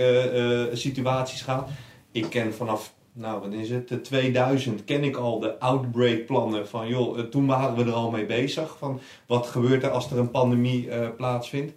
situaties 0.74 1.42
gaat. 1.42 1.70
Ik 2.12 2.30
ken 2.30 2.54
vanaf 2.54 2.94
nou 3.14 3.42
wat 3.42 3.54
is 3.54 3.70
het, 3.70 4.04
2000 4.04 4.84
ken 4.84 5.04
ik 5.04 5.16
al 5.16 5.40
de 5.40 5.60
outbreak 5.60 6.26
plannen 6.26 6.68
van 6.68 6.88
joh, 6.88 7.20
toen 7.20 7.46
waren 7.46 7.76
we 7.76 7.84
er 7.84 7.98
al 7.98 8.12
mee 8.12 8.26
bezig 8.26 8.78
van 8.78 9.00
wat 9.28 9.48
gebeurt 9.48 9.84
er 9.84 9.90
als 9.90 10.12
er 10.12 10.18
een 10.18 10.32
pandemie 10.32 10.90
plaatsvindt. 11.18 11.74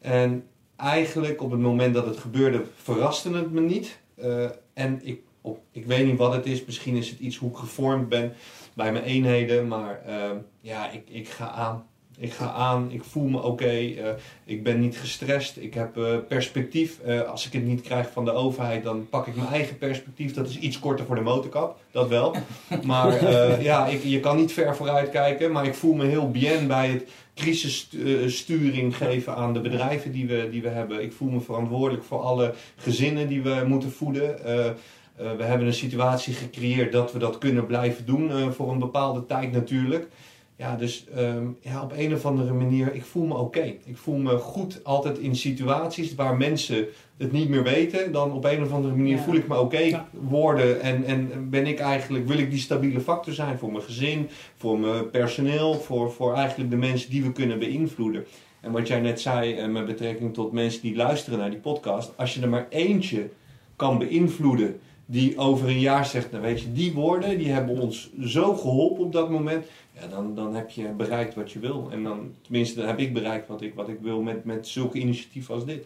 En 0.00 0.44
eigenlijk 0.84 1.42
op 1.42 1.50
het 1.50 1.60
moment 1.60 1.94
dat 1.94 2.06
het 2.06 2.18
gebeurde 2.18 2.64
verraste 2.82 3.32
het 3.32 3.50
me 3.50 3.60
niet. 3.60 3.98
Uh, 4.24 4.44
en 4.74 5.00
ik, 5.02 5.20
op, 5.40 5.60
ik 5.72 5.86
weet 5.86 6.06
niet 6.06 6.18
wat 6.18 6.32
het 6.32 6.46
is, 6.46 6.64
misschien 6.64 6.96
is 6.96 7.10
het 7.10 7.18
iets 7.18 7.36
hoe 7.36 7.50
ik 7.50 7.56
gevormd 7.56 8.08
ben 8.08 8.32
bij 8.74 8.92
mijn 8.92 9.04
eenheden, 9.04 9.68
maar 9.68 10.02
uh, 10.08 10.30
ja, 10.60 10.90
ik, 10.90 11.02
ik 11.08 11.28
ga 11.28 11.50
aan. 11.50 11.86
Ik 12.18 12.32
ga 12.32 12.52
aan, 12.52 12.90
ik 12.90 13.04
voel 13.04 13.28
me 13.28 13.42
oké, 13.42 13.66
eh, 13.66 14.08
ik 14.44 14.62
ben 14.62 14.80
niet 14.80 14.96
gestrest, 14.96 15.56
ik 15.56 15.74
heb 15.74 15.96
eh, 15.96 16.16
perspectief. 16.28 17.00
Eh, 17.00 17.20
als 17.20 17.46
ik 17.46 17.52
het 17.52 17.64
niet 17.64 17.80
krijg 17.80 18.10
van 18.12 18.24
de 18.24 18.32
overheid, 18.32 18.84
dan 18.84 19.08
pak 19.08 19.26
ik 19.26 19.36
mijn 19.36 19.48
eigen 19.48 19.78
perspectief. 19.78 20.34
Dat 20.34 20.48
is 20.48 20.58
iets 20.58 20.78
korter 20.78 21.06
voor 21.06 21.14
de 21.14 21.20
motorkap, 21.20 21.78
dat 21.90 22.08
wel. 22.08 22.36
Maar 22.82 23.16
eh, 23.16 23.62
ja, 23.62 23.86
ik, 23.86 24.02
je 24.02 24.20
kan 24.20 24.36
niet 24.36 24.52
ver 24.52 24.76
vooruit 24.76 25.10
kijken, 25.10 25.52
maar 25.52 25.66
ik 25.66 25.74
voel 25.74 25.94
me 25.94 26.04
heel 26.04 26.30
bien 26.30 26.66
bij 26.66 26.88
het 26.88 27.08
crisissturing 27.34 28.96
geven 28.96 29.36
aan 29.36 29.52
de 29.52 29.60
bedrijven 29.60 30.12
die 30.12 30.26
we, 30.26 30.48
die 30.50 30.62
we 30.62 30.68
hebben. 30.68 31.02
Ik 31.02 31.12
voel 31.12 31.30
me 31.30 31.40
verantwoordelijk 31.40 32.04
voor 32.04 32.20
alle 32.20 32.54
gezinnen 32.76 33.28
die 33.28 33.42
we 33.42 33.64
moeten 33.66 33.92
voeden. 33.92 34.44
Eh, 34.44 34.66
eh, 34.66 34.74
we 35.16 35.44
hebben 35.44 35.66
een 35.66 35.74
situatie 35.74 36.34
gecreëerd 36.34 36.92
dat 36.92 37.12
we 37.12 37.18
dat 37.18 37.38
kunnen 37.38 37.66
blijven 37.66 38.06
doen 38.06 38.30
eh, 38.30 38.50
voor 38.50 38.70
een 38.70 38.78
bepaalde 38.78 39.26
tijd 39.26 39.52
natuurlijk. 39.52 40.08
Ja, 40.56 40.76
dus 40.76 41.04
ehm, 41.14 41.46
ja, 41.60 41.82
op 41.82 41.92
een 41.96 42.14
of 42.14 42.24
andere 42.26 42.52
manier, 42.52 42.94
ik 42.94 43.04
voel 43.04 43.26
me 43.26 43.34
oké. 43.34 43.62
Ik 43.84 43.96
voel 43.96 44.16
me 44.16 44.36
goed 44.38 44.80
altijd 44.84 45.18
in 45.18 45.36
situaties 45.36 46.14
waar 46.14 46.36
mensen 46.36 46.86
het 47.16 47.32
niet 47.32 47.48
meer 47.48 47.62
weten. 47.62 48.12
Dan 48.12 48.32
op 48.32 48.44
een 48.44 48.62
of 48.62 48.72
andere 48.72 48.94
manier 48.94 49.16
Ja. 49.16 49.22
voel 49.22 49.34
ik 49.34 49.48
me 49.48 49.58
oké 49.60 49.78
Ja. 49.78 50.08
worden. 50.10 50.80
En, 50.80 51.04
en 51.04 51.50
ben 51.50 51.66
ik 51.66 51.78
eigenlijk, 51.78 52.26
wil 52.28 52.38
ik 52.38 52.50
die 52.50 52.58
stabiele 52.58 53.00
factor 53.00 53.32
zijn 53.32 53.58
voor 53.58 53.72
mijn 53.72 53.84
gezin, 53.84 54.28
voor 54.56 54.78
mijn 54.78 55.10
personeel, 55.10 55.74
voor, 55.74 56.12
voor 56.12 56.34
eigenlijk 56.34 56.70
de 56.70 56.76
mensen 56.76 57.10
die 57.10 57.22
we 57.22 57.32
kunnen 57.32 57.58
beïnvloeden. 57.58 58.24
En 58.60 58.72
wat 58.72 58.88
jij 58.88 59.00
net 59.00 59.20
zei 59.20 59.54
eh, 59.54 59.68
met 59.68 59.86
betrekking 59.86 60.34
tot 60.34 60.52
mensen 60.52 60.82
die 60.82 60.96
luisteren 60.96 61.38
naar 61.38 61.50
die 61.50 61.58
podcast. 61.58 62.12
Als 62.16 62.34
je 62.34 62.40
er 62.40 62.48
maar 62.48 62.66
eentje 62.70 63.28
kan 63.76 63.98
beïnvloeden 63.98 64.80
die 65.06 65.38
over 65.38 65.68
een 65.68 65.80
jaar 65.80 66.06
zegt, 66.06 66.30
nou 66.30 66.42
weet 66.42 66.60
je, 66.60 66.72
die 66.72 66.92
woorden 66.92 67.38
die 67.38 67.50
hebben 67.52 67.78
ons 67.78 68.10
zo 68.20 68.54
geholpen 68.54 69.04
op 69.04 69.12
dat 69.12 69.30
moment. 69.30 69.64
Ja, 70.00 70.06
dan, 70.06 70.34
dan 70.34 70.54
heb 70.54 70.70
je 70.70 70.88
bereikt 70.96 71.34
wat 71.34 71.52
je 71.52 71.58
wil. 71.58 71.88
En 71.92 72.02
dan, 72.02 72.30
tenminste, 72.42 72.78
dan 72.78 72.88
heb 72.88 72.98
ik 72.98 73.12
bereikt 73.14 73.48
wat 73.48 73.60
ik, 73.62 73.74
wat 73.74 73.88
ik 73.88 73.98
wil 74.02 74.20
met, 74.22 74.44
met 74.44 74.68
zulke 74.68 74.98
initiatieven 74.98 75.54
als 75.54 75.64
dit. 75.64 75.84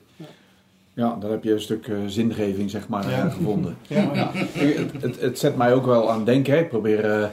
Ja, 0.94 1.16
dan 1.20 1.30
heb 1.30 1.44
je 1.44 1.52
een 1.52 1.60
stuk 1.60 1.88
eh, 1.88 1.96
zingeving 2.06 2.70
zeg 2.70 2.88
maar, 2.88 3.10
Ja. 3.10 3.24
eh, 3.24 3.32
gevonden. 3.34 3.76
Ja. 3.88 4.30
Het, 4.32 5.02
het, 5.02 5.20
het 5.20 5.38
zet 5.38 5.56
mij 5.56 5.74
ook 5.74 5.86
wel 5.86 6.10
aan 6.10 6.16
het 6.16 6.26
denken. 6.26 6.52
hè. 6.52 6.58
Ik 6.60 6.68
probeer 6.68 7.04
eh, 7.04 7.28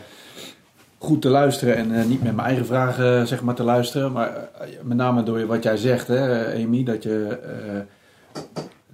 goed 0.97 1.21
te 1.21 1.29
luisteren 1.29 1.75
en 1.75 1.91
eh, 1.99 2.05
niet 2.05 2.23
met 2.23 2.35
mijn 2.35 2.47
eigen 2.47 2.65
vragen 2.65 3.27
zeg 3.27 3.41
maar, 3.41 3.55
te 3.55 3.63
luisteren. 3.63 4.11
Maar 4.11 4.49
met 4.83 4.97
name 4.97 5.23
door 5.23 5.45
wat 5.45 5.63
jij 5.63 5.77
zegt, 5.77 6.07
hè, 6.07 6.53
Amy, 6.63 6.83
dat 6.83 7.03
je 7.03 7.27
eh, 7.43 8.41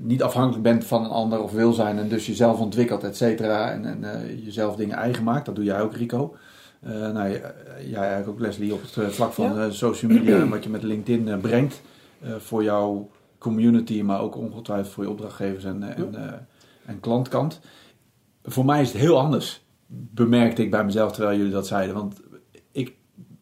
niet 0.04 0.24
afhankelijk 0.24 0.64
bent 0.64 0.86
van 0.86 1.04
een 1.04 1.10
ander 1.10 1.42
of 1.44 1.52
wil 1.52 1.74
zijn 1.74 1.98
en 2.00 2.08
dus 2.10 2.26
jezelf 2.26 2.60
ontwikkelt, 2.60 3.04
et 3.04 3.18
cetera. 3.18 3.72
En, 3.72 3.86
en 3.86 4.04
eh, 4.14 4.44
jezelf 4.46 4.76
dingen 4.76 4.96
eigen 4.98 5.24
maakt. 5.24 5.46
Dat 5.46 5.56
doe 5.56 5.64
jij 5.64 5.82
ook, 5.82 5.96
Rico. 5.96 6.36
Eh, 6.82 6.92
nou, 6.92 7.30
j- 7.30 7.42
jij 7.90 8.00
eigenlijk 8.00 8.28
ook, 8.30 8.40
Leslie, 8.40 8.74
op 8.74 8.82
het 8.82 8.98
eh, 8.98 9.08
vlak 9.08 9.34
van 9.34 9.54
Ja. 9.54 9.66
eh, 9.66 9.72
social 9.72 10.12
media 10.12 10.40
en 10.40 10.50
wat 10.50 10.64
je 10.64 10.70
met 10.70 10.84
LinkedIn 10.84 11.28
eh, 11.28 11.38
brengt 11.38 11.82
eh, 12.22 12.36
voor 12.36 12.64
jouw 12.64 13.10
community, 13.38 14.02
maar 14.02 14.22
ook 14.22 14.36
ongetwijfeld 14.38 14.94
voor 14.94 15.04
je 15.04 15.10
opdrachtgevers 15.10 15.64
en, 15.64 15.84
eh, 15.84 15.98
en, 16.04 16.16
eh, 16.16 16.34
en 16.86 17.00
klantkant. 17.00 17.60
Voor 18.44 18.66
mij 18.66 18.82
is 18.82 18.92
het 18.92 19.02
heel 19.02 19.20
anders, 19.20 19.66
bemerkte 19.88 20.64
ik 20.64 20.72
bij 20.72 20.86
mezelf 20.86 21.12
terwijl 21.12 21.38
jullie 21.38 21.52
dat 21.54 21.68
zeiden. 21.68 21.96
Want 21.96 22.22
ik 22.72 22.94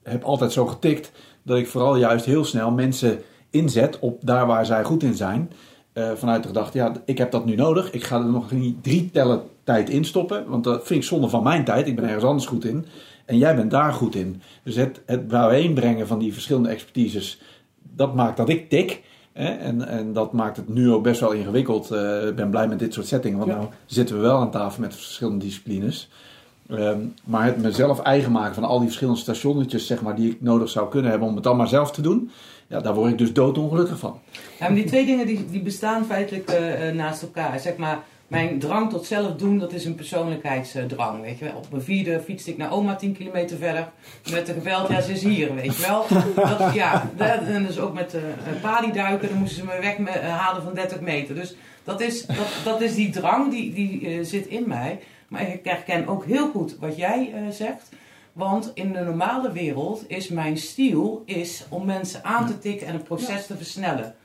heb 0.04 0.24
altijd 0.24 0.52
zo 0.52 0.66
getikt 0.66 1.12
dat 1.44 1.58
ik 1.58 1.68
vooral 1.68 1.96
juist 1.96 2.26
heel 2.26 2.46
snel 2.46 2.72
mensen 2.72 3.20
inzet 3.50 4.00
op 4.00 4.20
daar 4.26 4.46
waar 4.48 4.66
zij 4.66 4.84
goed 4.84 5.04
in 5.04 5.14
zijn. 5.16 5.52
Eh, 6.00 6.12
vanuit 6.16 6.42
de 6.42 6.48
gedachte, 6.48 6.78
ja, 6.78 6.92
ik 7.06 7.18
heb 7.18 7.32
dat 7.32 7.46
nu 7.46 7.56
nodig. 7.56 7.92
Ik 7.92 8.04
ga 8.04 8.18
er 8.18 8.26
nog 8.26 8.52
niet 8.52 8.84
drie 8.84 9.10
tellen 9.12 9.42
tijd 9.64 9.90
in 9.90 10.06
stoppen. 10.06 10.44
Want 10.48 10.64
dat 10.64 10.86
vind 10.88 11.02
ik 11.02 11.08
zonde 11.08 11.30
van 11.30 11.44
mijn 11.44 11.64
tijd. 11.64 11.88
Ik 11.88 11.96
ben 11.96 12.06
ergens 12.06 12.24
anders 12.24 12.46
goed 12.46 12.66
in. 12.66 12.86
En 13.26 13.38
jij 13.38 13.56
bent 13.56 13.72
daar 13.72 13.94
goed 13.94 14.16
in. 14.16 14.42
Dus 14.64 14.76
het, 14.76 15.02
het 15.06 15.28
bijeenbrengen 15.28 16.08
van 16.08 16.20
die 16.20 16.34
verschillende 16.34 16.70
expertises, 16.70 17.42
dat 17.96 18.16
maakt 18.16 18.38
dat 18.38 18.50
ik 18.50 18.70
tik. 18.70 19.02
Hè? 19.34 19.50
En, 19.50 19.88
en 19.88 20.14
dat 20.14 20.34
maakt 20.34 20.58
het 20.58 20.70
nu 20.70 20.92
ook 20.92 21.04
best 21.04 21.20
wel 21.20 21.32
ingewikkeld. 21.32 21.92
Eh, 21.92 22.28
Ik 22.28 22.36
ben 22.36 22.50
blij 22.50 22.68
met 22.68 22.80
dit 22.80 22.94
soort 22.94 23.08
settingen. 23.08 23.38
Want 23.38 23.52
Ja. 23.52 23.58
nou 23.58 23.70
zitten 23.86 24.16
we 24.16 24.22
wel 24.22 24.38
aan 24.38 24.52
tafel 24.52 24.82
met 24.82 24.96
verschillende 24.96 25.46
disciplines. 25.46 26.10
Ehm, 26.70 27.00
maar 27.24 27.46
het 27.46 27.62
mezelf 27.62 28.00
eigen 28.00 28.32
maken 28.32 28.54
van 28.56 28.64
al 28.64 28.78
die 28.78 28.88
verschillende 28.88 29.20
stationnetjes 29.20 29.88
zeg 29.88 30.02
maar, 30.02 30.16
die 30.16 30.32
ik 30.32 30.42
nodig 30.42 30.70
zou 30.70 30.90
kunnen 30.90 31.10
hebben 31.12 31.28
om 31.30 31.36
het 31.36 31.44
dan 31.44 31.58
maar 31.58 31.68
zelf 31.68 31.92
te 31.92 32.02
doen. 32.02 32.30
Ja, 32.70 32.80
daar 32.80 32.94
word 32.94 33.12
ik 33.12 33.18
dus 33.18 33.34
doodongelukkig 33.34 34.00
van. 34.00 34.20
Ja, 34.60 34.70
die 34.70 34.84
twee 34.84 35.06
dingen 35.06 35.26
die, 35.26 35.46
die 35.50 35.62
bestaan 35.62 36.06
feitelijk 36.06 36.50
eh, 36.50 36.88
eh, 36.88 36.96
naast 36.96 37.22
elkaar. 37.22 37.60
Zeg 37.60 37.78
maar, 37.78 38.04
mijn 38.30 38.60
drang 38.60 38.90
tot 38.90 39.06
zelf 39.06 39.36
doen, 39.36 39.60
dat 39.60 39.74
is 39.74 39.86
een 39.86 39.96
persoonlijkheidsdrang. 39.96 41.22
Weet 41.22 41.40
je. 41.40 41.56
Op 41.56 41.66
mijn 41.72 41.84
vierde 41.84 42.20
fietste 42.20 42.52
ik 42.52 42.58
naar 42.58 42.72
oma 42.72 42.96
10 42.96 43.14
kilometer 43.14 43.58
verder. 43.58 43.92
Met 44.32 44.46
de 44.46 44.54
geweld, 44.54 44.90
ja, 44.90 45.02
ze 45.02 45.12
is 45.12 45.24
hier, 45.24 45.56
weet 45.56 45.76
je 45.76 45.82
wel. 45.88 46.06
Dat, 46.58 46.74
ja, 46.74 47.10
en 47.18 47.66
dus 47.66 47.80
ook 47.80 47.94
met 47.94 48.14
uh, 48.14 48.22
palieduiken, 48.62 49.30
dan 49.30 49.38
moesten 49.38 49.58
ze 49.58 49.66
me 49.66 49.82
weg 49.82 49.98
me, 49.98 50.10
eh, 50.10 50.38
halen 50.38 50.64
van 50.64 50.74
30 50.74 51.00
meter. 51.00 51.36
Dus 51.36 51.56
dat 51.84 52.02
is, 52.02 52.26
dat, 52.26 52.48
dat 52.64 52.82
is 52.82 52.96
die 52.96 53.10
drang, 53.10 53.52
die, 53.52 53.74
die 53.74 54.08
eh, 54.08 54.26
zit 54.26 54.48
in 54.48 54.68
mij. 54.68 55.00
Maar 55.28 55.42
ik 55.42 55.60
herken 55.64 56.08
ook 56.08 56.26
heel 56.26 56.50
goed 56.50 56.78
wat 56.80 56.98
jij 56.98 57.32
eh, 57.34 57.42
zegt. 57.52 57.90
Want 58.34 58.72
in 58.74 58.94
de 58.94 59.00
normale 59.00 59.52
wereld 59.52 60.04
is 60.08 60.30
mijn 60.30 60.58
stiel 60.58 61.24
is 61.26 61.66
om 61.70 61.86
mensen 61.86 62.24
aan 62.24 62.48
te 62.48 62.60
tikken 62.60 62.88
en 62.88 62.94
een 62.94 63.04
proces 63.04 63.46
te 63.46 63.58
versnellen. 63.58 64.16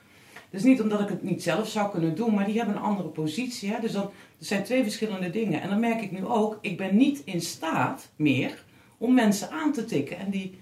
Dus 0.51 0.63
niet 0.63 0.81
omdat 0.81 1.01
ik 1.01 1.09
het 1.09 1.23
niet 1.23 1.43
zelf 1.43 1.69
zou 1.69 1.91
kunnen 1.91 2.15
doen, 2.15 2.35
maar 2.35 2.45
die 2.45 2.57
hebben 2.57 2.77
een 2.77 2.83
andere 2.83 3.09
positie. 3.09 3.71
Hè? 3.71 3.81
Dus 3.81 3.93
dan, 3.93 4.03
er 4.03 4.11
zijn 4.47 4.63
twee 4.63 4.83
verschillende 4.83 5.31
dingen. 5.31 5.61
En 5.61 5.69
dan 5.69 5.81
merk 5.81 6.03
ik 6.03 6.11
nu 6.11 6.27
ook, 6.27 6.59
ik 6.61 6.77
ben 6.77 6.97
niet 6.97 7.23
in 7.25 7.41
staat 7.41 8.09
meer 8.17 8.65
om 8.99 9.15
mensen 9.15 9.51
aan 9.51 9.73
te 9.73 9.85
tikken. 9.85 10.19
En 10.19 10.31
die 10.31 10.59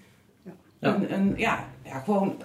Ja. 0.79 0.95
Een, 0.95 1.13
een, 1.13 1.33
ja, 1.37 1.67
ja, 1.85 1.99
gewoon 1.99 2.35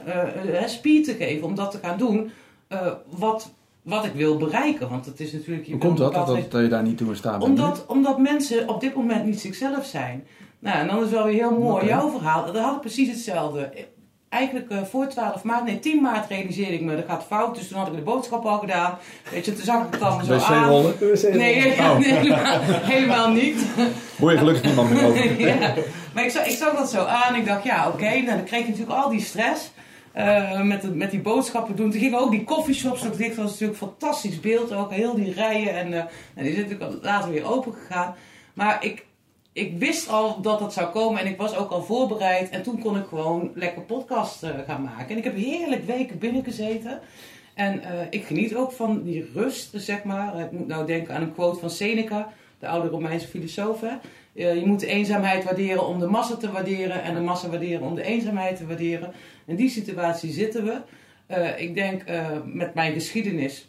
uh, 0.46 0.66
speed 0.66 1.04
te 1.04 1.14
geven 1.14 1.46
om 1.46 1.54
dat 1.54 1.70
te 1.70 1.78
gaan 1.78 1.98
doen. 1.98 2.30
Uh, 2.68 2.92
wat, 3.08 3.52
wat 3.82 4.04
ik 4.04 4.12
wil 4.12 4.36
bereiken. 4.36 4.88
Want 4.88 5.06
het 5.06 5.20
is 5.20 5.32
natuurlijk... 5.32 5.66
Je 5.66 5.72
Hoe 5.72 5.80
komt 5.80 5.98
dat, 5.98 6.14
dat, 6.14 6.26
dat, 6.26 6.50
dat 6.50 6.62
je 6.62 6.68
daar 6.68 6.82
niet 6.82 6.96
toe 6.96 7.08
in 7.08 7.16
staat 7.16 7.38
bent? 7.38 7.50
Omdat, 7.50 7.86
omdat 7.86 8.18
mensen 8.18 8.68
op 8.68 8.80
dit 8.80 8.94
moment 8.94 9.24
niet 9.24 9.40
zichzelf 9.40 9.84
zijn. 9.84 10.26
Nou, 10.58 10.78
en 10.78 10.86
dan 10.86 11.04
is 11.04 11.10
wel 11.10 11.24
weer 11.24 11.34
heel 11.34 11.58
mooi 11.58 11.74
okay. 11.74 11.88
jouw 11.88 12.10
verhaal. 12.10 12.44
Dat 12.44 12.56
had 12.56 12.74
ik 12.74 12.80
precies 12.80 13.08
hetzelfde. 13.08 13.70
Eigenlijk 14.28 14.70
uh, 14.72 14.82
voor 14.82 15.06
12 15.06 15.42
maart, 15.42 15.64
nee 15.64 15.78
10 15.78 16.02
maart 16.02 16.28
realiseerde 16.28 16.72
ik 16.72 16.80
me, 16.80 16.96
dat 16.96 17.04
gaat 17.08 17.24
fout. 17.24 17.54
Dus 17.54 17.68
toen 17.68 17.78
had 17.78 17.86
ik 17.86 17.94
de 17.94 18.00
boodschap 18.00 18.44
al 18.44 18.58
gedaan. 18.58 18.98
Weet 19.30 19.44
je, 19.44 19.52
toen 19.52 19.64
zag 19.64 19.84
ik 19.84 19.90
het 19.90 20.00
dan 20.00 20.24
zo 20.24 20.38
aan. 20.38 20.68
rollen? 20.68 20.94
Nee, 21.00 21.72
oh. 21.78 21.98
nee 21.98 22.12
helemaal, 22.12 22.60
helemaal, 22.62 23.30
niet. 23.30 23.66
Hoor 24.18 24.32
je 24.32 24.38
gelukkig 24.38 24.64
niemand 24.64 24.90
meer 24.90 25.06
over. 25.06 25.40
ja. 25.40 25.74
Maar 26.14 26.24
ik 26.24 26.30
zag, 26.30 26.46
ik 26.46 26.56
zag 26.56 26.76
dat 26.76 26.90
zo 26.90 27.04
aan. 27.04 27.34
Ik 27.34 27.46
dacht, 27.46 27.64
ja 27.64 27.86
oké, 27.86 27.96
okay. 27.96 28.20
nou, 28.20 28.36
dan 28.36 28.44
kreeg 28.44 28.62
je 28.62 28.68
natuurlijk 28.68 28.98
al 28.98 29.08
die 29.10 29.20
stress. 29.20 29.70
Uh, 30.16 30.62
met, 30.62 30.82
de, 30.82 30.88
met 30.88 31.10
die 31.10 31.20
boodschappen 31.20 31.76
doen. 31.76 31.90
Toen 31.90 32.00
gingen 32.00 32.18
ook 32.18 32.30
die 32.30 32.44
coffeeshops 32.44 33.02
nog 33.02 33.16
dicht. 33.16 33.36
Dat 33.36 33.44
was 33.44 33.50
natuurlijk 33.50 33.80
een 33.80 33.88
fantastisch 33.88 34.40
beeld 34.40 34.72
ook. 34.72 34.92
Heel 34.92 35.14
die 35.14 35.32
rijen. 35.32 35.74
En 35.74 35.92
uh, 35.92 36.02
die 36.34 36.54
zijn 36.54 36.68
natuurlijk 36.68 37.04
later 37.04 37.30
weer 37.30 37.50
open 37.50 37.72
gegaan. 37.72 38.14
Maar 38.54 38.84
ik, 38.84 39.04
ik 39.58 39.78
wist 39.78 40.08
al 40.08 40.40
dat 40.40 40.58
dat 40.58 40.72
zou 40.72 40.90
komen. 40.92 41.20
En 41.20 41.26
ik 41.26 41.36
was 41.36 41.56
ook 41.56 41.70
al 41.70 41.82
voorbereid. 41.82 42.50
En 42.50 42.62
toen 42.62 42.78
kon 42.80 42.96
ik 42.96 43.06
gewoon 43.06 43.50
lekker 43.54 43.82
podcast 43.82 44.42
uh, 44.44 44.50
gaan 44.66 44.82
maken. 44.82 45.08
En 45.08 45.16
ik 45.16 45.24
heb 45.24 45.36
heerlijk 45.36 45.86
weken 45.86 46.18
binnengezeten. 46.18 47.00
En 47.54 47.82
ik 48.10 48.24
geniet 48.24 48.54
ook 48.54 48.72
van 48.72 49.02
die 49.02 49.30
rust, 49.34 49.70
zeg 49.74 50.02
maar. 50.04 50.40
Ik 50.40 50.50
moet 50.52 50.66
nou 50.66 50.86
denken 50.86 51.14
aan 51.14 51.22
een 51.22 51.34
quote 51.34 51.58
van 51.60 51.70
Seneca. 51.70 52.32
De 52.58 52.68
oude 52.68 52.88
Romeinse 52.88 53.28
filosoof. 53.28 53.80
Hè? 53.80 53.94
je 54.32 54.62
moet 54.66 54.80
de 54.80 54.86
eenzaamheid 54.86 55.44
waarderen 55.44 55.86
om 55.86 55.98
de 55.98 56.06
massa 56.06 56.36
te 56.36 56.52
waarderen. 56.52 57.02
En 57.02 57.14
de 57.14 57.20
massa 57.20 57.48
waarderen 57.48 57.86
om 57.86 57.94
de 57.94 58.02
eenzaamheid 58.02 58.56
te 58.56 58.66
waarderen. 58.66 59.12
In 59.46 59.56
die 59.56 59.68
situatie 59.68 60.32
zitten 60.32 60.64
we. 60.64 60.80
Ik 61.56 61.74
denk 61.74 62.02
met 62.44 62.74
mijn 62.74 62.92
geschiedenis 62.92 63.68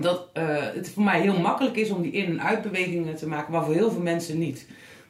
dat 0.00 0.30
het 0.74 0.90
voor 0.90 1.02
mij 1.02 1.20
heel 1.20 1.40
makkelijk 1.40 1.76
is 1.76 1.90
om 1.90 2.02
die 2.02 2.12
in- 2.12 2.26
en 2.30 2.42
uitbewegingen 2.42 3.16
te 3.16 3.28
maken, 3.28 3.52
maar 3.52 3.64
voor 3.64 3.74
heel 3.74 3.90
veel 3.90 4.02
mensen 4.02 4.38
niet. 4.38 4.66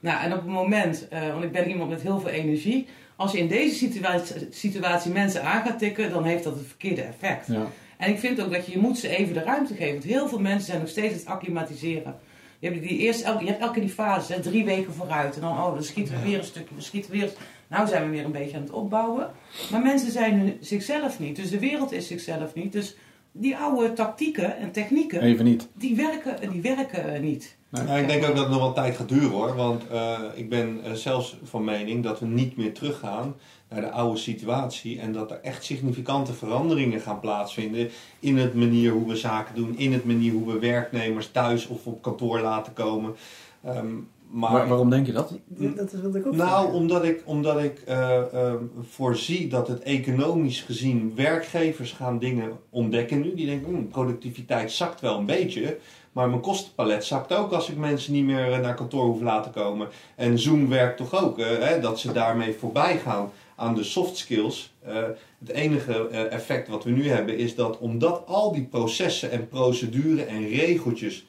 Nou, 0.06 0.24
en 0.24 0.32
op 0.32 0.38
het 0.38 0.50
moment, 0.50 1.08
want 1.32 1.44
ik 1.44 1.52
ben 1.52 1.68
iemand 1.68 1.90
met 1.90 2.02
heel 2.02 2.20
veel 2.20 2.30
energie, 2.30 2.86
als 3.16 3.32
je 3.32 3.38
in 3.38 3.48
deze 3.48 3.74
situatie, 3.74 4.48
situatie 4.50 5.12
mensen 5.12 5.42
aan 5.42 5.62
gaat 5.62 5.78
tikken, 5.78 6.10
dan 6.10 6.24
heeft 6.24 6.44
dat 6.44 6.54
het 6.54 6.66
verkeerde 6.66 7.02
effect. 7.02 7.46
Ja. 7.46 7.66
En 7.96 8.10
ik 8.10 8.18
vind 8.18 8.42
ook 8.42 8.52
dat 8.52 8.66
je, 8.66 8.72
je 8.72 8.78
moet 8.78 8.98
ze 8.98 9.16
even 9.16 9.34
de 9.34 9.42
ruimte 9.42 9.74
geven. 9.74 9.92
Want 9.92 10.04
heel 10.04 10.28
veel 10.28 10.40
mensen 10.40 10.66
zijn 10.66 10.80
nog 10.80 10.88
steeds 10.88 11.14
het 11.14 11.26
acclimatiseren. 11.26 12.16
Je 12.58 12.68
hebt, 12.68 12.82
die 12.82 12.98
eerst, 12.98 13.22
elke, 13.22 13.44
je 13.44 13.50
hebt 13.50 13.62
elke 13.62 13.80
die 13.80 13.88
fase, 13.88 14.32
hè, 14.32 14.40
drie 14.40 14.64
weken 14.64 14.92
vooruit. 14.92 15.34
En 15.34 15.40
dan, 15.40 15.50
oh, 15.50 15.74
dan 15.74 15.82
schieten 15.82 16.14
we 16.14 16.28
weer 16.28 16.38
een 16.38 16.44
stukje, 16.44 16.74
we 16.74 16.80
schieten 16.80 17.10
weer. 17.10 17.30
Nou 17.68 17.88
zijn 17.88 18.04
we 18.04 18.10
weer 18.10 18.24
een 18.24 18.32
beetje 18.32 18.56
aan 18.56 18.62
het 18.62 18.72
opbouwen. 18.72 19.30
Maar 19.70 19.82
mensen 19.82 20.10
zijn 20.10 20.38
hun, 20.38 20.56
zichzelf 20.60 21.18
niet. 21.18 21.36
Dus 21.36 21.50
de 21.50 21.58
wereld 21.58 21.92
is 21.92 22.06
zichzelf 22.06 22.54
niet. 22.54 22.72
Dus 22.72 22.96
die 23.38 23.56
oude 23.56 23.92
tactieken 23.92 24.56
en 24.56 24.70
technieken, 24.70 25.20
Even 25.20 25.44
niet. 25.44 25.68
Die, 25.74 25.96
werken, 25.96 26.50
die 26.50 26.62
werken 26.62 27.22
niet. 27.22 27.56
Nee. 27.68 27.86
Ja, 27.86 27.94
ik 27.94 28.08
denk 28.08 28.24
ook 28.24 28.34
dat 28.34 28.44
het 28.44 28.48
nog 28.48 28.58
wel 28.58 28.72
tijd 28.72 28.96
gaat 28.96 29.08
duren 29.08 29.30
hoor. 29.30 29.54
Want 29.54 29.82
uh, 29.92 30.18
ik 30.34 30.48
ben 30.48 30.80
uh, 30.84 30.92
zelfs 30.92 31.36
van 31.42 31.64
mening 31.64 32.02
dat 32.02 32.20
we 32.20 32.26
niet 32.26 32.56
meer 32.56 32.74
teruggaan 32.74 33.34
naar 33.68 33.80
de 33.80 33.90
oude 33.90 34.18
situatie. 34.18 35.00
En 35.00 35.12
dat 35.12 35.30
er 35.30 35.40
echt 35.42 35.64
significante 35.64 36.32
veranderingen 36.32 37.00
gaan 37.00 37.20
plaatsvinden 37.20 37.88
in 38.20 38.36
het 38.36 38.54
manier 38.54 38.92
hoe 38.92 39.08
we 39.08 39.16
zaken 39.16 39.54
doen. 39.54 39.78
In 39.78 39.92
het 39.92 40.04
manier 40.04 40.32
hoe 40.32 40.52
we 40.52 40.58
werknemers 40.58 41.30
thuis 41.30 41.66
of 41.66 41.86
op 41.86 42.02
kantoor 42.02 42.40
laten 42.40 42.72
komen. 42.72 43.16
Ehm, 43.64 43.94
maar, 44.30 44.52
Waar- 44.52 44.68
waarom 44.68 44.90
denk 44.90 45.06
je 45.06 45.12
dat? 45.12 45.32
Dat 45.48 45.92
is 45.92 46.00
wat 46.02 46.14
ik 46.14 46.26
ook 46.26 46.34
nou, 46.34 46.48
vraag. 46.48 46.72
omdat 46.72 47.04
ik, 47.04 47.22
omdat 47.24 47.62
ik 47.62 47.82
eh, 47.86 48.32
ehm, 48.34 48.64
voorzie 48.90 49.48
dat 49.48 49.68
het 49.68 49.82
economisch 49.82 50.60
gezien 50.60 51.12
werkgevers 51.14 51.92
gaan 51.92 52.18
dingen 52.18 52.50
ontdekken 52.70 53.20
nu. 53.20 53.34
Die 53.34 53.46
denken, 53.46 53.74
hm, 53.74 53.86
productiviteit 53.86 54.72
zakt 54.72 55.00
wel 55.00 55.18
een 55.18 55.26
beetje. 55.26 55.78
Maar 56.12 56.28
mijn 56.28 56.40
kostenpalet 56.40 57.04
zakt 57.04 57.32
ook 57.32 57.52
als 57.52 57.68
ik 57.70 57.76
mensen 57.76 58.12
niet 58.12 58.24
meer 58.24 58.52
eh, 58.52 58.58
naar 58.58 58.74
kantoor 58.74 59.04
hoef 59.04 59.20
laten 59.20 59.52
komen. 59.52 59.88
En 60.14 60.38
Zoom 60.38 60.68
werkt 60.68 60.96
toch 60.96 61.22
ook, 61.24 61.38
eh, 61.38 61.46
hè, 61.58 61.80
dat 61.80 61.98
ze 62.00 62.12
daarmee 62.12 62.54
voorbij 62.58 62.98
gaan 62.98 63.30
aan 63.56 63.74
de 63.74 63.82
soft 63.84 64.16
skills. 64.16 64.74
Eh, 64.82 64.94
het 65.38 65.48
enige 65.48 66.08
eh, 66.08 66.32
effect 66.32 66.68
wat 66.68 66.84
we 66.84 66.90
nu 66.90 67.08
hebben 67.08 67.38
is 67.38 67.54
dat 67.54 67.78
omdat 67.78 68.22
al 68.26 68.52
die 68.52 68.64
processen 68.64 69.30
en 69.30 69.48
procedures 69.48 70.26
en 70.26 70.48
regeltjes, 70.48 71.26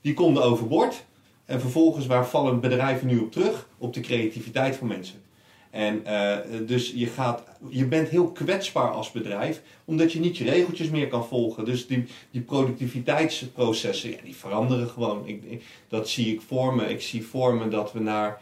die 0.00 0.14
konden 0.14 0.42
overboord. 0.42 1.04
En 1.44 1.60
vervolgens, 1.60 2.06
waar 2.06 2.26
vallen 2.26 2.60
bedrijven 2.60 3.06
nu 3.06 3.18
op 3.18 3.32
terug? 3.32 3.68
Op 3.78 3.94
de 3.94 4.00
creativiteit 4.00 4.76
van 4.76 4.86
mensen. 4.86 5.22
En 5.74 6.06
eh, 6.06 6.36
dus 6.66 6.92
je, 6.94 7.06
gaat, 7.06 7.42
je 7.68 7.86
bent 7.86 8.08
heel 8.08 8.32
kwetsbaar 8.32 8.90
als 8.90 9.10
bedrijf, 9.10 9.62
omdat 9.84 10.12
je 10.12 10.20
niet 10.20 10.36
je 10.36 10.44
regeltjes 10.44 10.90
meer 10.90 11.08
kan 11.08 11.26
volgen. 11.26 11.64
Dus 11.64 11.86
die, 11.86 12.04
die 12.30 12.40
productiviteitsprocessen, 12.40 14.10
ja, 14.10 14.16
die 14.24 14.36
veranderen 14.36 14.88
gewoon. 14.88 15.26
Ik, 15.26 15.62
dat 15.88 16.08
zie 16.08 16.34
ik 16.34 16.40
voor 16.40 16.74
me. 16.74 16.84
Ik 16.84 17.00
zie 17.00 17.26
voor 17.26 17.54
me 17.54 17.68
dat 17.68 17.92
we 17.92 18.00
naar 18.00 18.40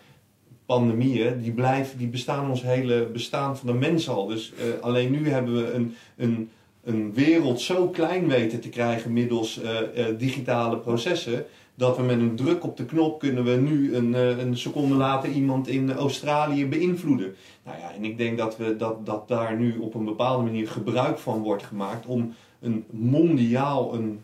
pandemieën, 0.67 1.43
die, 1.43 1.53
blijven, 1.53 1.99
die 1.99 2.09
bestaan 2.09 2.51
ons 2.51 2.63
hele 2.63 3.07
bestaan 3.07 3.57
van 3.57 3.67
de 3.67 3.75
mens 3.75 4.09
al. 4.09 4.27
Dus 4.27 4.53
eh, 4.53 4.81
alleen 4.81 5.11
nu 5.11 5.29
hebben 5.29 5.55
we 5.55 5.73
een, 5.73 5.95
een, 6.17 6.51
een 6.85 7.15
wereld 7.15 7.61
zo 7.61 7.89
klein 7.89 8.29
weten 8.29 8.61
te 8.61 8.69
krijgen 8.69 9.13
middels 9.13 9.61
eh, 9.63 10.05
digitale 10.19 10.79
processen. 10.79 11.47
Dat 11.75 11.97
we 11.97 12.03
met 12.03 12.19
een 12.19 12.37
druk 12.37 12.65
op 12.65 12.77
de 12.77 12.85
knop 12.85 13.19
kunnen 13.19 13.45
we 13.45 13.51
nu 13.51 13.95
een, 13.95 14.15
eh, 14.15 14.39
een 14.39 14.57
seconde 14.57 14.95
later 14.95 15.31
iemand 15.31 15.69
in 15.69 15.93
Australië 15.93 16.67
beïnvloeden. 16.67 17.35
Nou 17.65 17.79
ja, 17.79 17.93
en 17.93 18.05
ik 18.05 18.19
denk 18.19 18.39
dat, 18.39 18.57
we, 18.57 18.77
dat, 18.77 19.07
dat 19.07 19.29
daar 19.29 19.57
nu 19.57 19.79
op 19.79 19.95
een 19.95 20.05
bepaalde 20.05 20.43
manier 20.43 20.69
gebruik 20.69 21.19
van 21.19 21.43
wordt 21.43 21.63
gemaakt 21.63 22.07
om 22.07 22.35
een 22.61 22.85
mondiaal 22.91 23.95
een, 23.95 24.21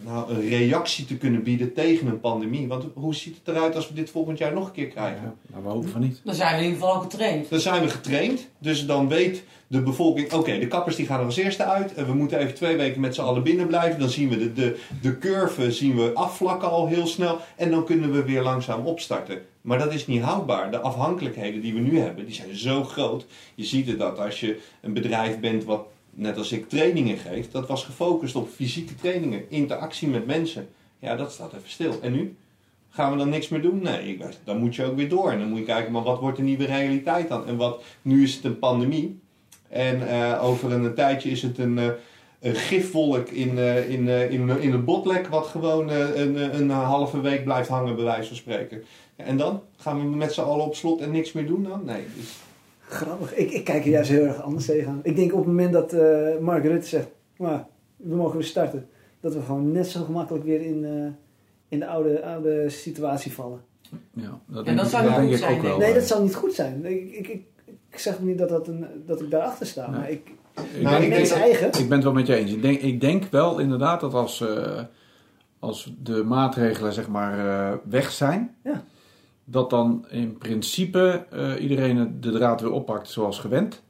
nou, 0.00 0.30
een 0.30 0.48
reactie 0.48 1.04
te 1.04 1.16
kunnen 1.16 1.42
bieden 1.42 1.72
tegen 1.72 2.06
een 2.06 2.20
pandemie. 2.20 2.68
Want 2.68 2.84
hoe 2.94 3.14
ziet 3.14 3.36
het 3.44 3.56
eruit 3.56 3.74
als 3.74 3.88
we 3.88 3.94
dit 3.94 4.10
volgend 4.10 4.38
jaar 4.38 4.52
nog 4.52 4.66
een 4.66 4.72
keer 4.72 4.88
krijgen? 4.88 5.22
Ja, 5.22 5.34
nou, 5.46 5.62
we 5.62 5.68
hopen 5.68 5.88
van 5.88 6.00
niet. 6.00 6.20
Dan 6.24 6.34
zijn 6.34 6.50
we 6.50 6.56
in 6.56 6.64
ieder 6.64 6.80
geval 6.80 6.94
al 6.94 7.00
getraind. 7.00 7.50
Dan 7.50 7.60
zijn 7.60 7.82
we 7.82 7.88
getraind, 7.88 8.48
dus 8.58 8.86
dan 8.86 9.08
weet 9.08 9.42
de 9.66 9.82
bevolking, 9.82 10.32
oké, 10.32 10.58
de 10.58 10.66
kappers 10.66 10.96
die 10.96 11.06
gaan 11.06 11.18
er 11.18 11.24
als 11.24 11.36
eerste 11.36 11.64
uit. 11.64 11.94
En 11.94 12.06
we 12.06 12.14
moeten 12.14 12.38
even 12.38 12.54
twee 12.54 12.76
weken 12.76 13.00
met 13.00 13.14
z'n 13.14 13.20
allen 13.20 13.42
binnen 13.42 13.66
blijven. 13.66 14.00
Dan 14.00 14.08
zien 14.08 14.28
we 14.28 14.38
de, 14.38 14.52
de, 14.52 14.80
de 15.00 15.18
curve 15.18 15.72
zien 15.72 15.96
we 15.96 16.12
afvlakken 16.14 16.70
al 16.70 16.86
heel 16.86 17.06
snel. 17.06 17.38
En 17.56 17.70
dan 17.70 17.84
kunnen 17.84 18.12
we 18.12 18.24
weer 18.24 18.42
langzaam 18.42 18.86
opstarten. 18.86 19.40
Maar 19.60 19.78
dat 19.78 19.94
is 19.94 20.06
niet 20.06 20.22
houdbaar. 20.22 20.70
De 20.70 20.80
afhankelijkheden 20.80 21.60
die 21.60 21.74
we 21.74 21.80
nu 21.80 21.98
hebben, 21.98 22.24
die 22.24 22.34
zijn 22.34 22.56
zo 22.56 22.84
groot. 22.84 23.26
Je 23.54 23.64
ziet 23.64 23.86
het 23.86 23.98
dat 23.98 24.18
als 24.18 24.40
je 24.40 24.60
een 24.80 24.92
bedrijf 24.92 25.40
bent 25.40 25.64
wat, 25.64 25.86
net 26.16 26.36
als 26.36 26.52
ik, 26.52 26.68
trainingen 26.68 27.18
geeft. 27.18 27.52
Dat 27.52 27.68
was 27.68 27.84
gefocust 27.84 28.36
op 28.36 28.48
fysieke 28.48 28.94
trainingen, 28.94 29.50
interactie 29.50 30.08
met 30.08 30.26
mensen. 30.26 30.68
Ja, 30.98 31.16
dat 31.16 31.32
staat 31.32 31.52
even 31.52 31.70
stil. 31.70 31.98
En 32.02 32.12
nu? 32.12 32.36
Gaan 32.88 33.10
we 33.12 33.18
dan 33.18 33.28
niks 33.28 33.48
meer 33.48 33.62
doen? 33.62 33.82
Nee, 33.82 34.08
ik- 34.08 34.24
dan 34.44 34.58
moet 34.58 34.74
je 34.74 34.84
ook 34.84 34.96
weer 34.96 35.08
door. 35.08 35.30
En 35.30 35.38
dan 35.38 35.48
moet 35.48 35.58
je 35.58 35.64
kijken, 35.64 35.92
maar 35.92 36.02
wat 36.02 36.20
wordt 36.20 36.36
de 36.36 36.42
nieuwe 36.42 36.64
realiteit 36.64 37.28
dan? 37.28 37.46
En 37.46 37.56
wat, 37.56 37.82
nu 38.02 38.22
is 38.22 38.34
het 38.34 38.44
een 38.44 38.58
pandemie. 38.58 39.18
En 39.68 40.08
eh, 40.08 40.44
over 40.44 40.72
een 40.72 40.94
tijdje 40.94 41.30
is 41.30 41.42
het 41.42 41.58
een, 41.58 41.78
eh, 41.78 41.88
een 42.40 42.54
gifwolk 42.54 43.28
in, 43.28 43.58
eh, 43.58 43.90
in, 43.90 44.08
in, 44.08 44.60
in 44.60 44.72
een 44.72 44.84
botlek... 44.84 45.26
wat 45.26 45.46
gewoon 45.46 45.88
een, 45.88 46.58
een, 46.60 46.70
halve 46.70 47.20
week 47.20 47.44
blijft 47.44 47.68
hangen, 47.68 47.94
bij 47.96 48.04
wijze 48.04 48.28
van 48.28 48.36
spreken. 48.36 48.84
En 49.16 49.36
dan? 49.36 49.62
Gaan 49.76 50.10
we 50.10 50.16
met 50.16 50.32
z'n 50.32 50.40
allen 50.40 50.64
op 50.64 50.74
slot 50.74 51.00
en 51.00 51.10
niks 51.10 51.32
meer 51.32 51.46
doen 51.46 51.62
dan? 51.62 51.84
Nee. 51.84 52.04
Dus, 52.16 52.36
Grappig. 52.88 53.34
Ik, 53.34 53.50
ik 53.50 53.64
kijk 53.64 53.84
er 53.84 53.90
juist 53.90 54.10
heel 54.10 54.24
erg 54.24 54.42
anders 54.42 54.66
tegenaan. 54.66 55.00
Ik 55.02 55.16
denk 55.16 55.32
op 55.32 55.38
het 55.38 55.46
moment 55.46 55.72
dat 55.72 55.92
eh, 55.92 56.38
Mark 56.40 56.64
Rutte 56.64 56.86
zegt, 56.88 57.08
nou, 57.38 57.60
we 57.96 58.14
mogen 58.14 58.36
weer 58.38 58.46
starten, 58.46 58.88
dat 59.20 59.34
we 59.34 59.40
gewoon 59.40 59.72
net 59.72 59.86
zo 59.86 60.04
gemakkelijk 60.04 60.44
weer 60.44 60.60
in, 60.60 60.84
eh, 60.84 61.06
in 61.68 61.78
de 61.78 61.86
oude, 61.86 62.24
oude 62.24 62.68
situatie 62.68 63.32
vallen. 63.32 63.60
Ja, 64.12 64.38
dat 64.46 64.58
En 64.58 64.64
denk, 64.64 64.76
dat 64.76 64.86
ik- 64.86 64.92
zou 64.92 65.02
niet 65.04 65.12
denk 65.14 65.22
goed 65.24 65.32
ik 65.32 65.38
zijn, 65.38 65.56
ook 65.56 65.62
wel. 65.62 65.78
Nee, 65.78 65.94
dat 65.94 66.02
zou 66.06 66.22
niet 66.22 66.34
goed 66.34 66.52
zijn. 66.54 66.84
Ik, 66.84 67.12
ik, 67.12 67.28
ik, 67.28 67.42
ik 67.90 67.98
zeg 67.98 68.20
niet 68.20 68.38
dat, 68.38 68.48
dat, 68.48 68.68
een, 68.68 68.86
dat 69.06 69.20
ik 69.20 69.30
daarachter 69.30 69.66
sta, 69.66 69.90
Nee. 69.90 70.00
maar 70.00 70.10
ik, 70.10 70.30
Ik 70.74 70.82
Nou, 70.82 71.00
denk- 71.00 71.12
ik 71.14 71.28
denk 71.28 71.40
eigen. 71.42 71.66
Ik 71.66 71.88
ben 71.88 71.90
het 71.90 72.04
wel 72.04 72.12
met 72.12 72.26
je 72.26 72.34
eens. 72.34 72.52
Ik 72.52 72.62
denk, 72.62 72.80
ik 72.80 73.00
denk 73.00 73.24
wel 73.30 73.58
inderdaad 73.58 74.00
dat 74.00 74.14
als, 74.14 74.40
eh, 74.40 74.80
als 75.58 75.94
de 76.02 76.22
maatregelen 76.24 76.92
zeg 76.92 77.08
maar 77.08 77.38
eh, 77.72 77.78
weg 77.88 78.10
zijn, 78.10 78.54
Ja. 78.64 78.82
Dat 79.48 79.70
dan 79.70 80.04
in 80.10 80.38
principe 80.38 81.24
eh, 81.30 81.62
iedereen 81.62 82.16
de 82.20 82.30
draad 82.30 82.60
weer 82.60 82.72
oppakt 82.72 83.08
zoals 83.08 83.38
gewend. 83.38 83.82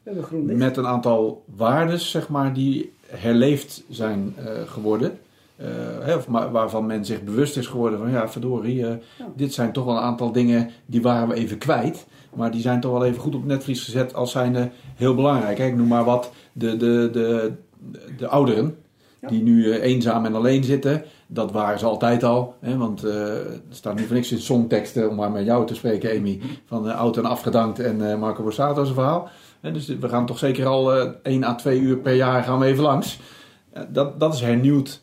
Met 0.57 0.77
een 0.77 0.87
aantal 0.87 1.45
waardes 1.57 2.11
zeg 2.11 2.29
maar 2.29 2.53
die 2.53 2.93
herleefd 3.07 3.85
zijn 3.89 4.35
eh, 4.37 4.45
geworden. 4.67 5.19
Eh, 5.57 5.67
hè, 6.01 6.15
of 6.15 6.27
waarvan 6.27 6.87
men 6.87 7.05
zich 7.05 7.23
bewust 7.23 7.57
is 7.57 7.67
geworden 7.67 7.99
van 7.99 8.11
ja, 8.11 8.29
verdorie, 8.29 8.77
Ja. 8.77 8.99
dit 9.37 9.55
zijn 9.55 9.73
toch 9.73 9.85
wel 9.85 9.97
een 9.97 10.03
aantal 10.03 10.33
dingen 10.33 10.71
die 10.87 11.03
waren 11.03 11.29
we 11.29 11.35
even 11.35 11.59
kwijt. 11.59 12.07
Maar 12.35 12.51
die 12.51 12.61
zijn 12.61 12.81
toch 12.81 12.93
wel 12.93 13.05
even 13.05 13.21
goed 13.21 13.35
op 13.35 13.45
netvlies 13.45 13.85
gezet 13.85 14.15
als 14.15 14.31
zijnde 14.31 14.71
heel 14.95 15.15
belangrijk. 15.15 15.59
Ik 15.59 15.77
noem 15.77 15.89
maar 15.89 16.05
wat, 16.05 16.33
de, 16.53 16.77
de, 16.77 17.09
de, 17.13 17.53
de 18.19 18.29
ouderen. 18.29 18.77
Die 19.29 19.43
nu 19.43 19.71
eh, 19.71 19.83
eenzaam 19.83 20.25
en 20.25 20.35
alleen 20.35 20.65
zitten. 20.65 21.05
Dat 21.27 21.53
waren 21.53 21.79
ze 21.79 21.87
altijd 21.87 22.23
al. 22.25 22.55
Hè? 22.61 22.77
Want 22.77 23.05
eh, 23.05 23.39
er 23.39 23.61
staat 23.69 23.95
nu 23.95 24.05
voor 24.05 24.15
niks 24.15 24.33
in 24.33 24.39
songteksten, 24.39 25.11
om 25.11 25.17
maar 25.17 25.31
met 25.31 25.45
jou 25.45 25.67
te 25.67 25.75
spreken 25.75 26.17
Amy. 26.17 26.41
Van 26.67 26.89
eh, 26.89 26.99
oud 26.99 27.17
en 27.17 27.25
afgedankt 27.25 27.79
en 27.79 28.11
eh, 28.11 28.19
Marco 28.19 28.43
Borsato's 28.43 28.93
verhaal. 28.93 29.29
Dus 29.61 29.87
we 29.87 30.09
gaan 30.09 30.27
toch 30.27 30.39
zeker 30.39 30.67
al 30.67 30.95
eh 30.95 31.11
1 31.23 31.45
à 31.45 31.55
2 31.55 31.81
uur 31.81 31.97
per 31.97 32.15
jaar 32.15 32.43
gaan 32.43 32.59
we 32.59 32.67
even 32.67 32.83
langs. 32.83 33.21
Dat, 33.89 34.21
dat 34.21 34.35
is 34.35 34.41
hernieuwd 34.41 35.03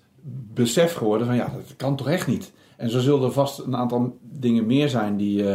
besef 0.53 0.93
geworden 0.93 1.27
van 1.27 1.35
ja, 1.35 1.51
dat 1.55 1.75
kan 1.75 1.95
toch 1.95 2.09
echt 2.09 2.27
niet. 2.27 2.51
En 2.77 2.89
zo 2.89 2.99
zullen 2.99 3.23
er 3.23 3.31
vast 3.31 3.59
een 3.59 3.75
aantal 3.75 4.17
dingen 4.21 4.65
meer 4.65 4.89
zijn 4.89 5.17
die 5.17 5.45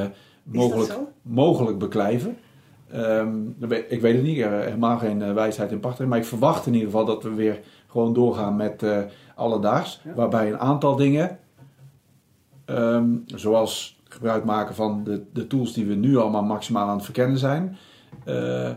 mogelijk, 0.43 0.99
mogelijk 1.23 1.79
beklijven. 1.79 2.37
Ehm, 2.91 3.29
ik 3.89 4.01
weet 4.01 4.15
het 4.15 4.23
niet, 4.23 4.37
ik 4.37 4.43
heb 4.43 4.63
helemaal 4.63 4.99
geen 4.99 5.35
wijsheid 5.35 5.73
in 5.73 5.81
pacht. 5.81 5.99
Maar 5.99 6.19
ik 6.19 6.25
verwacht 6.25 6.67
in 6.67 6.73
ieder 6.73 6.91
geval 6.91 7.05
dat 7.05 7.23
we 7.23 7.35
weer 7.35 7.61
gewoon 7.89 8.13
doorgaan 8.13 8.57
met 8.57 8.83
eh 8.83 8.99
alledaags. 9.39 10.01
Ja. 10.05 10.15
Waarbij 10.15 10.49
een 10.49 10.59
aantal 10.59 10.97
dingen, 10.97 11.39
ehm, 12.65 13.07
zoals 13.27 14.01
gebruik 14.09 14.45
maken 14.45 14.75
van 14.75 15.05
de, 15.05 15.23
de 15.33 15.47
tools 15.47 15.73
die 15.73 15.87
we 15.87 15.95
nu 15.95 16.17
allemaal 16.17 16.43
maximaal 16.43 16.89
aan 16.89 16.97
het 16.97 17.05
verkennen 17.05 17.39
zijn, 17.39 17.77
eh, 18.25 18.71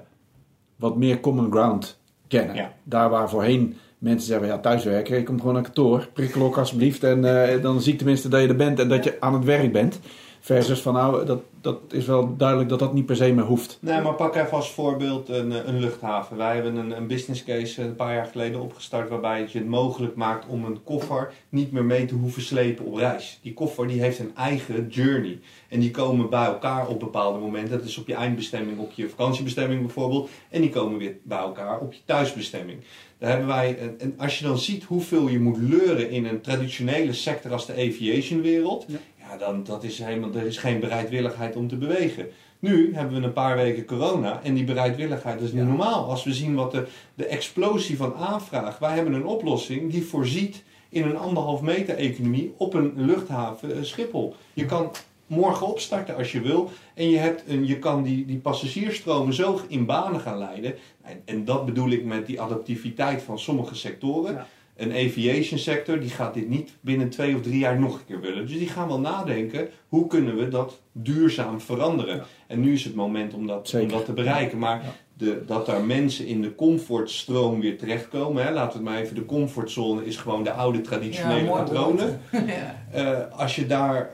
wat 0.75 0.97
meer 0.97 1.19
common 1.19 1.51
ground 1.51 1.99
kennen. 2.27 2.55
Ja. 2.55 2.73
Daar 2.83 3.09
waar 3.09 3.29
voorheen 3.29 3.77
mensen 3.97 4.27
zeggen, 4.27 4.47
ja 4.47 4.59
thuiswerken, 4.59 5.17
ik 5.17 5.25
kom 5.25 5.39
gewoon 5.39 5.53
naar 5.53 5.63
kantoor, 5.63 6.07
prikkelok 6.13 6.57
alsjeblieft 6.57 7.03
en 7.03 7.49
eh, 7.49 7.61
dan 7.61 7.81
zie 7.81 7.91
ik 7.91 7.97
tenminste 7.97 8.29
dat 8.29 8.41
je 8.41 8.47
er 8.47 8.55
bent 8.55 8.79
en 8.79 8.89
dat 8.89 9.03
je 9.03 9.17
aan 9.19 9.33
het 9.33 9.43
werk 9.43 9.71
bent. 9.71 9.99
Versus 10.43 10.81
van 10.81 10.93
nou, 10.93 11.25
dat, 11.25 11.41
dat 11.61 11.79
is 11.91 12.05
wel 12.05 12.35
duidelijk 12.37 12.69
dat 12.69 12.79
dat 12.79 12.93
niet 12.93 13.05
per 13.05 13.15
se 13.15 13.31
meer 13.33 13.43
hoeft. 13.45 13.77
Nee, 13.81 14.01
maar 14.01 14.13
pak 14.13 14.35
even 14.35 14.51
als 14.51 14.71
voorbeeld 14.71 15.29
een, 15.29 15.51
eh, 15.51 15.59
een 15.65 15.79
luchthaven. 15.79 16.37
Wij 16.37 16.53
hebben 16.55 16.75
een, 16.75 16.97
een 16.97 17.07
business 17.07 17.43
case 17.43 17.81
een 17.83 17.95
paar 17.95 18.13
jaar 18.15 18.25
geleden 18.25 18.61
opgestart 18.61 19.09
waarbij 19.09 19.39
het 19.39 19.51
je 19.51 19.57
het 19.57 19.67
mogelijk 19.67 20.15
maakt 20.15 20.47
om 20.47 20.65
een 20.65 20.83
koffer 20.83 21.33
niet 21.49 21.71
meer 21.71 21.83
mee 21.85 22.05
te 22.05 22.13
hoeven 22.15 22.41
slepen 22.41 22.85
op 22.85 22.95
reis. 22.95 23.39
Die 23.41 23.53
koffer 23.53 23.87
die 23.87 24.01
heeft 24.01 24.19
een 24.19 24.31
eigen 24.35 24.87
journey. 24.89 25.39
En 25.69 25.79
die 25.79 25.91
komen 25.91 26.29
bij 26.29 26.45
elkaar 26.45 26.87
op 26.87 26.99
bepaalde 26.99 27.39
momenten. 27.39 27.77
Dat 27.77 27.87
is 27.87 27.97
op 27.97 28.07
je 28.07 28.15
eindbestemming, 28.15 28.79
op 28.79 28.91
je 28.91 29.09
vakantiebestemming 29.09 29.81
bijvoorbeeld. 29.81 30.29
En 30.49 30.61
die 30.61 30.69
komen 30.69 30.97
weer 30.97 31.15
bij 31.23 31.37
elkaar 31.37 31.79
op 31.79 31.93
je 31.93 31.99
thuisbestemming. 32.05 32.79
Daar 33.17 33.29
hebben 33.29 33.47
wij, 33.47 33.77
en- 33.79 33.95
en 33.99 34.13
als 34.17 34.39
je 34.39 34.45
dan 34.45 34.57
ziet 34.57 34.83
hoeveel 34.83 35.27
je 35.27 35.39
moet 35.39 35.57
leuren 35.57 36.09
in 36.09 36.25
een 36.25 36.41
traditionele 36.41 37.13
sector 37.13 37.51
als 37.51 37.65
de 37.65 37.73
aviation 37.73 38.41
wereld. 38.41 38.85
Ja. 38.87 38.97
Ja, 39.31 39.37
dan 39.37 39.63
dat 39.63 39.83
is 39.83 39.99
helemaal, 39.99 40.33
er 40.33 40.45
is 40.45 40.57
geen 40.57 40.79
bereidwilligheid 40.79 41.55
om 41.55 41.67
te 41.67 41.75
bewegen. 41.75 42.27
Nu 42.59 42.95
hebben 42.95 43.19
we 43.19 43.25
een 43.25 43.33
paar 43.33 43.55
weken 43.55 43.85
corona 43.85 44.39
en 44.43 44.53
die 44.53 44.63
bereidwilligheid 44.63 45.41
is 45.41 45.51
niet 45.51 45.61
Ja. 45.61 45.67
normaal. 45.67 46.09
Als 46.09 46.23
we 46.23 46.33
zien 46.33 46.55
wat 46.55 46.71
de, 46.71 46.87
de 47.15 47.25
explosie 47.25 47.97
van 47.97 48.15
aanvraag. 48.15 48.79
Wij 48.79 48.95
hebben 48.95 49.13
een 49.13 49.25
oplossing 49.25 49.91
die 49.91 50.05
voorziet 50.05 50.63
in 50.89 51.03
een 51.03 51.17
anderhalf 51.17 51.61
meter 51.61 51.95
economie 51.95 52.53
op 52.57 52.73
een 52.73 52.93
luchthaven 52.95 53.75
eh, 53.75 53.83
Schiphol. 53.83 54.35
Je 54.53 54.65
kan 54.65 54.91
morgen 55.27 55.67
opstarten 55.67 56.15
als 56.15 56.31
je 56.31 56.41
wil. 56.41 56.69
En 56.93 57.09
je, 57.09 57.17
hebt 57.17 57.43
een, 57.47 57.65
je 57.65 57.79
kan 57.79 58.03
die, 58.03 58.25
die 58.25 58.37
passagiersstromen 58.37 59.33
zo 59.33 59.59
in 59.67 59.85
banen 59.85 60.19
gaan 60.19 60.37
leiden. 60.37 60.75
En, 61.01 61.21
en 61.25 61.45
dat 61.45 61.65
bedoel 61.65 61.89
ik 61.89 62.05
met 62.05 62.25
die 62.25 62.41
adaptiviteit 62.41 63.21
van 63.21 63.39
sommige 63.39 63.75
sectoren. 63.75 64.33
Ja. 64.33 64.47
Een 64.81 64.91
aviation 65.07 65.59
sector 65.59 65.99
die 65.99 66.09
gaat 66.09 66.33
dit 66.33 66.49
niet 66.49 66.71
binnen 66.81 67.09
twee 67.09 67.35
of 67.35 67.41
drie 67.41 67.59
jaar 67.59 67.79
nog 67.79 67.93
een 67.93 68.05
keer 68.07 68.19
willen. 68.21 68.47
Dus 68.47 68.57
die 68.57 68.67
gaan 68.67 68.87
wel 68.87 68.99
nadenken, 68.99 69.69
hoe 69.87 70.07
kunnen 70.07 70.35
we 70.37 70.47
dat 70.47 70.79
duurzaam 70.91 71.61
veranderen? 71.61 72.15
Ja. 72.15 72.23
En 72.47 72.59
nu 72.61 72.73
is 72.73 72.83
het 72.83 72.95
moment 72.95 73.33
om 73.33 73.47
dat, 73.47 73.73
om 73.81 73.87
dat 73.87 74.05
te 74.05 74.13
bereiken. 74.13 74.57
Maar 74.57 74.81
Ja. 74.83 74.91
de, 75.13 75.43
dat 75.45 75.65
daar 75.65 75.83
mensen 75.83 76.25
in 76.25 76.41
de 76.41 76.55
comfortstroom 76.55 77.59
weer 77.59 77.77
terechtkomen. 77.77 78.43
Hè, 78.45 78.51
laten 78.51 78.71
we 78.79 78.85
het 78.85 78.93
maar 78.93 79.03
even, 79.03 79.15
de 79.15 79.25
comfortzone 79.25 80.05
is 80.05 80.17
gewoon 80.17 80.43
de 80.43 80.51
oude 80.51 80.81
traditionele 80.81 81.43
mooi 81.43 81.63
patronen. 81.63 82.21
ja. 82.31 82.75
Eh, 82.91 83.39
als 83.39 83.55
je 83.55 83.65
daar 83.67 84.09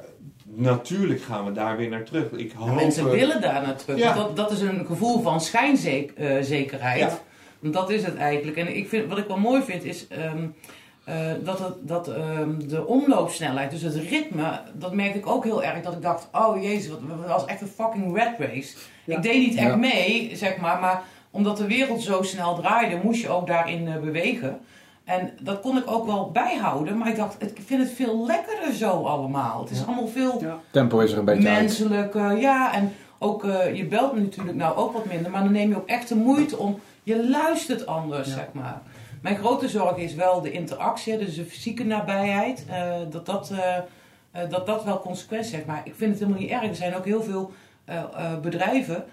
natuurlijk 0.55 1.21
gaan 1.21 1.45
we 1.45 1.51
daar 1.51 1.77
weer 1.77 1.89
naar 1.89 2.03
terug. 2.03 2.31
Ik 2.31 2.51
Ja, 2.51 2.57
hoop, 2.57 2.75
mensen 2.75 3.05
eh, 3.05 3.11
willen 3.11 3.41
daar 3.41 3.61
naar 3.61 3.75
terug. 3.75 3.97
Ja. 3.99 4.13
Dat, 4.13 4.35
dat 4.35 4.51
is 4.51 4.61
een 4.61 4.85
gevoel 4.85 5.21
van 5.21 5.41
schijnzekerheid. 5.41 6.99
Ja. 6.99 7.19
Want 7.59 7.73
Dat 7.73 7.89
is 7.89 8.03
het 8.05 8.15
eigenlijk. 8.15 8.57
En 8.57 8.75
ik 8.75 8.89
vind, 8.89 9.09
wat 9.09 9.17
ik 9.17 9.27
wel 9.27 9.37
mooi 9.39 9.61
vind 9.61 9.83
is 9.83 10.07
ehm, 10.07 10.43
eh, 11.03 11.15
dat, 11.43 11.59
het, 11.59 11.73
dat 11.81 12.07
ehm, 12.07 12.67
de 12.67 12.85
omloopsnelheid, 12.85 13.71
dus 13.71 13.81
het 13.81 13.95
ritme, 13.95 14.59
dat 14.73 14.93
merkte 14.93 15.17
ik 15.17 15.27
ook 15.27 15.43
heel 15.43 15.63
erg. 15.63 15.81
Dat 15.81 15.93
ik 15.93 16.01
dacht, 16.01 16.27
oh 16.31 16.61
jezus, 16.63 16.89
wat, 16.89 16.99
dat 17.19 17.27
was 17.27 17.45
echt 17.45 17.61
een 17.61 17.67
fucking 17.67 18.17
rat 18.17 18.33
race. 18.49 18.75
Ja. 19.05 19.15
Ik 19.15 19.23
deed 19.23 19.37
niet 19.47 19.55
echt 19.55 19.67
Ja. 19.67 19.75
mee, 19.75 20.31
zeg 20.33 20.57
maar. 20.57 20.79
Maar 20.79 21.03
omdat 21.31 21.57
de 21.57 21.67
wereld 21.67 22.01
zo 22.01 22.21
snel 22.21 22.55
draaide, 22.55 22.99
moest 23.03 23.21
je 23.21 23.29
ook 23.29 23.47
daarin 23.47 23.87
eh, 23.87 23.97
bewegen. 23.99 24.59
En 25.03 25.31
dat 25.41 25.59
kon 25.61 25.77
ik 25.77 25.91
ook 25.91 26.05
wel 26.05 26.31
bijhouden. 26.31 26.97
Maar 26.97 27.09
ik 27.09 27.15
dacht, 27.15 27.35
ik 27.41 27.57
vind 27.65 27.81
het 27.83 27.91
veel 27.91 28.25
lekkerder 28.25 28.73
zo 28.73 28.89
allemaal. 29.03 29.61
Het 29.61 29.69
is 29.71 29.79
Ja. 29.79 29.85
allemaal 29.85 30.07
veel 30.07 30.37
Ja. 30.41 30.57
Tempo 30.71 30.99
is 30.99 31.11
er 31.11 31.17
een 31.17 31.25
beetje 31.25 31.49
uit. 31.49 31.59
menselijk, 31.59 32.15
eh, 32.15 32.41
ja. 32.41 32.73
En 32.73 32.93
ook, 33.19 33.43
eh, 33.45 33.75
je 33.75 33.85
belt 33.85 34.13
me 34.13 34.19
natuurlijk 34.19 34.57
nou 34.57 34.77
ook 34.77 34.93
wat 34.93 35.05
minder, 35.05 35.31
maar 35.31 35.43
dan 35.43 35.51
neem 35.51 35.69
je 35.69 35.75
ook 35.77 35.87
echt 35.87 36.09
de 36.09 36.15
moeite 36.15 36.57
om, 36.57 36.79
je 37.07 37.29
luistert 37.29 37.85
anders, 37.85 38.27
Ja. 38.27 38.33
zeg 38.33 38.47
maar. 38.51 38.81
Mijn 39.21 39.37
grote 39.37 39.69
zorg 39.69 39.97
is 39.97 40.13
wel 40.15 40.41
de 40.41 40.51
interactie, 40.51 41.17
dus 41.17 41.35
de 41.35 41.45
fysieke 41.45 41.83
nabijheid, 41.83 42.65
eh, 42.69 42.95
dat, 43.09 43.25
dat, 43.25 43.51
eh, 43.51 44.49
dat 44.49 44.65
dat 44.65 44.83
wel 44.83 44.99
consequenties 44.99 45.51
heeft. 45.51 45.65
Maar 45.65 45.81
ik 45.83 45.95
vind 45.95 46.11
het 46.11 46.19
helemaal 46.19 46.41
niet 46.41 46.51
erg. 46.51 46.63
Er 46.63 46.75
zijn 46.75 46.95
ook 46.95 47.05
heel 47.05 47.23
veel 47.23 47.51
bedrijven 48.41 49.05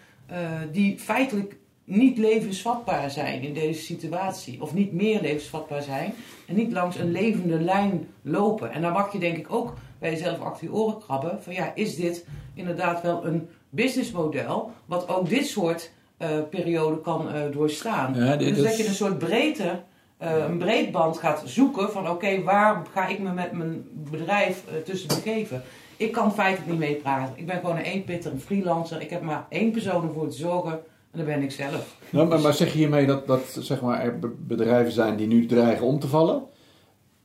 die 0.72 0.98
feitelijk 0.98 1.56
niet 1.84 2.18
levensvatbaar 2.18 3.10
zijn 3.10 3.42
in 3.42 3.54
deze 3.54 3.82
situatie. 3.82 4.62
Of 4.62 4.74
niet 4.74 4.92
meer 4.92 5.20
levensvatbaar 5.20 5.82
zijn. 5.82 6.14
En 6.46 6.54
niet 6.54 6.72
langs 6.72 6.96
een 6.98 7.10
levende 7.10 7.60
lijn 7.60 8.08
lopen. 8.22 8.72
En 8.72 8.82
dan 8.82 8.92
mag 8.92 9.12
je 9.12 9.18
denk 9.18 9.36
ik 9.36 9.52
ook 9.52 9.74
bij 9.98 10.10
jezelf 10.10 10.40
achter 10.40 10.66
je 10.66 10.72
oren 10.72 10.98
krabben. 10.98 11.42
Van 11.42 11.52
ja, 11.54 11.72
is 11.74 11.96
dit 11.96 12.26
inderdaad 12.54 13.02
wel 13.02 13.26
een 13.26 13.48
businessmodel. 13.70 14.72
Wat 14.86 15.08
ook 15.08 15.28
dit 15.28 15.46
soort 15.46 15.92
eh 16.16 16.28
perioden 16.50 17.00
kan 17.00 17.28
eh, 17.32 17.40
doorstaan. 17.52 18.14
Ja, 18.14 18.36
dit 18.36 18.54
dus 18.54 18.64
dat 18.64 18.76
je 18.76 18.86
een 18.86 18.94
soort 18.94 19.18
breedte, 19.18 19.82
eh, 20.16 20.36
een 20.48 20.58
breedband 20.58 21.18
gaat 21.18 21.42
zoeken. 21.44 21.90
Van 21.90 22.10
oké, 22.10 22.42
waar 22.42 22.82
ga 22.92 23.06
ik 23.06 23.18
me 23.18 23.32
met 23.32 23.52
mijn 23.52 23.84
bedrijf 24.10 24.64
tussen 24.84 25.08
begeven. 25.08 25.62
Ik 25.96 26.12
kan 26.12 26.34
feitelijk 26.34 26.70
niet 26.70 26.78
meepraten. 26.80 27.34
Ik 27.36 27.46
ben 27.46 27.60
gewoon 27.60 27.76
een 27.76 27.82
eenpitter, 27.82 28.32
een 28.32 28.40
freelancer. 28.40 29.00
Ik 29.00 29.10
heb 29.10 29.22
maar 29.22 29.46
één 29.48 29.70
persoon 29.70 30.02
om 30.02 30.12
voor 30.12 30.28
te 30.28 30.36
zorgen. 30.36 30.72
En 30.72 31.18
dat 31.20 31.26
ben 31.26 31.42
ik 31.42 31.50
zelf. 31.52 31.96
Nou, 32.10 32.28
maar, 32.28 32.40
maar 32.40 32.54
zeg 32.54 32.72
je 32.72 32.78
hiermee 32.78 33.06
dat, 33.06 33.26
dat 33.26 33.56
zeg 33.58 33.80
maar, 33.80 34.00
er 34.02 34.18
be- 34.18 34.34
bedrijven 34.38 34.92
zijn 34.92 35.16
die 35.16 35.26
nu 35.26 35.46
dreigen 35.46 35.86
om 35.86 35.98
te 35.98 36.08
vallen? 36.08 36.42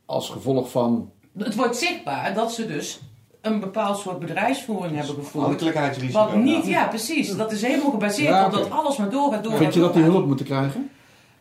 Als 0.06 0.30
gevolg 0.30 0.72
van. 0.72 1.12
Het 1.38 1.56
wordt 1.56 1.78
zichtbaar 1.78 2.34
dat 2.34 2.52
ze 2.54 2.68
dus 2.68 3.00
een 3.42 3.60
bepaald 3.60 3.98
soort 3.98 4.20
bedrijfsvoering 4.20 4.96
hebben 4.96 5.16
gevoerd. 5.16 5.44
Afhankelijkheidsrisico. 5.44 6.26
Wat 6.26 6.36
niet, 6.36 6.66
ja 6.66 6.88
precies. 6.88 7.36
Dat 7.36 7.52
is 7.52 7.62
helemaal 7.62 7.92
gebaseerd 7.92 8.30
Ja, 8.30 8.46
op 8.46 8.52
dat 8.52 8.72
alles 8.72 8.98
maar 8.98 9.10
doorgaat, 9.10 9.44
doorgaat, 9.44 9.62
Vind 9.62 9.74
je 9.74 9.80
dat 9.80 9.94
die 9.94 10.04
hulp 10.04 10.26
moeten 10.26 10.46
krijgen? 10.46 10.90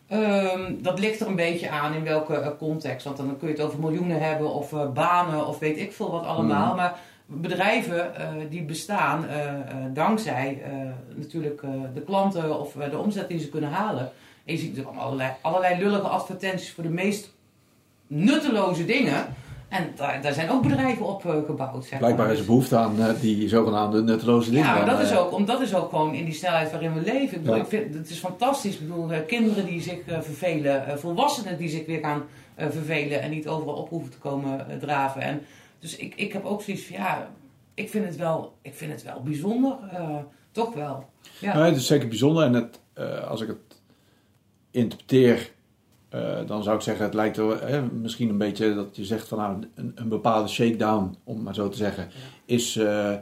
Ehm, 0.07 0.73
dat 0.77 0.99
ligt 0.99 1.19
er 1.19 1.27
een 1.27 1.35
beetje 1.35 1.69
aan 1.69 1.93
in 1.93 2.03
welke 2.03 2.35
eh, 2.35 2.49
context. 2.57 3.05
Want 3.05 3.17
dan 3.17 3.37
kun 3.37 3.47
je 3.47 3.53
het 3.53 3.63
over 3.63 3.79
miljoenen 3.79 4.21
hebben 4.21 4.53
of 4.53 4.73
eh, 4.73 4.91
banen 4.91 5.47
of 5.47 5.59
weet 5.59 5.77
ik 5.77 5.93
veel 5.93 6.11
wat 6.11 6.25
allemaal. 6.25 6.67
Hmm. 6.67 6.75
Maar 6.75 6.99
bedrijven 7.25 8.15
eh, 8.15 8.27
die 8.49 8.63
bestaan 8.63 9.27
eh, 9.27 9.49
eh, 9.49 9.59
dankzij 9.93 10.61
eh, 10.63 10.71
natuurlijk 11.15 11.61
eh, 11.61 11.69
de 11.93 12.01
klanten 12.01 12.59
of 12.59 12.73
de 12.89 12.97
omzet 12.97 13.27
die 13.27 13.39
ze 13.39 13.49
kunnen 13.49 13.69
halen. 13.69 14.11
En 14.45 14.53
je 14.53 14.57
ziet 14.57 14.85
allemaal 14.85 15.03
allerlei, 15.03 15.31
allerlei 15.41 15.79
lullige 15.79 16.07
advertenties 16.07 16.71
voor 16.71 16.83
de 16.83 16.89
meest 16.89 17.33
nutteloze 18.07 18.85
dingen. 18.85 19.25
En 19.69 19.91
daar, 19.95 20.21
daar 20.21 20.33
zijn 20.33 20.49
ook 20.49 20.61
bedrijven 20.61 21.05
op 21.05 21.25
eh, 21.25 21.35
gebouwd. 21.45 21.85
Zeg 21.85 21.99
Blijkbaar 21.99 22.25
maar. 22.25 22.33
is 22.33 22.39
er 22.39 22.45
behoefte 22.45 22.77
aan 22.77 23.01
eh, 23.01 23.21
die 23.21 23.49
zogenaamde 23.49 24.01
nutteloze 24.03 24.51
dingen. 24.51 24.65
Ja, 24.65 24.75
maar 24.75 24.85
dat 24.85 24.99
is, 24.99 25.11
eh, 25.11 25.19
ook, 25.19 25.31
om, 25.31 25.45
dat 25.45 25.61
is 25.61 25.75
ook 25.75 25.89
gewoon 25.89 26.13
in 26.13 26.25
die 26.25 26.33
snelheid 26.33 26.71
waarin 26.71 26.93
we 26.93 27.01
leven. 27.01 27.37
Ik 27.37 27.41
bedoel, 27.43 27.55
Ja. 27.55 27.61
ik 27.61 27.67
vind, 27.67 27.93
het 27.93 28.09
is 28.09 28.17
fantastisch. 28.19 28.73
Ik 28.79 28.87
bedoel, 28.87 29.07
kinderen 29.27 29.65
die 29.65 29.81
zich 29.81 29.97
vervelen, 30.05 30.99
volwassenen 30.99 31.57
die 31.57 31.69
zich 31.69 31.85
weer 31.85 31.99
gaan 31.99 32.23
vervelen 32.57 33.21
en 33.21 33.29
niet 33.29 33.47
overal 33.47 33.75
op 33.75 33.89
hoeven 33.89 34.11
te 34.11 34.17
komen 34.17 34.65
draven. 34.79 35.21
En, 35.21 35.41
dus 35.79 35.95
ik, 35.95 36.13
ik 36.15 36.33
heb 36.33 36.45
ook 36.45 36.61
zoiets 36.61 36.83
van, 36.85 36.95
ja, 36.95 37.29
ik 37.73 37.89
vind 37.89 38.05
het 38.05 38.15
wel, 38.15 38.53
ik 38.61 38.73
vind 38.73 38.91
het 38.91 39.03
wel 39.03 39.21
bijzonder. 39.23 39.75
toch 40.51 40.73
wel. 40.73 41.09
Ja. 41.39 41.65
Het 41.65 41.75
is 41.75 41.87
zeker 41.87 42.07
bijzonder. 42.07 42.43
En 42.45 42.53
het, 42.53 42.79
als 43.27 43.41
ik 43.41 43.47
het 43.47 43.81
interpreteer, 44.71 45.51
eh, 46.09 46.37
dan 46.45 46.63
zou 46.63 46.75
ik 46.75 46.81
zeggen, 46.81 47.05
het 47.05 47.13
lijkt 47.13 47.37
er, 47.37 47.51
eh, 47.51 47.83
misschien 47.91 48.29
een 48.29 48.37
beetje 48.37 48.73
dat 48.73 48.95
je 48.95 49.05
zegt 49.05 49.27
van 49.27 49.37
nou, 49.37 49.57
een, 49.75 49.91
een 49.95 50.07
bepaalde 50.07 50.49
shakedown, 50.49 51.15
om 51.23 51.43
maar 51.43 51.53
zo 51.53 51.69
te 51.69 51.77
zeggen, 51.77 52.07
is, 52.45 52.75
eh, 52.75 53.13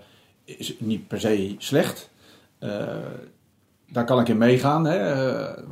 is 0.43 0.75
niet 0.79 1.07
per 1.07 1.19
se 1.19 1.55
slecht. 1.57 2.09
Eh, 2.59 2.87
daar 3.91 4.05
kan 4.05 4.19
ik 4.19 4.27
in 4.27 4.37
meegaan, 4.37 4.85
hè, 4.85 5.25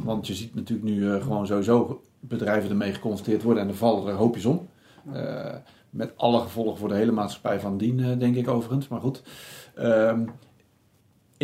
want 0.04 0.28
je 0.28 0.34
ziet 0.34 0.56
natuurlijk 0.56 0.90
nu 0.90 1.22
gewoon 1.22 1.48
sowieso 1.48 2.02
bedrijven 2.20 2.70
ermee 2.70 2.94
geconfronteerd 2.94 3.44
worden 3.44 3.64
en 3.64 3.70
er 3.70 3.76
vallen 3.76 4.08
er 4.08 4.14
hoopjes 4.14 4.46
om. 4.46 4.68
Met 5.90 6.14
alle 6.16 6.40
gevolgen 6.40 6.78
voor 6.78 6.90
de 6.90 6.96
hele 6.96 7.12
maatschappij 7.12 7.60
van 7.60 7.78
dien, 7.78 8.20
denk 8.20 8.36
ik 8.36 8.48
overigens. 8.48 8.88
Maar 8.88 9.02
goed. 9.02 9.24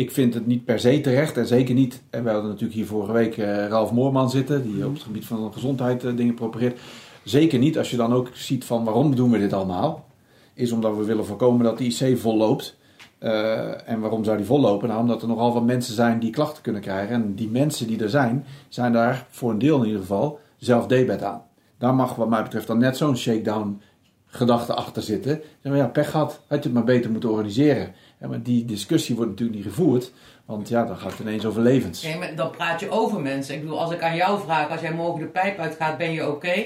Ik 0.02 0.10
vind 0.10 0.34
het 0.34 0.46
niet 0.46 0.64
per 0.64 0.80
se 0.80 1.00
terecht 1.00 1.36
en 1.36 1.46
zeker 1.46 1.74
niet. 1.74 2.02
En 2.10 2.24
we 2.24 2.30
hadden 2.30 2.48
natuurlijk 2.48 2.74
hier 2.74 2.86
vorige 2.86 3.12
week 3.12 3.38
eh, 3.38 3.66
Ralf 3.66 3.92
Moorman 3.92 4.30
zitten, 4.30 4.62
die 4.62 4.86
op 4.86 4.92
het 4.92 5.02
gebied 5.02 5.24
van 5.26 5.52
gezondheid 5.52 6.04
eh, 6.04 6.16
dingen 6.16 6.34
propageert. 6.34 6.80
Zeker 7.24 7.58
niet 7.58 7.78
als 7.78 7.90
je 7.90 7.96
dan 7.96 8.12
ook 8.12 8.28
ziet 8.32 8.64
van 8.64 8.84
waarom 8.84 9.14
doen 9.14 9.30
we 9.30 9.38
dit 9.38 9.52
allemaal. 9.52 10.06
Is 10.54 10.72
omdat 10.72 10.96
we 10.96 11.04
willen 11.04 11.24
voorkomen 11.24 11.64
dat 11.64 11.78
de 11.78 11.84
IC 11.84 12.18
vol 12.18 12.36
loopt. 12.36 12.76
Eh, 13.18 13.88
en 13.88 14.00
waarom 14.00 14.24
zou 14.24 14.36
die 14.36 14.46
vol 14.46 14.60
lopen? 14.60 14.88
Nou, 14.88 15.00
omdat 15.00 15.22
er 15.22 15.28
nogal 15.28 15.52
wat 15.52 15.64
mensen 15.64 15.94
zijn 15.94 16.18
die 16.18 16.30
klachten 16.30 16.62
kunnen 16.62 16.82
krijgen. 16.82 17.14
En 17.14 17.34
die 17.34 17.48
mensen 17.48 17.86
die 17.86 18.02
er 18.02 18.10
zijn, 18.10 18.44
zijn 18.68 18.92
daar 18.92 19.26
voor 19.30 19.50
een 19.50 19.58
deel 19.58 19.78
in 19.78 19.86
ieder 19.86 20.00
geval 20.00 20.38
zelf 20.56 20.86
debet 20.86 21.22
aan. 21.22 21.42
Daar 21.78 21.94
mag 21.94 22.14
wat 22.14 22.28
mij 22.28 22.42
betreft 22.42 22.66
dan 22.66 22.78
net 22.78 22.96
zo'n 22.96 23.16
shakedown 23.16 23.80
gedachte 24.26 24.74
achter 24.74 25.02
zitten. 25.02 25.40
Zeg 25.60 25.72
maar, 25.72 25.80
ja, 25.80 25.86
pech 25.86 26.10
gehad, 26.10 26.40
had 26.46 26.58
je 26.58 26.64
het 26.64 26.72
maar 26.72 26.84
beter 26.84 27.10
moeten 27.10 27.30
organiseren. 27.30 27.94
Ja, 28.22 28.28
maar 28.28 28.42
die 28.42 28.64
discussie 28.64 29.14
wordt 29.16 29.30
natuurlijk 29.30 29.58
niet 29.58 29.68
gevoerd. 29.74 30.12
Want 30.44 30.68
ja, 30.68 30.84
dan 30.84 30.96
gaat 30.96 31.10
het 31.10 31.20
ineens 31.20 31.44
over 31.44 31.62
levens. 31.62 32.02
Nee, 32.02 32.18
maar 32.18 32.34
dan 32.34 32.50
praat 32.50 32.80
je 32.80 32.90
over 32.90 33.20
mensen. 33.20 33.54
Ik 33.54 33.60
bedoel, 33.60 33.80
als 33.80 33.92
ik 33.92 34.02
aan 34.02 34.16
jou 34.16 34.40
vraag, 34.40 34.68
als 34.70 34.80
jij 34.80 34.92
morgen 34.92 35.20
de 35.20 35.26
pijp 35.26 35.58
uitgaat, 35.58 35.98
ben 35.98 36.12
je 36.12 36.28
oké? 36.30 36.64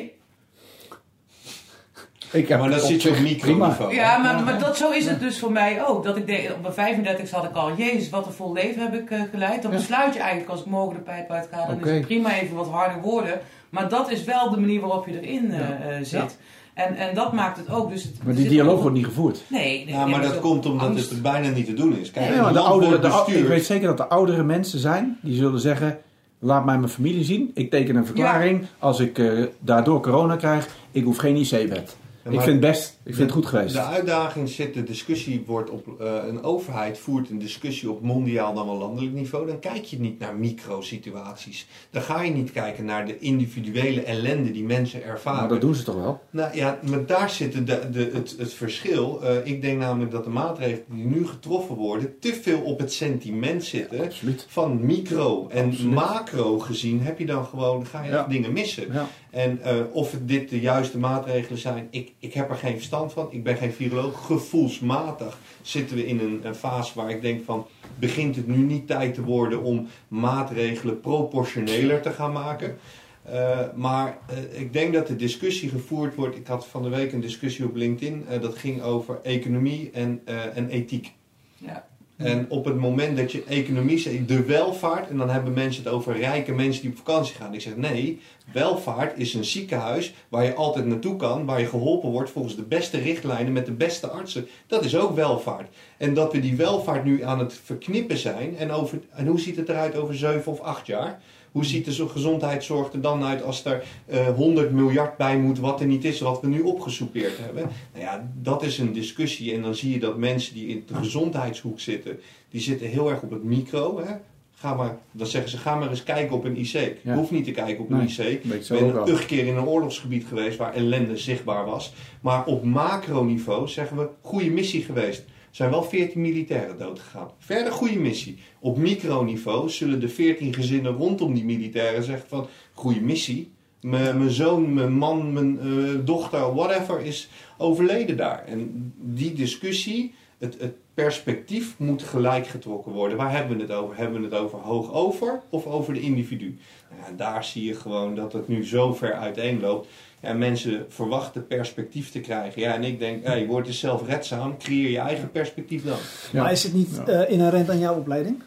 Ik 2.33 2.49
heb 2.49 2.59
Maar 2.61 2.71
dat 2.71 2.85
zit 2.85 3.03
je 3.03 3.11
op 3.11 3.19
microniveau. 3.19 3.95
Ja, 3.95 4.17
maar, 4.19 4.43
maar 4.45 4.59
dat, 4.59 4.77
zo 4.77 4.91
is 4.91 5.07
het 5.07 5.21
dus 5.21 5.39
voor 5.39 5.53
mij 5.53 5.87
ook. 5.87 6.05
Dat 6.05 6.17
ik 6.17 6.27
denk, 6.27 6.51
op 6.51 6.63
mijn 6.63 6.75
35 6.75 7.31
had 7.31 7.45
ik 7.45 7.55
al, 7.55 7.77
jezus, 7.77 8.11
wat 8.11 8.27
een 8.27 8.33
vol 8.33 8.53
leven 8.53 8.83
heb 8.83 8.95
ik 8.95 9.11
eh, 9.11 9.21
geleid. 9.31 9.63
Dan 9.63 9.71
Ja. 9.71 9.77
besluit 9.77 10.15
je 10.15 10.21
eigenlijk, 10.21 10.51
als 10.51 10.61
ik 10.61 10.67
morgen 10.67 10.95
de 10.95 11.01
pijp 11.03 11.31
uitga, 11.31 11.67
dan 11.67 11.81
is 11.85 11.91
het 11.91 12.01
prima 12.07 12.35
even 12.35 12.57
wat 12.57 12.69
harde 12.69 13.01
woorden. 13.01 13.41
Maar 13.71 13.89
dat 13.89 14.11
is 14.11 14.25
wel 14.25 14.51
de 14.51 14.61
manier 14.61 14.81
waarop 14.81 15.07
je 15.07 15.21
erin 15.21 15.51
eh, 15.53 15.59
Ja. 15.59 15.79
eh, 15.79 15.97
zit. 16.03 16.39
En, 16.77 16.97
en 16.97 17.15
dat 17.15 17.33
maakt 17.33 17.57
het 17.57 17.71
ook. 17.71 17.91
Dus 17.91 18.03
het, 18.03 18.25
Maar 18.25 18.35
die 18.35 18.49
dialoog 18.49 18.81
wordt 18.81 18.97
niet 18.97 19.05
gevoerd. 19.05 19.43
Nee, 19.49 19.85
nee, 19.85 19.95
Ja, 19.95 20.05
nee, 20.05 20.15
maar 20.15 20.23
dat 20.23 20.41
komt 20.41 20.67
omdat 20.67 20.89
angst. 20.89 21.11
het 21.11 21.23
bijna 21.23 21.49
niet 21.49 21.67
te 21.67 21.75
doen 21.75 21.97
is. 21.99 22.11
Kijk, 22.11 22.41
maar 22.41 22.53
de 22.53 22.59
oudere, 22.59 22.99
de, 22.99 23.39
ik 23.39 23.47
weet 23.47 23.65
zeker 23.65 23.87
dat 23.87 23.99
er 24.01 24.07
oudere 24.07 24.43
mensen 24.43 24.79
zijn 24.79 25.19
die 25.23 25.37
zullen 25.37 25.61
zeggen: 25.61 25.99
laat 26.39 26.65
mij 26.65 26.79
mijn 26.79 26.91
familie 26.91 27.25
zien. 27.25 27.51
Ik 27.55 27.71
teken 27.71 27.97
een 27.97 28.07
verklaring. 28.07 28.67
Als 28.79 29.01
ik 29.01 29.19
eh, 29.19 29.45
daardoor 29.59 30.01
corona 30.01 30.37
krijg, 30.37 30.69
ik 30.91 31.05
hoef 31.05 31.17
geen 31.17 31.37
IC-bed. 31.37 31.97
Ik 32.35 32.41
vind 32.41 32.47
het 32.47 32.61
best. 32.73 32.99
Ik 33.05 33.15
vind 33.15 33.19
het 33.19 33.33
goed 33.33 33.47
geweest. 33.47 33.75
De 33.75 33.81
uitdaging 33.83 34.49
zit, 34.49 34.75
de 34.75 34.83
discussie 34.83 35.43
wordt 35.47 35.71
op, 35.71 36.01
eh, 36.01 36.15
een 36.29 36.43
overheid 36.43 36.99
voert 36.99 37.31
een 37.31 37.39
discussie 37.39 37.91
op 37.91 38.03
mondiaal 38.03 38.55
dan 38.55 38.67
wel 38.67 38.77
landelijk 38.79 39.15
niveau. 39.15 39.47
Dan 39.47 39.59
kijk 39.59 39.85
je 39.85 40.01
niet 40.01 40.19
naar 40.19 40.35
microsituaties. 40.37 41.67
Dan 41.91 42.03
ga 42.03 42.23
je 42.23 42.31
niet 42.31 42.53
kijken 42.53 42.85
naar 42.85 43.07
de 43.07 43.19
individuele 43.19 44.03
ellende 44.03 44.51
die 44.51 44.65
mensen 44.65 45.05
ervaren. 45.05 45.41
Maar 45.41 45.49
dat 45.49 45.61
doen 45.61 45.75
ze 45.75 45.83
toch 45.83 45.95
wel? 45.95 46.21
Nou 46.31 46.57
ja, 46.57 46.79
maar 46.91 47.07
daar 47.07 47.31
zit 47.31 47.53
de, 47.53 47.91
de, 47.91 48.11
het, 48.13 48.35
het 48.39 48.53
verschil. 48.53 49.23
Eh, 49.23 49.47
ik 49.47 49.63
denk 49.63 49.79
namelijk 49.79 50.11
dat 50.11 50.25
de 50.25 50.31
maatregelen 50.31 50.85
die 50.89 51.07
nu 51.07 51.27
getroffen 51.27 51.75
worden 51.75 52.19
te 52.21 52.35
veel 52.43 52.61
op 52.61 52.79
het 52.79 52.93
sentiment 52.93 53.65
zitten. 53.65 54.01
Absoluut. 54.05 54.47
Van 54.49 54.87
micro 54.87 55.49
en 55.49 55.67
Absoluut. 55.67 55.93
macro 55.95 56.59
gezien 56.59 57.01
heb 57.01 57.19
je 57.19 57.27
dan 57.27 57.45
gewoon, 57.45 57.87
ga 57.87 58.03
je 58.03 58.11
Ja. 58.11 58.27
dingen 58.29 58.53
missen. 58.53 58.93
Ja. 58.93 59.07
En 59.31 59.63
eh, 59.63 59.75
of 59.93 60.15
dit 60.23 60.49
de 60.49 60.61
juiste 60.61 60.99
maatregelen 60.99 61.59
zijn, 61.59 61.89
ik, 61.91 62.13
ik 62.27 62.35
heb 62.35 62.51
er 62.51 62.57
geen 62.57 62.77
verstand 62.77 63.13
van. 63.13 63.29
Ik 63.31 63.43
ben 63.43 63.57
geen 63.57 63.73
viroloog. 63.73 64.27
Gevoelsmatig 64.27 65.39
zitten 65.63 65.97
we 65.97 66.07
in 66.07 66.21
een, 66.21 66.41
een 66.43 66.55
fase 66.55 66.93
waar 66.95 67.11
ik 67.11 67.23
denk 67.23 67.45
van... 67.45 67.67
begint 67.99 68.37
het 68.37 68.47
nu 68.47 68.57
niet 68.57 68.87
tijd 68.87 69.15
te 69.15 69.23
worden 69.23 69.63
om 69.63 69.89
maatregelen 70.09 71.01
proportioneler 71.01 72.03
te 72.03 72.11
gaan 72.11 72.33
maken? 72.33 72.79
Eh, 73.23 73.61
maar 73.75 74.19
eh, 74.27 74.61
ik 74.61 74.73
denk 74.73 74.95
dat 74.95 75.07
de 75.07 75.17
discussie 75.17 75.69
gevoerd 75.69 76.15
wordt. 76.15 76.37
Ik 76.37 76.47
had 76.47 76.67
van 76.67 76.83
de 76.83 76.89
week 76.89 77.13
een 77.13 77.21
discussie 77.21 77.65
op 77.65 77.75
LinkedIn. 77.75 78.25
eh, 78.29 78.41
dat 78.41 78.59
ging 78.59 78.83
over 78.83 79.19
economie 79.23 79.91
en, 79.91 80.21
en 80.55 80.69
ethiek. 80.69 81.13
Ja. 81.57 81.87
En 82.17 82.47
op 82.49 82.65
het 82.65 82.77
moment 82.77 83.17
dat 83.17 83.33
je 83.33 83.45
economie 83.45 83.99
zegt, 83.99 84.29
de 84.29 84.43
welvaart, 84.43 85.09
en 85.09 85.17
dan 85.17 85.31
hebben 85.31 85.53
mensen 85.53 85.85
het 85.85 85.93
over 85.93 86.17
rijke 86.17 86.53
mensen 86.53 86.83
die 86.83 86.91
op 86.91 86.97
vakantie 86.97 87.35
gaan. 87.35 87.55
Ik 87.55 87.61
zeg 87.61 87.77
nee, 87.77 88.21
welvaart 88.53 89.19
is 89.19 89.35
een 89.35 89.45
ziekenhuis 89.45 90.15
waar 90.29 90.45
je 90.45 90.55
altijd 90.55 90.87
naartoe 90.87 91.17
kan, 91.17 91.45
waar 91.45 91.61
je 91.61 91.67
geholpen 91.67 92.11
wordt 92.11 92.31
volgens 92.31 92.57
de 92.57 92.63
beste 92.63 92.99
richtlijnen 92.99 93.53
met 93.53 93.67
de 93.67 93.73
beste 93.73 94.09
artsen. 94.09 94.47
Dat 94.67 94.85
is 94.85 94.97
ook 94.97 95.15
welvaart. 95.15 95.69
En 95.97 96.15
dat 96.15 96.33
we 96.33 96.41
die 96.41 96.57
welvaart 96.57 97.05
nu 97.05 97.23
aan 97.23 97.39
het 97.39 97.61
verknippen 97.65 98.19
zijn. 98.19 98.57
En, 98.57 98.71
over, 98.71 99.01
en 99.11 99.27
hoe 99.27 99.41
ziet 99.41 99.57
het 99.57 99.69
eruit 99.69 99.97
over 99.97 100.15
zeven 100.15 100.53
of 100.53 100.61
acht 100.61 100.87
jaar? 100.87 101.21
Hoe 101.57 101.65
ziet 101.65 101.85
de 101.85 102.09
gezondheidszorg 102.09 102.93
er 102.93 103.01
dan 103.01 103.25
uit 103.25 103.43
als 103.43 103.65
er 103.65 103.85
uh, 104.11 104.29
100 104.29 104.71
miljard 104.71 105.17
bij 105.17 105.39
moet, 105.39 105.59
wat 105.59 105.81
er 105.81 105.87
niet 105.87 106.05
is, 106.05 106.21
wat 106.21 106.41
we 106.41 106.47
nu 106.47 106.61
opgesoupeerd 106.61 107.39
hebben? 107.39 107.63
Nou 107.93 108.05
ja, 108.05 108.31
dat 108.35 108.63
is 108.63 108.79
een 108.79 108.93
discussie. 108.93 109.55
En 109.55 109.63
dan 109.63 109.75
zie 109.75 109.93
je 109.93 109.99
dat 109.99 110.19
mensen 110.19 110.55
die 110.55 110.67
in 110.67 110.85
de 110.87 110.95
gezondheidshoek 110.95 111.81
zitten, 111.81 112.21
die 112.51 112.61
zitten 112.61 112.87
heel 112.87 113.11
erg 113.11 113.23
op 113.23 113.31
het 113.31 113.45
micro. 113.45 114.01
Hè? 114.05 114.15
Ga 114.53 114.75
maar, 114.75 114.99
dan 115.11 115.27
zeggen 115.27 115.51
ze, 115.51 115.57
ga 115.57 115.75
maar 115.75 115.91
eens 115.91 116.03
kijken 116.03 116.37
op 116.37 116.45
een 116.45 116.57
IC. 116.57 116.73
Je 117.03 117.13
hoeft 117.15 117.31
niet 117.31 117.45
te 117.45 117.51
kijken 117.51 117.85
op 117.85 117.91
een 117.91 118.09
IC. 118.09 118.19
Ik 118.19 118.43
ben 118.43 119.09
een 119.09 119.27
keer 119.27 119.47
in 119.47 119.57
een 119.57 119.67
oorlogsgebied 119.67 120.25
geweest 120.27 120.59
waar 120.59 120.75
ellende 120.75 121.17
zichtbaar 121.17 121.65
was. 121.65 121.95
Maar 122.21 122.47
op 122.47 122.65
macroniveau 122.65 123.69
zeggen 123.69 123.97
we, 123.97 124.09
goede 124.21 124.51
missie 124.51 124.83
geweest 124.83 125.25
zijn 125.57 125.71
wel 125.71 125.83
14 125.83 126.21
militairen 126.21 126.79
doodgegaan. 126.79 127.31
Verder 127.39 127.73
goede 127.73 127.99
missie. 127.99 128.39
Op 128.61 128.77
microniveau 128.79 129.71
zullen 129.71 130.01
de 130.01 130.09
14 130.09 130.55
gezinnen 130.55 130.93
rondom 130.93 131.35
die 131.35 131.45
militairen 131.45 132.03
zeggen 132.03 132.29
van 132.29 132.47
goede 132.73 133.01
missie. 133.01 133.51
Mijn 133.81 134.31
zoon, 134.31 134.75
mijn 134.75 134.93
man, 134.93 135.33
mijn 135.33 135.59
uh, 135.67 135.91
dochter, 136.05 136.55
whatever 136.55 137.01
is 137.01 137.29
overleden 137.59 138.17
daar. 138.17 138.45
En 138.45 138.93
die 138.97 139.33
discussie, 139.33 140.15
het, 140.39 140.57
het 140.61 140.75
perspectief 140.95 141.79
moet 141.79 142.03
gelijk 142.03 142.47
getrokken 142.47 142.93
worden. 142.93 143.17
Waar 143.17 143.33
hebben 143.33 143.57
we 143.57 143.63
het 143.63 143.73
over? 143.73 143.97
Hebben 143.97 144.21
we 144.21 144.27
het 144.27 144.35
over 144.37 144.59
hoog 144.59 144.93
over 144.93 145.41
of 145.51 145.67
over 145.67 145.95
de 145.95 146.01
individu? 146.01 146.59
Nou 146.91 147.03
ja, 147.03 147.17
daar 147.17 147.45
zie 147.45 147.65
je 147.65 147.75
gewoon 147.75 148.15
dat 148.15 148.33
het 148.33 148.49
nu 148.49 148.65
zo 148.65 148.95
ver 148.95 149.13
uiteenloopt. 149.13 149.89
Ja, 150.23 150.33
mensen 150.33 150.87
verwachten 150.89 151.47
perspectief 151.47 152.11
te 152.11 152.21
krijgen. 152.21 152.61
Ja, 152.61 152.75
en 152.75 152.85
ik 152.85 152.99
denk, 152.99 153.27
hey, 153.27 153.47
word 153.47 153.67
eens 153.67 153.79
zelfredzaam, 153.79 154.59
creëer 154.59 154.91
je 154.91 154.99
eigen 154.99 155.31
perspectief 155.31 155.85
dan. 155.85 155.99
Maar 156.33 156.53
is 156.53 156.63
het 156.63 156.73
niet 156.73 157.01
ja. 157.07 157.25
uh, 157.25 157.31
inherent 157.31 157.71
aan 157.71 157.79
jouw 157.79 157.97
opleiding? 157.97 158.43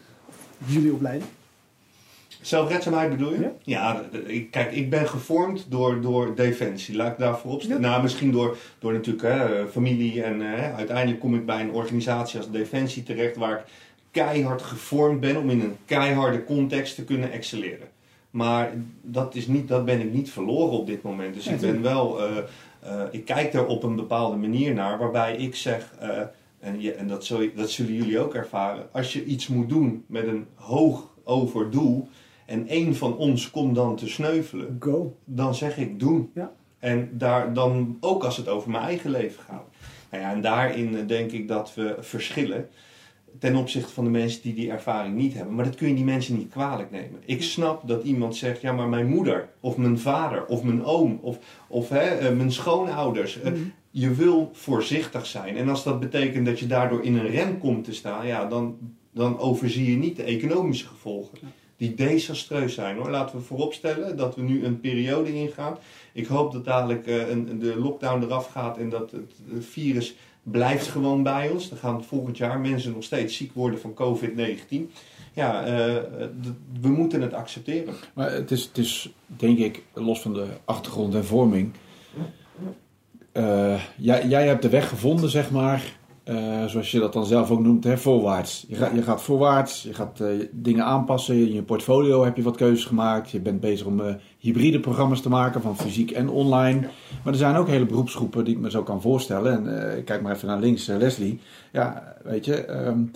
Jullie 0.66 0.92
opleiding? 0.92 1.30
Zelfredzaamheid 2.40 3.10
bedoel 3.10 3.32
je? 3.32 3.50
Ja, 3.62 4.02
ja 4.12 4.42
kijk, 4.50 4.72
ik 4.72 4.90
ben 4.90 5.08
gevormd 5.08 5.66
door, 5.68 6.00
door 6.00 6.34
Defensie. 6.34 6.96
Laat 6.96 7.12
ik 7.12 7.18
daarvoor 7.18 7.52
opstellen. 7.52 7.80
Nou, 7.80 8.02
misschien 8.02 8.30
door, 8.30 8.56
door 8.78 8.92
natuurlijk 8.92 9.24
hè, 9.24 9.68
familie. 9.68 10.22
En 10.22 10.40
hè, 10.40 10.72
uiteindelijk 10.72 11.20
kom 11.20 11.34
ik 11.34 11.46
bij 11.46 11.60
een 11.60 11.72
organisatie 11.72 12.38
als 12.38 12.50
Defensie 12.50 13.02
terecht... 13.02 13.36
waar 13.36 13.58
ik 13.58 13.64
keihard 14.10 14.62
gevormd 14.62 15.20
ben 15.20 15.36
om 15.36 15.50
in 15.50 15.60
een 15.60 15.76
keiharde 15.84 16.44
context 16.44 16.94
te 16.94 17.04
kunnen 17.04 17.32
excelleren. 17.32 17.88
Maar 18.30 18.72
dat, 19.02 19.34
is 19.34 19.46
niet, 19.46 19.68
dat 19.68 19.84
ben 19.84 20.00
ik 20.00 20.12
niet 20.12 20.30
verloren 20.30 20.78
op 20.78 20.86
dit 20.86 21.02
moment. 21.02 21.34
Dus 21.34 21.46
ik 21.46 21.60
ben 21.60 21.82
wel... 21.82 22.20
Uh, 22.20 22.36
uh, 22.84 23.02
ik 23.10 23.24
kijk 23.24 23.52
er 23.52 23.66
op 23.66 23.82
een 23.82 23.96
bepaalde 23.96 24.36
manier 24.36 24.74
naar 24.74 24.98
waarbij 24.98 25.36
ik 25.36 25.54
zeg... 25.54 25.94
Uh, 26.02 26.20
en, 26.60 26.80
je, 26.80 26.92
en 26.92 27.08
dat, 27.08 27.24
zul, 27.24 27.48
dat 27.54 27.70
zullen 27.70 27.94
jullie 27.94 28.18
ook 28.18 28.34
ervaren. 28.34 28.88
Als 28.92 29.12
je 29.12 29.24
iets 29.24 29.48
moet 29.48 29.68
doen 29.68 30.04
met 30.06 30.26
een 30.26 30.46
hoog 30.54 31.08
over 31.24 31.70
doel 31.70 32.08
en 32.50 32.68
één 32.68 32.96
van 32.96 33.16
ons 33.16 33.50
komt 33.50 33.74
dan 33.74 33.96
te 33.96 34.08
sneuvelen, 34.08 34.76
Go. 34.80 35.16
dan 35.24 35.54
zeg 35.54 35.76
ik 35.76 35.98
doen. 35.98 36.30
Ja. 36.34 36.52
En 36.78 37.10
daar 37.12 37.52
dan, 37.52 37.96
ook 38.00 38.24
als 38.24 38.36
het 38.36 38.48
over 38.48 38.70
mijn 38.70 38.84
eigen 38.84 39.10
leven 39.10 39.42
gaat. 39.42 39.64
Nou 40.10 40.22
ja, 40.22 40.32
en 40.32 40.40
daarin 40.40 41.06
denk 41.06 41.30
ik 41.30 41.48
dat 41.48 41.74
we 41.74 41.96
verschillen 42.00 42.68
ten 43.38 43.56
opzichte 43.56 43.92
van 43.92 44.04
de 44.04 44.10
mensen 44.10 44.42
die 44.42 44.54
die 44.54 44.70
ervaring 44.70 45.16
niet 45.16 45.34
hebben. 45.34 45.54
Maar 45.54 45.64
dat 45.64 45.74
kun 45.74 45.88
je 45.88 45.94
die 45.94 46.04
mensen 46.04 46.36
niet 46.36 46.50
kwalijk 46.50 46.90
nemen. 46.90 47.20
Ik 47.24 47.42
snap 47.42 47.88
dat 47.88 48.02
iemand 48.02 48.36
zegt, 48.36 48.60
ja 48.60 48.72
maar 48.72 48.88
mijn 48.88 49.08
moeder, 49.08 49.48
of 49.60 49.76
mijn 49.76 49.98
vader, 49.98 50.46
of 50.46 50.62
mijn 50.62 50.84
oom, 50.84 51.18
of, 51.22 51.38
of 51.68 51.88
hè, 51.88 52.34
mijn 52.34 52.52
schoonouders. 52.52 53.38
Mm. 53.42 53.72
Je 53.90 54.14
wil 54.14 54.50
voorzichtig 54.52 55.26
zijn. 55.26 55.56
En 55.56 55.68
als 55.68 55.84
dat 55.84 56.00
betekent 56.00 56.46
dat 56.46 56.58
je 56.58 56.66
daardoor 56.66 57.04
in 57.04 57.16
een 57.16 57.28
rem 57.28 57.58
komt 57.58 57.84
te 57.84 57.94
staan, 57.94 58.26
ja, 58.26 58.46
dan, 58.46 58.76
dan 59.10 59.38
overzie 59.38 59.90
je 59.90 59.96
niet 59.96 60.16
de 60.16 60.22
economische 60.22 60.86
gevolgen 60.86 61.38
die 61.80 61.94
desastreus 61.94 62.74
zijn 62.74 62.96
hoor. 62.96 63.10
Laten 63.10 63.36
we 63.36 63.42
vooropstellen 63.42 64.16
dat 64.16 64.34
we 64.34 64.42
nu 64.42 64.64
een 64.64 64.80
periode 64.80 65.34
ingaan. 65.34 65.76
Ik 66.12 66.26
hoop 66.26 66.52
dat 66.52 66.64
dadelijk 66.64 67.06
uh, 67.06 67.28
een, 67.28 67.58
de 67.58 67.78
lockdown 67.78 68.22
eraf 68.22 68.46
gaat 68.46 68.78
en 68.78 68.88
dat 68.88 69.10
het, 69.10 69.32
het, 69.52 69.64
virus 69.66 70.14
blijft 70.42 70.86
gewoon 70.86 71.22
bij 71.22 71.50
ons. 71.50 71.68
Dan 71.68 71.78
gaan 71.78 72.04
volgend 72.04 72.36
jaar 72.36 72.60
mensen 72.60 72.92
nog 72.92 73.02
steeds 73.02 73.36
ziek 73.36 73.54
worden 73.54 73.80
van 73.80 73.94
COVID-19. 73.94 74.76
Ja, 75.34 75.66
uh, 75.66 75.96
we 76.80 76.88
moeten 76.88 77.20
het 77.20 77.32
accepteren. 77.32 77.94
Maar 78.14 78.32
het 78.32 78.50
is, 78.50 78.64
het 78.64 78.78
is, 78.78 79.12
denk 79.26 79.58
ik, 79.58 79.82
los 79.92 80.20
van 80.20 80.32
de 80.32 80.46
achtergrond 80.64 81.14
en 81.14 81.24
vorming. 81.24 81.72
Jij 83.96 84.46
hebt 84.46 84.62
de 84.62 84.68
weg 84.68 84.88
gevonden, 84.88 85.30
zeg 85.30 85.50
maar, 85.50 85.98
uh, 86.30 86.64
zoals 86.66 86.90
je 86.90 86.98
dat 86.98 87.12
dan 87.12 87.26
zelf 87.26 87.50
ook 87.50 87.60
noemt, 87.60 87.84
hè, 87.84 87.98
voorwaarts. 87.98 88.64
Je, 88.68 88.74
ga, 88.74 88.90
je 88.94 89.02
gaat 89.02 89.22
voorwaarts, 89.22 89.82
je 89.82 89.94
gaat 89.94 90.20
uh, 90.20 90.28
dingen 90.52 90.84
aanpassen. 90.84 91.34
In 91.34 91.52
je 91.52 91.62
portfolio 91.62 92.24
heb 92.24 92.36
je 92.36 92.42
wat 92.42 92.56
keuzes 92.56 92.84
gemaakt. 92.84 93.30
Je 93.30 93.40
bent 93.40 93.60
bezig 93.60 93.86
om 93.86 94.00
uh, 94.00 94.14
hybride 94.38 94.80
programma's 94.80 95.20
te 95.20 95.28
maken 95.28 95.62
van 95.62 95.76
fysiek 95.76 96.10
en 96.10 96.28
online. 96.28 96.80
Maar 97.24 97.32
er 97.32 97.38
zijn 97.38 97.56
ook 97.56 97.68
hele 97.68 97.86
beroepsgroepen 97.86 98.44
die 98.44 98.54
ik 98.54 98.60
me 98.60 98.70
zo 98.70 98.82
kan 98.82 99.00
voorstellen. 99.00 99.66
En 99.66 100.04
kijk 100.04 100.22
maar 100.22 100.34
even 100.34 100.48
naar 100.48 100.58
links, 100.58 100.86
Leslie. 100.86 101.40
Ja, 101.72 102.16
weet 102.24 102.44
je, 102.44 102.68
um, 102.86 103.10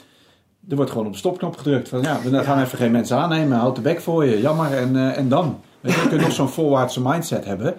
er 0.69 0.77
wordt 0.77 0.91
gewoon 0.91 1.07
op 1.07 1.13
de 1.13 1.19
stopknop 1.19 1.57
gedrukt. 1.57 1.89
Van, 1.89 2.03
ja, 2.03 2.21
we 2.23 2.45
gaan 2.45 2.61
even 2.61 2.79
geen 2.79 2.93
mensen 2.93 3.17
aannemen, 3.17 3.59
houd 3.59 3.77
de 3.77 3.83
bek 3.83 4.01
voor 4.01 4.25
je, 4.25 4.41
jammer. 4.41 4.73
En, 4.73 5.15
en 5.15 5.29
dan? 5.29 5.61
Weet 5.81 5.95
je, 5.95 6.01
je 6.01 6.09
kunt 6.09 6.21
nog 6.21 6.33
zo'n 6.33 6.49
voorwaartse 6.49 7.01
mindset 7.03 7.45
hebben. 7.45 7.75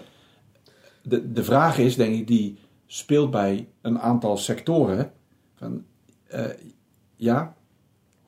De, 1.02 1.32
de 1.32 1.44
vraag 1.44 1.78
is, 1.78 1.96
denk 1.96 2.16
ik, 2.16 2.28
die 2.28 2.58
speelt 2.88 3.32
bij 3.32 3.68
een 3.82 4.00
aantal 4.00 4.38
sectoren. 4.38 5.12
Van, 5.66 5.84
uh, 6.40 6.46
ja, 7.16 7.54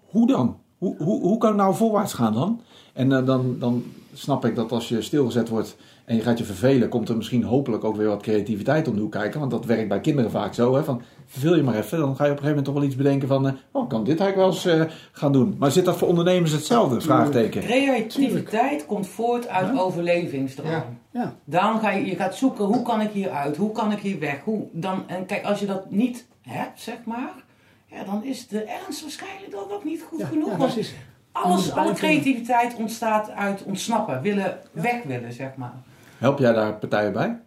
hoe 0.10 0.28
dan? 0.28 0.60
Hoe, 0.78 0.96
hoe, 0.98 1.22
hoe 1.22 1.38
kan 1.38 1.50
het 1.50 1.58
nou 1.58 1.76
voorwaarts 1.76 2.14
gaan 2.14 2.34
dan? 2.34 2.62
En 2.94 3.12
uh, 3.12 3.26
dan, 3.26 3.56
dan 3.60 3.84
snap 4.14 4.46
ik 4.46 4.56
dat 4.56 4.72
als 4.72 4.90
je 4.90 5.02
stilgezet 5.02 5.50
wordt 5.50 5.76
en 6.06 6.16
je 6.16 6.22
gaat 6.22 6.38
je 6.38 6.44
vervelen, 6.44 6.90
komt 6.90 7.10
er 7.10 7.18
misschien 7.18 7.44
hopelijk 7.44 7.84
ook 7.84 7.96
weer 7.96 8.08
wat 8.08 8.22
creativiteit 8.22 8.88
om 8.88 8.96
de 8.96 9.02
hoek 9.02 9.12
kijken. 9.12 9.40
Want 9.40 9.52
dat 9.52 9.66
werkt 9.66 9.88
bij 9.88 10.02
kinderen 10.02 10.32
vaak 10.32 10.54
zo. 10.54 10.76
Hè, 10.76 10.84
van, 10.84 11.02
verveel 11.26 11.56
je 11.56 11.64
maar 11.64 11.76
even, 11.76 12.00
dan 12.00 12.16
ga 12.16 12.26
je 12.26 12.32
op 12.32 12.38
een 12.38 12.44
gegeven 12.44 12.48
moment 12.48 12.66
toch 12.66 12.74
wel 12.74 12.84
iets 12.84 12.96
bedenken 12.96 13.28
van... 13.28 13.46
Uh, 13.46 13.54
oh, 13.72 13.90
kan 13.90 14.04
dit 14.04 14.20
eigenlijk 14.20 14.36
wel 14.36 14.76
eens 14.76 14.90
uh, 14.90 14.96
gaan 15.12 15.32
doen. 15.32 15.56
Maar 15.60 15.72
zit 15.72 15.86
dat 15.86 15.98
voor 15.98 16.08
ondernemers 16.08 16.52
hetzelfde? 16.52 17.02
Vraagteken. 17.02 17.62
Creativiteit 17.62 18.86
komt 18.86 19.08
voort 19.08 19.48
uit 19.48 19.68
ja? 19.68 19.82
overlevingsdrang. 19.82 20.72
Ja. 20.72 20.86
Ja. 21.12 21.36
Dan 21.44 21.80
ga 21.80 21.92
je, 21.92 22.06
je 22.06 22.16
gaat 22.16 22.36
zoeken, 22.36 22.66
hoe 22.66 22.82
kan 22.82 23.02
ik 23.02 23.12
hier 23.12 23.30
uit? 23.30 23.58
Hoe 23.58 23.72
kan 23.72 23.92
ik 23.92 24.00
hier 24.00 24.20
weg? 24.20 24.44
Hoe, 24.44 24.68
dan, 24.72 25.04
en 25.08 25.26
kijk, 25.26 25.46
als 25.46 25.60
je 25.60 25.66
dat 25.66 25.92
niet 25.92 26.26
hebt, 26.48 26.82
zeg 26.82 26.98
maar... 27.04 27.46
Ja, 27.90 28.04
dan 28.04 28.24
is 28.24 28.48
de 28.48 28.64
ernst 28.64 29.02
waarschijnlijk 29.02 29.52
dan 29.52 29.72
ook 29.72 29.84
niet 29.84 30.02
goed 30.02 30.20
ja, 30.20 30.26
genoeg. 30.26 30.50
Ja, 30.52 30.58
want 30.58 30.74
precies. 30.74 30.96
alles, 31.32 31.72
alle 31.72 31.94
creativiteit 31.94 32.76
ontstaat 32.76 33.30
uit 33.30 33.64
ontsnappen. 33.64 34.22
Willen, 34.22 34.58
weg 34.72 35.04
willen, 35.04 35.34
zeg 35.34 35.56
maar. 35.56 35.74
Help 36.18 36.40
jij 36.40 36.54
daar 36.54 36.74
partijen 36.74 37.14
bij? 37.14 37.40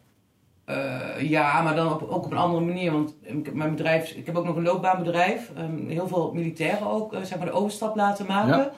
Uh, 0.66 1.30
ja, 1.30 1.62
maar 1.62 1.74
dan 1.74 1.92
op, 1.92 2.02
ook 2.02 2.24
op 2.24 2.30
een 2.30 2.38
andere 2.38 2.64
manier. 2.64 2.92
Want 2.92 3.14
mijn 3.54 3.70
bedrijf, 3.70 4.10
ik 4.10 4.26
heb 4.26 4.36
ook 4.36 4.44
nog 4.44 4.56
een 4.56 4.62
loopbaanbedrijf. 4.62 5.50
Um, 5.58 5.88
heel 5.88 6.08
veel 6.08 6.32
militairen 6.34 6.86
ook, 6.86 7.12
uh, 7.12 7.20
zeg 7.22 7.38
maar, 7.38 7.46
de 7.46 7.52
overstap 7.52 7.96
laten 7.96 8.26
maken. 8.26 8.70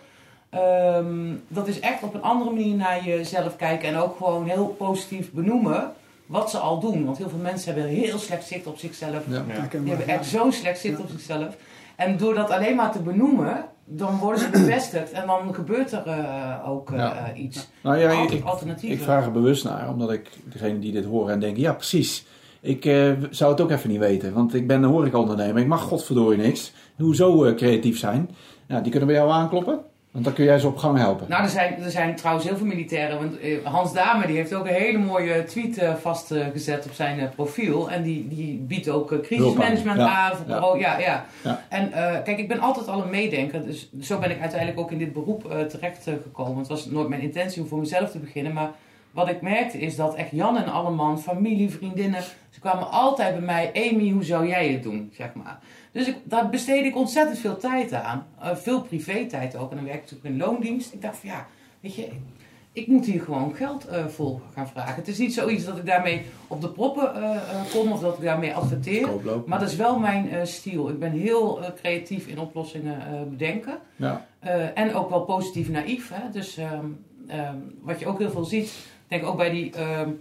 Ja. 0.51 0.97
Um, 0.97 1.43
dat 1.49 1.68
is 1.68 1.81
echt 1.81 2.03
op 2.03 2.14
een 2.14 2.23
andere 2.23 2.51
manier 2.51 2.75
naar 2.75 3.05
jezelf 3.05 3.57
kijken. 3.57 3.89
En 3.89 3.97
ook 3.97 4.16
gewoon 4.16 4.47
heel 4.47 4.66
positief 4.66 5.33
benoemen 5.33 5.93
wat 6.33 6.51
ze 6.51 6.59
al 6.59 6.80
doen. 6.80 7.05
Want 7.05 7.18
heel 7.18 7.28
veel 7.28 7.39
mensen 7.39 7.74
hebben 7.74 7.93
heel 7.93 8.18
slecht 8.18 8.47
zicht 8.47 8.66
op 8.66 8.78
zichzelf. 8.78 9.22
Ja. 9.28 9.45
Ja. 9.49 9.78
Die 9.78 9.89
hebben 9.89 10.09
echt 10.09 10.26
zo'n 10.26 10.53
slecht 10.53 10.80
zicht 10.80 11.01
op 11.01 11.09
zichzelf. 11.11 11.57
En 11.97 12.16
door 12.16 12.35
dat 12.35 12.51
alleen 12.51 12.76
maar 12.76 12.93
te 12.93 13.03
benoemen, 13.03 13.64
dan 13.85 14.18
worden 14.18 14.41
ze 14.41 14.51
bevestigd 14.51 15.12
en 15.12 15.26
dan 15.26 15.55
gebeurt 15.55 15.93
er 15.93 16.07
uh, 16.07 16.68
ook 16.68 16.91
uh, 16.91 16.99
ja. 16.99 17.35
iets. 17.35 17.68
Nou 17.83 17.99
ja, 17.99 18.11
ik, 18.11 18.30
ik, 18.80 19.01
vraag 19.01 19.24
er 19.24 19.33
bewust 19.33 19.64
naar, 19.64 19.89
omdat 19.89 20.12
ik 20.12 20.30
degene 20.45 20.78
die 20.78 20.93
dit 20.93 21.05
horen 21.05 21.33
en 21.33 21.41
denken, 21.41 21.62
ja 21.62 21.72
precies. 21.72 22.26
Ik 22.61 22.85
uh, 22.85 23.12
zou 23.30 23.51
het 23.51 23.61
ook 23.61 23.70
even 23.70 23.91
niet 23.91 23.99
weten, 23.99 24.33
want 24.33 24.55
ik 24.55 24.66
ben 24.66 24.83
een 24.83 24.91
horecaondernemer. 24.91 25.62
Ik 25.62 25.66
mag 25.66 25.83
godverdorie 25.83 26.39
niks. 26.39 26.72
Hoezo 26.97 27.55
creatief 27.55 27.99
zijn? 27.99 28.30
Nou, 28.66 28.83
die 28.83 28.91
kunnen 28.91 29.09
bij 29.09 29.16
jou 29.16 29.30
aankloppen. 29.30 29.80
Want 30.13 30.25
dan 30.25 30.35
kun 30.35 30.45
jij 30.45 30.59
ze 30.59 30.67
op 30.67 30.77
gang 30.77 30.99
helpen. 30.99 31.29
Nou, 31.29 31.43
er 31.43 31.49
zijn, 31.49 31.83
er 31.83 31.91
zijn 31.91 32.17
trouwens 32.17 32.47
heel 32.47 32.57
veel 32.57 32.67
militairen. 32.67 33.19
Want 33.19 33.65
Hans 33.65 33.93
Dame 33.93 34.27
die 34.27 34.37
heeft 34.37 34.55
ook 34.55 34.67
een 34.67 34.75
hele 34.75 34.99
mooie 34.99 35.45
tweet 35.45 35.83
uh, 35.83 35.95
vastgezet 35.95 36.85
op 36.85 36.93
zijn 36.93 37.19
uh, 37.19 37.25
profiel. 37.35 37.91
En 37.91 38.03
die, 38.03 38.29
die 38.29 38.59
biedt 38.59 38.89
ook 38.89 39.13
uh, 39.13 39.21
crisismanagement 39.21 39.99
ja. 39.99 40.09
aan. 40.09 40.61
Voor 40.61 40.79
ja. 40.79 40.99
ja, 40.99 40.99
ja. 40.99 41.25
ja. 41.43 41.65
En 41.69 41.91
kijk, 42.25 42.39
ik 42.39 42.49
ben 42.49 42.61
altijd 42.61 42.89
al 42.89 43.03
een 43.03 43.11
meedenker. 43.11 43.65
Dus 43.65 43.91
zo 44.01 44.19
ben 44.19 44.31
ik 44.31 44.41
uiteindelijk 44.41 44.81
ook 44.81 44.91
in 44.91 44.99
dit 44.99 45.13
beroep 45.13 45.67
terecht 45.69 46.03
gekomen. 46.23 46.59
Het 46.59 46.69
was 46.69 46.87
nooit 46.87 47.09
mijn 47.09 47.23
intentie 47.23 47.63
om 47.63 47.69
voor 47.69 47.79
mezelf 47.79 48.11
te 48.11 48.19
beginnen. 48.19 48.53
Maar 48.53 48.71
wat 49.11 49.29
ik 49.29 49.41
merkte 49.41 49.79
is 49.79 49.97
dat 49.97 50.15
echt 50.15 50.31
Jan 50.31 50.57
en 50.57 50.73
Alleman, 50.73 51.21
familie, 51.21 51.71
vriendinnen, 51.71 52.23
ze 52.51 52.61
kwamen 52.61 52.91
altijd 52.91 53.35
bij 53.35 53.45
mij, 53.45 53.71
Amy, 53.75 54.11
hoe 54.11 54.25
zou 54.25 54.49
jij 54.49 54.69
het 54.69 54.83
doen, 54.83 55.11
zeg 55.17 55.35
maar. 55.35 55.59
Dus 55.93 56.07
ik, 56.07 56.16
daar 56.24 56.49
besteedde 56.49 56.88
ik 56.88 56.97
ontzettend 56.97 57.38
veel 57.38 57.57
tijd 57.57 57.93
aan. 57.93 58.26
Uh, 58.43 58.57
veel 58.57 58.82
privé-tijd 58.82 59.57
ook. 59.57 59.70
En 59.70 59.76
dan 59.76 59.86
werkte 59.86 60.05
ik 60.05 60.11
natuurlijk 60.11 60.34
in 60.34 60.53
loondienst. 60.53 60.93
Ik 60.93 61.03
dacht 61.03 61.16
van 61.16 61.28
ja, 61.28 61.47
weet 61.80 61.95
je, 61.95 62.09
ik 62.72 62.86
moet 62.86 63.07
hier 63.07 63.20
gewoon 63.20 63.55
geld 63.55 63.88
uh, 63.88 64.07
voor 64.07 64.40
gaan 64.55 64.68
vragen. 64.68 64.95
Het 64.95 65.09
is 65.09 65.18
niet 65.18 65.34
zoiets 65.34 65.64
dat 65.64 65.76
ik 65.76 65.86
daarmee 65.86 66.22
op 66.47 66.61
de 66.61 66.68
proppen 66.68 67.16
uh, 67.16 67.40
kom 67.72 67.93
of 67.93 68.01
dat 68.01 68.16
ik 68.16 68.24
daarmee 68.24 68.55
adverteer. 68.55 69.09
Maar 69.47 69.59
dat 69.59 69.70
is 69.70 69.76
wel 69.76 69.99
mijn 69.99 70.32
uh, 70.32 70.45
stijl. 70.45 70.88
Ik 70.88 70.99
ben 70.99 71.12
heel 71.12 71.61
creatief 71.76 72.26
in 72.26 72.38
oplossingen 72.38 73.28
bedenken. 73.30 73.78
Ja. 73.97 74.26
en 74.74 74.95
ook 74.95 75.11
wel 75.11 75.20
positief 75.20 75.68
naïef. 75.68 76.11
Hè? 76.14 76.30
Dus 76.30 76.59
um, 76.59 77.05
um, 77.30 77.78
wat 77.80 78.01
je 78.01 78.07
ook 78.07 78.18
heel 78.18 78.30
veel 78.30 78.45
ziet, 78.45 78.72
denk 79.09 79.24
ook 79.24 79.36
bij 79.36 79.51
die 79.51 79.72
um, 79.80 80.20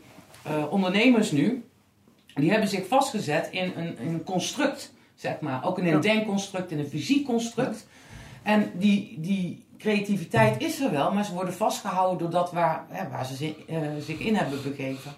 ondernemers 0.69 1.32
nu, 1.32 1.63
die 2.34 2.51
hebben 2.51 2.69
zich 2.69 2.88
vastgezet 2.88 3.47
in 3.51 3.72
een, 3.76 3.97
in 3.97 4.07
een 4.07 4.24
construct, 4.24 4.93
zeg 5.22 5.39
maar. 5.39 5.65
Ook 5.65 5.78
in 5.78 5.86
een 5.86 5.91
ja. 5.91 5.99
denkconstruct, 5.99 6.72
in 6.72 6.80
een 6.80 6.88
fysiek 6.88 7.26
construct. 7.26 7.88
En 8.43 8.72
die, 8.74 9.17
die 9.19 9.63
creativiteit 9.78 10.61
is 10.61 10.80
er 10.80 10.91
wel, 10.91 11.13
maar 11.13 11.26
ze 11.26 11.34
worden 11.34 11.53
vastgehouden 11.53 12.17
door 12.17 12.30
dat 12.30 12.51
waar, 12.51 12.86
waar 13.11 13.26
ze 13.26 13.36
zich, 13.36 13.53
uh, 13.69 13.78
zich, 13.99 14.19
in 14.19 14.36
hebben 14.36 14.63
begeven. 14.63 15.11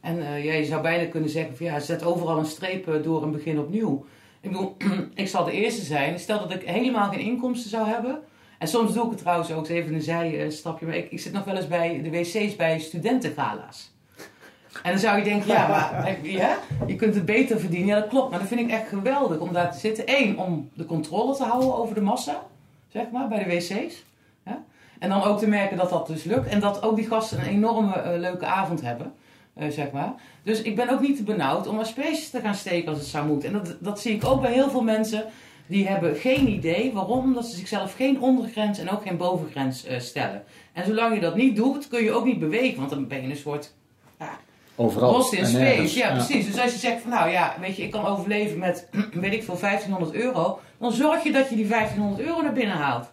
En 0.00 0.16
uh, 0.16 0.44
ja, 0.44 0.52
je 0.52 0.64
zou 0.64 0.82
bijna 0.82 1.10
kunnen 1.10 1.30
zeggen 1.30 1.56
van 1.56 1.66
ja, 1.66 1.80
zet 1.80 2.04
overal 2.04 2.38
een 2.38 2.46
streep 2.46 3.02
door 3.02 3.22
en 3.22 3.32
begin 3.32 3.58
opnieuw. 3.58 4.04
Ik 4.40 4.50
bedoel, 4.50 4.76
ik 5.14 5.28
zal 5.28 5.44
de 5.44 5.52
eerste 5.52 5.84
zijn. 5.84 6.18
Stel 6.18 6.38
dat 6.38 6.52
ik 6.52 6.62
helemaal 6.62 7.10
geen 7.10 7.20
inkomsten 7.20 7.70
zou 7.70 7.88
hebben. 7.88 8.22
En 8.58 8.68
soms 8.68 8.92
doe 8.92 9.04
ik 9.04 9.10
het 9.10 9.18
trouwens 9.18 9.52
ook 9.52 9.68
even 9.68 9.94
een 9.94 10.02
zijstapje. 10.02 10.86
Maar 10.86 10.96
ik, 10.96 11.10
ik 11.10 11.20
zit 11.20 11.32
nog 11.32 11.44
wel 11.44 11.56
eens 11.56 11.68
bij 11.68 12.02
de 12.02 12.10
wc's 12.10 12.56
bij 12.56 12.78
studentengala's. 12.78 13.91
En 14.82 14.90
dan 14.90 15.00
zou 15.00 15.18
je 15.18 15.24
denken, 15.24 15.48
ja, 15.48 15.68
maar 15.68 16.18
ja, 16.22 16.58
je 16.86 16.96
kunt 16.96 17.14
het 17.14 17.24
beter 17.24 17.60
verdienen. 17.60 17.88
Ja, 17.88 18.00
dat 18.00 18.08
klopt. 18.08 18.30
Maar 18.30 18.38
dat 18.38 18.48
vind 18.48 18.60
ik 18.60 18.70
echt 18.70 18.88
geweldig 18.88 19.38
om 19.38 19.52
daar 19.52 19.72
te 19.72 19.78
zitten. 19.78 20.04
Eén, 20.06 20.38
om 20.38 20.70
de 20.74 20.86
controle 20.86 21.36
te 21.36 21.44
houden 21.44 21.76
over 21.76 21.94
de 21.94 22.00
massa 22.00 22.42
zeg 22.88 23.10
maar, 23.12 23.28
bij 23.28 23.44
de 23.44 23.50
wc's. 23.50 24.04
En 25.02 25.08
dan 25.08 25.22
ook 25.22 25.38
te 25.38 25.48
merken 25.48 25.76
dat 25.76 25.90
dat 25.90 26.06
dus 26.06 26.24
lukt. 26.24 26.48
En 26.48 26.60
dat 26.60 26.82
ook 26.82 26.96
die 26.96 27.06
gasten 27.06 27.40
een 27.40 27.46
enorme 27.46 27.94
uh, 27.96 28.20
leuke 28.20 28.46
avond 28.46 28.80
hebben. 28.80 29.12
Uh, 29.58 29.68
zeg 29.68 29.90
maar. 29.90 30.14
Dus 30.42 30.62
ik 30.62 30.76
ben 30.76 30.88
ook 30.88 31.00
niet 31.00 31.16
te 31.16 31.22
benauwd 31.22 31.66
om 31.66 31.78
asperges 31.78 32.30
te 32.30 32.40
gaan 32.40 32.54
steken 32.54 32.88
als 32.88 32.98
het 32.98 33.06
zou 33.06 33.26
moeten. 33.26 33.48
En 33.48 33.54
dat, 33.54 33.76
dat 33.80 34.00
zie 34.00 34.14
ik 34.14 34.24
ook 34.24 34.40
bij 34.40 34.52
heel 34.52 34.70
veel 34.70 34.82
mensen. 34.82 35.24
Die 35.66 35.88
hebben 35.88 36.16
geen 36.16 36.48
idee 36.48 36.92
waarom, 36.92 37.24
omdat 37.24 37.46
ze 37.46 37.56
zichzelf 37.56 37.94
geen 37.94 38.20
ondergrens 38.20 38.78
en 38.78 38.90
ook 38.90 39.02
geen 39.02 39.16
bovengrens 39.16 39.88
uh, 39.88 39.98
stellen. 39.98 40.44
En 40.72 40.84
zolang 40.84 41.14
je 41.14 41.20
dat 41.20 41.36
niet 41.36 41.56
doet, 41.56 41.88
kun 41.88 42.02
je 42.02 42.12
ook 42.12 42.24
niet 42.24 42.38
bewegen, 42.38 42.78
want 42.78 42.90
dan 42.90 43.06
ben 43.06 43.22
je 43.22 43.28
een 43.28 43.36
soort 43.36 43.74
Overal. 44.82 45.12
Lost 45.12 45.32
in 45.32 45.46
space, 45.46 45.98
ja, 45.98 46.12
precies. 46.12 46.46
Dus 46.46 46.60
als 46.60 46.72
je 46.72 46.78
zegt 46.78 47.00
van 47.00 47.10
nou 47.10 47.30
ja, 47.30 47.54
weet 47.60 47.76
je, 47.76 47.82
ik 47.82 47.90
kan 47.90 48.06
overleven 48.06 48.58
met, 48.58 48.88
weet 49.12 49.32
ik 49.32 49.42
veel, 49.42 49.58
1500 49.60 50.14
euro. 50.14 50.60
Dan 50.78 50.92
zorg 50.92 51.22
je 51.22 51.32
dat 51.32 51.48
je 51.48 51.56
die 51.56 51.66
1500 51.66 52.28
euro 52.28 52.42
naar 52.42 52.52
binnen 52.52 52.76
haalt. 52.76 53.10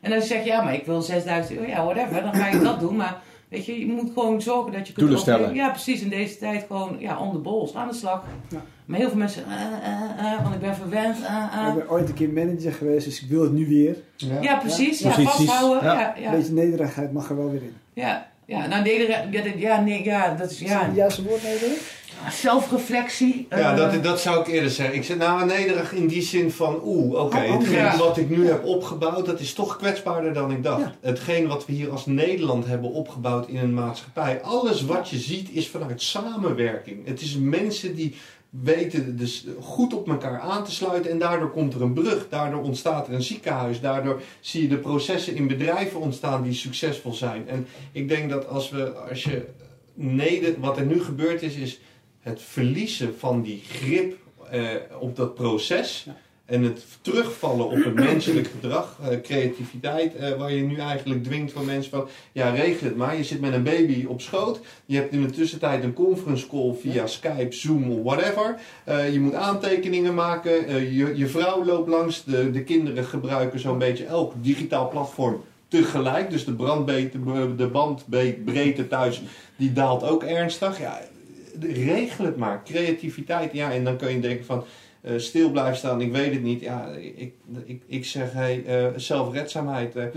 En 0.00 0.10
dan 0.10 0.22
zeg 0.22 0.44
je, 0.44 0.48
ja, 0.48 0.62
maar 0.62 0.74
ik 0.74 0.86
wil 0.86 1.02
6000 1.02 1.58
euro, 1.58 1.70
ja, 1.70 1.84
whatever. 1.84 2.22
Dan 2.22 2.34
ga 2.34 2.46
je 2.46 2.60
dat 2.60 2.80
doen, 2.80 2.96
maar 2.96 3.20
weet 3.48 3.66
je, 3.66 3.78
je 3.78 3.86
moet 3.86 4.10
gewoon 4.14 4.42
zorgen 4.42 4.72
dat 4.72 4.86
je 4.86 4.92
kunt 4.92 5.06
Doelen 5.06 5.18
stellen. 5.18 5.54
Ja, 5.54 5.70
precies. 5.70 6.02
In 6.02 6.08
deze 6.08 6.38
tijd 6.38 6.64
gewoon, 6.66 6.96
ja, 6.98 7.18
on 7.18 7.32
the 7.32 7.38
balls, 7.38 7.74
aan 7.74 7.88
de 7.88 7.94
slag. 7.94 8.24
Ja. 8.48 8.62
Maar 8.84 8.98
heel 8.98 9.08
veel 9.08 9.18
mensen, 9.18 9.44
uh, 9.48 9.54
uh, 9.54 10.32
uh, 10.32 10.42
want 10.42 10.54
ik 10.54 10.60
ben 10.60 10.74
verwend. 10.74 11.16
Ik 11.16 11.74
ben 11.74 11.90
ooit 11.90 12.08
een 12.08 12.14
keer 12.14 12.30
manager 12.30 12.72
geweest, 12.72 13.04
dus 13.04 13.22
ik 13.22 13.28
wil 13.28 13.42
het 13.42 13.52
nu 13.52 13.68
weer. 13.68 13.96
Ja, 14.16 14.40
ja 14.40 14.56
precies. 14.56 14.98
Ja, 14.98 15.10
vasthouden. 15.10 15.84
Ja. 15.84 16.16
Een 16.16 16.30
beetje 16.30 16.52
nederigheid 16.52 17.12
mag 17.12 17.28
er 17.28 17.36
wel 17.36 17.50
weer 17.50 17.62
in. 17.62 17.76
Ja, 17.92 18.26
ja, 18.46 18.66
nou 18.66 18.82
nederig, 18.82 19.58
ja, 19.58 19.80
nee, 19.80 20.04
ja, 20.04 20.34
dat 20.34 20.50
is, 20.50 20.58
ja. 20.58 20.80
Is 20.80 20.86
het 20.86 20.96
juiste 20.96 21.22
woord 21.22 21.42
nederig? 21.42 21.94
Zelfreflectie. 22.30 23.46
Ja, 23.50 23.72
uh, 23.72 23.76
dat, 23.76 24.02
dat 24.02 24.20
zou 24.20 24.40
ik 24.40 24.46
eerder 24.46 24.70
zeggen. 24.70 24.94
Ik 24.94 25.04
zeg 25.04 25.16
nou 25.16 25.46
nederig 25.46 25.92
in 25.92 26.06
die 26.06 26.22
zin 26.22 26.50
van, 26.50 26.80
oeh, 26.84 27.12
oké, 27.12 27.20
okay, 27.20 27.48
oh, 27.48 27.58
hetgeen 27.58 27.76
ja. 27.76 27.96
wat 27.96 28.16
ik 28.16 28.30
nu 28.30 28.48
heb 28.48 28.64
opgebouwd, 28.64 29.26
dat 29.26 29.40
is 29.40 29.52
toch 29.52 29.76
kwetsbaarder 29.76 30.32
dan 30.32 30.50
ik 30.50 30.62
dacht. 30.62 30.80
Ja. 30.80 30.94
Hetgeen 31.00 31.46
wat 31.46 31.66
we 31.66 31.72
hier 31.72 31.90
als 31.90 32.06
Nederland 32.06 32.66
hebben 32.66 32.90
opgebouwd 32.90 33.48
in 33.48 33.56
een 33.56 33.74
maatschappij, 33.74 34.42
alles 34.42 34.84
wat 34.84 35.08
je 35.08 35.18
ziet 35.18 35.48
is 35.52 35.68
vanuit 35.68 36.02
samenwerking. 36.02 37.06
Het 37.06 37.20
is 37.20 37.36
mensen 37.36 37.94
die 37.94 38.14
weten 38.50 39.16
dus 39.16 39.46
goed 39.60 39.94
op 39.94 40.08
elkaar 40.08 40.40
aan 40.40 40.64
te 40.64 40.70
sluiten 40.70 41.10
en 41.10 41.18
daardoor 41.18 41.50
komt 41.50 41.74
er 41.74 41.82
een 41.82 41.92
brug, 41.92 42.28
daardoor 42.28 42.62
ontstaat 42.62 43.08
er 43.08 43.14
een 43.14 43.22
ziekenhuis, 43.22 43.80
daardoor 43.80 44.22
zie 44.40 44.62
je 44.62 44.68
de 44.68 44.78
processen 44.78 45.34
in 45.34 45.46
bedrijven 45.46 46.00
ontstaan 46.00 46.42
die 46.42 46.52
succesvol 46.52 47.12
zijn. 47.12 47.48
En 47.48 47.66
ik 47.92 48.08
denk 48.08 48.30
dat 48.30 48.48
als 48.48 48.70
we, 48.70 48.90
als 48.90 49.24
je 49.24 49.46
neder, 49.94 50.60
wat 50.60 50.78
er 50.78 50.86
nu 50.86 51.02
gebeurd 51.02 51.42
is, 51.42 51.54
is 51.54 51.80
het 52.20 52.42
verliezen 52.42 53.18
van 53.18 53.42
die 53.42 53.62
grip 53.68 54.16
uh, 54.52 54.70
op 54.98 55.16
dat 55.16 55.34
proces. 55.34 56.06
En 56.46 56.62
het 56.62 56.84
terugvallen 57.00 57.66
op 57.66 57.84
het 57.84 57.94
menselijk 58.10 58.48
gedrag, 58.60 58.98
uh, 59.00 59.20
creativiteit, 59.20 60.14
uh, 60.20 60.32
waar 60.32 60.52
je 60.52 60.62
nu 60.62 60.76
eigenlijk 60.76 61.24
dwingt 61.24 61.52
van 61.52 61.64
mensen 61.64 61.90
van, 61.90 62.08
ja 62.32 62.50
regel 62.50 62.86
het 62.86 62.96
maar. 62.96 63.16
Je 63.16 63.24
zit 63.24 63.40
met 63.40 63.52
een 63.52 63.62
baby 63.62 64.04
op 64.08 64.20
schoot, 64.20 64.60
je 64.84 64.96
hebt 64.96 65.12
in 65.12 65.22
de 65.22 65.30
tussentijd 65.30 65.84
een 65.84 65.92
conference 65.92 66.48
call 66.48 66.74
via 66.80 67.06
Skype, 67.06 67.54
Zoom 67.54 67.90
of 67.90 68.02
whatever. 68.02 68.56
Uh, 68.88 69.12
je 69.12 69.20
moet 69.20 69.34
aantekeningen 69.34 70.14
maken, 70.14 70.82
je, 70.94 71.16
je 71.16 71.26
vrouw 71.26 71.64
loopt 71.64 71.88
langs, 71.88 72.24
de, 72.24 72.50
de 72.50 72.62
kinderen 72.62 73.04
gebruiken 73.04 73.60
zo'n 73.60 73.78
beetje 73.78 74.04
elk 74.04 74.32
digitaal 74.42 74.88
platform 74.88 75.42
tegelijk. 75.68 76.30
Dus 76.30 76.44
de, 76.44 76.52
brandbeet, 76.52 77.12
de 77.56 77.66
bandbreedte 77.66 78.88
thuis, 78.88 79.22
die 79.56 79.72
daalt 79.72 80.02
ook 80.02 80.22
ernstig. 80.22 80.78
Ja, 80.78 81.00
regel 81.60 82.24
het 82.24 82.36
maar. 82.36 82.62
Creativiteit, 82.64 83.52
ja, 83.52 83.72
en 83.72 83.84
dan 83.84 83.96
kun 83.96 84.12
je 84.12 84.20
denken 84.20 84.44
van 84.44 84.64
uh, 85.06 85.18
stil 85.18 85.50
blijven 85.50 85.76
staan, 85.76 86.00
ik 86.00 86.12
weet 86.12 86.32
het 86.32 86.42
niet. 86.42 86.60
Ja, 86.60 86.88
ik, 86.88 87.34
ik, 87.64 87.82
ik 87.86 88.04
zeg 88.04 88.32
hey, 88.32 88.64
uh, 88.66 88.86
zelfredzaamheid. 88.96 89.94
Ja. 89.94 90.10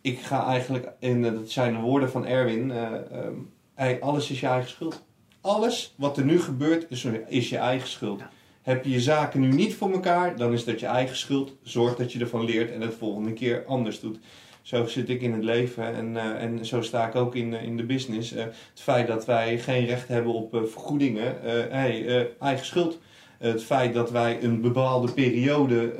Ik 0.00 0.18
ga 0.18 0.46
eigenlijk, 0.46 0.88
en 1.00 1.22
dat 1.22 1.50
zijn 1.50 1.74
de 1.74 1.80
woorden 1.80 2.10
van 2.10 2.26
Erwin, 2.26 2.70
um, 2.70 3.50
hey, 3.74 4.00
alles 4.00 4.30
is 4.30 4.40
je 4.40 4.46
eigen 4.46 4.70
schuld. 4.70 5.04
Alles 5.40 5.94
wat 5.96 6.16
er 6.16 6.24
nu 6.24 6.40
gebeurt 6.40 6.86
is, 6.88 7.06
is 7.28 7.48
je 7.48 7.56
eigen 7.56 7.88
schuld. 7.88 8.18
Ja. 8.18 8.30
Heb 8.62 8.84
je 8.84 8.90
je 8.90 9.00
zaken 9.00 9.40
nu 9.40 9.52
niet 9.52 9.74
voor 9.74 9.92
elkaar, 9.92 10.36
dan 10.36 10.52
is 10.52 10.64
dat 10.64 10.80
je 10.80 10.86
eigen 10.86 11.16
schuld. 11.16 11.56
Zorg 11.62 11.96
dat 11.96 12.12
je 12.12 12.18
ervan 12.18 12.44
leert 12.44 12.72
en 12.72 12.80
het 12.80 12.94
volgende 12.94 13.32
keer 13.32 13.64
anders 13.66 14.00
doet. 14.00 14.18
Zo 14.62 14.86
zit 14.86 15.08
ik 15.08 15.20
in 15.20 15.32
het 15.32 15.44
leven 15.44 15.94
en, 15.94 16.14
uh, 16.14 16.42
en 16.42 16.66
zo 16.66 16.82
sta 16.82 17.06
ik 17.06 17.14
ook 17.14 17.34
in, 17.34 17.52
in 17.52 17.76
de 17.76 17.84
business. 17.84 18.32
Uh, 18.32 18.38
het 18.40 18.80
feit 18.80 19.06
dat 19.06 19.24
wij 19.24 19.58
geen 19.58 19.86
recht 19.86 20.08
hebben 20.08 20.32
op 20.32 20.50
vergoedingen, 20.50 21.36
hey, 21.70 22.28
eigen 22.40 22.66
schuld. 22.66 22.98
Het 23.38 23.64
feit 23.64 23.94
dat 23.94 24.10
wij 24.10 24.42
een 24.42 24.60
bepaalde 24.60 25.12
periode 25.12 25.92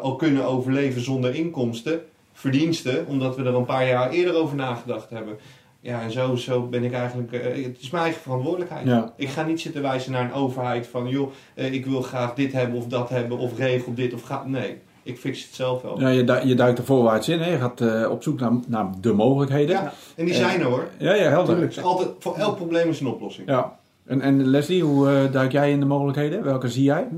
al 0.00 0.16
kunnen 0.16 0.44
overleven 0.44 1.02
zonder 1.02 1.34
inkomsten, 1.34 2.00
verdiensten, 2.32 3.06
omdat 3.06 3.36
we 3.36 3.42
er 3.42 3.54
een 3.54 3.64
paar 3.64 3.86
jaar 3.86 4.10
eerder 4.10 4.34
over 4.34 4.56
nagedacht 4.56 5.10
hebben. 5.10 5.36
Ja, 5.80 6.02
en 6.02 6.12
zo, 6.12 6.36
zo 6.36 6.62
ben 6.62 6.84
ik 6.84 6.92
eigenlijk. 6.92 7.32
het 7.64 7.80
is 7.80 7.90
mijn 7.90 8.04
eigen 8.04 8.22
verantwoordelijkheid. 8.22 8.86
Ja. 8.86 9.12
Ik 9.16 9.28
ga 9.28 9.42
niet 9.42 9.60
zitten 9.60 9.82
wijzen 9.82 10.12
naar 10.12 10.24
een 10.24 10.32
overheid 10.32 10.86
van 10.86 11.08
joh, 11.08 11.32
ik 11.54 11.86
wil 11.86 12.02
graag 12.02 12.34
dit 12.34 12.52
hebben 12.52 12.78
of 12.78 12.86
dat 12.86 13.08
hebben, 13.08 13.38
of 13.38 13.58
regel 13.58 13.94
dit 13.94 14.14
of 14.14 14.22
ga. 14.22 14.44
Nee 14.46 14.78
ik 15.04 15.18
fix 15.18 15.42
het 15.44 15.54
zelf 15.54 15.82
wel. 15.82 16.00
Ja, 16.00 16.08
je, 16.08 16.24
du 16.24 16.46
je 16.46 16.54
duikt 16.54 16.78
er 16.78 16.84
voorwaarts 16.84 17.28
in. 17.28 17.40
Hè? 17.40 17.50
Je 17.50 17.58
gaat 17.58 17.80
uh, 17.80 18.10
op 18.10 18.22
zoek 18.22 18.40
naar, 18.40 18.52
naar 18.66 18.86
de 19.00 19.12
mogelijkheden. 19.12 19.74
Ja, 19.76 19.92
en 20.16 20.24
die 20.24 20.34
zijn 20.34 20.60
er 20.60 20.66
hoor. 20.66 20.88
Ja, 20.98 21.14
ja 21.14 21.28
helder. 21.28 21.60
Dus 21.60 21.82
altijd, 21.82 22.08
voor 22.18 22.36
elk 22.36 22.56
probleem 22.56 22.88
is 22.88 23.00
een 23.00 23.06
oplossing. 23.06 23.48
Ja. 23.48 23.76
En, 24.04 24.20
en 24.20 24.46
Leslie, 24.46 24.82
hoe 24.82 25.10
uh, 25.10 25.32
duik 25.32 25.52
jij 25.52 25.70
in 25.70 25.80
de 25.80 25.86
mogelijkheden? 25.86 26.42
Welke 26.42 26.68
zie 26.68 26.82
jij? 26.82 27.08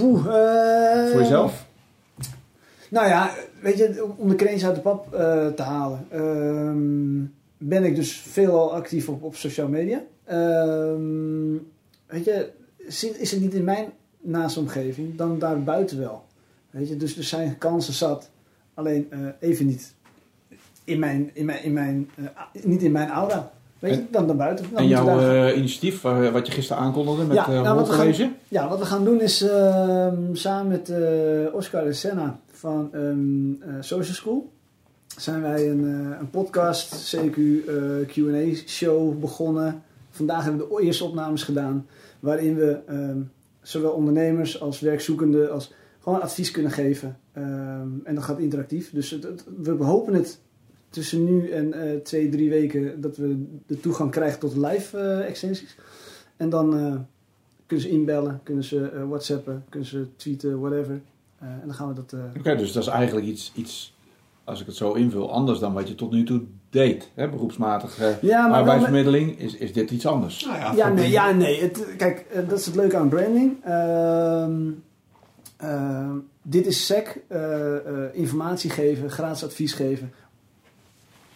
Oeh, 0.00 0.24
uh, 0.26 1.10
voor 1.10 1.20
jezelf? 1.20 1.66
Nou 2.90 3.08
ja, 3.08 3.30
weet 3.60 3.78
je, 3.78 4.04
om 4.16 4.28
de 4.28 4.34
kreens 4.34 4.64
uit 4.64 4.74
de 4.74 4.80
pap 4.80 5.10
te 5.56 5.62
halen, 5.62 6.06
ehm, 6.10 7.24
ben 7.58 7.84
ik 7.84 7.96
dus 7.96 8.16
veelal 8.16 8.74
actief 8.74 9.08
op, 9.08 9.22
op 9.22 9.36
social 9.36 9.68
media. 9.68 10.02
Ehm, 10.24 11.52
weet 12.06 12.24
je, 12.24 12.50
is 13.18 13.30
het 13.30 13.40
niet 13.40 13.54
in 13.54 13.64
mijn 13.64 13.92
naaste 14.20 14.60
omgeving, 14.60 15.16
dan 15.16 15.38
daar 15.38 15.62
buiten 15.62 15.98
wel. 15.98 16.24
Weet 16.70 16.88
je, 16.88 16.96
dus 16.96 17.16
er 17.16 17.24
zijn 17.24 17.58
kansen 17.58 17.94
zat. 17.94 18.30
Alleen 18.74 19.08
even 19.40 19.66
niet 19.66 19.94
in 20.86 20.98
mijn, 20.98 21.30
in 21.32 21.44
mijn, 21.44 21.62
in 21.62 21.72
mijn, 21.72 22.10
uh, 22.16 22.26
niet 22.64 22.82
in 22.82 22.92
mijn 22.92 23.08
aura. 23.08 23.52
Weet 23.78 23.94
je, 23.94 24.04
dan 24.10 24.26
dan 24.26 24.36
buiten. 24.36 24.66
Dan 24.70 24.78
en 24.78 24.88
jouw 24.88 25.20
uh, 25.20 25.56
initiatief, 25.56 26.02
wat 26.32 26.46
je 26.46 26.52
gisteren 26.52 26.82
aankondigde 26.82 27.24
met 27.24 27.36
ja, 27.36 27.48
nou, 27.48 27.76
wat 27.76 27.88
we 27.88 27.94
gaan, 27.94 28.34
Ja, 28.48 28.68
wat 28.68 28.78
we 28.78 28.84
gaan 28.84 29.04
doen 29.04 29.20
is 29.20 29.42
ehm, 29.42 30.34
samen 30.34 30.68
met 30.68 30.92
Oscar 31.52 31.84
de 31.84 31.92
Senna 31.92 32.38
van 32.46 32.90
um, 32.94 33.62
Social 33.80 34.14
School... 34.14 34.52
zijn 35.16 35.42
wij 35.42 35.70
een, 35.70 35.84
een 36.20 36.30
podcast, 36.30 37.16
CQ 37.16 37.38
Q&A 38.06 38.54
show 38.66 39.20
begonnen. 39.20 39.82
Vandaag 40.10 40.44
hebben 40.44 40.68
we 40.68 40.76
de 40.76 40.82
eerste 40.82 41.04
opnames 41.04 41.42
gedaan... 41.42 41.86
waarin 42.20 42.56
we 42.56 42.78
um, 42.90 43.30
zowel 43.62 43.92
ondernemers 43.92 44.60
als 44.60 44.80
werkzoekenden... 44.80 45.52
als 45.52 45.72
gewoon 46.00 46.22
advies 46.22 46.50
kunnen 46.50 46.72
geven. 46.72 47.16
En 48.04 48.14
dat 48.14 48.24
gaat 48.24 48.38
interactief. 48.38 48.90
Dus 48.90 49.10
het, 49.10 49.22
het, 49.22 49.44
we 49.62 49.84
hopen 49.84 50.14
het 50.14 50.38
tussen 50.90 51.24
nu 51.24 51.50
en 51.50 51.72
eh, 51.72 51.96
twee, 52.00 52.28
drie 52.28 52.50
weken 52.50 53.00
dat 53.00 53.16
we 53.16 53.44
de 53.66 53.80
toegang 53.80 54.10
krijgen 54.10 54.38
tot 54.38 54.56
live 54.56 54.98
eh, 54.98 55.26
extensies. 55.28 55.76
En 56.36 56.48
dan 56.48 56.76
eh, 56.78 56.94
kunnen 57.66 57.86
ze 57.86 57.90
inbellen, 57.92 58.40
kunnen 58.42 58.64
ze 58.64 58.88
eh, 58.90 59.08
whatsappen, 59.08 59.64
kunnen 59.68 59.88
ze 59.88 60.06
tweeten, 60.16 60.60
whatever. 60.60 61.00
Eh, 61.38 61.48
en 61.48 61.62
dan 61.64 61.74
gaan 61.74 61.88
we 61.88 61.94
dat... 61.94 62.12
eh, 62.12 62.20
Oké, 62.38 62.56
dus 62.56 62.72
dat 62.72 62.82
is 62.82 62.88
eigenlijk 62.88 63.26
iets, 63.26 63.52
iets, 63.54 63.94
als 64.44 64.60
ik 64.60 64.66
het 64.66 64.76
zo 64.76 64.92
invul, 64.92 65.32
anders 65.32 65.58
dan 65.58 65.72
wat 65.72 65.88
je 65.88 65.94
tot 65.94 66.10
nu 66.12 66.24
toe 66.24 66.40
deed. 66.70 67.10
Hè? 67.14 67.28
Beroepsmatig 67.28 67.98
eh, 67.98 68.22
ja, 68.22 68.40
maar 68.40 68.48
met- 68.50 68.58
arbeidsvermiddeling 68.58 69.38
is, 69.38 69.56
is 69.56 69.72
dit 69.72 69.90
iets 69.90 70.06
anders. 70.06 70.44
Nou 70.44 70.58
ja, 70.58 70.72
Ja, 70.76 70.88
nee, 70.88 71.04
die- 71.04 71.12
ja, 71.12 71.30
nee. 71.32 71.60
Het, 71.60 71.86
kijk, 71.96 72.26
dat 72.48 72.58
is 72.58 72.66
het 72.66 72.74
leuke 72.74 72.96
aan 72.96 73.08
branding. 73.08 73.64
Ehm, 73.64 74.70
ehm, 75.56 76.10
dit 76.42 76.66
is 76.66 76.86
SEC, 76.86 77.20
eh, 77.28 77.76
eh, 77.76 77.82
informatie 78.12 78.70
geven, 78.70 79.10
gratis 79.10 79.44
advies 79.44 79.72
geven. 79.72 80.12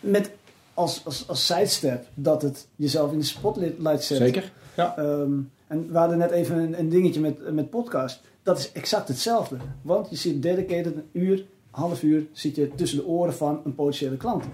Met 0.00 0.30
als, 0.74 1.04
als, 1.04 1.28
als 1.28 1.46
sidestep 1.46 2.06
dat 2.14 2.42
het 2.42 2.66
jezelf 2.76 3.12
in 3.12 3.18
de 3.18 3.24
spotlight 3.24 4.04
zet. 4.04 4.18
Zeker? 4.18 4.52
Ja. 4.76 4.96
Ehm, 4.96 5.32
en 5.66 5.92
we 5.92 5.98
hadden 5.98 6.18
net 6.18 6.30
even 6.30 6.58
een, 6.58 6.78
een 6.78 6.88
dingetje 6.88 7.20
met, 7.20 7.52
met 7.52 7.70
podcast. 7.70 8.20
Dat 8.42 8.58
is 8.58 8.72
exact 8.72 9.08
hetzelfde. 9.08 9.56
Want 9.82 10.10
je 10.10 10.16
zit 10.16 10.42
dedicated 10.42 10.94
een 10.94 11.08
uur, 11.12 11.44
half 11.70 12.02
uur, 12.02 12.26
zit 12.32 12.56
je 12.56 12.74
tussen 12.74 12.98
de 12.98 13.06
oren 13.06 13.34
van 13.34 13.60
een 13.64 13.74
potentiële 13.74 14.16
klant. 14.16 14.44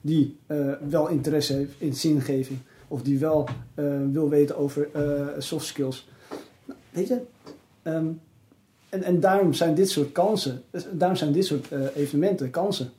Die 0.00 0.38
eh, 0.46 0.72
wel 0.88 1.08
interesse 1.08 1.52
heeft 1.52 1.74
in 1.78 1.94
zingeving. 1.94 2.58
Of 2.88 3.02
die 3.02 3.18
wel 3.18 3.48
eh, 3.74 3.84
wil 4.12 4.28
weten 4.28 4.56
over 4.56 4.88
eh, 4.92 5.26
soft 5.38 5.66
skills. 5.66 6.08
Nou, 6.64 6.78
weet 6.90 7.08
je, 7.08 7.20
ehm, 7.82 8.06
en, 8.88 9.02
en 9.02 9.20
daarom 9.20 9.52
zijn 9.52 9.74
dit 9.74 9.90
soort 9.90 10.12
kansen, 10.12 10.62
dus 10.70 10.86
daarom 10.92 11.16
zijn 11.16 11.32
dit 11.32 11.44
soort 11.44 11.66
evenementen 11.94 12.50
kansen. 12.50 12.90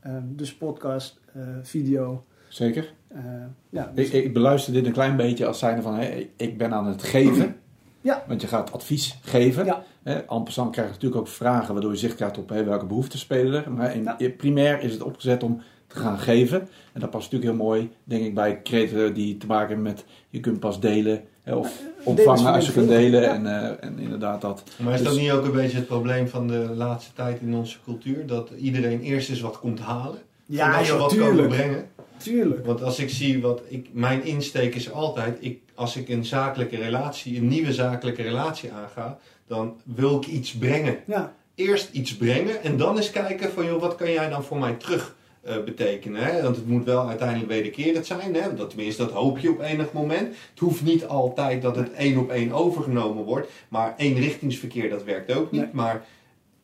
Ehm, 0.00 0.22
dus 0.26 0.54
podcast, 0.54 1.20
video. 1.62 2.24
Zeker. 2.48 2.92
eh, 3.08 3.20
ja, 3.68 3.92
dus- 3.94 4.10
Ik, 4.10 4.24
ik 4.24 4.32
beluister 4.32 4.72
dit 4.72 4.86
een 4.86 4.92
klein 4.92 5.16
beetje 5.16 5.46
als 5.46 5.58
zijnde 5.58 5.82
van, 5.82 5.94
hé, 5.94 6.28
ik 6.36 6.58
ben 6.58 6.72
aan 6.72 6.86
het 6.86 7.02
geven. 7.02 7.56
Ja. 8.00 8.24
Want 8.28 8.40
je 8.40 8.46
gaat 8.46 8.72
advies 8.72 9.18
geven. 9.22 9.64
Ja. 9.64 9.82
Hè, 10.02 10.14
en 10.14 10.42
passant 10.42 10.70
krijg 10.70 10.86
je 10.88 10.92
natuurlijk 10.94 11.20
ook 11.20 11.28
vragen 11.28 11.72
waardoor 11.72 11.90
je 11.92 11.98
zicht 11.98 12.14
krijgt 12.14 12.38
op 12.38 12.48
hé, 12.48 12.64
welke 12.64 12.86
behoeften 12.86 13.18
spelen 13.18 13.64
er. 13.64 13.72
Maar 13.72 13.94
in, 13.94 14.02
Ja. 14.18 14.30
primair 14.36 14.82
is 14.82 14.92
het 14.92 15.02
opgezet 15.02 15.42
om 15.42 15.60
te 15.86 15.96
gaan 15.96 16.18
geven. 16.18 16.60
En 16.92 17.00
dat 17.00 17.10
past 17.10 17.32
natuurlijk 17.32 17.50
heel 17.58 17.66
mooi, 17.68 17.90
denk 18.04 18.24
ik, 18.24 18.34
bij 18.34 18.60
kreten 18.60 19.14
die 19.14 19.36
te 19.36 19.46
maken 19.46 19.66
hebben 19.66 19.84
met 19.84 20.04
je 20.28 20.40
kunt 20.40 20.60
pas 20.60 20.80
delen. 20.80 21.22
Hè, 21.42 21.54
of 21.54 21.82
ontvangen 22.04 22.52
als 22.52 22.66
je 22.66 22.72
kunt 22.72 22.88
delen. 22.88 23.20
Ja. 23.22 23.34
En, 23.34 23.46
eh, 23.46 23.84
en 23.88 23.98
inderdaad 23.98 24.40
dat. 24.40 24.62
Maar 24.76 24.94
is 24.94 25.02
dat 25.02 25.12
Dus- 25.12 25.22
niet 25.22 25.30
ook 25.30 25.44
een 25.44 25.52
beetje 25.52 25.76
het 25.76 25.86
probleem 25.86 26.28
van 26.28 26.46
de 26.48 26.70
laatste 26.74 27.12
tijd 27.12 27.40
in 27.40 27.54
onze 27.54 27.78
cultuur? 27.84 28.26
Dat 28.26 28.50
iedereen 28.50 29.00
eerst 29.00 29.30
eens 29.30 29.40
wat 29.40 29.58
komt 29.58 29.80
halen? 29.80 30.18
Ja, 30.46 30.84
ze 30.84 30.90
joh, 30.90 31.00
wat 31.00 31.10
tuurlijk. 31.10 31.30
komen 31.30 31.48
brengen? 31.48 31.88
Tuurlijk. 32.16 32.66
Want 32.66 32.82
als 32.82 32.98
ik 32.98 33.10
zie 33.10 33.40
wat 33.40 33.62
ik, 33.68 33.88
mijn 33.92 34.24
insteek 34.24 34.74
is 34.74 34.92
altijd, 34.92 35.36
ik, 35.40 35.60
als 35.74 35.96
ik 35.96 36.08
een 36.08 36.24
zakelijke 36.24 36.76
relatie, 36.76 37.36
een 37.36 37.48
nieuwe 37.48 37.72
zakelijke 37.72 38.22
relatie 38.22 38.72
aanga, 38.72 39.18
dan 39.46 39.80
wil 39.84 40.16
ik 40.16 40.26
iets 40.26 40.52
brengen. 40.52 40.98
Ja, 41.06 41.34
Eerst 41.54 41.88
iets 41.92 42.16
brengen 42.16 42.62
en 42.62 42.76
dan 42.76 42.96
eens 42.96 43.10
kijken 43.10 43.52
van, 43.52 43.64
joh, 43.66 43.80
wat 43.80 43.94
kan 43.94 44.10
jij 44.12 44.28
dan 44.28 44.44
voor 44.44 44.58
mij 44.58 44.72
terug 44.72 45.16
eh, 45.42 45.64
betekenen? 45.64 46.24
Hè? 46.24 46.42
Want 46.42 46.56
het 46.56 46.66
moet 46.66 46.84
wel 46.84 47.08
uiteindelijk 47.08 47.48
wederkerend 47.48 48.06
zijn. 48.06 48.34
Hè? 48.34 48.54
Dat, 48.54 48.68
tenminste, 48.70 49.02
dat 49.02 49.12
hoop 49.12 49.38
je 49.38 49.50
op 49.50 49.60
enig 49.60 49.92
moment. 49.92 50.36
Het 50.50 50.58
hoeft 50.58 50.82
niet 50.82 51.06
altijd 51.06 51.62
dat 51.62 51.76
het 51.76 51.92
één 51.92 52.18
op 52.18 52.30
één 52.30 52.52
overgenomen 52.52 53.24
wordt. 53.24 53.48
Maar 53.68 53.94
eenrichtingsverkeer, 53.96 54.90
dat 54.90 55.04
werkt 55.04 55.32
ook 55.32 55.50
niet. 55.50 55.60
Nee. 55.60 55.70
Maar 55.72 56.06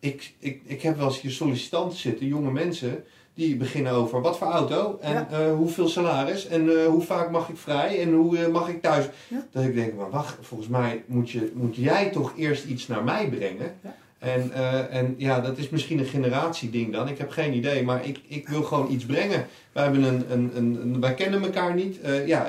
ik, 0.01 0.33
ik, 0.39 0.61
ik 0.65 0.83
heb 0.83 0.97
wel 0.97 1.07
eens 1.07 1.21
hier 1.21 1.31
sollicitanten 1.31 1.99
zitten, 1.99 2.27
jonge 2.27 2.51
mensen, 2.51 3.05
die 3.35 3.57
beginnen 3.57 3.93
over 3.93 4.21
wat 4.21 4.39
voor 4.39 4.47
auto 4.47 4.99
en 5.01 5.13
Ja. 5.13 5.29
eh, 5.31 5.53
hoeveel 5.55 5.89
salaris 5.89 6.47
en 6.47 6.69
eh, 6.69 6.87
hoe 6.87 7.03
vaak 7.03 7.31
mag 7.31 7.49
ik 7.49 7.57
vrij 7.57 8.01
en 8.01 8.13
hoe 8.13 8.39
eh, 8.39 8.49
mag 8.49 8.69
ik 8.69 8.83
thuis. 8.83 9.05
Ja. 9.29 9.47
Dat 9.53 9.65
ik 9.65 9.75
denk, 9.75 9.95
maar 9.95 10.11
wacht, 10.11 10.37
volgens 10.41 10.69
mij 10.69 11.03
moet, 11.07 11.31
je, 11.31 11.53
moet 11.55 11.77
jij 11.77 12.11
toch 12.11 12.33
eerst 12.37 12.65
iets 12.65 12.87
naar 12.87 13.05
mij 13.05 13.29
brengen. 13.29 13.75
Ja. 13.83 13.97
En, 14.19 14.53
en 14.91 15.15
ja, 15.19 15.41
dat 15.41 15.59
is 15.59 15.69
misschien 15.69 15.99
een 15.99 16.05
generatieding 16.05 16.93
dan. 16.93 17.09
Ik 17.09 17.19
heb 17.19 17.31
geen 17.31 17.55
idee, 17.55 17.83
maar 17.83 18.07
ik, 18.07 18.21
ik 18.27 18.49
wil 18.49 18.63
gewoon 18.63 18.93
iets 18.93 19.05
brengen. 19.07 19.47
Wij, 19.73 19.83
hebben 19.83 20.03
een, 20.03 20.25
een, 20.33 20.51
een, 20.57 21.01
wij 21.01 21.15
kennen 21.15 21.43
elkaar 21.43 21.75
niet. 21.75 21.99
Ja, 22.27 22.47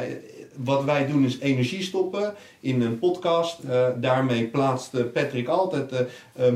wat 0.55 0.83
wij 0.83 1.07
doen 1.07 1.25
is 1.25 1.39
energie 1.39 1.81
stoppen 1.81 2.33
in 2.59 2.81
een 2.81 2.99
podcast. 2.99 3.59
Daarmee 3.95 4.47
plaatst 4.47 5.11
Patrick 5.13 5.47
altijd 5.47 5.93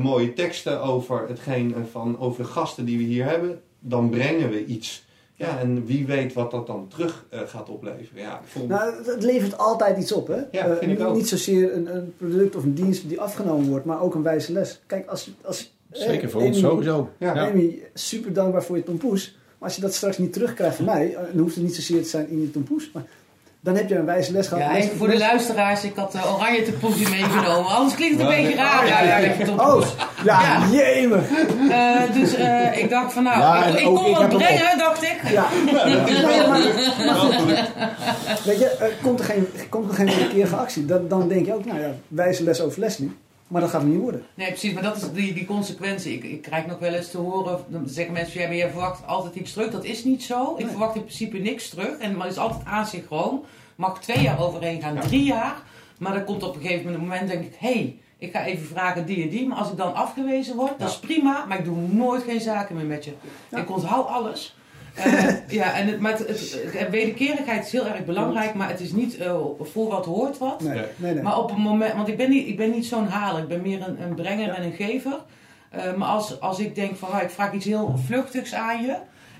mooie 0.01 0.33
teksten 0.33 0.81
over 0.81 1.27
hetgeen 1.27 1.75
van 1.91 2.19
over 2.19 2.43
de 2.43 2.49
gasten 2.49 2.85
die 2.85 2.97
we 2.97 3.03
hier 3.03 3.25
hebben. 3.25 3.61
Dan 3.87 4.09
brengen 4.09 4.49
we 4.49 4.65
iets. 4.65 5.03
Ja, 5.37 5.59
en 5.59 5.85
wie 5.85 6.05
weet 6.05 6.33
wat 6.33 6.51
dat 6.51 6.67
dan 6.67 6.87
terug 6.87 7.25
eh, 7.29 7.39
gaat 7.45 7.69
opleveren. 7.69 8.21
Ja, 8.21 8.39
ik 8.39 8.47
vond- 8.47 8.67
nou, 8.67 8.93
het- 9.05 9.23
levert 9.23 9.57
altijd 9.57 9.97
iets 9.97 10.11
op, 10.11 10.27
hè? 10.27 10.35
Ja, 10.51 10.65
Eh, 10.67 10.77
vind 10.77 10.91
ik 10.99 11.05
ook. 11.05 11.15
Niet 11.15 11.27
zozeer 11.27 11.73
een, 11.73 11.95
een 11.95 12.13
product 12.17 12.55
of 12.55 12.63
een 12.63 12.73
dienst 12.73 13.09
die 13.09 13.21
afgenomen 13.21 13.69
wordt, 13.69 13.85
maar 13.85 14.01
ook 14.01 14.15
een 14.15 14.23
wijze 14.23 14.51
les. 14.51 14.81
Kijk, 14.85 15.07
als, 15.07 15.31
als 15.41 15.73
Zeker 15.91 16.23
eh, 16.23 16.29
voor 16.29 16.41
ons 16.41 16.59
sowieso. 16.59 17.09
Ja. 17.17 17.49
Amy, 17.49 17.83
super 17.93 18.33
dankbaar 18.33 18.63
voor 18.63 18.77
je 18.77 18.83
tompoes. 18.83 19.37
Maar 19.57 19.67
als 19.67 19.75
je 19.75 19.81
dat 19.81 19.93
straks 19.93 20.17
niet 20.17 20.33
terugkrijgt 20.33 20.75
van 20.75 20.85
mij, 20.85 21.17
dan 21.33 21.41
hoeft 21.41 21.55
het 21.55 21.63
niet 21.63 21.75
zozeer 21.75 22.01
te 22.03 22.09
zijn 22.09 22.29
in 22.29 22.41
je 22.41 22.51
tompoes. 22.51 22.91
Maar 22.93 23.05
dan 23.65 23.75
heb 23.75 23.89
je 23.89 23.95
een 23.95 24.05
wijze 24.05 24.31
les 24.31 24.47
gehad. 24.47 24.63
Ja, 24.63 24.71
Les- 24.73 24.83
even 24.83 24.97
voor 24.97 25.07
de 25.07 25.13
les- 25.13 25.21
luisteraars, 25.27 25.83
ik 25.83 25.95
had 25.95 26.11
de 26.11 26.19
oranje 26.35 26.63
tompoesje 26.63 27.09
meegenomen. 27.09 27.71
Anders 27.71 27.95
klinkt 27.95 28.21
het 28.21 28.29
een 28.29 28.35
Ja, 28.35 28.41
beetje 28.41 28.55
raar. 28.57 28.87
Ja, 28.87 29.01
ja, 29.01 29.33
Oh, 29.57 29.85
ja, 30.23 30.41
Ja. 30.41 30.67
jemig. 30.71 31.23
Eh, 31.69 32.13
dus 32.13 32.33
eh, 32.33 32.77
ik 32.77 32.89
dacht 32.89 33.13
van 33.13 33.23
nou, 33.23 33.39
Ja, 33.39 33.65
ik, 33.65 33.73
ik 33.73 33.79
ik 33.81 34.15
wat 34.17 34.27
brengen, 34.29 34.77
dacht 34.77 35.03
ik. 35.03 35.19
Ja. 35.31 35.45
Nee, 35.85 36.47
maar, 36.47 36.59
maar 37.05 37.15
goed. 37.15 37.43
Weet 38.43 38.59
je, 38.59 38.75
er 38.79 38.91
komt 39.01 39.19
er 39.19 39.25
geen, 39.25 39.47
komt 39.69 39.89
er 39.89 39.95
geen 39.95 40.05
wederkerige 40.05 40.55
actie. 40.55 40.85
Dan, 40.85 41.07
dan 41.07 41.27
denk 41.27 41.45
je 41.45 41.53
ook, 41.53 41.65
nou 41.65 41.79
ja, 41.79 41.89
wijze 42.07 42.43
les 42.43 42.61
over 42.61 42.79
Leslie. 42.79 43.15
Maar 43.47 43.61
dat 43.61 43.69
gaat 43.69 43.81
het 43.81 43.91
niet 43.91 43.99
worden. 43.99 44.23
Nee, 44.33 44.47
precies, 44.47 44.73
maar 44.73 44.83
dat 44.83 44.95
is 44.97 45.11
die, 45.11 45.33
die 45.33 45.45
consequentie. 45.45 46.13
Ik, 46.13 46.23
ik 46.23 46.41
krijg 46.41 46.65
nog 46.65 46.79
wel 46.79 46.93
eens 46.93 47.11
te 47.11 47.17
horen, 47.17 47.59
dan 47.67 47.87
zeggen 47.89 48.13
mensen, 48.13 48.41
ja, 48.41 48.47
maar 48.47 48.55
jij 48.55 48.69
verwacht 48.69 49.07
altijd 49.07 49.35
iets 49.35 49.53
terug. 49.53 49.71
Dat 49.71 49.83
is 49.83 50.03
niet 50.03 50.23
zo. 50.23 50.51
Ik 50.53 50.57
Nee. 50.63 50.67
verwacht 50.69 50.95
in 50.95 51.01
principe 51.03 51.37
niks 51.37 51.69
terug. 51.69 51.97
En, 51.97 52.11
maar 52.17 52.27
het 52.27 52.35
is 52.35 52.41
altijd 52.41 52.65
asynchroon. 52.65 53.43
Mag 53.75 54.01
twee 54.01 54.21
jaar 54.21 54.39
overheen 54.43 54.81
gaan, 54.81 54.93
Ja. 54.95 55.01
drie 55.01 55.23
jaar. 55.23 55.55
Maar 55.99 56.13
dan 56.13 56.23
komt 56.23 56.43
op 56.43 56.55
een 56.55 56.61
gegeven 56.61 56.83
moment 56.83 57.01
een 57.03 57.07
moment, 57.09 57.27
denk 57.29 57.43
ik, 57.45 57.55
hé, 57.59 57.73
hey, 57.73 57.97
ik 58.17 58.31
ga 58.31 58.45
even 58.45 58.65
vragen 58.67 59.05
die 59.05 59.23
en 59.23 59.29
die. 59.29 59.47
Maar 59.47 59.57
als 59.57 59.69
ik 59.71 59.77
dan 59.77 59.93
afgewezen 59.93 60.55
word, 60.55 60.79
dat 60.79 60.89
is 60.89 60.99
prima. 60.99 61.45
Maar 61.45 61.59
ik 61.59 61.65
doe 61.65 61.77
nooit 61.77 62.23
geen 62.23 62.41
zaken 62.41 62.75
meer 62.75 62.85
met 62.85 63.05
je. 63.05 63.13
Ja. 63.49 63.57
Ik 63.57 63.69
onthoud 63.71 64.07
alles. 64.07 64.55
Eh, 64.95 65.23
ja, 65.47 65.73
en 65.73 65.87
het, 65.87 65.99
maar 65.99 66.11
het, 66.11 66.27
het, 66.27 66.59
het- 66.73 66.89
wederkerigheid 66.89 67.65
is 67.65 67.71
heel 67.71 67.87
erg 67.87 68.05
belangrijk, 68.05 68.53
maar 68.53 68.69
het 68.69 68.79
is 68.79 68.91
niet 68.91 69.17
eh, 69.17 69.35
voor 69.61 69.89
wat 69.89 70.05
hoort 70.05 70.37
wat. 70.37 70.61
Nee, 70.61 70.81
Nee. 70.95 71.13
nee. 71.13 71.23
Maar 71.23 71.37
op 71.39 71.51
een 71.51 71.61
moment, 71.61 71.93
want 71.93 72.07
ik 72.07 72.17
ben 72.17 72.29
niet, 72.29 72.47
ik 72.47 72.57
ben 72.57 72.71
niet 72.71 72.85
zo'n 72.85 73.07
haler, 73.07 73.41
ik 73.41 73.47
ben 73.47 73.61
meer 73.61 73.87
een, 73.87 74.01
een 74.01 74.15
brenger 74.15 74.45
Ja. 74.47 74.55
en 74.55 74.63
een 74.63 74.73
gever. 74.73 75.19
Eh, 75.69 75.93
maar 75.93 76.07
als, 76.07 76.39
als 76.41 76.59
ik 76.59 76.75
denk 76.75 76.95
van, 76.97 77.19
ik 77.21 77.29
vraag 77.29 77.53
iets 77.53 77.65
heel 77.65 77.95
vluchtigs 78.05 78.53
aan 78.53 78.81
je. 78.81 78.91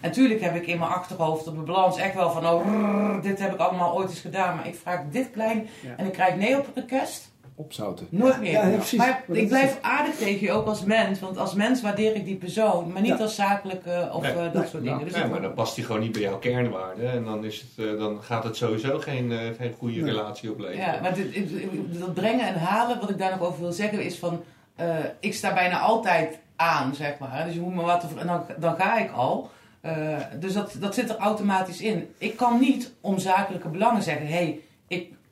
En 0.01 0.12
natuurlijk 0.12 0.41
heb 0.41 0.56
ik 0.56 0.68
in 0.68 0.80
mijn 0.80 0.91
achterhoofd 0.91 1.47
op 1.47 1.53
mijn 1.53 1.66
balans 1.66 1.97
echt 1.97 2.14
wel 2.16 2.32
van, 2.32 2.47
oh, 2.47 2.66
rrr, 2.66 3.22
dit 3.22 3.39
heb 3.39 3.53
ik 3.53 3.60
allemaal 3.60 3.95
ooit 3.97 4.10
eens 4.10 4.20
gedaan. 4.20 4.56
Maar 4.56 4.68
ik 4.68 4.76
vraag 4.82 5.01
dit 5.12 5.32
klein 5.32 5.68
Ja. 5.82 5.89
en 5.97 6.06
ik 6.06 6.12
krijg 6.12 6.36
nee 6.36 6.58
op 6.58 6.66
een 6.68 6.82
request. 6.82 7.32
Opzouten. 7.58 8.08
Nooit 8.10 8.39
meer. 8.39 8.51
Ja, 8.51 8.68
ja, 8.68 8.76
precies. 8.76 8.97
Maar 8.97 9.24
ik 9.32 9.47
blijf 9.47 9.70
het. 9.74 9.82
aardig 9.82 10.16
tegen 10.16 10.41
je 10.45 10.51
ook 10.51 10.68
als 10.68 10.84
mens. 10.84 11.20
Want 11.20 11.38
als 11.38 11.53
mens 11.53 11.82
waardeer 11.82 12.16
ik 12.16 12.26
die 12.26 12.36
persoon. 12.36 12.91
Maar 12.91 13.01
niet 13.01 13.18
Ja. 13.18 13.24
als 13.24 13.36
zakelijke 13.36 14.10
of 14.14 14.22
Nee. 14.22 14.32
eh, 14.32 14.38
dat 14.43 14.53
Nee. 14.53 14.68
soort 14.68 14.84
dingen. 14.84 15.03
Dus 15.03 15.14
Nee, 15.14 15.26
maar 15.28 15.41
dan 15.41 15.53
past 15.53 15.76
die 15.76 15.84
gewoon 15.84 16.01
niet 16.01 16.12
bij 16.12 16.22
jouw 16.22 16.38
kernwaarden. 16.39 17.12
En 17.12 17.24
dan, 17.24 17.45
is 17.45 17.62
het, 17.76 17.86
eh, 17.86 17.99
dan 17.99 18.24
gaat 18.24 18.43
het 18.43 18.56
sowieso 18.56 18.99
geen, 18.99 19.32
eh, 19.32 19.39
geen 19.58 19.74
goede 19.78 20.01
Nee. 20.01 20.12
relatie 20.14 20.51
opleveren. 20.51 20.80
Ja, 20.93 20.99
maar 21.01 21.14
dit, 21.14 21.99
dat 21.99 22.14
brengen 22.14 22.47
en 22.47 22.56
halen, 22.60 22.99
wat 22.99 23.10
ik 23.10 23.18
daar 23.18 23.32
nog 23.32 23.47
over 23.47 23.60
wil 23.62 23.72
zeggen, 23.72 24.03
is 24.03 24.18
van... 24.20 24.43
eh, 24.76 24.95
ik 25.20 25.34
sta 25.34 25.53
bijna 25.53 25.80
altijd 25.80 26.39
aan, 26.56 26.95
zeg 26.95 27.18
maar. 27.20 27.43
Dus 27.45 27.53
je 27.53 27.60
moet 27.60 27.76
me 27.76 27.82
wat... 27.82 28.06
En 28.20 28.28
dan, 28.28 28.41
dan 28.58 28.76
ga 28.76 28.97
ik 28.97 29.12
al. 29.12 29.49
Eh, 29.82 30.18
dus 30.39 30.53
dat, 30.53 30.76
dat 30.80 30.93
zit 30.93 31.10
er 31.10 31.18
automatisch 31.18 31.82
in. 31.82 32.14
Ik 32.18 32.38
kan 32.38 32.60
niet 32.60 32.93
om 33.01 33.20
zakelijke 33.20 33.68
belangen 33.68 34.03
zeggen... 34.03 34.28
hey, 34.28 34.60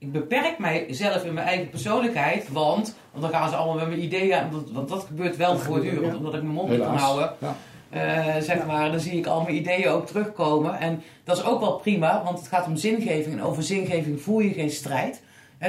ik, 0.03 0.11
beperk 0.11 0.59
mijzelf 0.59 1.23
in 1.23 1.33
mijn 1.33 1.47
eigen 1.47 1.69
persoonlijkheid, 1.69 2.49
want... 2.49 2.95
Want 3.11 3.23
dan 3.23 3.33
gaan 3.33 3.49
ze 3.49 3.55
allemaal 3.55 3.75
met 3.75 3.87
mijn 3.87 4.03
ideeën... 4.03 4.33
aan, 4.33 4.51
Want, 4.51 4.71
want 4.71 4.89
dat 4.89 5.03
gebeurt 5.03 5.37
wel 5.37 5.57
voortdurend, 5.57 6.11
ja. 6.11 6.17
omdat 6.17 6.33
ik 6.33 6.41
mijn 6.41 6.53
mond 6.53 6.69
niet 6.69 6.79
kan 6.79 6.97
houden. 6.97 7.33
Ja. 7.39 7.55
Eh, 7.89 8.41
zeg 8.41 8.65
maar, 8.65 8.91
dan 8.91 8.99
zie 8.99 9.17
ik 9.17 9.25
al 9.25 9.41
mijn 9.41 9.55
ideeën 9.55 9.87
ook 9.87 10.07
terugkomen. 10.07 10.79
En 10.79 11.01
dat 11.23 11.37
is 11.37 11.43
ook 11.43 11.59
wel 11.59 11.73
prima, 11.73 12.23
want 12.23 12.39
het 12.39 12.47
gaat 12.47 12.67
om 12.67 12.75
zingeving. 12.75 13.35
En 13.35 13.43
over 13.43 13.63
zingeving 13.63 14.21
voel 14.21 14.39
je 14.39 14.53
geen 14.53 14.71
strijd. 14.71 15.21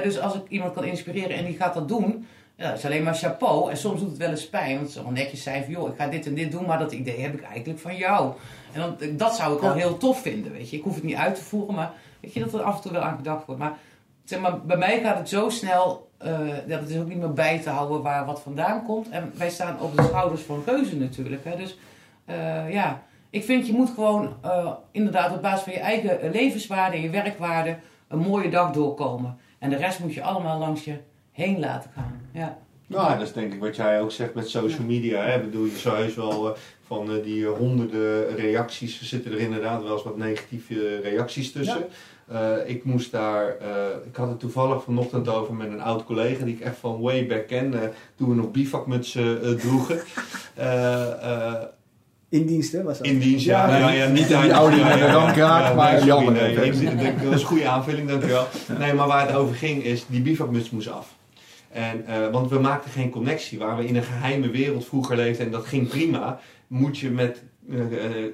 Dus 0.03 0.21
als 0.21 0.35
ik 0.35 0.43
iemand 0.49 0.75
kan 0.75 0.85
inspireren 0.85 1.37
en 1.37 1.45
die 1.45 1.57
gaat 1.57 1.75
dat 1.75 1.89
doen, 1.89 2.27
ja, 2.57 2.69
dat 2.69 2.79
is 2.79 2.85
alleen 2.85 3.03
maar 3.03 3.15
chapeau. 3.15 3.71
En 3.71 3.77
soms 3.77 4.01
doet 4.01 4.09
het 4.09 4.19
wel 4.19 4.31
eens 4.31 4.49
pijn, 4.49 4.77
want 4.77 4.91
ze 4.91 4.99
gewoon 4.99 5.13
netjes 5.13 5.43
zijn 5.43 5.65
van, 5.65 5.73
joh, 5.73 5.89
ik 5.89 5.95
ga 5.97 6.07
dit 6.07 6.27
en 6.27 6.35
dit 6.35 6.51
doen, 6.51 6.67
maar 6.67 6.79
dat 6.79 6.93
idee 6.93 7.21
heb 7.21 7.35
ik 7.35 7.43
eigenlijk 7.43 7.79
van 7.79 7.97
jou. 7.97 8.33
En 8.73 8.81
dan, 8.81 9.17
dat 9.17 9.37
zou 9.37 9.57
ik 9.57 9.63
al 9.63 9.73
heel 9.73 9.97
tof 9.97 10.21
vinden, 10.21 10.53
weet 10.53 10.71
je. 10.71 10.77
Ik 10.77 10.83
hoef 10.83 10.95
het 10.95 11.05
niet 11.05 11.17
uit 11.17 11.35
te 11.35 11.43
voeren, 11.43 11.75
maar 11.75 11.93
weet 12.21 12.35
je, 12.35 12.41
dat 12.41 12.55
er 12.55 12.63
af 12.63 12.77
en 12.77 12.83
toe 12.83 12.93
wel 12.93 13.03
aan 13.03 13.17
gedacht 13.17 13.47
wordt. 13.47 13.61
Maar, 13.61 13.79
zeg 14.25 14.41
maar 14.41 14.61
bij 14.61 14.77
mij 14.77 15.01
gaat 15.01 15.19
het 15.19 15.29
zo 15.29 15.49
snel, 15.49 16.11
eh, 16.19 16.39
dat 16.67 16.81
het 16.81 16.91
is 16.91 16.99
ook 16.99 17.09
niet 17.09 17.19
meer 17.19 17.33
bij 17.33 17.59
te 17.59 17.71
houden 17.71 18.03
waar 18.03 18.27
wat 18.27 18.41
vandaan 18.41 18.85
komt. 18.85 19.09
En 19.09 19.33
wij 19.37 19.51
staan 19.51 19.81
op 19.81 19.97
de 19.97 20.03
schouders 20.03 20.43
van 20.43 20.63
reuzen 20.67 20.99
natuurlijk. 20.99 21.45
Hè. 21.45 21.57
Dus 21.57 21.79
eh, 22.25 22.73
ja, 22.73 23.03
Ik 23.31 23.45
vind 23.45 23.67
je 23.67 23.73
moet 23.73 23.91
gewoon 23.91 24.37
eh, 24.43 24.73
inderdaad 24.91 25.35
op 25.35 25.43
basis 25.43 25.63
van 25.63 25.73
je 25.73 25.79
eigen 25.79 26.31
levenswaarde 26.31 26.97
en 26.97 27.03
je 27.03 27.11
werkwaarde 27.11 27.77
een 28.09 28.19
mooie 28.19 28.51
dag 28.51 28.73
doorkomen. 28.73 29.39
En 29.59 29.71
de 29.71 29.77
rest 29.77 29.99
moet 29.99 30.15
je 30.15 30.23
allemaal 30.23 30.59
langs 30.59 30.85
je 30.85 30.97
heen 31.33 31.61
laten 31.61 31.91
gaan. 31.95 32.21
Ja. 32.33 32.59
Nou, 32.87 33.19
dat 33.19 33.27
is 33.27 33.33
denk 33.33 33.53
ik 33.53 33.61
wat 33.61 33.77
jij 33.77 34.01
ook 34.01 34.11
zegt 34.11 34.35
met 34.35 34.49
social 34.49 34.87
media. 34.87 35.23
Hè? 35.23 35.41
Bedoel, 35.41 35.65
je 35.65 35.91
heus 35.91 36.15
wel 36.15 36.57
van 36.87 37.21
die 37.23 37.47
honderden 37.47 38.37
reacties, 38.37 39.01
er 39.01 39.07
zitten 39.07 39.33
er 39.33 39.39
inderdaad 39.39 39.83
wel 39.83 39.93
eens 39.93 40.03
wat 40.03 40.17
negatieve 40.17 41.01
reacties 41.01 41.53
tussen. 41.53 41.87
Eh, 42.29 42.53
ik 42.67 42.85
moest 42.85 43.11
daar, 43.11 43.57
eh, 43.61 43.67
ik 44.07 44.17
had 44.17 44.29
het 44.29 44.41
toevallig 44.41 44.83
vanochtend 44.83 45.29
over 45.29 45.55
met 45.55 45.71
een 45.71 45.81
oud 45.81 46.05
collega 46.05 46.45
die 46.45 46.55
ik 46.55 46.61
echt 46.61 46.77
van 46.77 47.01
way 47.01 47.27
back 47.27 47.47
ken, 47.47 47.83
eh, 47.83 47.89
toen 48.15 48.29
we 48.29 48.35
nog 48.35 48.51
bivakmutsen 48.51 49.59
droegen. 49.59 50.01
In 52.29 52.47
dienst, 52.47 52.73
hè, 52.73 52.83
was 52.83 52.99
dat? 52.99 53.07
in 53.07 53.19
dienst, 53.19 53.45
ja. 53.45 53.69
Ja, 53.69 53.77
ja, 53.77 53.87
nee, 53.87 53.97
ja, 53.99 54.09
niet 54.09 54.53
oude 54.53 54.77
de 54.77 55.07
ramkraak, 55.07 55.75
maar 55.75 56.05
jammer. 56.05 56.33
nee, 56.33 56.55
dat 57.25 57.35
is 57.35 57.41
een 57.41 57.47
goede 57.47 57.69
aanvulling, 57.69 58.09
dankjewel. 58.09 58.47
Nee, 58.79 58.93
maar 58.93 59.07
waar 59.07 59.27
het 59.27 59.37
over 59.37 59.55
ging 59.55 59.85
is, 59.85 60.07
die 60.07 60.21
bivakmuts 60.21 60.71
moest 60.71 60.89
af. 60.89 61.15
En, 61.71 62.05
want 62.33 62.51
we 62.51 62.59
maakten 62.59 62.91
geen 62.91 63.11
connectie. 63.11 63.59
Waar 63.59 63.77
we 63.77 63.87
in 63.87 63.97
een 63.97 64.03
geheime 64.03 64.51
wereld 64.51 64.87
vroeger 64.87 65.17
leefden 65.17 65.47
en 65.47 65.53
dat 65.53 65.67
ging 65.67 65.89
prima, 65.89 66.41
moet 66.67 66.99
je 66.99 67.11
met, 67.11 67.43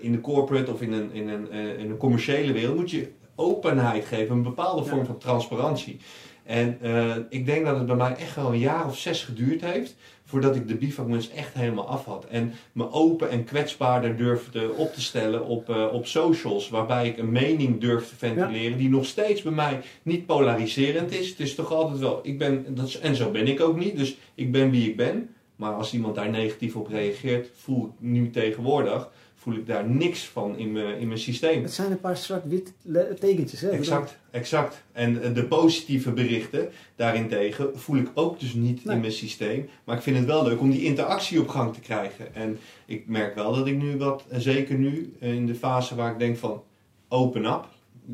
in 0.01 0.12
de 0.12 0.20
corporate 0.20 0.72
of 0.72 0.80
in 0.80 0.93
een, 0.93 1.11
in, 1.12 1.28
een, 1.28 1.53
in 1.78 1.91
een 1.91 1.97
commerciële 1.97 2.53
wereld, 2.53 2.76
moet 2.76 2.91
je 2.91 3.09
openheid 3.41 4.05
geven, 4.05 4.36
een 4.36 4.43
bepaalde 4.43 4.84
vorm 4.84 5.01
Ja. 5.01 5.07
van 5.07 5.18
transparantie. 5.18 5.97
En 6.45 6.78
eh, 6.82 7.16
ik 7.28 7.47
denk 7.47 7.64
dat 7.64 7.76
het 7.76 7.86
bij 7.86 7.97
mij 7.97 8.14
echt 8.16 8.36
wel 8.36 8.53
een 8.53 8.59
jaar 8.59 8.86
of 8.86 8.97
zes 8.99 9.22
geduurd 9.24 9.61
heeft 9.61 9.97
voordat 10.24 10.57
ik 10.57 10.68
de 10.68 10.74
bivakmuts 10.74 11.30
echt 11.30 11.55
helemaal 11.55 11.86
af 11.88 12.05
had. 12.05 12.24
En 12.24 12.53
me 12.72 12.93
open 12.93 13.30
en 13.30 13.45
kwetsbaarder 13.45 14.16
durfde 14.16 14.70
op 14.76 14.93
te 14.95 15.01
stellen 15.01 15.45
op, 15.47 15.68
eh, 15.70 15.86
op 15.93 16.07
socials, 16.07 16.68
waarbij 16.68 17.09
ik 17.09 17.18
een 17.18 17.32
mening 17.32 17.80
durf 17.80 18.09
te 18.09 18.16
ventileren, 18.16 18.78
die 18.78 18.88
nog 18.88 19.05
steeds 19.07 19.43
bij 19.43 19.53
mij 19.53 19.80
niet 20.03 20.26
polariserend 20.26 21.12
is. 21.12 21.28
Het 21.28 21.41
is 21.41 21.55
toch 21.55 21.72
altijd 21.72 21.99
wel, 21.99 22.20
ik 22.22 22.38
ben, 22.38 22.74
dat 22.74 22.86
is, 22.86 22.99
en 22.99 23.16
zo 23.16 23.30
ben 23.30 23.47
ik 23.47 23.61
ook 23.61 23.76
niet, 23.78 23.97
dus 23.97 24.16
ik 24.34 24.53
ben 24.53 24.70
wie 24.70 24.88
ik 24.88 24.97
ben. 24.97 25.34
Maar 25.57 25.72
als 25.72 25.93
iemand 25.93 26.14
daar 26.14 26.30
negatief 26.30 26.76
op 26.76 26.88
reageert, 26.88 27.49
voel 27.57 27.84
ik 27.84 27.93
nu 27.99 28.30
tegenwoordig, 28.30 29.09
voel 29.41 29.55
ik 29.55 29.66
daar 29.66 29.88
niks 29.88 30.28
van 30.28 30.59
in 30.59 30.72
mijn, 30.72 30.99
in 30.99 31.07
mijn 31.07 31.18
systeem. 31.18 31.62
Het 31.62 31.72
zijn 31.72 31.91
een 31.91 32.01
paar 32.01 32.16
zwart-wit 32.16 32.72
tekentjes, 33.20 33.61
hè? 33.61 33.68
Exact, 33.68 34.18
exact. 34.30 34.82
En 34.93 35.22
eh, 35.22 35.34
de 35.34 35.45
positieve 35.45 36.12
berichten 36.12 36.68
daarentegen 36.97 37.78
voel 37.78 37.97
ik 37.97 38.11
ook 38.14 38.41
dus 38.41 38.55
niet 38.55 38.84
Nee. 38.84 38.95
in 38.95 39.01
mijn 39.01 39.12
systeem. 39.12 39.68
Maar 39.84 39.97
ik 39.97 40.03
vind 40.03 40.16
het 40.16 40.26
wel 40.26 40.45
leuk 40.45 40.61
om 40.61 40.70
die 40.70 40.82
interactie 40.84 41.41
op 41.41 41.49
gang 41.49 41.74
te 41.74 41.80
krijgen. 41.80 42.34
En 42.34 42.59
ik 42.86 43.07
merk 43.09 43.34
wel 43.34 43.53
dat 43.55 43.66
ik 43.66 43.76
nu 43.76 43.97
wat, 43.97 44.24
eh, 44.28 44.38
zeker 44.38 44.74
nu, 44.74 45.14
eh, 45.20 45.34
in 45.34 45.47
de 45.47 45.55
fase 45.55 45.95
waar 45.95 46.12
ik 46.12 46.18
denk 46.18 46.36
van 46.36 46.62
open 47.09 47.45
up. 47.45 47.68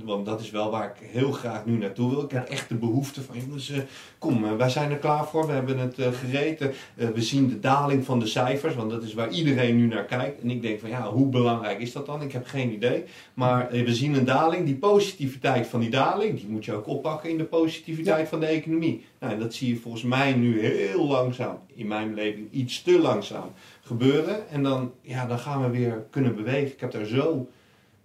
Want 0.04 0.26
dat 0.26 0.40
is 0.40 0.50
wel 0.50 0.70
waar 0.70 0.94
ik 0.96 1.08
heel 1.08 1.32
graag 1.32 1.64
nu 1.64 1.76
naartoe 1.76 2.10
wil. 2.10 2.22
Ik 2.22 2.30
heb 2.30 2.48
echt 2.48 2.68
de 2.68 2.74
behoefte 2.74 3.22
van, 3.22 3.36
jongens, 3.46 3.70
eh, 3.70 3.78
kom, 4.18 4.44
eh, 4.44 4.56
wij 4.56 4.68
zijn 4.68 4.90
er 4.90 4.96
klaar 4.96 5.26
voor. 5.26 5.46
We 5.46 5.52
hebben 5.52 5.78
het 5.78 5.98
eh, 5.98 6.12
gereten. 6.12 6.72
We 6.94 7.22
zien 7.22 7.48
de 7.48 7.60
daling 7.60 8.04
van 8.04 8.18
de 8.18 8.26
cijfers, 8.26 8.74
want 8.74 8.90
dat 8.90 9.02
is 9.02 9.14
waar 9.14 9.30
iedereen 9.30 9.76
nu 9.76 9.86
naar 9.86 10.04
kijkt. 10.04 10.42
En 10.42 10.50
ik 10.50 10.62
denk 10.62 10.80
van, 10.80 10.88
ja, 10.88 11.10
hoe 11.10 11.26
belangrijk 11.26 11.80
is 11.80 11.92
dat 11.92 12.06
dan? 12.06 12.22
Ik 12.22 12.32
heb 12.32 12.46
geen 12.46 12.72
idee. 12.72 13.04
Maar 13.34 13.68
we 13.70 13.94
zien 13.94 14.14
een 14.14 14.24
daling. 14.24 14.64
Die 14.64 14.76
positiviteit 14.76 15.66
van 15.66 15.80
die 15.80 15.90
daling, 15.90 16.38
die 16.38 16.48
moet 16.48 16.64
je 16.64 16.72
ook 16.72 16.86
oppakken 16.86 17.30
in 17.30 17.38
de 17.38 17.44
positiviteit 17.44 18.28
van 18.28 18.40
de 18.40 18.46
economie. 18.46 19.04
Nou, 19.20 19.32
en 19.32 19.38
dat 19.38 19.54
zie 19.54 19.68
je 19.68 19.80
volgens 19.80 20.02
mij 20.02 20.32
nu 20.32 20.60
heel 20.60 21.06
langzaam, 21.06 21.58
in 21.74 21.86
mijn 21.86 22.14
beleving 22.14 22.48
iets 22.50 22.82
te 22.82 22.98
langzaam 22.98 23.52
gebeuren. 23.80 24.48
En 24.48 24.62
dan, 24.62 24.92
ja, 25.00 25.26
dan 25.26 25.38
gaan 25.38 25.62
we 25.62 25.78
weer 25.78 26.06
kunnen 26.10 26.34
bewegen. 26.34 26.72
Ik 26.72 26.80
heb 26.80 26.90
daar 26.90 27.04
zo, 27.04 27.48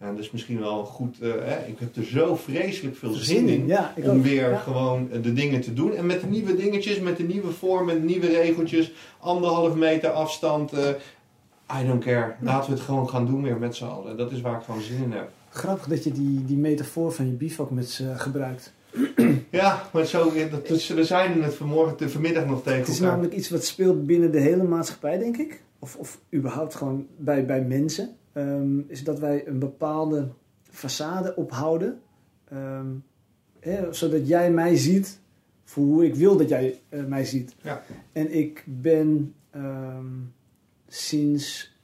dat 0.10 0.20
is 0.20 0.32
misschien 0.32 0.60
wel 0.60 0.84
goed, 0.86 1.20
eh, 1.22 1.30
hè, 1.44 1.66
ik 1.68 1.80
heb 1.80 1.96
er 1.96 2.04
zo 2.04 2.36
vreselijk 2.36 2.96
veel 2.98 3.14
zin 3.14 3.48
in. 3.50 3.68
Ja, 3.68 3.94
om 4.04 4.10
ook. 4.10 4.24
weer 4.24 4.50
Ja. 4.50 4.58
gewoon 4.58 5.12
eh, 5.12 5.22
de 5.24 5.34
dingen 5.34 5.62
te 5.62 5.74
doen. 5.74 5.96
En 5.96 6.06
met 6.06 6.22
de 6.22 6.28
nieuwe 6.28 6.56
dingetjes, 6.56 7.00
met 7.00 7.18
de 7.18 7.24
nieuwe 7.24 7.52
vormen, 7.52 8.00
de 8.00 8.06
nieuwe 8.06 8.28
regeltjes, 8.28 8.92
anderhalf 9.20 9.76
meter 9.76 10.10
afstand. 10.10 10.74
eh, 10.74 10.90
I 11.82 11.88
don't 11.88 12.04
care. 12.04 12.34
Laten 12.42 12.70
we 12.70 12.76
het 12.76 12.86
gewoon 12.86 13.10
gaan 13.10 13.26
doen 13.26 13.44
weer 13.44 13.58
met 13.58 13.76
z'n 13.76 13.86
allen. 13.86 14.18
Dat 14.18 14.32
is 14.32 14.42
waar 14.42 14.58
ik 14.58 14.64
gewoon 14.64 14.82
zin 14.82 15.04
in 15.04 15.12
heb. 15.12 15.30
Grappig 15.50 15.88
dat 15.88 16.04
je 16.04 16.12
die, 16.12 16.46
die 16.46 16.58
metafoor 16.58 17.12
van 17.12 17.26
je 17.26 17.32
bivakmuts 17.32 18.00
eh 18.00 18.20
gebruikt. 18.20 18.74
Ja, 19.50 19.90
maar 19.94 20.06
zo, 20.06 20.32
dat, 20.52 20.88
we 20.88 21.04
zijn 21.06 21.44
het 21.44 21.54
vanmorgen, 21.56 22.12
vanmiddag 22.12 22.46
nog 22.46 22.64
tegen 22.64 22.80
Het 22.80 22.88
is 22.88 22.96
elkaar. 22.96 23.12
namelijk 23.12 23.34
iets 23.34 23.50
wat 23.50 23.66
speelt 23.66 24.06
binnen 24.06 24.32
de 24.32 24.40
hele 24.40 24.64
maatschappij, 24.64 25.18
denk 25.18 25.38
ik. 25.38 25.62
Of, 25.80 25.96
of 25.96 26.20
überhaupt 26.34 26.76
gewoon 26.76 27.08
bij, 27.18 27.46
bij 27.46 27.62
mensen. 27.62 28.10
Ehm, 28.34 28.80
is 28.88 29.04
dat 29.04 29.20
wij 29.20 29.48
een 29.48 29.60
bepaalde 29.60 30.28
façade 30.72 31.36
ophouden. 31.36 32.00
Ehm, 32.48 32.88
hè, 33.60 33.94
zodat 33.94 34.28
jij 34.28 34.52
mij 34.52 34.76
ziet 34.76 35.20
voor 35.64 35.84
hoe 35.84 36.06
ik 36.06 36.16
wil 36.16 36.38
dat 36.38 36.50
jij 36.50 36.80
eh, 36.90 37.06
mij 37.06 37.26
ziet. 37.26 37.56
Ja. 37.62 37.84
En 38.12 38.34
ik 38.38 38.64
ben 38.68 39.34
ehm, 39.50 40.06
sinds 40.88 41.76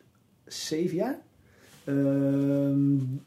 zeven 0.46 0.96
jaar... 0.96 1.20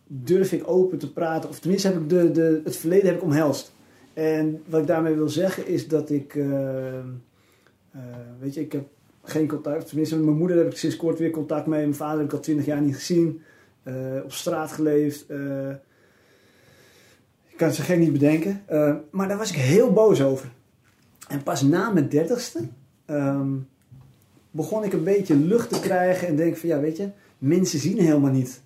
durf 0.07 0.53
ik 0.53 0.69
open 0.69 0.99
te 0.99 1.13
praten. 1.13 1.49
Of 1.49 1.61
tenminste 1.61 1.89
heb 1.89 2.01
ik 2.01 2.09
de, 2.09 2.31
de, 2.31 2.61
het 2.65 2.77
verleden 2.77 3.07
heb 3.07 3.17
ik 3.17 3.23
omhelst. 3.23 3.73
En 4.15 4.63
wat 4.67 4.81
ik 4.81 4.87
daarmee 4.87 5.15
wil 5.15 5.29
zeggen 5.29 5.67
is 5.67 5.89
dat 5.89 6.11
ik... 6.11 6.35
eh, 6.35 8.01
weet 8.41 8.55
je, 8.55 8.61
ik 8.61 8.73
heb 8.73 8.89
geen 9.31 9.49
contact. 9.49 9.89
Tenminste, 9.89 10.17
met 10.17 10.25
mijn 10.25 10.37
moeder 10.37 10.57
heb 10.57 10.67
ik 10.67 10.77
sinds 10.77 10.97
kort 10.97 11.19
weer 11.19 11.31
contact 11.31 11.67
mee. 11.67 11.81
Mijn 11.81 11.95
vader 11.95 12.19
heb 12.19 12.27
ik 12.27 12.33
al 12.33 12.41
twintig 12.41 12.67
jaar 12.67 12.81
niet 12.81 12.95
gezien. 12.95 13.43
Eh, 13.83 13.95
op 14.25 14.33
straat 14.33 14.73
geleefd. 14.73 15.27
eh, 15.27 15.71
ik 17.49 17.57
kan 17.57 17.73
zo 17.73 17.83
gek 17.83 17.99
niet 17.99 18.13
bedenken. 18.13 18.63
Eh, 18.67 18.95
maar 19.11 19.29
daar 19.29 19.39
was 19.39 19.51
ik 19.51 19.57
heel 19.57 19.93
boos 19.93 20.23
over. 20.23 20.51
En 21.29 21.43
pas 21.43 21.63
na 21.63 21.91
mijn 21.91 22.09
dertigste 22.09 22.61
ehm, 23.05 23.49
begon 24.51 24.85
ik 24.85 24.93
een 24.93 25.05
beetje 25.05 25.37
lucht 25.37 25.69
te 25.69 25.81
krijgen. 25.81 26.29
En 26.29 26.37
denk 26.37 26.57
van, 26.57 26.69
ja, 26.69 26.81
weet 26.81 26.97
je, 26.97 27.09
mensen 27.39 27.79
zien 27.79 27.99
helemaal 27.99 28.31
niet 28.31 28.63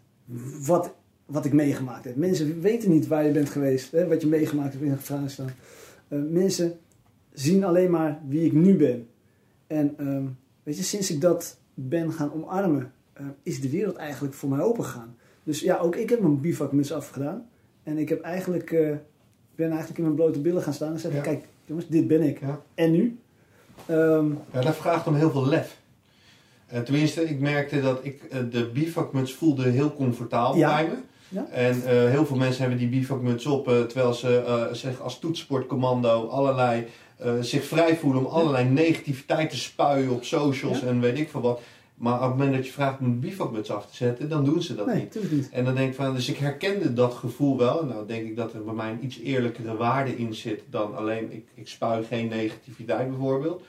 wat, 0.66 0.94
wat 1.26 1.44
ik 1.44 1.52
meegemaakt 1.52 2.04
heb. 2.04 2.16
Mensen 2.16 2.60
weten 2.60 2.90
niet 2.90 3.06
waar 3.06 3.24
je 3.24 3.32
bent 3.32 3.48
geweest. 3.48 3.92
Hè, 3.92 4.08
wat 4.08 4.20
je 4.20 4.26
meegemaakt 4.26 4.72
hebt 4.72 4.84
in 4.84 4.92
Afghanistan. 4.92 5.48
Mensen 6.08 6.78
zien 7.32 7.64
alleen 7.64 7.90
maar 7.90 8.20
wie 8.28 8.44
ik 8.44 8.52
nu 8.52 8.76
ben. 8.76 9.08
En 9.66 9.94
ehm, 9.98 10.26
weet 10.64 10.76
je, 10.76 10.82
sinds 10.82 11.10
ik 11.10 11.20
dat 11.20 11.58
ben 11.74 12.12
gaan 12.12 12.32
omarmen, 12.32 12.92
eh, 13.12 13.26
is 13.42 13.60
de 13.60 13.70
wereld 13.70 13.96
eigenlijk 13.96 14.34
voor 14.34 14.48
mij 14.48 14.60
opengegaan. 14.60 15.16
Dus 15.44 15.60
ja, 15.60 15.78
ook 15.78 15.96
ik 15.96 16.10
heb 16.10 16.20
mijn 16.20 16.40
bivakmuts 16.40 16.92
afgedaan. 16.92 17.46
En 17.82 17.98
ik 17.98 18.08
heb 18.08 18.20
eigenlijk, 18.20 18.70
eh, 18.72 18.96
ben 19.54 19.68
eigenlijk 19.68 19.98
in 19.98 20.04
mijn 20.04 20.16
blote 20.16 20.40
billen 20.40 20.62
gaan 20.62 20.72
staan 20.74 20.92
en 20.92 20.98
zeggen, 20.98 21.20
Ja. 21.20 21.26
kijk 21.26 21.44
jongens, 21.64 21.88
dit 21.88 22.06
ben 22.06 22.22
ik. 22.22 22.40
Ja. 22.40 22.60
En 22.74 22.90
nu? 22.90 23.18
Ehm, 23.86 24.30
Ja, 24.52 24.60
dat 24.60 24.76
vraagt 24.76 25.06
om 25.06 25.14
heel 25.14 25.30
veel 25.30 25.46
lef. 25.46 25.80
Eh, 26.66 26.80
tenminste, 26.80 27.22
ik 27.28 27.40
merkte 27.40 27.80
dat 27.80 27.98
ik 28.02 28.30
de 28.50 28.70
bivakmuts 28.74 29.34
voelde 29.34 29.68
heel 29.68 29.94
comfortabel 29.94 30.56
Ja. 30.56 30.74
bij 30.76 30.88
me. 30.88 30.94
Ja. 31.28 31.46
En 31.50 31.80
heel 32.10 32.26
veel 32.26 32.36
mensen 32.36 32.60
hebben 32.60 32.78
die 32.78 32.88
bivakmuts 32.88 33.46
op, 33.46 33.64
terwijl 33.64 34.14
ze 34.14 34.38
eh, 34.38 34.72
zeg, 34.72 35.00
als 35.00 35.18
toetsportcommando 35.18 36.26
allerlei 36.28 36.86
zich 37.40 37.64
vrij 37.64 37.96
voelen 37.96 38.24
om 38.24 38.32
allerlei 38.32 38.68
negativiteit 38.68 39.50
te 39.50 39.56
spuien 39.56 40.10
op 40.10 40.24
socials 40.24 40.82
en 40.82 41.00
weet 41.00 41.18
ik 41.18 41.28
veel 41.28 41.40
wat. 41.40 41.60
Maar 41.94 42.14
op 42.14 42.20
het 42.20 42.30
moment 42.30 42.54
dat 42.54 42.66
je 42.66 42.72
vraagt 42.72 42.98
om 43.00 43.10
de 43.10 43.26
bivakmuts 43.26 43.70
af 43.70 43.86
te 43.86 43.96
zetten, 43.96 44.28
dan 44.28 44.44
doen 44.44 44.62
ze 44.62 44.74
dat 44.74 44.86
nee, 44.86 45.08
niet. 45.30 45.50
En 45.50 45.64
dan 45.64 45.74
denk 45.74 45.88
ik 45.88 45.94
van, 45.94 46.14
dus 46.14 46.28
ik 46.28 46.36
herkende 46.36 46.92
dat 46.92 47.14
gevoel 47.14 47.58
wel. 47.58 47.84
Nou 47.84 48.06
denk 48.06 48.26
ik 48.26 48.36
dat 48.36 48.52
er 48.52 48.64
bij 48.64 48.74
mij 48.74 48.90
een 48.90 49.04
iets 49.04 49.18
eerlijkere 49.18 49.76
waarde 49.76 50.16
in 50.16 50.34
zit 50.34 50.62
dan 50.70 50.96
alleen, 50.96 51.32
ik, 51.32 51.46
ik 51.54 51.68
spuig 51.68 52.08
geen 52.08 52.28
negativiteit 52.28 53.08
bijvoorbeeld. 53.08 53.62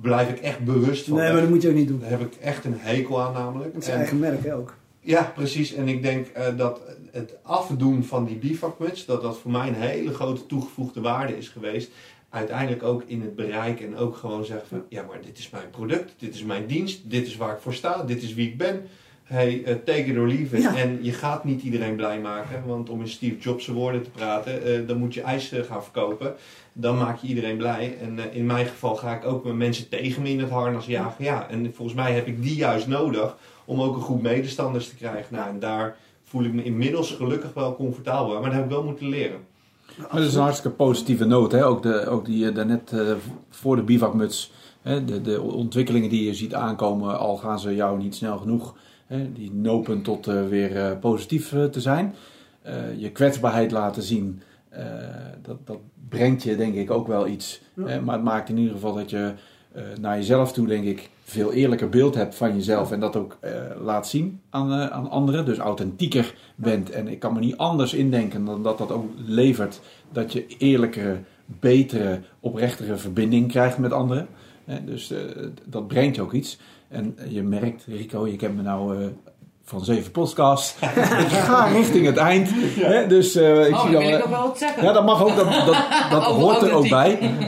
Blijf 0.00 0.28
ik 0.28 0.38
echt 0.38 0.64
bewust 0.64 1.06
van. 1.08 1.16
Nee, 1.18 1.32
maar 1.32 1.40
dat 1.40 1.50
moet 1.50 1.62
je 1.62 1.68
ook 1.68 1.74
niet 1.74 1.88
doen. 1.88 2.00
Daar 2.00 2.10
heb 2.10 2.20
ik 2.20 2.34
echt 2.34 2.64
een 2.64 2.78
hekel 2.78 3.20
aan 3.22 3.32
namelijk. 3.32 3.74
Het 3.74 3.82
is 3.82 3.88
En- 3.88 3.96
eigen 3.96 4.18
merk 4.18 4.44
hè, 4.44 4.56
ook. 4.56 4.74
ja, 5.00 5.32
precies. 5.34 5.74
En 5.74 5.88
ik 5.88 6.02
denk 6.02 6.26
eh, 6.26 6.56
dat 6.56 6.80
het 7.10 7.36
afdoen 7.42 8.04
van 8.04 8.24
die 8.24 8.36
bivakmuts, 8.36 9.04
dat 9.04 9.22
dat 9.22 9.38
voor 9.38 9.50
mij 9.50 9.68
een 9.68 9.74
hele 9.74 10.14
grote 10.14 10.46
toegevoegde 10.46 11.00
waarde 11.00 11.36
is 11.36 11.48
geweest. 11.48 11.90
Uiteindelijk 12.30 12.82
ook 12.82 13.02
in 13.06 13.20
het 13.20 13.36
bereik 13.36 13.80
en 13.80 13.96
ook 13.96 14.16
gewoon 14.16 14.44
zeggen 14.44 14.68
van, 14.68 14.84
ja 14.88 15.02
maar 15.02 15.20
dit 15.22 15.38
is 15.38 15.50
mijn 15.50 15.70
product, 15.70 16.12
dit 16.18 16.34
is 16.34 16.44
mijn 16.44 16.66
dienst, 16.66 17.10
dit 17.10 17.26
is 17.26 17.36
waar 17.36 17.54
ik 17.54 17.60
voor 17.60 17.74
sta, 17.74 18.02
dit 18.02 18.22
is 18.22 18.34
wie 18.34 18.48
ik 18.48 18.58
ben. 18.58 18.82
Hey, 19.22 19.62
eh, 19.64 19.74
take 19.74 20.04
it 20.04 20.16
or 20.16 20.26
leave 20.26 20.56
it. 20.56 20.62
Ja. 20.62 20.76
En 20.76 20.98
je 21.02 21.12
gaat 21.12 21.44
niet 21.44 21.62
iedereen 21.62 21.96
blij 21.96 22.20
maken, 22.20 22.66
want 22.66 22.90
om 22.90 23.00
in 23.00 23.08
Steve 23.08 23.38
Jobs' 23.38 23.66
woorden 23.66 24.02
te 24.02 24.10
praten, 24.10 24.64
eh, 24.64 24.86
dan 24.86 24.98
moet 24.98 25.14
je 25.14 25.22
ijs 25.22 25.52
gaan 25.68 25.82
verkopen. 25.82 26.34
Dan 26.72 26.98
maak 26.98 27.18
je 27.18 27.26
iedereen 27.26 27.56
blij. 27.56 27.96
En 28.00 28.18
eh, 28.18 28.36
in 28.36 28.46
mijn 28.46 28.66
geval 28.66 28.96
ga 28.96 29.14
ik 29.14 29.24
ook 29.24 29.44
met 29.44 29.54
mensen 29.54 29.88
tegen 29.88 30.22
me 30.22 30.28
in 30.28 30.40
het 30.40 30.50
harnas 30.50 30.86
jagen. 30.86 31.24
Ja, 31.24 31.48
en 31.48 31.74
volgens 31.74 31.96
mij 31.96 32.12
heb 32.12 32.26
ik 32.26 32.42
die 32.42 32.56
juist 32.56 32.86
nodig 32.86 33.36
om 33.64 33.82
ook 33.82 33.96
een 33.96 34.02
groep 34.02 34.22
medestanders 34.22 34.88
te 34.88 34.96
krijgen. 34.96 35.34
Nou, 35.34 35.48
en 35.48 35.58
daar 35.58 35.96
voel 36.24 36.44
ik 36.44 36.52
me 36.52 36.62
inmiddels 36.62 37.10
gelukkig 37.12 37.54
wel 37.54 37.76
comfortabel 37.76 38.32
maar 38.32 38.42
dat 38.42 38.52
heb 38.52 38.64
ik 38.64 38.70
wel 38.70 38.84
moeten 38.84 39.08
leren. 39.08 39.40
Maar 40.00 40.20
dat 40.20 40.28
is 40.28 40.34
een 40.34 40.42
hartstikke 40.42 40.76
positieve 40.76 41.24
noot. 41.24 41.52
Hè? 41.52 41.66
Ook, 41.66 41.82
de, 41.82 42.06
ook 42.06 42.24
die 42.24 42.38
je 42.44 42.52
daarnet 42.52 42.92
eh, 42.92 43.12
voor 43.50 43.76
de 43.76 43.82
bivakmuts 43.82 44.52
Hè, 44.82 45.04
de, 45.04 45.20
de 45.20 45.42
ontwikkelingen 45.42 46.08
die 46.08 46.24
je 46.24 46.34
ziet 46.34 46.54
aankomen, 46.54 47.18
al 47.18 47.36
gaan 47.36 47.60
ze 47.60 47.74
jou 47.74 47.98
niet 47.98 48.14
snel 48.14 48.38
genoeg, 48.38 48.74
hè, 49.06 49.32
die 49.32 49.52
nopen 49.52 50.02
tot 50.02 50.26
eh, 50.26 50.46
weer 50.48 50.76
eh, 50.76 50.98
positief 50.98 51.52
eh, 51.52 51.64
te 51.64 51.80
zijn. 51.80 52.14
Eh, 52.62 53.00
je 53.00 53.10
kwetsbaarheid 53.10 53.70
laten 53.70 54.02
zien, 54.02 54.42
eh, 54.68 54.84
dat, 55.42 55.66
dat 55.66 55.78
brengt 56.08 56.42
je 56.42 56.56
denk 56.56 56.74
ik 56.74 56.90
ook 56.90 57.06
wel 57.06 57.26
iets. 57.26 57.60
Ja. 57.74 57.86
Hè, 57.86 58.00
maar 58.00 58.14
het 58.14 58.24
maakt 58.24 58.48
in 58.48 58.56
ieder 58.56 58.74
geval 58.74 58.94
dat 58.94 59.10
je 59.10 59.32
eh, 59.72 59.82
naar 60.00 60.16
jezelf 60.16 60.52
toe, 60.52 60.66
denk 60.66 60.84
ik, 60.84 61.10
veel 61.30 61.52
eerlijker 61.52 61.88
beeld 61.88 62.14
hebt 62.14 62.34
van 62.34 62.54
jezelf. 62.54 62.92
En 62.92 63.00
dat 63.00 63.16
ook 63.16 63.36
eh, 63.40 63.52
laat 63.80 64.08
zien 64.08 64.40
aan, 64.50 64.72
eh, 64.72 64.86
aan 64.86 65.10
anderen. 65.10 65.44
Dus 65.44 65.58
authentieker 65.58 66.34
bent. 66.54 66.90
En 66.90 67.08
ik 67.08 67.18
kan 67.18 67.32
me 67.32 67.40
niet 67.40 67.56
anders 67.56 67.94
indenken 67.94 68.44
dan 68.44 68.62
dat 68.62 68.78
dat 68.78 68.92
ook 68.92 69.10
levert 69.26 69.80
dat 70.12 70.32
je 70.32 70.46
eerlijkere, 70.58 71.18
betere, 71.44 72.20
oprechtere 72.40 72.96
verbinding 72.96 73.48
krijgt 73.48 73.78
met 73.78 73.92
anderen. 73.92 74.28
Dus 74.84 75.10
eh, 75.10 75.18
dat 75.64 75.88
brengt 75.88 76.16
je 76.16 76.22
ook 76.22 76.32
iets. 76.32 76.58
En 76.88 77.16
je 77.28 77.42
merkt, 77.42 77.84
Rico, 77.84 78.26
je 78.26 78.36
kent 78.36 78.56
me 78.56 78.62
nou 78.62 79.10
van 79.70 79.84
zeven 79.84 80.10
podcasts. 80.10 80.74
ik 80.80 81.38
ga 81.48 81.64
richting 81.64 82.06
het 82.06 82.16
eind. 82.16 82.48
Hè, 82.76 83.06
dus 83.06 83.34
eh, 83.34 83.66
ik 83.66 83.74
oh, 83.74 83.82
zie 83.82 83.90
dan 83.90 84.02
al, 84.02 84.08
wil 84.08 84.16
ik 84.18 84.24
eh, 84.24 84.30
nog 84.30 84.38
wel 84.38 84.48
wat 84.48 84.58
zeggen. 84.58 84.82
ja, 84.82 84.92
dat 84.92 85.04
mag 85.04 85.22
ook. 85.22 85.36
Dat, 85.36 85.46
dat, 86.10 86.24
hoort 86.42 86.62
er 86.62 86.72
ook 86.72 86.88
bij. 86.88 87.18
Eh, 87.40 87.46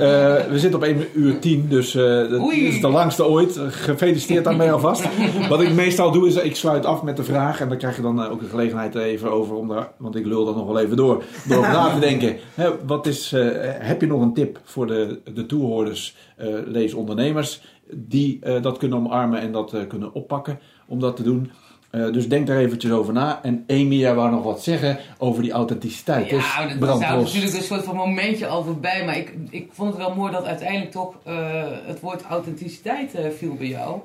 we 0.50 0.58
zitten 0.58 0.74
op 0.74 0.84
1 0.84 1.06
uur 1.14 1.38
10, 1.38 1.66
dus 1.68 1.94
eh, 1.94 2.02
dat 2.04 2.40
Oei. 2.40 2.66
is 2.66 2.80
de 2.80 2.88
langste 2.88 3.26
ooit. 3.26 3.60
Gefeliciteerd 3.68 4.44
daarmee 4.44 4.72
alvast. 4.72 5.08
Wat 5.48 5.60
ik 5.60 5.72
meestal 5.72 6.10
doe, 6.10 6.26
is 6.26 6.36
ik 6.36 6.56
sluit 6.56 6.86
af 6.86 7.02
met 7.02 7.16
de 7.16 7.24
vraag. 7.24 7.60
En 7.60 7.68
dan 7.68 7.78
krijg 7.78 7.96
je 7.96 8.02
dan 8.02 8.26
ook 8.28 8.40
de 8.40 8.48
gelegenheid 8.48 8.94
even 8.94 9.30
over, 9.32 9.56
om 9.56 9.68
daar, 9.68 9.92
want 9.96 10.16
ik 10.16 10.26
lul 10.26 10.44
dan 10.44 10.56
nog 10.56 10.66
wel 10.66 10.78
even 10.78 10.96
door, 10.96 11.22
door 11.48 11.60
na 11.60 11.90
te 11.94 12.00
denken. 12.00 12.36
Hè, 12.54 12.70
wat 12.86 13.06
is, 13.06 13.32
eh, 13.32 13.48
heb 13.62 14.00
je 14.00 14.06
nog 14.06 14.20
een 14.20 14.34
tip 14.34 14.60
voor 14.64 14.86
de, 14.86 15.20
de 15.34 15.46
toehoorders, 15.46 16.16
eh 16.36 16.48
leesondernemers, 16.66 17.60
die 17.94 18.38
eh, 18.40 18.62
dat 18.62 18.78
kunnen 18.78 18.98
omarmen 18.98 19.40
en 19.40 19.52
dat 19.52 19.72
eh, 19.72 19.86
kunnen 19.86 20.14
oppakken 20.14 20.58
om 20.86 21.00
dat 21.00 21.16
te 21.16 21.22
doen? 21.22 21.50
Eh, 21.92 22.12
dus 22.12 22.28
denk 22.28 22.46
daar 22.46 22.56
eventjes 22.56 22.92
over 22.92 23.12
na. 23.12 23.42
En 23.42 23.64
Amy, 23.68 23.94
jij 23.94 24.14
wou 24.14 24.30
nog 24.30 24.42
wat 24.42 24.62
zeggen 24.62 24.98
over 25.18 25.42
die 25.42 25.52
authenticiteit. 25.52 26.30
dus 26.30 26.54
Ja, 26.54 26.66
dat 26.66 26.78
brand 26.78 27.02
is 27.02 27.08
natuurlijk 27.08 27.54
een 27.54 27.62
soort 27.62 27.84
van 27.84 27.96
momentje 27.96 28.46
al 28.46 28.64
voorbij. 28.64 29.04
Maar 29.04 29.16
ik, 29.16 29.34
ik 29.50 29.70
vond 29.72 29.88
het 29.88 29.98
wel 29.98 30.14
mooi 30.14 30.32
dat 30.32 30.44
uiteindelijk 30.44 30.90
toch 30.90 31.14
eh, 31.24 31.34
het 31.84 32.00
woord 32.00 32.22
authenticiteit 32.22 33.14
eh, 33.14 33.30
viel 33.30 33.54
bij 33.54 33.66
jou. 33.66 34.00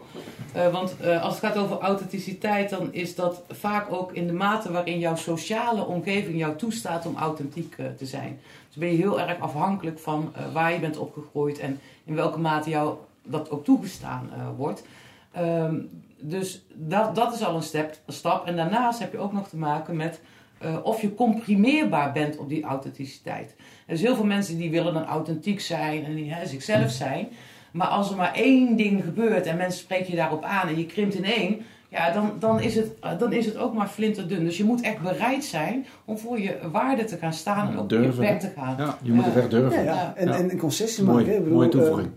Want 0.72 0.95
als 1.22 1.35
het 1.35 1.45
gaat 1.45 1.57
over 1.57 1.77
authenticiteit, 1.80 2.69
dan 2.69 2.93
is 2.93 3.15
dat 3.15 3.43
vaak 3.49 3.91
ook 3.91 4.11
in 4.11 4.27
de 4.27 4.34
mate 4.34 4.72
waarin 4.72 4.99
jouw 4.99 5.15
sociale 5.15 5.85
omgeving 5.85 6.38
jou 6.38 6.55
toestaat 6.55 7.05
om 7.05 7.15
authentiek 7.15 7.76
te 7.97 8.05
zijn. 8.05 8.39
Dus 8.68 8.77
ben 8.77 8.91
je 8.91 8.97
heel 8.97 9.19
erg 9.19 9.39
afhankelijk 9.39 9.99
van 9.99 10.34
waar 10.53 10.73
je 10.73 10.80
bent 10.80 10.97
opgegroeid 10.97 11.59
en 11.59 11.80
in 12.05 12.15
welke 12.15 12.39
mate 12.39 12.69
jou 12.69 12.95
dat 13.23 13.49
ook 13.49 13.64
toegestaan 13.64 14.30
wordt. 14.57 14.84
Ehm, 15.31 15.76
dus 16.19 16.65
dat, 16.73 17.15
dat 17.15 17.34
is 17.34 17.44
al 17.44 17.56
een 17.56 17.64
step, 17.64 17.98
stap. 18.07 18.48
En 18.48 18.56
daarnaast 18.56 18.99
heb 18.99 19.11
je 19.11 19.18
ook 19.18 19.34
nog 19.34 19.48
te 19.48 19.57
maken 19.57 19.95
met 19.95 20.22
eh, 20.57 20.76
of 20.84 21.02
je 21.02 21.15
comprimeerbaar 21.15 22.11
bent 22.11 22.38
op 22.38 22.49
die 22.49 22.64
authenticiteit. 22.64 23.56
Er 23.85 23.98
zijn 23.98 24.07
heel 24.07 24.15
veel 24.15 24.26
mensen 24.26 24.57
die 24.57 24.72
willen 24.72 24.94
dan 24.94 25.06
authentiek 25.06 25.60
zijn 25.60 26.06
en 26.06 26.15
die 26.15 26.34
hè, 26.34 26.45
zichzelf 26.45 26.89
zijn. 26.89 27.27
Maar 27.72 27.88
als 27.88 28.10
er 28.11 28.18
maar 28.18 28.34
één 28.34 28.76
ding 28.76 29.03
gebeurt 29.03 29.45
en 29.45 29.57
mensen 29.57 29.80
spreken 29.80 30.10
je 30.10 30.15
daarop 30.15 30.44
aan 30.44 30.68
en 30.68 30.77
je 30.77 30.85
krimpt 30.85 31.15
in 31.15 31.23
één, 31.23 31.61
ja, 31.89 32.11
dan, 32.11 32.31
dan, 32.39 32.61
is 32.61 32.76
het, 32.76 32.91
eh, 32.99 33.19
dan 33.19 33.34
is 33.34 33.45
het 33.45 33.57
ook 33.57 33.73
maar 33.73 33.88
flinterdun. 33.88 34.44
Dus 34.44 34.57
je 34.57 34.64
moet 34.64 34.81
echt 34.81 35.02
bereid 35.02 35.44
zijn 35.44 35.85
om 36.06 36.18
voor 36.18 36.39
je 36.39 36.57
waarde 36.72 37.03
te 37.03 37.18
gaan 37.18 37.34
staan 37.34 37.72
en 37.72 37.80
op 37.80 37.91
je 37.91 37.98
hè? 37.98 38.39
te 38.39 38.52
gaan. 38.56 38.76
Ja, 38.77 38.98
je 39.02 39.11
moet 39.11 39.26
het 39.26 39.35
echt 39.35 39.52
durven. 39.52 39.84
Ja. 39.84 40.14
En, 40.15 40.27
en 40.27 40.52
een 40.52 40.57
concessie 40.57 41.03
maken. 41.03 41.26
Mooi, 41.26 41.38
bedoel, 41.39 41.53
mooie 41.53 41.65
eh, 41.65 41.72
toevoeging. 41.72 42.10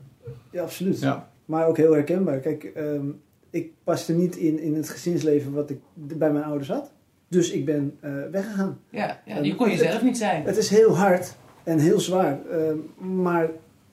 ja, 0.50 0.62
absoluut. 0.62 1.00
Ja. 1.00 1.28
Maar 1.44 1.66
ook 1.66 1.76
heel 1.76 1.92
herkenbaar. 1.92 2.38
Kijk, 2.38 2.64
ehm, 2.64 3.06
ik 3.50 3.72
paste 3.84 4.12
niet 4.12 4.36
in, 4.36 4.58
in 4.58 4.74
het 4.74 4.88
gezinsleven 4.88 5.52
wat 5.52 5.70
ik 5.70 5.80
bij 5.94 6.32
mijn 6.32 6.44
ouders 6.44 6.68
had. 6.68 6.92
Dus 7.28 7.50
ik 7.50 7.64
ben 7.64 7.96
eh, 8.00 8.12
weggegaan. 8.30 8.80
Ja, 8.90 9.20
ja, 9.26 9.38
je 9.38 9.54
kon 9.54 9.70
jezelf 9.70 10.02
niet 10.02 10.18
zijn. 10.18 10.44
Het 10.44 10.56
is 10.56 10.68
heel 10.68 10.96
hard 10.96 11.36
en 11.64 11.78
heel 11.78 12.00
zwaar. 12.00 12.38
ehm, 12.46 12.76
maar 13.22 13.50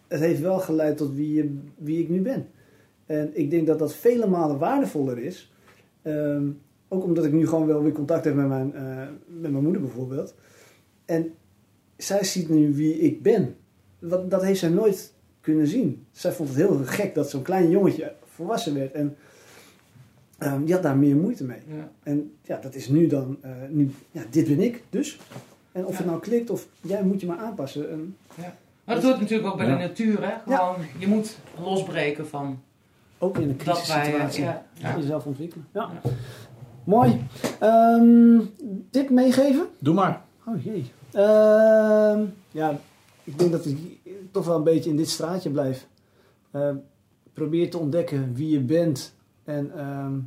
het 0.08 0.20
heeft 0.20 0.42
wel 0.42 0.60
geleid 0.60 0.98
tot 0.98 1.16
wie, 1.16 1.34
je, 1.34 1.58
wie 1.78 2.02
ik 2.02 2.10
nu 2.10 2.22
ben. 2.22 2.48
En 3.06 3.32
ik 3.34 3.50
denk 3.50 3.68
dat 3.68 3.80
dat 3.80 3.96
vele 3.96 4.28
malen 4.28 4.58
waardevoller 4.58 5.18
is. 5.18 5.52
Ehm, 6.02 6.48
ook 6.88 7.04
omdat 7.04 7.26
ik 7.26 7.32
nu 7.32 7.48
gewoon 7.48 7.68
wel 7.68 7.84
weer 7.84 7.92
contact 7.92 8.26
heb 8.26 8.36
met 8.36 8.48
mijn, 8.48 8.74
eh, 8.74 9.08
met 9.28 9.52
mijn 9.52 9.64
moeder 9.64 9.82
bijvoorbeeld. 9.82 10.36
En 11.06 11.34
zij 11.98 12.24
ziet 12.24 12.50
nu 12.50 12.74
wie 12.74 13.00
ik 13.00 13.22
ben. 13.22 13.56
Wat, 14.00 14.32
dat 14.32 14.44
heeft 14.44 14.60
zij 14.60 14.70
nooit 14.70 15.14
kunnen 15.42 15.68
zien. 15.68 16.06
Zij 16.12 16.32
vond 16.32 16.50
het 16.50 16.58
heel 16.58 16.80
gek 16.84 17.16
dat 17.16 17.30
zo'n 17.30 17.42
klein 17.42 17.70
jongetje 17.70 18.14
volwassen 18.26 18.74
werd. 18.74 18.92
En 18.92 19.16
ehm, 20.38 20.64
die 20.64 20.74
had 20.74 20.84
daar 20.84 20.98
meer 20.98 21.16
moeite 21.16 21.44
mee. 21.44 21.60
Ja. 21.68 21.90
En 22.04 22.32
ja, 22.42 22.58
dat 22.62 22.76
is 22.76 22.88
nu 22.88 23.08
dan, 23.08 23.38
eh, 23.42 23.52
nu, 23.70 23.92
ja, 24.12 24.22
dit 24.30 24.48
ben 24.48 24.60
ik 24.60 24.84
dus. 24.90 25.20
En 25.72 25.86
of 25.86 25.92
Ja. 25.92 25.98
het 25.98 26.06
nou 26.06 26.20
klikt 26.20 26.50
of 26.50 26.68
jij 26.82 27.04
moet 27.04 27.22
je 27.22 27.28
maar 27.28 27.38
aanpassen. 27.38 27.90
En 27.92 28.16
Maar 28.84 28.96
dat 28.96 29.04
hoort 29.04 29.20
natuurlijk 29.20 29.50
ook 29.50 29.58
bij 29.58 29.68
Ja. 29.68 29.78
de 29.78 29.84
natuur, 29.84 30.18
hè? 30.30 30.56
Gewoon, 30.56 30.76
je 30.98 31.08
moet 31.08 31.38
losbreken 31.64 32.28
van 32.28 32.60
ook 33.18 33.38
in 33.38 33.50
een 33.50 33.58
dat 33.58 33.66
wij... 33.66 33.74
crisissituatie 33.76 34.44
Ja, 34.44 34.66
ja. 34.74 34.98
jezelf 34.98 35.26
ontwikkelen. 35.26 35.68
Ja. 35.74 35.90
Ja. 36.04 36.10
Mooi. 36.84 37.22
Ehm, 37.60 38.40
tip 38.90 39.10
meegeven? 39.10 39.68
Doe 39.80 39.94
maar. 39.94 40.22
Oh 40.46 40.64
jee. 40.64 40.92
Ehm, 41.12 42.26
ja, 42.52 42.80
ik 43.24 43.40
denk 43.40 43.52
dat 43.52 43.66
ik 43.66 43.78
toch 44.32 44.46
wel 44.46 44.56
een 44.58 44.64
beetje 44.64 44.90
in 44.90 44.96
dit 44.98 45.10
straatje 45.10 45.50
blijf. 45.50 45.88
Ehm, 46.52 46.76
probeer 47.34 47.70
te 47.70 47.78
ontdekken 47.78 48.34
wie 48.34 48.50
je 48.50 48.60
bent 48.60 49.16
en 49.48 49.78
ehm, 49.78 50.20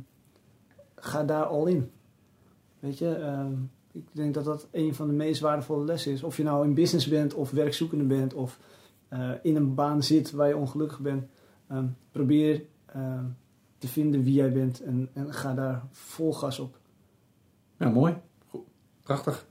ga 0.95 1.23
daar 1.23 1.45
al 1.45 1.65
in. 1.65 1.91
Weet 2.79 2.97
je, 2.97 3.15
ehm, 3.15 3.53
ik 3.91 4.05
denk 4.11 4.33
dat 4.33 4.45
dat 4.45 4.67
een 4.71 4.95
van 4.95 5.07
de 5.07 5.13
meest 5.13 5.41
waardevolle 5.41 5.85
lessen 5.85 6.11
is. 6.11 6.23
Of 6.23 6.37
je 6.37 6.43
nou 6.43 6.65
in 6.65 6.73
business 6.73 7.07
bent 7.07 7.33
of 7.33 7.51
werkzoekende 7.51 8.03
bent 8.03 8.33
of 8.33 8.59
eh, 9.07 9.31
in 9.41 9.55
een 9.55 9.75
baan 9.75 10.03
zit 10.03 10.31
waar 10.31 10.47
je 10.47 10.57
ongelukkig 10.57 10.99
bent. 10.99 11.23
Ehm, 11.67 11.85
probeer 12.11 12.63
ehm, 12.85 13.25
te 13.77 13.87
vinden 13.87 14.23
wie 14.23 14.33
jij 14.33 14.51
bent 14.51 14.81
en, 14.81 15.09
en 15.13 15.33
ga 15.33 15.53
daar 15.53 15.83
vol 15.91 16.33
gas 16.33 16.59
op. 16.59 16.79
Ja, 17.77 17.89
mooi. 17.89 18.15
Goed. 18.49 18.61
Prachtig. 19.03 19.45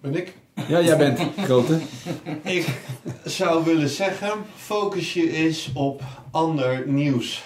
Ben 0.00 0.14
ik? 0.14 0.36
Ja, 0.68 0.80
jij 0.80 0.96
bent 0.96 1.18
grote. 1.36 1.80
Ik 2.58 2.80
zou 3.24 3.64
willen 3.64 3.88
zeggen, 3.88 4.44
focus 4.54 5.14
je 5.14 5.30
eens 5.30 5.72
op 5.74 6.02
ander 6.30 6.88
nieuws. 6.88 7.44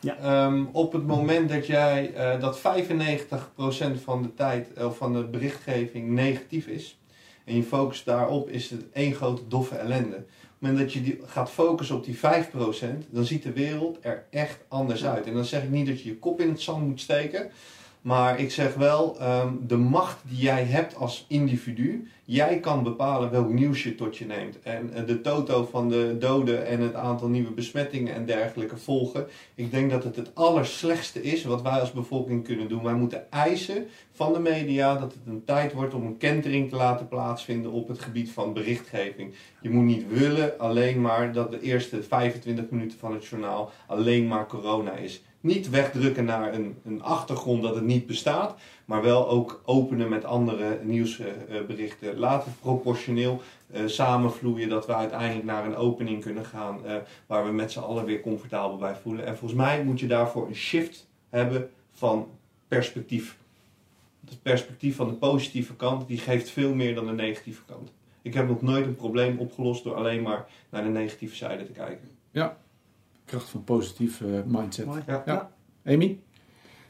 Ja. 0.00 0.16
Ehm, 0.16 0.64
op 0.72 0.92
het 0.92 1.06
moment 1.06 1.48
dat 1.48 1.66
jij 1.66 2.14
eh, 2.14 2.40
dat 2.40 2.58
95% 2.58 4.00
van 4.02 4.22
de 4.22 4.34
tijd 4.34 4.72
eh, 4.72 4.90
van 4.90 5.12
de 5.12 5.24
berichtgeving 5.24 6.08
negatief 6.08 6.66
is 6.66 6.98
en 7.44 7.56
je 7.56 7.62
focust 7.62 8.04
daarop, 8.04 8.48
is 8.48 8.70
het 8.70 8.84
één 8.92 9.14
grote 9.14 9.48
doffe 9.48 9.74
ellende. 9.74 10.16
Op 10.16 10.66
het 10.66 10.68
moment 10.68 10.78
dat 10.78 10.92
je 10.92 11.02
die 11.02 11.20
gaat 11.24 11.50
focussen 11.50 11.96
op 11.96 12.04
die 12.04 12.18
5%, 12.18 13.08
dan 13.10 13.24
ziet 13.24 13.42
de 13.42 13.52
wereld 13.52 13.98
er 14.00 14.26
echt 14.30 14.58
anders 14.68 15.04
uit. 15.04 15.26
En 15.26 15.34
dan 15.34 15.44
zeg 15.44 15.62
ik 15.62 15.70
niet 15.70 15.86
dat 15.86 16.02
je 16.02 16.08
je 16.08 16.18
kop 16.18 16.40
in 16.40 16.48
het 16.48 16.60
zand 16.60 16.86
moet 16.86 17.00
steken. 17.00 17.50
Maar 18.00 18.40
ik 18.40 18.50
zeg 18.50 18.74
wel, 18.74 19.18
ehm, 19.18 19.52
de 19.66 19.76
macht 19.76 20.18
die 20.28 20.38
jij 20.38 20.64
hebt 20.64 20.96
als 20.96 21.24
individu, 21.28 22.08
jij 22.24 22.60
kan 22.60 22.82
bepalen 22.82 23.30
welk 23.30 23.52
nieuws 23.52 23.82
je 23.82 23.94
tot 23.94 24.16
je 24.16 24.26
neemt. 24.26 24.60
En 24.62 24.92
eh, 24.94 25.06
de 25.06 25.20
toto 25.20 25.68
van 25.70 25.88
de 25.88 26.16
doden 26.18 26.66
en 26.66 26.80
het 26.80 26.94
aantal 26.94 27.28
nieuwe 27.28 27.50
besmettingen 27.50 28.14
en 28.14 28.26
dergelijke 28.26 28.76
volgen. 28.76 29.26
Ik 29.54 29.70
denk 29.70 29.90
dat 29.90 30.04
het 30.04 30.16
het 30.16 30.34
allerslechtste 30.34 31.22
is 31.22 31.44
wat 31.44 31.62
wij 31.62 31.80
als 31.80 31.92
bevolking 31.92 32.44
kunnen 32.44 32.68
doen. 32.68 32.82
Wij 32.82 32.94
moeten 32.94 33.30
eisen 33.30 33.86
van 34.12 34.32
de 34.32 34.38
media 34.38 34.94
dat 34.94 35.12
het 35.12 35.22
een 35.26 35.44
tijd 35.44 35.72
wordt 35.72 35.94
om 35.94 36.06
een 36.06 36.16
kentering 36.16 36.68
te 36.68 36.76
laten 36.76 37.08
plaatsvinden 37.08 37.70
op 37.70 37.88
het 37.88 37.98
gebied 37.98 38.30
van 38.30 38.52
berichtgeving. 38.52 39.34
Je 39.60 39.70
moet 39.70 39.84
niet 39.84 40.08
willen 40.08 40.58
alleen 40.58 41.00
maar 41.00 41.32
dat 41.32 41.50
de 41.50 41.60
eerste 41.60 42.02
25 42.02 42.70
minuten 42.70 42.98
van 42.98 43.12
het 43.12 43.26
journaal 43.26 43.70
alleen 43.86 44.26
maar 44.28 44.46
corona 44.46 44.92
is. 44.92 45.22
Niet 45.40 45.70
wegdrukken 45.70 46.24
naar 46.24 46.54
een, 46.54 46.76
een 46.84 47.02
achtergrond 47.02 47.62
dat 47.62 47.74
het 47.74 47.84
niet 47.84 48.06
bestaat, 48.06 48.58
maar 48.84 49.02
wel 49.02 49.28
ook 49.28 49.62
openen 49.64 50.08
met 50.08 50.24
andere 50.24 50.78
nieuwsberichten. 50.82 52.18
Laat 52.18 52.44
het 52.44 52.60
proportioneel 52.60 53.42
eh, 53.72 53.86
samenvloeien 53.86 54.68
dat 54.68 54.86
we 54.86 54.94
uiteindelijk 54.94 55.46
naar 55.46 55.66
een 55.66 55.76
opening 55.76 56.22
kunnen 56.22 56.44
gaan 56.44 56.86
eh, 56.86 56.94
waar 57.26 57.44
we 57.44 57.52
met 57.52 57.72
z'n 57.72 57.78
allen 57.78 58.04
weer 58.04 58.20
comfortabel 58.20 58.76
bij 58.76 58.94
voelen. 58.94 59.26
En 59.26 59.36
volgens 59.36 59.60
mij 59.60 59.84
moet 59.84 60.00
je 60.00 60.06
daarvoor 60.06 60.46
een 60.46 60.54
shift 60.54 61.06
hebben 61.28 61.70
van 61.92 62.28
perspectief. 62.68 63.38
Het 64.28 64.42
perspectief 64.42 64.96
van 64.96 65.08
de 65.08 65.14
positieve 65.14 65.76
kant, 65.76 66.08
die 66.08 66.18
geeft 66.18 66.50
veel 66.50 66.74
meer 66.74 66.94
dan 66.94 67.06
de 67.06 67.12
negatieve 67.12 67.62
kant. 67.66 67.92
Ik 68.22 68.34
heb 68.34 68.48
nog 68.48 68.62
nooit 68.62 68.86
een 68.86 68.96
probleem 68.96 69.38
opgelost 69.38 69.84
door 69.84 69.94
alleen 69.94 70.22
maar 70.22 70.46
naar 70.70 70.82
de 70.82 70.88
negatieve 70.88 71.36
zijde 71.36 71.66
te 71.66 71.72
kijken. 71.72 72.08
Kracht 73.30 73.48
van 73.48 73.64
positief 73.64 74.20
eh, 74.20 74.26
mindset. 74.46 74.86
Mooi. 74.86 75.02
Ja. 75.06 75.22
Ja. 75.26 75.50
Amy? 75.86 76.20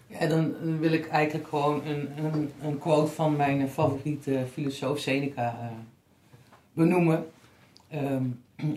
Ja, 0.06 0.26
dan 0.26 0.54
wil 0.78 0.92
ik 0.92 1.08
eigenlijk 1.08 1.48
gewoon 1.48 1.86
een, 1.86 2.08
een, 2.24 2.50
een 2.62 2.78
quote 2.78 3.10
van 3.10 3.36
mijn 3.36 3.68
favoriete 3.68 4.44
filosoof 4.52 4.98
Seneca 4.98 5.58
eh, 5.60 5.66
benoemen. 6.72 7.26
ehm, 7.88 8.24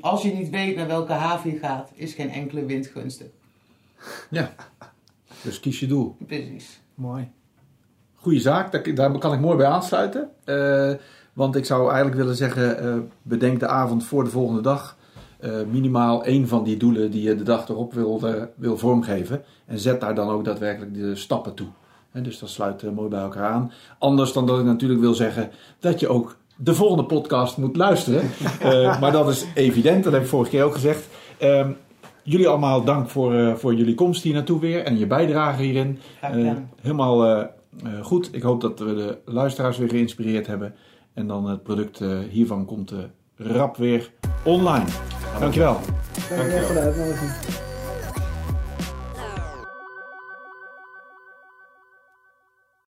als 0.01 0.21
je 0.21 0.33
niet 0.33 0.49
weet 0.49 0.75
naar 0.75 0.87
welke 0.87 1.13
haven 1.13 1.51
je 1.51 1.59
gaat, 1.59 1.91
is 1.93 2.13
geen 2.13 2.29
enkele 2.29 2.65
wind 2.65 2.87
gunstig. 2.87 3.27
Ja. 4.29 4.53
Dus 5.43 5.59
kies 5.59 5.79
je 5.79 5.87
doel. 5.87 6.15
Precies. 6.27 6.81
Mooi. 6.95 7.31
Goeie 8.15 8.39
zaak, 8.39 8.71
daar, 8.71 8.95
daar 8.95 9.17
kan 9.17 9.33
ik 9.33 9.39
mooi 9.39 9.57
bij 9.57 9.67
aansluiten. 9.67 10.29
Eh, 10.43 10.93
want 11.33 11.55
ik 11.55 11.65
zou 11.65 11.87
eigenlijk 11.87 12.17
willen 12.17 12.35
zeggen, 12.35 12.79
eh, 12.79 12.97
bedenk 13.21 13.59
de 13.59 13.67
avond 13.67 14.03
voor 14.05 14.23
de 14.23 14.29
volgende 14.29 14.61
dag 14.61 14.97
eh, 15.43 15.51
minimaal 15.71 16.23
één 16.23 16.47
van 16.47 16.63
die 16.63 16.77
doelen 16.77 17.11
die 17.11 17.21
je 17.21 17.35
de 17.35 17.43
dag 17.43 17.67
erop 17.69 17.93
wil, 17.93 18.19
eh, 18.23 18.43
wil 18.55 18.77
vormgeven. 18.77 19.43
En 19.65 19.79
zet 19.79 20.01
daar 20.01 20.15
dan 20.15 20.29
ook 20.29 20.45
daadwerkelijk 20.45 20.93
de 20.93 21.15
stappen 21.15 21.53
toe. 21.53 21.67
Dus 22.11 22.39
dat 22.39 22.49
sluit 22.49 22.83
eh, 22.83 22.91
mooi 22.91 23.09
bij 23.09 23.19
elkaar 23.19 23.51
aan. 23.51 23.71
Anders 23.99 24.33
dan 24.33 24.47
dat 24.47 24.59
ik 24.59 24.65
natuurlijk 24.65 24.99
wil 24.99 25.13
zeggen 25.13 25.51
dat 25.79 25.99
je 25.99 26.07
ook 26.07 26.37
de 26.55 26.73
volgende 26.73 27.03
podcast 27.03 27.57
moet 27.57 27.75
luisteren. 27.75 28.29
Maar 29.01 29.11
dat 29.11 29.29
is 29.29 29.45
evident, 29.53 30.03
dat 30.03 30.13
heb 30.13 30.21
ik 30.21 30.27
vorige 30.27 30.49
keer 30.49 30.63
ook 30.63 30.73
gezegd. 30.73 31.07
Ehm, 31.37 31.71
jullie 32.23 32.47
allemaal 32.47 32.83
dank 32.83 33.09
voor, 33.09 33.57
voor 33.57 33.73
jullie 33.73 33.95
komst 33.95 34.23
hier 34.23 34.33
naartoe 34.33 34.59
weer 34.59 34.83
en 34.83 34.97
je 34.97 35.07
bijdrage 35.07 35.61
hierin. 35.61 35.99
Helemaal 36.81 37.47
goed. 38.01 38.29
Ik 38.31 38.41
hoop 38.41 38.61
dat 38.61 38.79
we 38.79 38.95
de 38.95 39.17
luisteraars 39.25 39.77
weer 39.77 39.89
geïnspireerd 39.89 40.47
hebben. 40.47 40.73
En 41.13 41.27
dan 41.27 41.49
het 41.49 41.63
product 41.63 42.03
hiervan 42.29 42.65
komt 42.65 42.93
rap 43.37 43.77
weer 43.77 44.11
online. 44.43 44.85
Dankjewel. 45.39 45.79
Dankjewel 46.29 46.65
voor 46.65 46.75
de 46.75 46.81
uitnodiging. 46.81 47.31